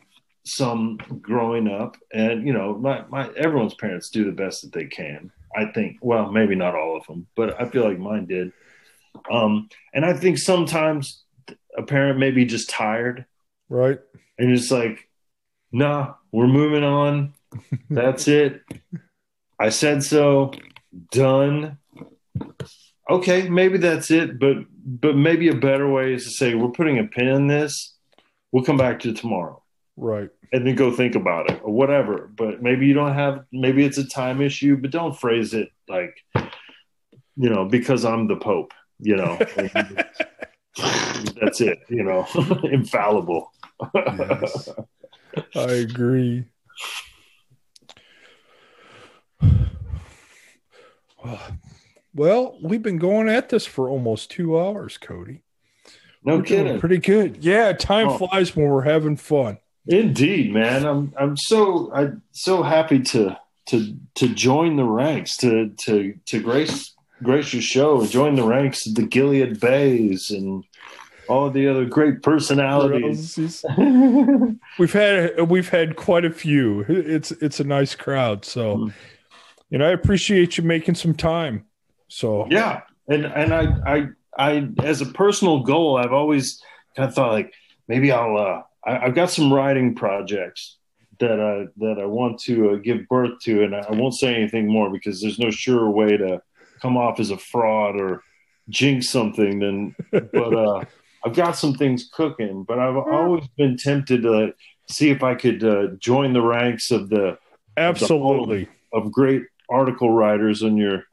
some 0.48 0.98
growing 1.20 1.68
up, 1.68 1.96
and 2.12 2.46
you 2.46 2.52
know, 2.52 2.76
my, 2.76 3.04
my 3.08 3.28
everyone's 3.36 3.74
parents 3.74 4.10
do 4.10 4.24
the 4.24 4.32
best 4.32 4.62
that 4.62 4.72
they 4.72 4.86
can. 4.86 5.30
I 5.54 5.66
think, 5.72 5.98
well, 6.00 6.30
maybe 6.30 6.54
not 6.54 6.74
all 6.74 6.96
of 6.96 7.06
them, 7.06 7.26
but 7.36 7.60
I 7.60 7.68
feel 7.68 7.84
like 7.84 7.98
mine 7.98 8.26
did. 8.26 8.52
Um, 9.30 9.68
and 9.92 10.04
I 10.04 10.14
think 10.14 10.38
sometimes 10.38 11.24
a 11.76 11.82
parent 11.82 12.18
may 12.18 12.30
be 12.30 12.44
just 12.44 12.70
tired, 12.70 13.26
right? 13.68 13.98
And 14.38 14.50
it's 14.52 14.70
like, 14.70 15.08
nah, 15.72 16.14
we're 16.32 16.46
moving 16.46 16.84
on. 16.84 17.34
That's 17.90 18.28
it. 18.28 18.62
I 19.58 19.70
said 19.70 20.02
so. 20.02 20.52
Done. 21.10 21.78
Okay, 23.10 23.48
maybe 23.48 23.78
that's 23.78 24.10
it, 24.10 24.38
but 24.38 24.56
but 24.84 25.16
maybe 25.16 25.48
a 25.48 25.54
better 25.54 25.90
way 25.90 26.14
is 26.14 26.24
to 26.24 26.30
say 26.30 26.54
we're 26.54 26.70
putting 26.70 26.98
a 26.98 27.04
pin 27.04 27.28
in 27.28 27.46
this. 27.46 27.94
We'll 28.52 28.64
come 28.64 28.76
back 28.76 29.00
to 29.00 29.12
tomorrow. 29.12 29.62
Right 29.96 30.30
and 30.52 30.66
then 30.66 30.74
go 30.74 30.90
think 30.90 31.14
about 31.14 31.50
it 31.50 31.60
or 31.62 31.72
whatever. 31.72 32.30
But 32.34 32.62
maybe 32.62 32.86
you 32.86 32.94
don't 32.94 33.14
have, 33.14 33.44
maybe 33.52 33.84
it's 33.84 33.98
a 33.98 34.06
time 34.06 34.40
issue, 34.40 34.76
but 34.76 34.90
don't 34.90 35.18
phrase 35.18 35.54
it 35.54 35.70
like, 35.88 36.16
you 37.36 37.50
know, 37.50 37.64
because 37.64 38.04
I'm 38.04 38.26
the 38.26 38.36
Pope, 38.36 38.72
you 39.00 39.16
know. 39.16 39.38
That's 41.40 41.60
it, 41.60 41.80
you 41.88 42.04
know, 42.04 42.26
infallible. 42.64 43.52
yes, 43.94 44.68
I 45.54 45.70
agree. 45.72 46.44
Well, 52.14 52.58
we've 52.62 52.82
been 52.82 52.98
going 52.98 53.28
at 53.28 53.48
this 53.48 53.66
for 53.66 53.88
almost 53.88 54.30
two 54.30 54.58
hours, 54.58 54.98
Cody. 54.98 55.42
No 56.24 56.38
we're 56.38 56.42
kidding. 56.42 56.80
Pretty 56.80 56.98
good. 56.98 57.44
Yeah, 57.44 57.72
time 57.72 58.08
oh. 58.08 58.18
flies 58.18 58.56
when 58.56 58.68
we're 58.68 58.82
having 58.82 59.16
fun. 59.16 59.58
Indeed, 59.86 60.52
man. 60.52 60.84
I'm 60.84 61.14
I'm 61.18 61.36
so 61.36 61.92
I'm 61.92 62.22
so 62.32 62.62
happy 62.62 63.00
to 63.00 63.38
to 63.66 63.96
to 64.16 64.28
join 64.28 64.76
the 64.76 64.84
ranks 64.84 65.36
to 65.38 65.70
to 65.84 66.14
to 66.26 66.40
grace 66.40 66.94
grace 67.22 67.52
your 67.52 67.62
show, 67.62 68.06
join 68.06 68.36
the 68.36 68.44
ranks 68.44 68.86
of 68.86 68.94
the 68.94 69.02
Gilead 69.02 69.60
Bays 69.60 70.30
and 70.30 70.64
all 71.28 71.50
the 71.50 71.68
other 71.68 71.84
great 71.84 72.22
personalities. 72.22 73.38
we've 74.78 74.92
had 74.92 75.48
we've 75.48 75.68
had 75.68 75.96
quite 75.96 76.24
a 76.24 76.30
few. 76.30 76.84
It's 76.88 77.30
it's 77.32 77.60
a 77.60 77.64
nice 77.64 77.94
crowd. 77.94 78.44
So, 78.44 78.76
mm. 78.76 78.94
you 79.70 79.78
know, 79.78 79.88
I 79.88 79.92
appreciate 79.92 80.56
you 80.56 80.64
making 80.64 80.94
some 80.94 81.14
time. 81.14 81.66
So 82.08 82.46
yeah, 82.50 82.82
and 83.08 83.26
and 83.26 83.52
I 83.54 83.66
I 83.86 84.08
I 84.36 84.68
as 84.82 85.00
a 85.00 85.06
personal 85.06 85.60
goal, 85.60 85.96
I've 85.96 86.12
always 86.12 86.62
kind 86.96 87.08
of 87.08 87.14
thought 87.14 87.32
like 87.32 87.52
maybe 87.86 88.10
I'll 88.10 88.36
uh, 88.36 88.62
I, 88.84 89.06
have 89.06 89.14
got 89.14 89.30
some 89.30 89.52
writing 89.52 89.94
projects 89.94 90.78
that 91.20 91.40
I 91.40 91.66
that 91.78 92.00
I 92.00 92.06
want 92.06 92.40
to 92.42 92.70
uh, 92.70 92.76
give 92.76 93.06
birth 93.08 93.40
to, 93.42 93.64
and 93.64 93.74
I 93.74 93.90
won't 93.90 94.14
say 94.14 94.34
anything 94.34 94.70
more 94.70 94.90
because 94.90 95.20
there's 95.20 95.38
no 95.38 95.50
sure 95.50 95.90
way 95.90 96.16
to 96.16 96.40
come 96.80 96.96
off 96.96 97.20
as 97.20 97.30
a 97.30 97.38
fraud 97.38 97.96
or 97.96 98.22
jinx 98.68 99.10
something. 99.10 99.58
Then, 99.58 99.94
but 100.10 100.54
uh, 100.54 100.84
I've 101.24 101.34
got 101.34 101.52
some 101.52 101.74
things 101.74 102.08
cooking. 102.12 102.64
But 102.64 102.78
I've 102.78 102.96
always 102.96 103.46
been 103.56 103.76
tempted 103.76 104.22
to 104.22 104.54
see 104.90 105.10
if 105.10 105.22
I 105.22 105.34
could 105.34 105.64
uh, 105.64 105.88
join 105.98 106.32
the 106.32 106.42
ranks 106.42 106.90
of 106.90 107.08
the 107.08 107.38
absolutely 107.76 108.62
of, 108.92 109.02
the 109.02 109.08
of 109.08 109.12
great 109.12 109.42
article 109.70 110.10
writers 110.10 110.62
on 110.62 110.76
your 110.76 111.04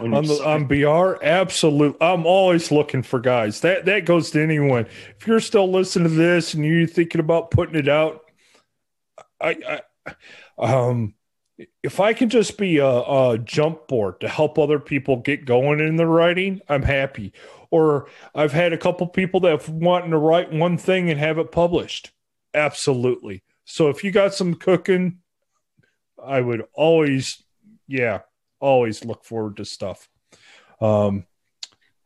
on, 0.00 0.14
on, 0.14 0.24
the, 0.24 0.42
on 0.44 0.66
BR, 0.66 1.22
absolute. 1.22 1.96
I'm 2.00 2.24
always 2.26 2.70
looking 2.70 3.02
for 3.02 3.20
guys. 3.20 3.60
That 3.60 3.84
that 3.86 4.04
goes 4.04 4.30
to 4.30 4.42
anyone. 4.42 4.86
If 5.18 5.26
you're 5.26 5.40
still 5.40 5.70
listening 5.70 6.08
to 6.08 6.14
this 6.14 6.54
and 6.54 6.64
you're 6.64 6.86
thinking 6.86 7.20
about 7.20 7.50
putting 7.50 7.76
it 7.76 7.88
out, 7.88 8.22
I, 9.40 9.80
I 10.58 10.74
um, 10.88 11.14
if 11.82 12.00
I 12.00 12.12
can 12.12 12.28
just 12.28 12.58
be 12.58 12.78
a, 12.78 12.86
a 12.86 13.38
jump 13.38 13.88
board 13.88 14.20
to 14.20 14.28
help 14.28 14.58
other 14.58 14.78
people 14.78 15.16
get 15.16 15.44
going 15.44 15.80
in 15.80 15.96
the 15.96 16.06
writing, 16.06 16.60
I'm 16.68 16.82
happy. 16.82 17.32
Or 17.70 18.08
I've 18.34 18.52
had 18.52 18.72
a 18.72 18.78
couple 18.78 19.06
people 19.06 19.40
that 19.40 19.50
have 19.50 19.68
wanting 19.68 20.10
to 20.10 20.18
write 20.18 20.52
one 20.52 20.76
thing 20.78 21.10
and 21.10 21.18
have 21.18 21.38
it 21.38 21.52
published. 21.52 22.12
Absolutely. 22.54 23.42
So 23.64 23.88
if 23.88 24.04
you 24.04 24.10
got 24.10 24.34
some 24.34 24.54
cooking, 24.54 25.18
I 26.22 26.40
would 26.40 26.64
always, 26.74 27.42
yeah, 27.88 28.20
always 28.60 29.04
look 29.04 29.24
forward 29.24 29.56
to 29.56 29.64
stuff. 29.64 30.08
Um, 30.80 31.26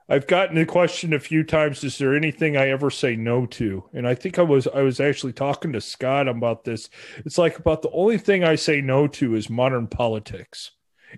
I've 0.08 0.26
gotten 0.28 0.54
the 0.54 0.66
question 0.66 1.12
a 1.12 1.18
few 1.18 1.42
times: 1.42 1.82
Is 1.82 1.98
there 1.98 2.14
anything 2.14 2.56
I 2.56 2.68
ever 2.68 2.90
say 2.90 3.16
no 3.16 3.46
to? 3.46 3.84
And 3.92 4.06
I 4.06 4.14
think 4.14 4.38
I 4.38 4.42
was 4.42 4.68
I 4.68 4.82
was 4.82 5.00
actually 5.00 5.32
talking 5.32 5.72
to 5.72 5.80
Scott 5.80 6.28
about 6.28 6.64
this. 6.64 6.88
It's 7.18 7.38
like 7.38 7.58
about 7.58 7.82
the 7.82 7.90
only 7.90 8.18
thing 8.18 8.44
I 8.44 8.54
say 8.54 8.80
no 8.80 9.08
to 9.08 9.34
is 9.34 9.50
modern 9.50 9.88
politics. 9.88 10.70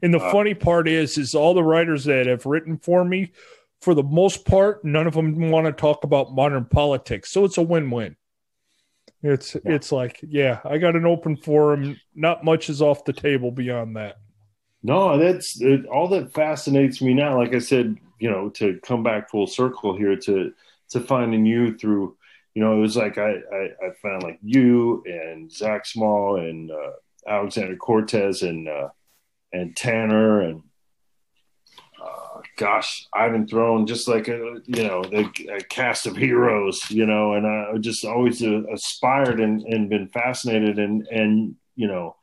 And 0.02 0.12
the 0.12 0.20
uh, 0.20 0.32
funny 0.32 0.54
part 0.54 0.88
is, 0.88 1.18
is 1.18 1.34
all 1.34 1.54
the 1.54 1.62
writers 1.62 2.04
that 2.04 2.26
have 2.26 2.46
written 2.46 2.78
for 2.78 3.04
me, 3.04 3.32
for 3.80 3.94
the 3.94 4.02
most 4.02 4.44
part, 4.44 4.84
none 4.84 5.06
of 5.06 5.14
them 5.14 5.50
want 5.50 5.66
to 5.66 5.72
talk 5.72 6.04
about 6.04 6.34
modern 6.34 6.64
politics. 6.66 7.30
So 7.30 7.44
it's 7.44 7.58
a 7.58 7.62
win-win. 7.62 8.16
It's 9.22 9.54
yeah. 9.54 9.60
it's 9.64 9.90
like, 9.92 10.20
yeah, 10.22 10.60
I 10.64 10.78
got 10.78 10.96
an 10.96 11.04
open 11.04 11.36
forum. 11.36 11.98
Not 12.14 12.44
much 12.44 12.70
is 12.70 12.80
off 12.80 13.04
the 13.04 13.12
table 13.12 13.50
beyond 13.50 13.96
that. 13.96 14.16
No, 14.82 15.18
that's 15.18 15.60
it, 15.60 15.86
all 15.86 16.08
that 16.08 16.32
fascinates 16.32 17.02
me 17.02 17.14
now. 17.14 17.36
Like 17.36 17.52
I 17.52 17.58
said, 17.58 17.96
you 18.18 18.30
know, 18.30 18.48
to 18.50 18.78
come 18.82 19.02
back 19.02 19.30
full 19.30 19.46
circle 19.46 19.96
here 19.96 20.16
to 20.16 20.52
to 20.90 21.00
finding 21.00 21.44
you 21.44 21.76
through, 21.76 22.16
you 22.54 22.62
know, 22.62 22.76
it 22.76 22.80
was 22.80 22.96
like 22.96 23.18
I 23.18 23.30
I, 23.52 23.86
I 23.86 23.90
found 24.02 24.22
like 24.22 24.38
you 24.42 25.02
and 25.06 25.50
Zach 25.50 25.86
Small 25.86 26.36
and 26.36 26.70
uh, 26.70 26.92
Alexander 27.26 27.76
Cortes 27.76 28.42
and 28.42 28.68
uh, 28.68 28.88
and 29.52 29.76
Tanner 29.76 30.42
and 30.42 30.62
uh, 32.02 32.40
gosh, 32.56 33.06
Ivan 33.12 33.46
Throne, 33.46 33.86
just 33.86 34.08
like 34.08 34.28
a 34.28 34.60
you 34.66 34.84
know 34.84 35.04
a 35.12 35.60
cast 35.64 36.06
of 36.06 36.16
heroes, 36.16 36.80
you 36.90 37.06
know, 37.06 37.34
and 37.34 37.46
I 37.46 37.76
just 37.78 38.04
always 38.04 38.42
uh, 38.42 38.62
aspired 38.72 39.40
and 39.40 39.62
and 39.62 39.88
been 39.88 40.08
fascinated 40.08 40.78
and 40.78 41.06
and 41.08 41.56
you 41.76 41.88
know 41.88 42.16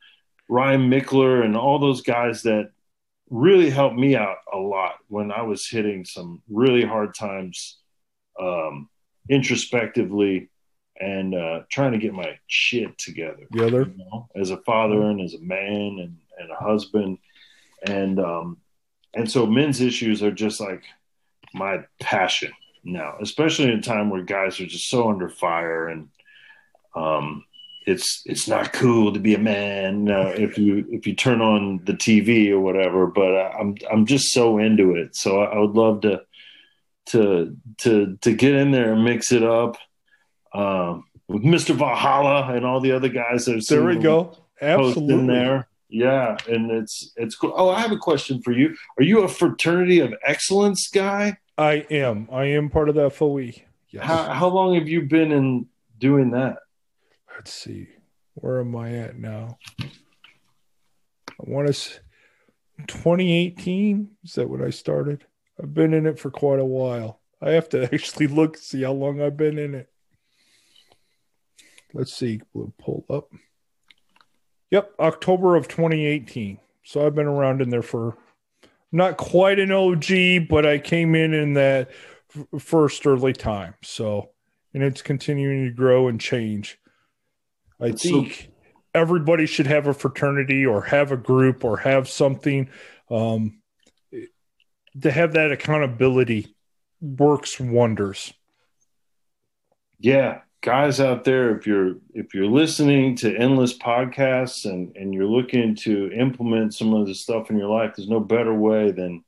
Ryan 0.48 0.90
Michler 0.90 1.44
and 1.44 1.56
all 1.56 1.78
those 1.78 2.02
guys 2.02 2.42
that 2.42 2.70
really 3.30 3.70
helped 3.70 3.96
me 3.96 4.16
out 4.16 4.38
a 4.52 4.56
lot 4.56 4.94
when 5.08 5.32
I 5.32 5.42
was 5.42 5.66
hitting 5.66 6.04
some 6.04 6.42
really 6.48 6.84
hard 6.84 7.14
times 7.14 7.78
um, 8.40 8.88
introspectively 9.28 10.50
and 11.00 11.34
uh, 11.34 11.60
trying 11.70 11.92
to 11.92 11.98
get 11.98 12.14
my 12.14 12.38
shit 12.46 12.96
together. 12.98 13.46
You 13.96 14.04
know, 14.04 14.28
as 14.36 14.50
a 14.50 14.58
father 14.58 15.02
and 15.02 15.20
as 15.20 15.34
a 15.34 15.40
man 15.40 15.98
and, 16.00 16.16
and 16.38 16.50
a 16.50 16.62
husband. 16.62 17.18
and 17.86 18.18
um, 18.18 18.58
and 19.14 19.30
so 19.30 19.46
men's 19.46 19.80
issues 19.80 20.22
are 20.22 20.30
just 20.30 20.60
like 20.60 20.84
my 21.54 21.84
passion 22.00 22.52
now, 22.84 23.16
especially 23.20 23.72
in 23.72 23.78
a 23.78 23.82
time 23.82 24.10
where 24.10 24.22
guys 24.22 24.60
are 24.60 24.66
just 24.66 24.88
so 24.88 25.08
under 25.08 25.28
fire 25.28 25.88
and 25.88 26.08
um, 26.94 27.44
it's 27.86 28.22
it's 28.26 28.48
not 28.48 28.72
cool 28.72 29.12
to 29.12 29.20
be 29.20 29.34
a 29.34 29.38
man 29.38 30.10
uh, 30.10 30.34
if 30.36 30.58
you 30.58 30.84
if 30.90 31.06
you 31.06 31.14
turn 31.14 31.40
on 31.40 31.80
the 31.84 31.92
TV 31.92 32.50
or 32.50 32.60
whatever. 32.60 33.06
But 33.06 33.34
I'm 33.34 33.76
I'm 33.90 34.06
just 34.06 34.32
so 34.32 34.58
into 34.58 34.96
it, 34.96 35.14
so 35.14 35.40
I, 35.40 35.54
I 35.54 35.58
would 35.60 35.76
love 35.76 36.00
to 36.02 36.22
to 37.06 37.56
to 37.78 38.18
to 38.20 38.34
get 38.34 38.54
in 38.54 38.72
there 38.72 38.92
and 38.92 39.04
mix 39.04 39.30
it 39.30 39.44
up 39.44 39.76
um, 40.52 41.04
with 41.28 41.44
Mr. 41.44 41.76
Valhalla 41.76 42.52
and 42.52 42.66
all 42.66 42.80
the 42.80 42.92
other 42.92 43.08
guys 43.08 43.44
that 43.44 43.56
are 43.56 43.60
there 43.68 43.84
we 43.84 43.96
go 43.96 44.36
absolutely 44.60 45.14
in 45.14 45.26
there. 45.28 45.68
Yeah, 45.88 46.36
and 46.48 46.72
it's 46.72 47.12
it's 47.16 47.36
cool. 47.36 47.54
Oh, 47.56 47.70
I 47.70 47.80
have 47.80 47.92
a 47.92 47.98
question 47.98 48.42
for 48.42 48.50
you. 48.50 48.76
Are 48.98 49.04
you 49.04 49.22
a 49.22 49.28
fraternity 49.28 50.00
of 50.00 50.12
excellence 50.26 50.88
guy? 50.92 51.38
I 51.56 51.86
am. 51.88 52.28
I 52.32 52.46
am 52.46 52.68
part 52.68 52.88
of 52.88 52.96
that 52.96 53.12
FOE. 53.14 53.52
Yes. 53.90 54.04
How, 54.04 54.24
how 54.24 54.48
long 54.48 54.74
have 54.74 54.88
you 54.88 55.02
been 55.02 55.30
in 55.32 55.68
doing 55.98 56.32
that? 56.32 56.58
Let's 57.36 57.52
see. 57.52 57.88
Where 58.34 58.60
am 58.60 58.74
I 58.74 58.94
at 58.94 59.18
now? 59.18 59.58
I 59.82 59.86
want 61.38 61.72
to. 61.72 62.00
2018 62.86 64.10
is 64.24 64.34
that 64.34 64.48
when 64.48 64.62
I 64.62 64.70
started? 64.70 65.26
I've 65.62 65.74
been 65.74 65.92
in 65.92 66.06
it 66.06 66.18
for 66.18 66.30
quite 66.30 66.58
a 66.58 66.64
while. 66.64 67.20
I 67.42 67.50
have 67.50 67.68
to 67.70 67.84
actually 67.94 68.26
look 68.26 68.56
see 68.56 68.82
how 68.82 68.92
long 68.92 69.20
I've 69.20 69.36
been 69.36 69.58
in 69.58 69.74
it. 69.74 69.90
Let's 71.92 72.14
see. 72.14 72.40
We'll 72.54 72.72
pull 72.78 73.04
up. 73.10 73.30
Yep, 74.70 74.92
October 74.98 75.56
of 75.56 75.68
2018. 75.68 76.58
So 76.84 77.06
I've 77.06 77.14
been 77.14 77.26
around 77.26 77.60
in 77.60 77.68
there 77.68 77.82
for 77.82 78.16
not 78.92 79.18
quite 79.18 79.58
an 79.58 79.72
OG, 79.72 80.48
but 80.48 80.64
I 80.64 80.78
came 80.78 81.14
in 81.14 81.34
in 81.34 81.52
that 81.54 81.90
f- 82.34 82.62
first 82.62 83.06
early 83.06 83.32
time. 83.34 83.74
So, 83.82 84.30
and 84.72 84.82
it's 84.82 85.02
continuing 85.02 85.66
to 85.66 85.70
grow 85.70 86.08
and 86.08 86.20
change. 86.20 86.78
I 87.80 87.92
think 87.92 88.34
so, 88.34 88.46
everybody 88.94 89.46
should 89.46 89.66
have 89.66 89.86
a 89.86 89.94
fraternity 89.94 90.64
or 90.64 90.82
have 90.82 91.12
a 91.12 91.16
group 91.16 91.64
or 91.64 91.76
have 91.78 92.08
something 92.08 92.70
um, 93.10 93.60
to 95.02 95.10
have 95.10 95.34
that 95.34 95.52
accountability 95.52 96.54
works 97.00 97.60
wonders. 97.60 98.32
Yeah, 99.98 100.40
guys 100.62 101.00
out 101.00 101.24
there, 101.24 101.56
if 101.56 101.66
you're 101.66 101.96
if 102.12 102.34
you're 102.34 102.46
listening 102.46 103.16
to 103.16 103.36
endless 103.36 103.76
podcasts 103.76 104.64
and 104.64 104.94
and 104.96 105.14
you're 105.14 105.26
looking 105.26 105.74
to 105.76 106.10
implement 106.12 106.74
some 106.74 106.94
of 106.94 107.06
this 107.06 107.20
stuff 107.20 107.50
in 107.50 107.58
your 107.58 107.68
life, 107.68 107.94
there's 107.96 108.08
no 108.08 108.20
better 108.20 108.54
way 108.54 108.90
than 108.90 109.24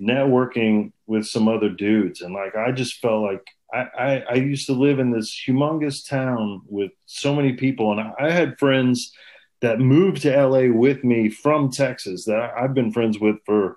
networking 0.00 0.92
with 1.06 1.26
some 1.26 1.48
other 1.48 1.68
dudes. 1.68 2.20
And 2.22 2.34
like 2.34 2.56
I 2.56 2.72
just 2.72 3.00
felt 3.00 3.22
like 3.22 3.46
I, 3.72 3.86
I, 3.98 4.24
I 4.30 4.34
used 4.34 4.66
to 4.66 4.72
live 4.72 4.98
in 4.98 5.10
this 5.10 5.34
humongous 5.46 6.06
town 6.06 6.62
with 6.66 6.92
so 7.06 7.34
many 7.34 7.54
people, 7.54 7.92
and 7.92 8.00
I, 8.00 8.12
I 8.18 8.30
had 8.30 8.58
friends 8.58 9.12
that 9.60 9.78
moved 9.78 10.22
to 10.22 10.46
LA 10.46 10.72
with 10.72 11.04
me 11.04 11.30
from 11.30 11.70
Texas 11.70 12.24
that 12.24 12.52
I've 12.56 12.74
been 12.74 12.92
friends 12.92 13.18
with 13.18 13.36
for 13.46 13.76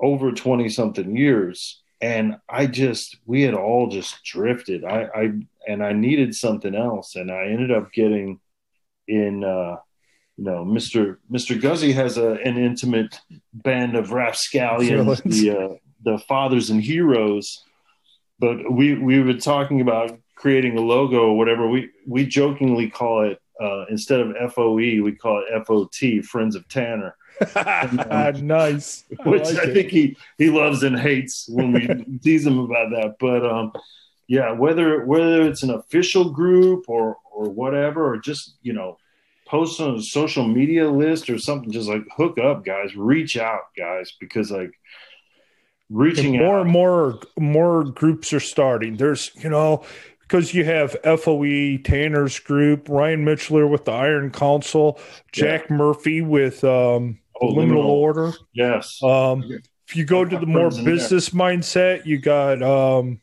over 0.00 0.32
20 0.32 0.68
something 0.68 1.16
years 1.16 1.82
and 2.00 2.36
I 2.48 2.66
just 2.66 3.16
we 3.26 3.42
had 3.42 3.54
all 3.54 3.88
just 3.88 4.22
drifted. 4.24 4.84
I, 4.84 5.08
I 5.14 5.30
and 5.66 5.84
I 5.84 5.92
needed 5.92 6.34
something 6.34 6.74
else, 6.74 7.16
and 7.16 7.30
I 7.30 7.46
ended 7.46 7.70
up 7.70 7.92
getting 7.92 8.40
in. 9.06 9.44
Uh, 9.44 9.76
you 10.36 10.44
know, 10.44 10.64
Mr. 10.64 11.16
Mr. 11.30 11.60
Guzy 11.60 11.92
has 11.92 12.16
a, 12.16 12.34
an 12.44 12.56
intimate 12.56 13.20
band 13.52 13.96
of 13.96 14.12
rapscallions, 14.12 15.20
the 15.22 15.58
uh, 15.58 15.74
the 16.04 16.18
fathers 16.18 16.70
and 16.70 16.82
heroes. 16.82 17.64
But 18.38 18.70
we 18.70 18.94
we 18.94 19.20
were 19.20 19.34
talking 19.34 19.80
about 19.80 20.18
creating 20.34 20.78
a 20.78 20.80
logo 20.80 21.28
or 21.28 21.36
whatever. 21.36 21.68
We 21.68 21.90
we 22.06 22.26
jokingly 22.26 22.88
call 22.88 23.30
it 23.30 23.40
uh, 23.60 23.86
instead 23.90 24.20
of 24.20 24.52
FOE, 24.52 24.76
we 24.76 25.12
call 25.12 25.42
it 25.42 25.66
FOT, 25.66 26.24
Friends 26.24 26.54
of 26.54 26.68
Tanner 26.68 27.16
nice. 28.40 29.04
Which 29.24 29.42
I, 29.42 29.50
like 29.50 29.58
I 29.58 29.72
think 29.72 29.90
he 29.90 30.16
he 30.38 30.50
loves 30.50 30.82
and 30.82 30.98
hates 30.98 31.48
when 31.48 31.72
we 31.72 32.18
tease 32.22 32.46
him 32.46 32.58
about 32.58 32.90
that. 32.90 33.16
But 33.18 33.46
um, 33.46 33.72
yeah, 34.26 34.52
whether 34.52 35.04
whether 35.04 35.42
it's 35.42 35.62
an 35.62 35.70
official 35.70 36.30
group 36.30 36.88
or 36.88 37.16
or 37.32 37.48
whatever, 37.48 38.12
or 38.12 38.18
just 38.18 38.56
you 38.62 38.72
know, 38.72 38.98
post 39.46 39.80
on 39.80 39.96
a 39.96 40.02
social 40.02 40.46
media 40.46 40.88
list 40.90 41.30
or 41.30 41.38
something, 41.38 41.70
just 41.70 41.88
like 41.88 42.02
hook 42.16 42.38
up, 42.38 42.64
guys. 42.64 42.96
Reach 42.96 43.36
out, 43.36 43.62
guys, 43.76 44.12
because 44.18 44.50
like 44.50 44.72
reaching 45.90 46.36
and 46.36 46.44
more 46.44 46.56
out. 46.56 46.62
and 46.62 46.70
more 46.70 47.20
more 47.38 47.84
groups 47.84 48.32
are 48.32 48.40
starting. 48.40 48.96
There's 48.96 49.30
you 49.36 49.50
know 49.50 49.84
because 50.20 50.52
you 50.52 50.64
have 50.64 50.96
FOE, 51.02 51.78
Tanner's 51.78 52.38
group, 52.38 52.88
Ryan 52.88 53.24
Michler 53.24 53.68
with 53.68 53.86
the 53.86 53.92
Iron 53.92 54.30
Council, 54.30 55.00
Jack 55.32 55.70
yeah. 55.70 55.76
Murphy 55.76 56.20
with 56.20 56.62
um, 56.64 57.18
oh, 57.40 57.46
liminal, 57.46 57.76
liminal, 57.76 57.84
order. 57.84 58.32
Yes. 58.52 59.02
Um, 59.02 59.42
if 59.86 59.96
you 59.96 60.04
go 60.04 60.24
to 60.24 60.38
the 60.38 60.46
more 60.46 60.70
business 60.70 61.30
mindset, 61.30 62.04
you 62.04 62.18
got 62.18 62.62
um, 62.62 63.20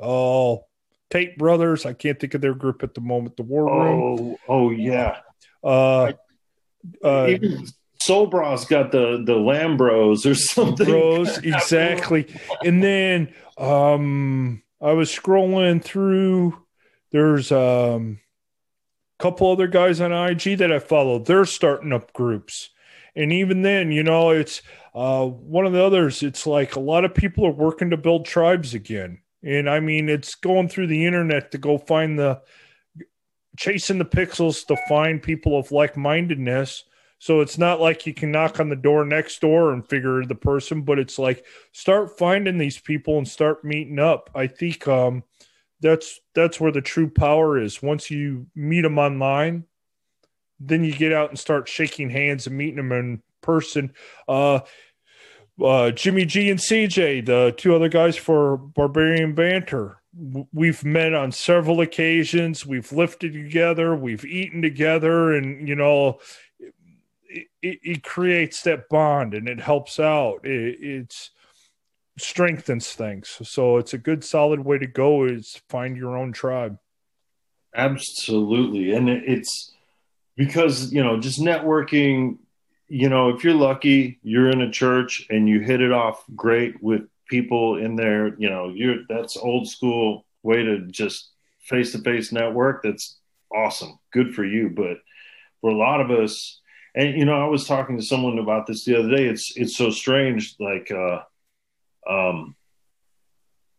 oh 0.00 0.66
Tate 1.10 1.38
Brothers. 1.38 1.86
I 1.86 1.94
can't 1.94 2.18
think 2.20 2.34
of 2.34 2.40
their 2.40 2.54
group 2.54 2.82
at 2.82 2.92
the 2.92 3.00
moment. 3.00 3.36
The 3.36 3.42
War 3.42 3.64
Room. 3.64 4.18
Oh, 4.20 4.38
oh 4.48 4.70
yeah. 4.70 5.20
Uh, 5.62 6.12
uh, 7.02 7.26
Even 7.30 7.66
Sol 8.04 8.26
Brah's 8.26 8.64
got 8.64 8.92
the 8.92 9.22
the 9.24 9.34
Lambros 9.34 10.30
or 10.30 10.34
something. 10.34 10.86
Bros, 10.86 11.38
exactly. 11.38 12.26
and 12.64 12.82
then 12.82 13.32
um, 13.58 14.62
I 14.80 14.92
was 14.92 15.10
scrolling 15.10 15.82
through. 15.82 16.58
There's 17.12 17.52
um, 17.52 18.20
a 19.18 19.22
couple 19.22 19.50
other 19.50 19.68
guys 19.68 20.00
on 20.00 20.12
IG 20.12 20.58
that 20.58 20.72
I 20.72 20.80
follow. 20.80 21.18
They're 21.18 21.44
starting 21.44 21.92
up 21.92 22.12
groups 22.12 22.70
and 23.16 23.32
even 23.32 23.62
then, 23.62 23.92
you 23.92 24.02
know, 24.02 24.30
it's 24.30 24.62
uh, 24.94 25.26
one 25.26 25.66
of 25.66 25.72
the 25.72 25.82
others. 25.82 26.22
It's 26.22 26.46
like 26.46 26.76
a 26.76 26.80
lot 26.80 27.04
of 27.04 27.14
people 27.14 27.46
are 27.46 27.52
working 27.52 27.90
to 27.90 27.96
build 27.96 28.26
tribes 28.26 28.74
again, 28.74 29.20
and 29.42 29.68
I 29.68 29.80
mean, 29.80 30.08
it's 30.08 30.34
going 30.34 30.68
through 30.68 30.88
the 30.88 31.06
internet 31.06 31.50
to 31.52 31.58
go 31.58 31.78
find 31.78 32.18
the 32.18 32.42
chasing 33.56 33.98
the 33.98 34.04
pixels 34.04 34.66
to 34.66 34.76
find 34.88 35.22
people 35.22 35.58
of 35.58 35.70
like 35.70 35.96
mindedness. 35.96 36.84
So 37.18 37.40
it's 37.40 37.56
not 37.56 37.80
like 37.80 38.06
you 38.06 38.12
can 38.12 38.30
knock 38.30 38.60
on 38.60 38.68
the 38.68 38.76
door 38.76 39.04
next 39.04 39.40
door 39.40 39.72
and 39.72 39.88
figure 39.88 40.24
the 40.24 40.34
person, 40.34 40.82
but 40.82 40.98
it's 40.98 41.18
like 41.18 41.44
start 41.72 42.18
finding 42.18 42.58
these 42.58 42.78
people 42.78 43.16
and 43.18 43.26
start 43.26 43.64
meeting 43.64 43.98
up. 43.98 44.30
I 44.34 44.46
think 44.46 44.86
um, 44.88 45.24
that's 45.80 46.20
that's 46.34 46.60
where 46.60 46.72
the 46.72 46.82
true 46.82 47.08
power 47.08 47.58
is. 47.58 47.82
Once 47.82 48.10
you 48.10 48.46
meet 48.54 48.82
them 48.82 48.98
online, 48.98 49.64
then 50.60 50.84
you 50.84 50.92
get 50.92 51.12
out 51.12 51.30
and 51.30 51.38
start 51.38 51.68
shaking 51.68 52.10
hands 52.10 52.46
and 52.46 52.56
meeting 52.56 52.76
them 52.76 52.92
in 52.92 53.22
person. 53.40 53.92
Uh, 54.28 54.60
uh, 55.62 55.90
Jimmy 55.92 56.24
G 56.24 56.50
and 56.50 56.58
CJ, 56.58 57.26
the 57.26 57.54
two 57.56 57.74
other 57.74 57.88
guys 57.88 58.16
for 58.16 58.56
Barbarian 58.56 59.34
Banter. 59.34 60.00
We've 60.52 60.84
met 60.84 61.12
on 61.12 61.32
several 61.32 61.80
occasions. 61.80 62.64
We've 62.64 62.90
lifted 62.92 63.32
together. 63.32 63.96
We've 63.96 64.24
eaten 64.24 64.62
together, 64.62 65.32
and 65.32 65.68
you 65.68 65.74
know, 65.74 66.20
it, 67.62 67.78
it, 67.82 68.02
creates 68.02 68.62
that 68.62 68.88
bond 68.88 69.34
and 69.34 69.48
it 69.48 69.60
helps 69.60 69.98
out. 69.98 70.44
It, 70.44 70.78
it's 70.80 71.30
strengthens 72.18 72.92
things. 72.92 73.38
So 73.42 73.78
it's 73.78 73.94
a 73.94 73.98
good, 73.98 74.24
solid 74.24 74.60
way 74.60 74.78
to 74.78 74.86
go. 74.86 75.24
Is 75.24 75.60
find 75.68 75.96
your 75.96 76.16
own 76.16 76.32
tribe. 76.32 76.78
Absolutely, 77.74 78.92
and 78.92 79.08
it's 79.08 79.74
because 80.36 80.92
you 80.92 81.02
know 81.02 81.18
just 81.18 81.40
networking 81.40 82.38
you 82.88 83.08
know 83.08 83.30
if 83.30 83.44
you're 83.44 83.54
lucky 83.54 84.18
you're 84.22 84.50
in 84.50 84.60
a 84.60 84.70
church 84.70 85.26
and 85.30 85.48
you 85.48 85.60
hit 85.60 85.80
it 85.80 85.92
off 85.92 86.24
great 86.34 86.82
with 86.82 87.02
people 87.28 87.76
in 87.78 87.96
there 87.96 88.34
you 88.38 88.50
know 88.50 88.68
you're 88.68 88.98
that's 89.08 89.36
old 89.36 89.68
school 89.68 90.26
way 90.42 90.62
to 90.62 90.80
just 90.86 91.30
face 91.60 91.92
to 91.92 91.98
face 91.98 92.32
network 92.32 92.82
that's 92.82 93.18
awesome 93.54 93.98
good 94.12 94.34
for 94.34 94.44
you 94.44 94.68
but 94.68 94.98
for 95.60 95.70
a 95.70 95.76
lot 95.76 96.00
of 96.00 96.10
us 96.10 96.60
and 96.94 97.18
you 97.18 97.24
know 97.24 97.40
i 97.40 97.46
was 97.46 97.66
talking 97.66 97.96
to 97.96 98.02
someone 98.02 98.38
about 98.38 98.66
this 98.66 98.84
the 98.84 98.98
other 98.98 99.14
day. 99.14 99.26
It's 99.26 99.56
it's 99.56 99.76
so 99.76 99.90
strange 99.90 100.56
like 100.60 100.90
uh 100.90 101.22
um 102.08 102.54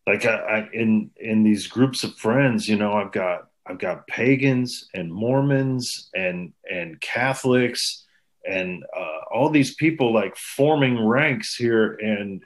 like 0.07 0.25
I, 0.25 0.35
I 0.35 0.69
in 0.73 1.11
in 1.17 1.43
these 1.43 1.67
groups 1.67 2.03
of 2.03 2.15
friends 2.15 2.67
you 2.67 2.77
know 2.77 2.93
i've 2.93 3.11
got 3.11 3.47
I've 3.67 3.79
got 3.79 4.07
pagans 4.07 4.89
and 4.93 5.11
Mormons 5.11 6.09
and 6.15 6.53
and 6.69 6.99
Catholics 7.01 8.05
and 8.47 8.83
uh, 8.95 9.33
all 9.33 9.49
these 9.49 9.73
people 9.75 10.13
like 10.13 10.35
forming 10.35 11.03
ranks 11.03 11.55
here. 11.55 11.93
And 11.93 12.43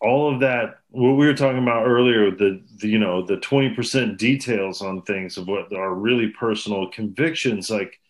all 0.00 0.32
of 0.32 0.40
that 0.40 0.78
what 0.90 1.12
we 1.12 1.26
were 1.26 1.34
talking 1.34 1.62
about 1.62 1.86
earlier 1.86 2.30
the, 2.30 2.62
the 2.76 2.88
you 2.88 2.98
know 2.98 3.24
the 3.24 3.36
20% 3.36 4.16
details 4.16 4.82
on 4.82 5.02
things 5.02 5.36
of 5.36 5.46
what 5.46 5.72
are 5.72 5.94
really 5.94 6.28
personal 6.28 6.90
convictions 6.90 7.70
like 7.70 8.00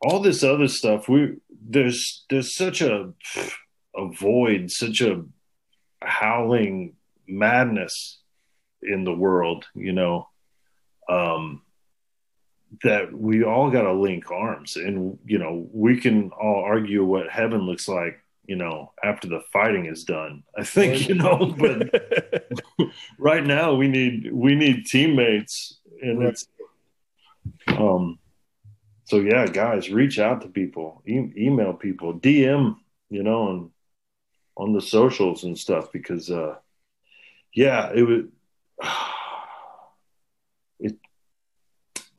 all 0.00 0.20
this 0.20 0.42
other 0.44 0.68
stuff 0.68 1.08
we 1.08 1.36
there's 1.68 2.24
there's 2.30 2.54
such 2.54 2.80
a 2.80 3.12
a 3.96 4.08
void, 4.12 4.70
such 4.70 5.00
a 5.00 5.24
howling 6.00 6.94
madness 7.26 8.20
in 8.82 9.02
the 9.04 9.12
world, 9.12 9.66
you 9.74 9.92
know, 9.92 10.28
um, 11.08 11.62
that 12.84 13.12
we 13.12 13.42
all 13.42 13.70
got 13.70 13.82
to 13.82 13.92
link 13.92 14.30
arms, 14.30 14.76
and 14.76 15.18
you 15.24 15.38
know, 15.38 15.68
we 15.72 16.00
can 16.00 16.30
all 16.30 16.62
argue 16.64 17.04
what 17.04 17.28
heaven 17.28 17.62
looks 17.62 17.88
like, 17.88 18.22
you 18.46 18.56
know, 18.56 18.92
after 19.02 19.26
the 19.26 19.40
fighting 19.52 19.86
is 19.86 20.04
done. 20.04 20.44
I 20.56 20.62
think, 20.64 21.08
you 21.08 21.16
know, 21.16 21.54
but 21.58 22.52
right 23.18 23.44
now 23.44 23.74
we 23.74 23.88
need 23.88 24.30
we 24.32 24.54
need 24.54 24.86
teammates, 24.86 25.78
and 26.00 26.20
Right. 26.20 26.28
it's 26.28 26.46
um. 27.68 28.18
So 29.08 29.20
yeah, 29.20 29.46
guys, 29.46 29.90
reach 29.90 30.18
out 30.18 30.42
to 30.42 30.48
people, 30.48 31.02
e- 31.06 31.32
email 31.34 31.72
people, 31.72 32.12
DM, 32.12 32.76
you 33.08 33.22
know, 33.22 33.48
and 33.48 33.70
on 34.54 34.74
the 34.74 34.82
socials 34.82 35.44
and 35.44 35.56
stuff 35.56 35.90
because 35.92 36.30
uh 36.30 36.56
yeah 37.54 37.90
it 37.94 38.02
was 38.02 38.24
it 40.80 40.96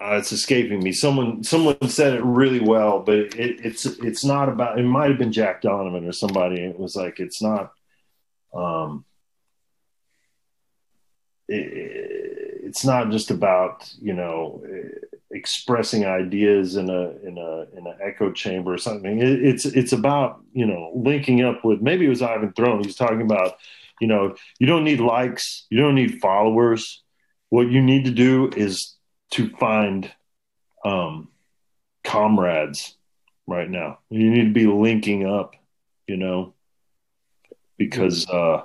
uh, 0.01 0.15
it's 0.15 0.31
escaping 0.31 0.81
me. 0.81 0.91
Someone 0.91 1.43
someone 1.43 1.77
said 1.89 2.13
it 2.15 2.23
really 2.23 2.61
well 2.61 3.01
but 3.01 3.15
it, 3.15 3.35
it's 3.63 3.85
it's 3.85 4.25
not 4.25 4.49
about 4.49 4.79
it 4.79 4.83
might 4.83 5.09
have 5.09 5.19
been 5.19 5.31
jack 5.31 5.61
donovan 5.61 6.07
or 6.07 6.13
somebody. 6.13 6.59
It 6.59 6.79
was 6.79 6.95
like 6.95 7.19
it's 7.19 7.41
not 7.41 7.71
um 8.51 9.05
it, 11.47 12.63
it's 12.63 12.83
not 12.83 13.11
just 13.11 13.29
about 13.29 13.93
you 14.01 14.13
know 14.13 14.63
expressing 15.31 16.05
ideas 16.05 16.75
in 16.75 16.89
a 16.89 17.09
in 17.27 17.37
a 17.37 17.77
in 17.77 17.85
an 17.85 17.95
echo 18.03 18.31
chamber 18.31 18.73
or 18.73 18.77
something. 18.77 19.19
It, 19.19 19.43
it's 19.43 19.65
it's 19.65 19.93
about 19.93 20.41
you 20.53 20.65
know 20.65 20.91
linking 20.95 21.43
up 21.43 21.63
with 21.63 21.81
maybe 21.81 22.05
it 22.05 22.09
was 22.09 22.21
Ivan 22.21 22.53
Throne. 22.53 22.83
He's 22.83 22.95
talking 22.95 23.21
about 23.21 23.57
you 23.99 24.07
know 24.07 24.35
you 24.59 24.67
don't 24.67 24.83
need 24.83 24.99
likes, 24.99 25.65
you 25.69 25.79
don't 25.79 25.95
need 25.95 26.19
followers. 26.19 27.03
What 27.49 27.69
you 27.69 27.81
need 27.81 28.05
to 28.05 28.11
do 28.11 28.49
is 28.55 28.95
to 29.31 29.49
find 29.57 30.11
um, 30.85 31.29
comrades 32.03 32.95
right 33.47 33.69
now. 33.69 33.99
You 34.09 34.29
need 34.29 34.45
to 34.45 34.53
be 34.53 34.67
linking 34.67 35.27
up, 35.27 35.55
you 36.07 36.17
know, 36.17 36.53
because 37.77 38.27
uh, 38.29 38.63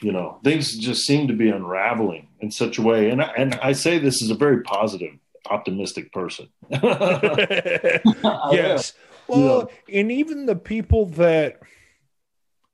you 0.00 0.12
know 0.12 0.38
things 0.44 0.76
just 0.76 1.06
seem 1.06 1.28
to 1.28 1.34
be 1.34 1.48
unraveling 1.48 2.27
in 2.40 2.50
such 2.50 2.78
a 2.78 2.82
way. 2.82 3.10
And 3.10 3.22
I, 3.22 3.32
and 3.36 3.54
I 3.56 3.72
say 3.72 3.98
this 3.98 4.22
as 4.22 4.30
a 4.30 4.34
very 4.34 4.62
positive, 4.62 5.14
optimistic 5.50 6.12
person. 6.12 6.48
yes. 6.70 8.92
Well, 9.26 9.70
and 9.92 10.10
even 10.10 10.46
the 10.46 10.56
people 10.56 11.06
that, 11.06 11.60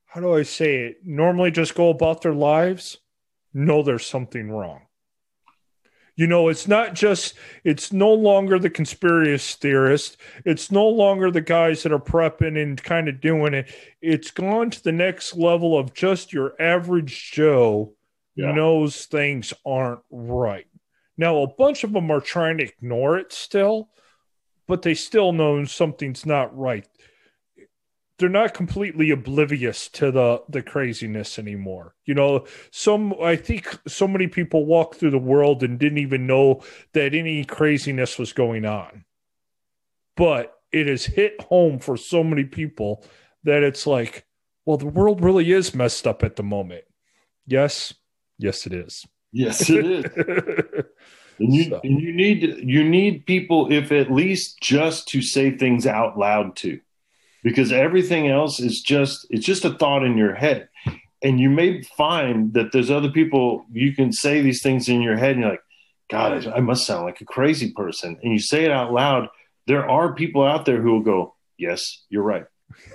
how 0.07 0.21
do 0.21 0.35
I 0.35 0.43
say 0.43 0.77
it, 0.77 0.99
normally 1.05 1.51
just 1.51 1.75
go 1.75 1.91
about 1.91 2.23
their 2.23 2.35
lives, 2.35 2.99
know 3.53 3.83
there's 3.83 4.07
something 4.07 4.51
wrong. 4.51 4.83
You 6.17 6.29
know, 6.29 6.49
it's 6.49 6.69
not 6.69 6.95
just, 6.95 7.35
it's 7.65 7.93
no 7.93 8.13
longer 8.13 8.61
the 8.61 8.71
conspiracy 8.71 9.57
theorist. 9.61 10.17
It's 10.45 10.71
no 10.71 10.89
longer 10.89 11.33
the 11.33 11.41
guys 11.41 11.83
that 11.83 11.91
are 11.91 11.99
prepping 11.99 12.61
and 12.61 12.81
kind 12.81 13.09
of 13.09 13.21
doing 13.21 13.53
it. 13.53 13.75
It's 14.01 14.31
gone 14.31 14.71
to 14.71 14.85
the 14.85 14.93
next 14.93 15.37
level 15.37 15.77
of 15.77 15.93
just 15.93 16.33
your 16.33 16.55
average 16.63 17.33
Joe 17.33 17.95
Yeah. 18.37 18.53
knows 18.53 19.07
things 19.07 19.53
aren't 19.65 20.01
right. 20.11 20.67
Now, 21.17 21.39
a 21.39 21.55
bunch 21.55 21.85
of 21.85 21.93
them 21.93 22.11
are 22.11 22.21
trying 22.21 22.59
to 22.59 22.65
ignore 22.65 23.17
it 23.17 23.33
still, 23.33 23.91
but 24.67 24.83
they 24.83 24.95
still 24.95 25.33
know 25.33 25.65
something's 25.65 26.27
not 26.27 26.57
right. 26.57 26.87
They're 28.19 28.29
not 28.29 28.55
completely 28.55 29.11
oblivious 29.11 29.89
to 29.91 30.11
the 30.11 30.43
the 30.49 30.63
craziness 30.63 31.39
anymore. 31.39 31.95
You 32.05 32.15
know, 32.15 32.47
some 32.71 33.15
I 33.21 33.37
think 33.37 33.77
so 33.89 34.07
many 34.07 34.29
people 34.29 34.67
walk 34.67 34.95
through 34.95 35.11
the 35.11 35.19
world 35.19 35.63
and 35.63 35.79
didn't 35.79 35.99
even 35.99 36.27
know 36.27 36.63
that 36.93 37.15
any 37.15 37.45
craziness 37.45 38.19
was 38.19 38.33
going 38.33 38.65
on. 38.65 39.05
But 40.17 40.55
it 40.73 40.87
has 40.87 41.05
hit 41.05 41.41
home 41.41 41.81
for 41.81 41.97
so 41.97 42.23
many 42.23 42.45
people 42.45 43.05
that 43.43 43.63
it's 43.63 43.87
like, 43.87 44.27
well, 44.65 44.77
the 44.77 44.87
world 44.87 45.23
really 45.23 45.51
is 45.53 45.75
messed 45.75 46.07
up 46.07 46.23
at 46.23 46.37
the 46.37 46.43
moment. 46.43 46.85
Yes, 47.47 47.95
yes, 48.39 48.67
it 48.67 48.73
is. 48.73 49.05
yes, 49.33 49.69
it 49.71 49.85
is. 49.87 50.85
And 51.41 51.53
you, 51.53 51.65
So- 51.65 51.81
and 51.83 52.01
you 52.01 52.13
need 52.13 52.43
you 52.63 52.89
need 52.89 53.27
people, 53.27 53.73
if 53.73 53.91
at 53.91 54.09
least 54.09 54.61
just 54.61 55.09
to 55.09 55.21
say 55.21 55.51
things 55.51 55.85
out 55.85 56.17
loud 56.17 56.55
to, 56.59 56.79
because 57.43 57.73
everything 57.73 58.29
else 58.29 58.61
is 58.61 58.81
just 58.81 59.27
it's 59.31 59.45
just 59.45 59.65
a 59.65 59.71
thought 59.77 60.05
in 60.05 60.17
your 60.17 60.33
head, 60.35 60.69
and 61.25 61.41
you 61.41 61.51
may 61.51 61.83
find 61.83 62.55
that 62.55 62.71
there's 62.71 62.89
other 62.89 63.11
people 63.11 63.67
you 63.73 63.93
can 63.97 64.13
say 64.13 64.43
these 64.43 64.63
things 64.63 64.89
in 64.89 65.03
your 65.03 65.17
head, 65.17 65.33
and 65.33 65.41
you're 65.41 65.51
like, 65.51 65.65
God, 66.09 66.47
I, 66.47 66.59
I 66.59 66.61
must 66.61 66.87
sound 66.87 67.05
like 67.05 67.21
a 67.21 67.25
crazy 67.25 67.73
person, 67.73 68.17
and 68.23 68.33
you 68.33 68.39
say 68.39 68.65
it 68.65 68.71
out 68.71 68.93
loud. 68.93 69.29
There 69.67 69.91
are 69.91 70.15
people 70.15 70.45
out 70.45 70.67
there 70.67 70.81
who 70.81 70.93
will 70.93 71.03
go, 71.03 71.35
Yes, 71.59 71.83
you're 72.11 72.23
right. 72.23 72.45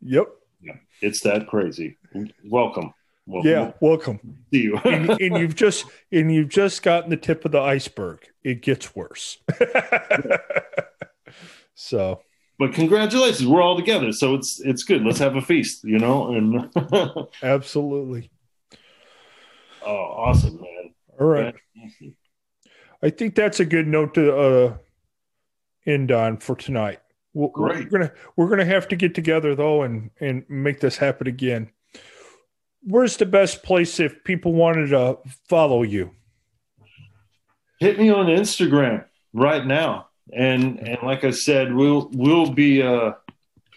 yep. 0.01 0.25
Yeah, 0.61 0.73
It's 1.01 1.21
that 1.23 1.47
crazy. 1.47 1.97
Welcome. 2.43 2.93
Welcome. 3.29 3.51
Yeah. 3.51 3.71
Welcome. 3.79 4.19
See 4.51 4.63
you. 4.63 4.77
and, 4.77 5.09
and 5.21 5.37
you've 5.37 5.55
just 5.55 5.85
and 6.11 6.33
you've 6.33 6.49
just 6.49 6.81
gotten 6.81 7.11
the 7.11 7.17
tip 7.17 7.45
of 7.45 7.51
the 7.51 7.61
iceberg. 7.61 8.27
It 8.43 8.61
gets 8.61 8.95
worse. 8.95 9.37
so 11.75 12.21
but 12.59 12.73
congratulations, 12.73 13.47
we're 13.47 13.61
all 13.61 13.77
together, 13.77 14.11
so 14.11 14.35
it's 14.35 14.59
it's 14.59 14.83
good. 14.83 15.05
Let's 15.05 15.19
have 15.19 15.37
a 15.37 15.41
feast, 15.41 15.85
you 15.85 15.97
know. 15.97 16.33
And 16.33 17.27
absolutely. 17.41 18.29
oh, 19.85 19.95
awesome, 19.95 20.59
man! 20.59 20.93
All 21.17 21.27
right. 21.27 21.55
I 23.01 23.09
think 23.11 23.35
that's 23.35 23.61
a 23.61 23.65
good 23.65 23.87
note 23.87 24.13
to 24.15 24.37
uh, 24.37 24.77
end 25.85 26.11
on 26.11 26.35
for 26.35 26.57
tonight. 26.57 26.99
We'll, 27.33 27.47
Great. 27.47 27.85
We're 27.85 27.99
gonna 27.99 28.11
we're 28.35 28.49
gonna 28.49 28.65
have 28.65 28.89
to 28.89 28.97
get 28.97 29.15
together 29.15 29.55
though 29.55 29.83
and 29.83 30.11
and 30.19 30.43
make 30.49 30.81
this 30.81 30.97
happen 30.97 31.27
again. 31.27 31.69
Where's 32.81 33.17
the 33.17 33.25
best 33.25 33.63
place 33.63 33.99
if 33.99 34.23
people 34.23 34.53
wanted 34.53 34.89
to 34.89 35.17
follow 35.47 35.83
you? 35.83 36.11
Hit 37.79 37.99
me 37.99 38.09
on 38.09 38.27
Instagram 38.27 39.05
right 39.33 39.65
now, 39.65 40.07
and 40.33 40.79
and 40.79 40.97
like 41.03 41.23
I 41.23 41.31
said, 41.31 41.73
we'll 41.73 42.09
we'll 42.13 42.51
be 42.51 42.81
uh, 42.81 43.13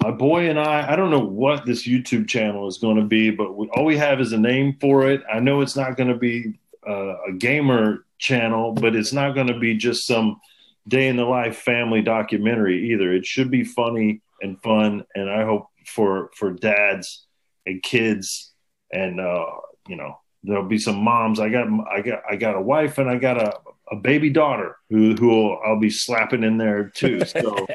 my 0.03 0.11
boy 0.11 0.49
and 0.51 0.59
I. 0.59 0.93
I 0.93 0.97
don't 0.97 1.11
know 1.11 1.25
what 1.25 1.67
this 1.67 1.87
YouTube 1.87 2.29
channel 2.29 2.67
is 2.67 2.79
going 2.79 2.97
to 2.97 3.05
be, 3.05 3.31
but 3.31 3.57
we, 3.57 3.69
all 3.75 3.85
we 3.85 3.97
have 3.97 4.21
is 4.21 4.33
a 4.33 4.39
name 4.39 4.77
for 4.81 5.09
it. 5.09 5.23
I 5.33 5.41
know 5.41 5.61
it's 5.61 5.77
not 5.77 5.97
going 5.97 6.09
to 6.09 6.17
be 6.17 6.59
uh, 6.87 7.15
a 7.29 7.33
gamer 7.39 8.05
channel, 8.19 8.73
but 8.73 8.97
it's 8.97 9.13
not 9.13 9.35
going 9.35 9.49
to 9.49 9.59
be 9.59 9.77
just 9.77 10.07
some 10.07 10.41
day 10.89 11.09
in 11.09 11.17
the 11.17 11.25
life 11.25 11.59
family 11.59 12.03
documentary 12.03 12.93
either. 12.93 13.13
It 13.13 13.25
should 13.25 13.51
be 13.51 13.65
funny 13.65 14.21
and 14.41 14.61
fun, 14.63 15.05
and 15.15 15.31
I 15.31 15.45
hope 15.45 15.69
for 15.87 16.31
for 16.37 16.53
dads 16.53 17.27
and 17.67 17.83
kids, 17.83 18.52
and 18.93 19.21
uh, 19.21 19.47
you 19.89 19.97
know 19.97 20.19
there'll 20.45 20.65
be 20.69 20.79
some 20.79 20.97
moms. 21.03 21.41
I 21.41 21.49
got 21.49 21.67
I 21.91 22.01
got 22.03 22.23
I 22.29 22.37
got 22.37 22.57
a 22.57 22.61
wife 22.61 22.99
and 22.99 23.09
I 23.09 23.17
got 23.17 23.41
a, 23.41 23.59
a 23.91 23.97
baby 23.97 24.31
daughter 24.31 24.77
who 24.91 25.15
who 25.15 25.53
I'll 25.53 25.81
be 25.81 25.91
slapping 25.91 26.43
in 26.45 26.57
there 26.59 26.89
too. 26.89 27.23
So 27.27 27.67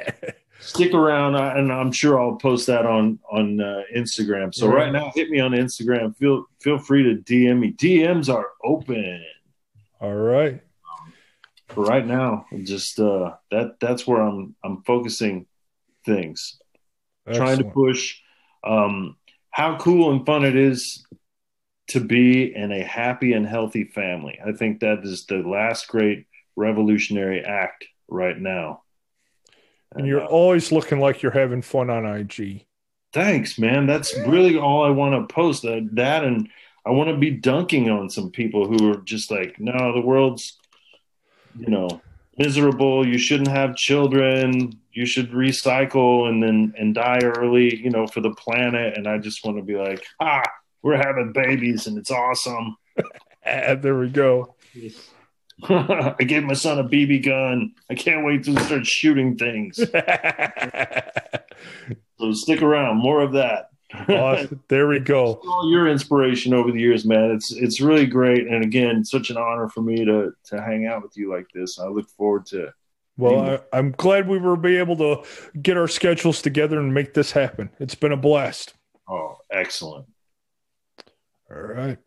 stick 0.60 0.94
around, 0.95 1.35
and 1.35 1.72
I'm 1.72 1.91
sure 1.91 2.19
I'll 2.19 2.35
post 2.35 2.65
that 2.68 2.85
on 2.85 3.19
on 3.31 3.61
uh, 3.61 3.84
Instagram. 3.95 4.53
So 4.53 4.68
Right. 4.68 4.85
right 4.85 4.91
now, 4.91 5.11
hit 5.14 5.30
me 5.30 5.39
on 5.39 5.52
Instagram. 5.52 6.15
Feel 6.18 6.45
feel 6.60 6.80
free 6.80 7.03
to 7.03 7.22
DM 7.22 7.60
me. 7.60 7.73
DMs 7.73 8.34
are 8.34 8.48
open 8.64 9.23
All 10.02 10.14
right. 10.15 10.60
for 11.69 11.84
right 11.84 12.06
now. 12.06 12.48
Just 12.64 12.99
uh, 12.99 13.35
that 13.52 13.80
that's 13.80 14.07
where 14.07 14.19
I'm 14.22 14.56
I'm 14.64 14.81
focusing 14.84 15.45
things. 16.06 16.60
trying 17.31 17.60
to 17.60 17.65
push 17.65 18.19
um, 18.64 19.15
how 19.57 19.75
cool 19.77 20.11
and 20.11 20.23
fun 20.23 20.45
it 20.45 20.55
is 20.55 21.03
to 21.88 21.99
be 21.99 22.55
in 22.55 22.71
a 22.71 22.84
happy 22.84 23.34
and 23.34 23.47
healthy 23.47 23.85
family. 23.85 24.38
I 24.45 24.51
think 24.51 24.81
that 24.81 24.99
is 25.03 25.25
the 25.25 25.38
last 25.38 25.88
great 25.88 26.27
revolutionary 26.55 27.43
act 27.43 27.85
right 28.07 28.38
now. 28.38 28.84
And 29.95 30.05
you're 30.05 30.21
uh, 30.21 30.27
always 30.27 30.71
looking 30.71 30.99
like 30.99 31.23
you're 31.23 31.31
having 31.31 31.63
fun 31.63 31.89
on 31.89 32.05
IG. 32.05 32.67
thanks, 33.13 33.57
man. 33.57 33.88
That's 33.88 34.15
really 34.27 34.59
all 34.59 34.85
I 34.85 34.91
want 34.91 35.27
to 35.27 35.34
post. 35.34 35.63
That, 35.63 35.89
that 35.93 36.23
and 36.23 36.49
I 36.85 36.91
want 36.91 37.09
to 37.09 37.17
be 37.17 37.31
dunking 37.31 37.89
on 37.89 38.11
some 38.11 38.29
people 38.29 38.67
who 38.67 38.91
are 38.91 39.01
just 39.01 39.31
like, 39.31 39.59
no, 39.59 39.91
the 39.91 40.05
world's, 40.05 40.55
you 41.57 41.69
know, 41.69 41.99
miserable. 42.38 43.07
You 43.07 43.18
shouldn't 43.18 43.49
have 43.49 43.76
children. 43.76 44.80
You 44.91 45.05
should 45.05 45.31
recycle 45.31 46.27
and 46.30 46.41
then 46.41 46.73
and 46.77 46.95
die 46.95 47.19
early, 47.23 47.76
you 47.76 47.89
know, 47.89 48.07
for 48.07 48.22
the 48.22 48.31
planet. 48.31 48.97
And 48.97 49.07
I 49.07 49.18
just 49.18 49.45
want 49.45 49.57
to 49.57 49.64
be 49.64 49.76
like, 49.76 50.05
ah, 50.19 50.43
we're 50.81 50.97
having 50.97 51.34
babies 51.34 51.88
and 51.88 51.97
it's 51.97 52.11
awesome. 52.11 52.77
There 53.45 53.97
we 53.97 54.09
go. 54.09 54.55
I 55.69 56.15
gave 56.19 56.43
my 56.43 56.53
son 56.53 56.80
a 56.80 56.84
BB 56.84 57.23
gun. 57.26 57.73
I 57.89 57.95
can't 57.95 58.26
wait 58.26 58.43
to 58.43 58.59
start 58.59 58.85
shooting 58.85 59.38
things. 59.38 59.77
so 62.19 62.34
stick 62.34 62.61
around. 62.61 62.97
More 62.97 63.22
of 63.22 63.31
that. 63.34 63.69
Awesome. 63.93 64.64
There 64.68 64.88
we 64.88 64.99
go. 64.99 65.39
All 65.47 65.72
your 65.72 65.88
inspiration 65.88 66.53
over 66.53 66.72
the 66.72 66.80
years, 66.80 67.05
man. 67.05 67.31
It's 67.31 67.51
it's 67.51 67.81
really 67.81 68.05
great, 68.05 68.47
and 68.47 68.64
again, 68.64 69.03
such 69.05 69.30
an 69.30 69.38
honor 69.38 69.69
for 69.69 69.81
me 69.81 70.05
to 70.05 70.34
to 70.45 70.61
hang 70.61 70.85
out 70.85 71.03
with 71.03 71.15
you 71.15 71.31
like 71.31 71.47
this. 71.53 71.80
I 71.80 71.88
look 71.88 72.09
forward 72.09 72.45
to. 72.47 72.73
Well, 73.18 73.64
I, 73.73 73.77
am 73.77 73.91
glad 73.91 74.27
we 74.27 74.38
were 74.38 74.55
be 74.55 74.77
able 74.77 74.97
to 74.97 75.23
get 75.59 75.76
our 75.76 75.88
schedules 75.88 76.41
together 76.41 76.80
and 76.80 76.93
make 76.93 77.15
this 77.15 77.31
happen. 77.31 77.72
It's 77.80 77.95
been 77.95 78.11
a 78.11 78.18
blast. 78.18 78.76
Oh, 79.09 79.38
excellent. 79.49 80.05
All 81.49 81.57
right. 81.57 81.97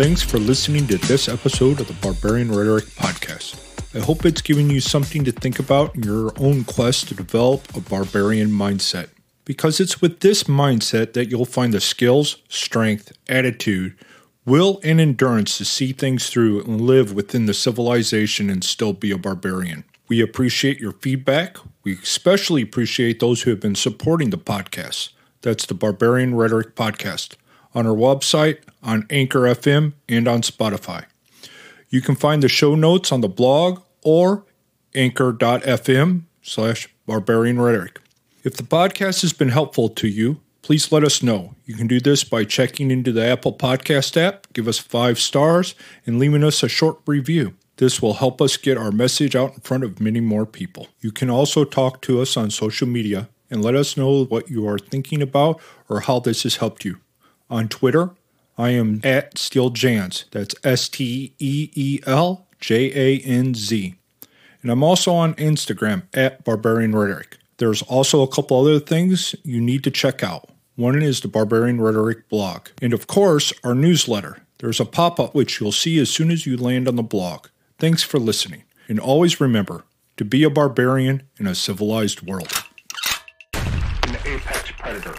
Thanks 0.00 0.22
for 0.22 0.38
listening 0.38 0.86
to 0.86 0.96
this 0.96 1.28
episode 1.28 1.78
of 1.78 1.86
the 1.86 1.92
Barbarian 1.92 2.50
Rhetoric 2.50 2.86
Podcast. 2.86 3.54
I 3.94 4.02
hope 4.02 4.24
it's 4.24 4.40
given 4.40 4.70
you 4.70 4.80
something 4.80 5.24
to 5.24 5.30
think 5.30 5.58
about 5.58 5.94
in 5.94 6.04
your 6.04 6.32
own 6.38 6.64
quest 6.64 7.08
to 7.08 7.14
develop 7.14 7.76
a 7.76 7.82
barbarian 7.82 8.48
mindset. 8.48 9.10
Because 9.44 9.78
it's 9.78 10.00
with 10.00 10.20
this 10.20 10.44
mindset 10.44 11.12
that 11.12 11.30
you'll 11.30 11.44
find 11.44 11.74
the 11.74 11.82
skills, 11.82 12.38
strength, 12.48 13.12
attitude, 13.28 13.94
will, 14.46 14.80
and 14.82 15.02
endurance 15.02 15.58
to 15.58 15.66
see 15.66 15.92
things 15.92 16.30
through 16.30 16.62
and 16.62 16.80
live 16.80 17.12
within 17.12 17.44
the 17.44 17.52
civilization 17.52 18.48
and 18.48 18.64
still 18.64 18.94
be 18.94 19.10
a 19.10 19.18
barbarian. 19.18 19.84
We 20.08 20.22
appreciate 20.22 20.80
your 20.80 20.92
feedback. 20.92 21.58
We 21.84 21.98
especially 21.98 22.62
appreciate 22.62 23.20
those 23.20 23.42
who 23.42 23.50
have 23.50 23.60
been 23.60 23.74
supporting 23.74 24.30
the 24.30 24.38
podcast. 24.38 25.10
That's 25.42 25.66
the 25.66 25.74
Barbarian 25.74 26.34
Rhetoric 26.34 26.74
Podcast 26.74 27.36
on 27.74 27.86
our 27.86 27.94
website, 27.94 28.58
on 28.82 29.06
Anchor 29.10 29.40
FM, 29.40 29.92
and 30.08 30.26
on 30.26 30.42
Spotify. 30.42 31.04
You 31.88 32.00
can 32.00 32.14
find 32.14 32.42
the 32.42 32.48
show 32.48 32.74
notes 32.74 33.12
on 33.12 33.20
the 33.20 33.28
blog 33.28 33.82
or 34.02 34.44
anchor.fm 34.94 36.22
slash 36.42 36.88
barbarian 37.06 37.60
rhetoric. 37.60 38.00
If 38.42 38.56
the 38.56 38.62
podcast 38.62 39.22
has 39.22 39.32
been 39.32 39.50
helpful 39.50 39.88
to 39.90 40.08
you, 40.08 40.40
please 40.62 40.92
let 40.92 41.04
us 41.04 41.22
know. 41.22 41.54
You 41.64 41.74
can 41.74 41.86
do 41.86 42.00
this 42.00 42.24
by 42.24 42.44
checking 42.44 42.90
into 42.90 43.12
the 43.12 43.26
Apple 43.26 43.52
Podcast 43.52 44.16
app, 44.16 44.46
give 44.52 44.68
us 44.68 44.78
five 44.78 45.18
stars, 45.18 45.74
and 46.06 46.18
leaving 46.18 46.44
us 46.44 46.62
a 46.62 46.68
short 46.68 47.00
review. 47.06 47.54
This 47.76 48.00
will 48.00 48.14
help 48.14 48.40
us 48.40 48.56
get 48.56 48.76
our 48.76 48.92
message 48.92 49.34
out 49.34 49.54
in 49.54 49.60
front 49.60 49.84
of 49.84 50.00
many 50.00 50.20
more 50.20 50.46
people. 50.46 50.88
You 51.00 51.12
can 51.12 51.30
also 51.30 51.64
talk 51.64 52.02
to 52.02 52.20
us 52.20 52.36
on 52.36 52.50
social 52.50 52.86
media 52.86 53.28
and 53.50 53.64
let 53.64 53.74
us 53.74 53.96
know 53.96 54.24
what 54.24 54.50
you 54.50 54.68
are 54.68 54.78
thinking 54.78 55.22
about 55.22 55.60
or 55.88 56.00
how 56.00 56.20
this 56.20 56.44
has 56.44 56.56
helped 56.56 56.84
you. 56.84 56.98
On 57.50 57.68
Twitter, 57.68 58.10
I 58.56 58.70
am 58.70 59.00
at 59.02 59.36
Steel 59.36 59.70
Janz. 59.70 60.24
That's 60.30 60.54
S 60.62 60.88
T 60.88 61.34
E 61.40 61.70
E 61.74 62.00
L 62.06 62.46
J 62.60 62.92
A 62.94 63.18
N 63.20 63.54
Z. 63.54 63.96
And 64.62 64.70
I'm 64.70 64.84
also 64.84 65.12
on 65.12 65.34
Instagram 65.34 66.04
at 66.14 66.44
Barbarian 66.44 66.94
Rhetoric. 66.94 67.38
There's 67.56 67.82
also 67.82 68.22
a 68.22 68.28
couple 68.28 68.60
other 68.60 68.78
things 68.78 69.34
you 69.42 69.60
need 69.60 69.82
to 69.84 69.90
check 69.90 70.22
out. 70.22 70.48
One 70.76 71.02
is 71.02 71.20
the 71.20 71.28
Barbarian 71.28 71.80
Rhetoric 71.80 72.28
blog. 72.28 72.68
And 72.80 72.92
of 72.92 73.06
course, 73.06 73.52
our 73.64 73.74
newsletter. 73.74 74.38
There's 74.58 74.80
a 74.80 74.84
pop 74.84 75.18
up 75.18 75.34
which 75.34 75.58
you'll 75.58 75.72
see 75.72 75.98
as 75.98 76.10
soon 76.10 76.30
as 76.30 76.46
you 76.46 76.56
land 76.56 76.86
on 76.86 76.96
the 76.96 77.02
blog. 77.02 77.48
Thanks 77.78 78.02
for 78.02 78.18
listening. 78.18 78.64
And 78.88 79.00
always 79.00 79.40
remember 79.40 79.84
to 80.18 80.24
be 80.24 80.44
a 80.44 80.50
barbarian 80.50 81.22
in 81.38 81.46
a 81.46 81.54
civilized 81.54 82.22
world. 82.22 82.52
An 83.54 84.16
apex 84.24 84.70
predator 84.72 85.14